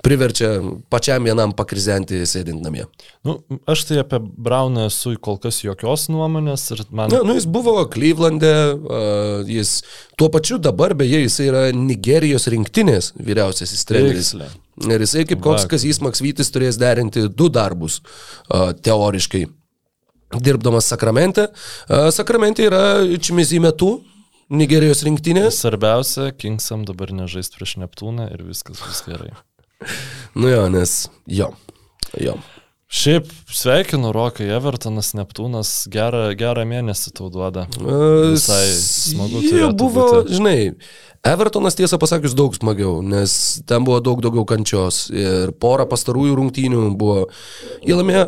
priverčia 0.03 0.57
pačiam 0.91 1.29
vienam 1.31 1.55
pakrizenti 1.55 2.19
sėdint 2.27 2.59
namie. 2.65 2.89
Nu, 3.23 3.37
aš 3.71 3.85
tai 3.87 4.01
apie 4.03 4.19
Brauną 4.19 4.89
esu 4.91 5.15
kol 5.23 5.39
kas 5.39 5.61
jokios 5.63 6.09
nuomonės 6.11 6.67
ir 6.75 6.83
man... 6.91 7.15
Na, 7.15 7.21
nu, 7.23 7.37
jis 7.39 7.47
buvo 7.47 7.77
Klyvlande, 7.91 8.51
uh, 8.75 9.47
jis 9.47 9.77
tuo 10.19 10.27
pačiu 10.35 10.59
dabar, 10.59 10.97
beje, 10.99 11.23
jis 11.23 11.39
yra 11.47 11.69
Nigerijos 11.77 12.51
rinktinės 12.51 13.13
vyriausiasis 13.15 13.87
treneris. 13.87 14.35
Tiksliai. 14.35 14.51
Ir 14.89 15.03
jisai 15.03 15.27
kaip 15.29 15.43
koks 15.45 15.67
Kazys 15.71 16.01
Maksvytis 16.05 16.53
turės 16.55 16.79
derinti 16.81 17.27
du 17.29 17.51
darbus 17.53 18.01
teoriškai. 18.49 19.47
Dirbdamas 20.41 20.87
Sakramente. 20.87 21.49
Sakramente 22.15 22.65
yra 22.69 23.03
Čimizį 23.19 23.59
metu, 23.65 23.91
Nigerijos 24.51 25.05
rinktinė. 25.07 25.49
Svarbiausia, 25.55 26.31
Kingsam 26.35 26.83
dabar 26.87 27.13
nežais 27.15 27.51
prieš 27.55 27.77
Neptūną 27.83 28.31
ir 28.35 28.47
viskas 28.47 28.81
bus 28.83 29.03
gerai. 29.07 29.31
nu 30.41 30.51
jo, 30.51 30.65
nes 30.73 31.05
jo. 31.31 31.53
Jo. 32.19 32.35
Šiaip 32.91 33.29
sveikinu 33.55 34.11
Rokai, 34.11 34.49
Evertonas, 34.51 35.13
Neptūnas, 35.15 35.71
gerą, 35.95 36.33
gerą 36.35 36.65
mėnesį 36.67 37.13
tau 37.15 37.29
duoda. 37.31 37.69
Visai 37.79 38.65
smagu. 38.75 39.45
Jie 39.47 39.69
buvo, 39.79 40.09
būti. 40.17 40.35
žinai, 40.41 40.57
Evertonas 41.21 41.77
tiesą 41.77 41.99
pasakius 42.01 42.33
daug 42.33 42.55
smagiau, 42.57 43.03
nes 43.05 43.61
ten 43.69 43.85
buvo 43.85 43.99
daug 44.01 44.23
daugiau 44.25 44.47
kančios 44.49 45.03
ir 45.13 45.51
pora 45.61 45.85
pastarųjų 45.89 46.37
rungtynių 46.39 46.85
buvo. 46.97 47.27
Jie 47.85 47.93
laimėjo, 47.99 48.23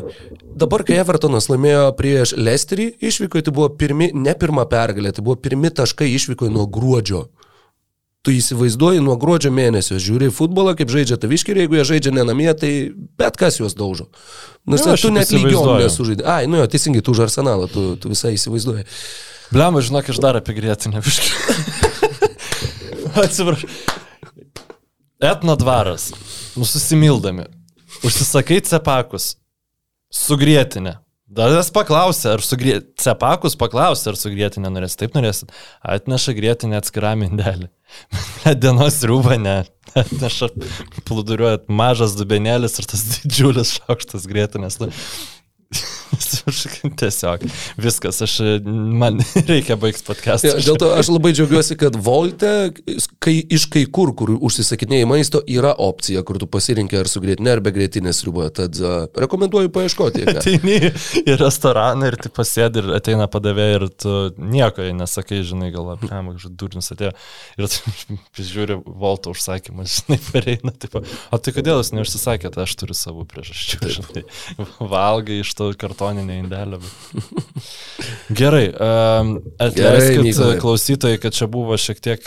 dabar 0.60 0.84
kai 0.84 0.98
Evertonas 1.00 1.48
laimėjo 1.48 1.86
prieš 1.96 2.34
Lesterį 2.36 2.90
išvykoje, 3.00 3.46
tai 3.46 3.54
buvo 3.56 3.70
pirmi, 3.80 4.10
ne 4.12 4.34
pirma 4.36 4.66
pergalė, 4.68 5.14
tai 5.16 5.24
buvo 5.24 5.38
pirmi 5.40 5.72
taškai 5.72 6.10
išvykoje 6.18 6.52
nuo 6.52 6.66
gruodžio. 6.68 7.30
Tu 8.22 8.36
įsivaizduoji 8.36 9.00
nuo 9.02 9.16
gruodžio 9.18 9.50
mėnesio, 9.56 9.96
žiūri 9.96 10.28
futbolą, 10.30 10.76
kaip 10.76 10.92
žaidžia 10.92 11.16
taviškį 11.22 11.54
ir 11.54 11.60
jeigu 11.64 11.78
jie 11.78 11.86
žaidžia 11.94 12.12
nenamie, 12.12 12.50
tai 12.54 12.74
bet 13.18 13.40
kas 13.40 13.56
juos 13.58 13.72
daužo. 13.74 14.10
Nors 14.68 14.84
nu, 14.84 14.98
tu 15.00 15.10
net 15.16 15.32
lygiom 15.32 15.78
nesužaidai. 15.80 16.28
Ai, 16.28 16.42
nu 16.46 16.60
jo, 16.60 16.68
teisingai, 16.70 17.00
tu 17.02 17.16
už 17.16 17.24
arsenalą, 17.24 17.72
tu, 17.72 17.94
tu 17.96 18.12
visai 18.12 18.36
įsivaizduoji. 18.36 18.84
Blema, 19.50 19.80
žinok, 19.82 20.12
aš 20.12 20.20
dar 20.22 20.38
apie 20.38 20.54
grėtinę 20.60 21.02
višką. 21.02 21.80
Atsiprašau. 23.16 23.68
Etno 25.22 25.56
dvaras. 25.56 26.10
Nususimildami. 26.58 27.46
Užsisakai 28.02 28.60
cepakus. 28.66 29.36
Sugrėtinę. 30.12 30.96
Dadas 31.32 31.70
paklausė, 31.72 32.34
ar 32.34 32.42
sugrė... 32.44 32.74
cepakus 33.00 33.54
paklausė, 33.56 34.10
ar 34.10 34.18
sugrėtinę 34.20 34.68
norės. 34.72 34.98
Taip 35.00 35.14
norėsit. 35.16 35.52
Atneša 35.80 36.34
grėtinę 36.36 36.76
atskirą 36.80 37.14
mindelį. 37.22 37.70
Dienos 38.62 38.98
rūbą 39.08 39.38
ne. 39.40 39.62
Atneša 39.96 40.50
pluduriuojat 41.08 41.70
mažas 41.72 42.16
dubenėlis 42.18 42.76
ir 42.80 42.90
tas 42.90 43.06
didžiulis 43.14 43.76
šaukštas 43.78 44.28
grėtinės. 44.28 44.80
Tiesiog 47.00 47.44
viskas, 47.80 48.20
aš, 48.24 48.36
man 48.66 49.20
reikia 49.50 49.76
baigti 49.80 50.04
podcastą. 50.06 50.52
Ja, 50.52 50.60
dėl 50.62 50.78
to 50.80 50.92
aš 50.96 51.12
labai 51.12 51.32
džiaugiuosi, 51.36 51.78
kad 51.80 51.96
Volte, 51.96 52.72
kai 53.22 53.34
iš 53.54 53.66
kai 53.70 53.84
kur, 53.86 54.10
kur 54.18 54.32
užsisakinėjai 54.34 55.06
maisto, 55.08 55.40
yra 55.50 55.72
opcija, 55.84 56.24
kur 56.26 56.40
tu 56.42 56.48
pasirinkai 56.50 57.02
ar 57.02 57.10
su 57.10 57.22
grėtinė, 57.22 57.52
ar 57.54 57.62
be 57.64 57.72
grėtinės 57.74 58.22
riboje. 58.26 58.50
Tad 58.58 58.78
uh, 58.82 59.04
rekomenduoju 59.24 59.70
paieškoti. 59.74 60.24
Ateini 60.32 60.78
į 61.22 61.36
restoraną 61.40 62.10
ir 62.10 62.18
tu 62.22 62.32
pasėdi 62.34 62.82
ir 62.82 62.90
ateina 62.98 63.28
padavė 63.30 63.68
ir 63.76 63.86
tu 63.94 64.14
nieko 64.38 64.88
nesakai, 64.98 65.42
žinai, 65.46 65.70
gal 65.74 65.92
apėmė, 65.94 66.34
kažkoks 66.36 66.58
durnis 66.58 66.90
atėjo 66.94 67.12
ir 67.58 67.70
tu 67.70 68.46
žiūri 68.52 68.80
Volto 69.02 69.32
užsakymą, 69.36 69.86
žinai, 69.86 70.18
pareina, 70.32 70.74
taip, 70.82 70.98
o 70.98 71.38
tai 71.38 71.54
kodėl 71.54 71.78
jūs 71.78 71.92
neužsisakėte, 71.94 72.64
aš 72.64 72.74
turiu 72.80 72.96
savo 72.98 73.26
priežasčių, 73.28 74.24
valgai 74.94 75.40
iš 75.44 75.54
to 75.58 75.70
kartoninio 75.78 76.40
indelio. 76.42 76.82
Bet... 76.82 77.22
Gerai, 78.34 78.66
um, 78.72 79.34
atleiskit 79.62 80.42
klausytojai, 80.62 81.20
kad 81.22 81.36
čia 81.36 81.48
buvo 81.52 81.78
šiek 81.80 82.02
tiek 82.02 82.26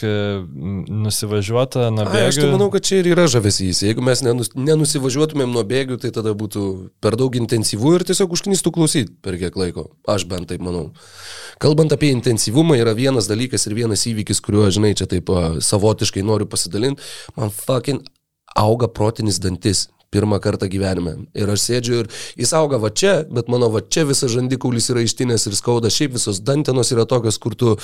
nusivažiuota 0.90 1.90
nuo 1.94 2.06
bėgių. 2.08 2.26
A, 2.26 2.32
aš 2.32 2.40
tai 2.42 2.50
manau, 2.52 2.68
kad 2.74 2.86
čia 2.88 3.00
ir 3.02 3.10
yra 3.14 3.26
žavesys. 3.32 3.82
Jeigu 3.86 4.04
mes 4.06 4.22
nenus, 4.26 4.52
nenusivažiuotumėm 4.58 5.54
nuo 5.56 5.64
bėgių, 5.68 6.00
tai 6.04 6.12
tada 6.16 6.36
būtų 6.38 6.66
per 7.04 7.18
daug 7.20 7.38
intensyvu 7.40 7.96
ir 7.98 8.06
tiesiog 8.08 8.36
užknistų 8.38 8.74
klausyti 8.76 9.16
per 9.26 9.40
kiek 9.42 9.58
laiko. 9.60 9.88
Aš 10.12 10.28
bent 10.32 10.50
taip 10.52 10.64
manau. 10.66 10.90
Kalbant 11.64 11.96
apie 11.96 12.12
intensyvumą, 12.16 12.78
yra 12.82 12.96
vienas 12.98 13.30
dalykas 13.32 13.68
ir 13.70 13.78
vienas 13.78 14.06
įvykis, 14.10 14.44
kuriuo, 14.46 14.68
žinai, 14.74 14.94
čia 14.98 15.10
taip 15.10 15.32
savotiškai 15.64 16.26
noriu 16.26 16.50
pasidalinti. 16.52 17.04
Man 17.40 17.54
fucking 17.54 18.06
auga 18.56 18.88
protinis 18.92 19.42
dantis 19.44 19.88
pirmą 20.16 20.40
kartą 20.44 20.70
gyvenime. 20.72 21.16
Ir 21.36 21.52
aš 21.52 21.68
sėdžiu 21.68 22.02
ir 22.02 22.12
jis 22.40 22.54
auga 22.58 22.80
va 22.82 22.92
čia, 22.92 23.18
bet 23.30 23.52
mano 23.52 23.70
va 23.74 23.84
čia 23.84 24.06
visas 24.08 24.32
žandikaulis 24.34 24.90
yra 24.94 25.04
ištinės 25.06 25.48
ir 25.50 25.58
skauda. 25.58 25.92
Šiaip 25.94 26.16
visos 26.16 26.42
dantenos 26.46 26.92
yra 26.96 27.08
tokios, 27.10 27.40
kur 27.42 27.58
tu, 27.60 27.76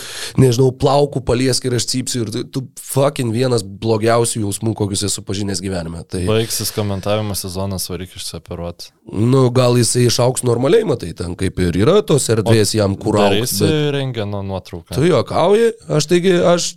nežinau, 0.42 0.72
plaukų 0.82 1.24
paliesk 1.28 1.68
ir 1.68 1.78
aš 1.78 1.90
cypsiu 1.92 2.26
ir 2.26 2.34
tu, 2.34 2.46
tu 2.48 2.64
fucking 2.82 3.34
vienas 3.36 3.66
blogiausių 3.66 4.46
jausmų, 4.46 4.76
kokius 4.80 5.06
esu 5.10 5.26
pažinęs 5.28 5.64
gyvenime. 5.64 6.04
Tai... 6.08 6.24
Baigsis 6.30 6.74
komentavimo 6.76 7.36
sezonas, 7.38 7.90
varyk 7.92 8.16
išsioperuoti. 8.18 8.92
Nu, 9.12 9.48
gal 9.54 9.76
jisai 9.80 10.06
išauks 10.08 10.46
normaliai, 10.48 10.86
matai, 10.88 11.12
ten 11.18 11.34
kaip 11.40 11.60
ir 11.60 11.82
yra 11.82 12.00
tos 12.06 12.30
erdvės 12.32 12.76
o 12.76 12.78
jam 12.78 12.96
kur 13.00 13.18
auks. 13.20 13.58
Bet... 13.60 13.74
rengia 13.96 14.28
nuo 14.30 14.44
nuotrauką. 14.46 14.96
Tu 14.96 15.10
juokauji, 15.10 15.72
aš 15.92 16.08
taigi, 16.12 16.36
aš 16.54 16.72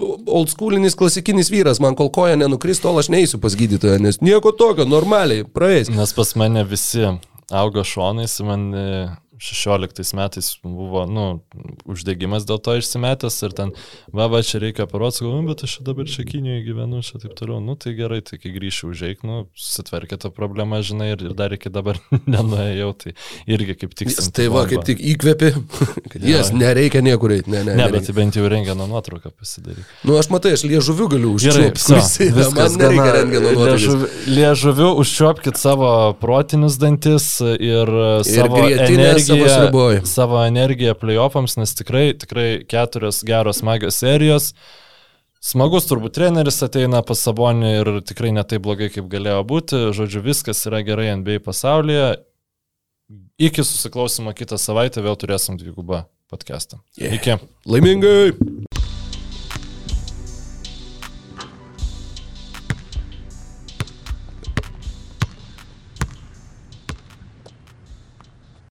old 0.00 0.50
schoolinis 0.52 0.96
klasikinis 0.98 1.50
vyras, 1.52 1.80
man 1.82 1.96
kol 1.98 2.10
koja 2.12 2.36
nenukris, 2.40 2.82
tol 2.82 2.98
aš 3.00 3.10
neįsiu 3.14 3.40
pas 3.42 3.56
gydytoją, 3.56 4.00
nes 4.02 4.20
nieko 4.24 4.52
tokio, 4.56 4.86
normaliai, 4.90 5.46
praeis. 5.46 5.90
Nes 5.92 6.14
pas 6.16 6.34
mane 6.40 6.64
visi 6.68 7.06
auga 7.50 7.84
šonais, 7.86 8.36
man 8.46 8.70
16 9.40 10.14
metais 10.14 10.50
buvo, 10.62 11.06
nu, 11.08 11.26
uždegimas 11.88 12.44
dėl 12.48 12.60
to 12.60 12.74
išsimetęs 12.76 13.38
ir 13.46 13.54
ten, 13.56 13.72
va, 14.12 14.28
va, 14.28 14.42
čia 14.44 14.60
reikia 14.60 14.84
parodyti, 14.90 15.24
nu, 15.24 15.40
bet 15.48 15.64
aš 15.64 15.78
dabar 15.86 16.08
čia 16.10 16.26
Kinijoje 16.28 16.64
gyvenu, 16.66 17.00
čia 17.06 17.20
taip 17.22 17.32
toliau, 17.38 17.62
nu, 17.64 17.76
tai 17.80 17.94
gerai, 17.96 18.20
tai 18.26 18.36
kai 18.40 18.52
grįšiu 18.52 18.90
užeik, 18.92 19.24
nu, 19.24 19.46
sutverkė 19.56 20.20
tą 20.20 20.32
problemą, 20.34 20.82
žinai, 20.84 21.14
ir, 21.14 21.24
ir 21.30 21.36
dar 21.38 21.54
iki 21.56 21.72
dabar 21.72 21.98
nenuėjau, 22.34 22.90
tai 23.00 23.14
irgi 23.48 23.78
kaip 23.80 23.96
tik... 23.96 24.12
Tai 24.36 24.50
va, 24.52 24.66
kaip 24.68 24.84
tik 24.86 25.00
įkvėpi, 25.14 25.52
kad 26.12 26.28
jas 26.28 26.52
nereikia 26.52 27.00
niekur 27.04 27.34
eiti, 27.38 27.50
ne, 27.54 27.64
ne. 27.66 27.78
Ne, 27.80 27.88
bet 27.92 28.06
tai 28.10 28.16
bent 28.20 28.36
jau 28.36 28.44
rengeno 28.50 28.86
nuotrauką 28.90 29.32
pasidaryti. 29.32 29.88
Nu, 30.04 30.18
aš 30.20 30.28
matai, 30.32 30.52
aš 30.58 30.66
liežuviu 30.68 31.08
galiu 31.16 31.32
užčiuopti. 31.38 32.28
Viskas, 32.36 32.76
man 32.76 32.76
nereikia 32.84 33.16
rengeno 33.16 33.54
nuotraukos. 33.56 34.20
Liežuviu 34.28 34.92
užčiuopkite 35.00 35.60
savo 35.60 35.90
protinius 36.20 36.76
dantis 36.80 37.32
ir, 37.40 37.88
ir 37.88 38.24
savo 38.26 38.60
energiją, 38.66 39.29
savo, 39.38 39.84
savo 40.08 40.38
energiją 40.46 40.94
playoffams, 40.98 41.56
nes 41.60 41.74
tikrai, 41.78 42.10
tikrai 42.18 42.48
keturios 42.68 43.22
geros 43.26 43.62
magijos 43.66 44.00
serijos. 44.02 44.50
Smagus 45.40 45.86
turbūt 45.88 46.18
treneris 46.18 46.60
ateina 46.66 47.00
pas 47.06 47.20
Sabonį 47.24 47.70
ir 47.78 47.92
tikrai 48.04 48.34
netai 48.36 48.58
blogai, 48.60 48.90
kaip 48.92 49.08
galėjo 49.12 49.40
būti. 49.48 49.80
Žodžiu, 49.96 50.20
viskas 50.26 50.60
yra 50.68 50.82
gerai 50.84 51.14
NBA 51.16 51.40
pasaulyje. 51.46 52.10
Iki 53.40 53.64
susiklausimo 53.64 54.36
kitą 54.36 54.60
savaitę 54.60 55.00
vėl 55.02 55.16
turėsim 55.18 55.56
dvigubą 55.58 56.04
podcastą. 56.30 56.82
Yeah. 57.00 57.16
Iki. 57.16 57.40
Laimingai. 57.64 58.79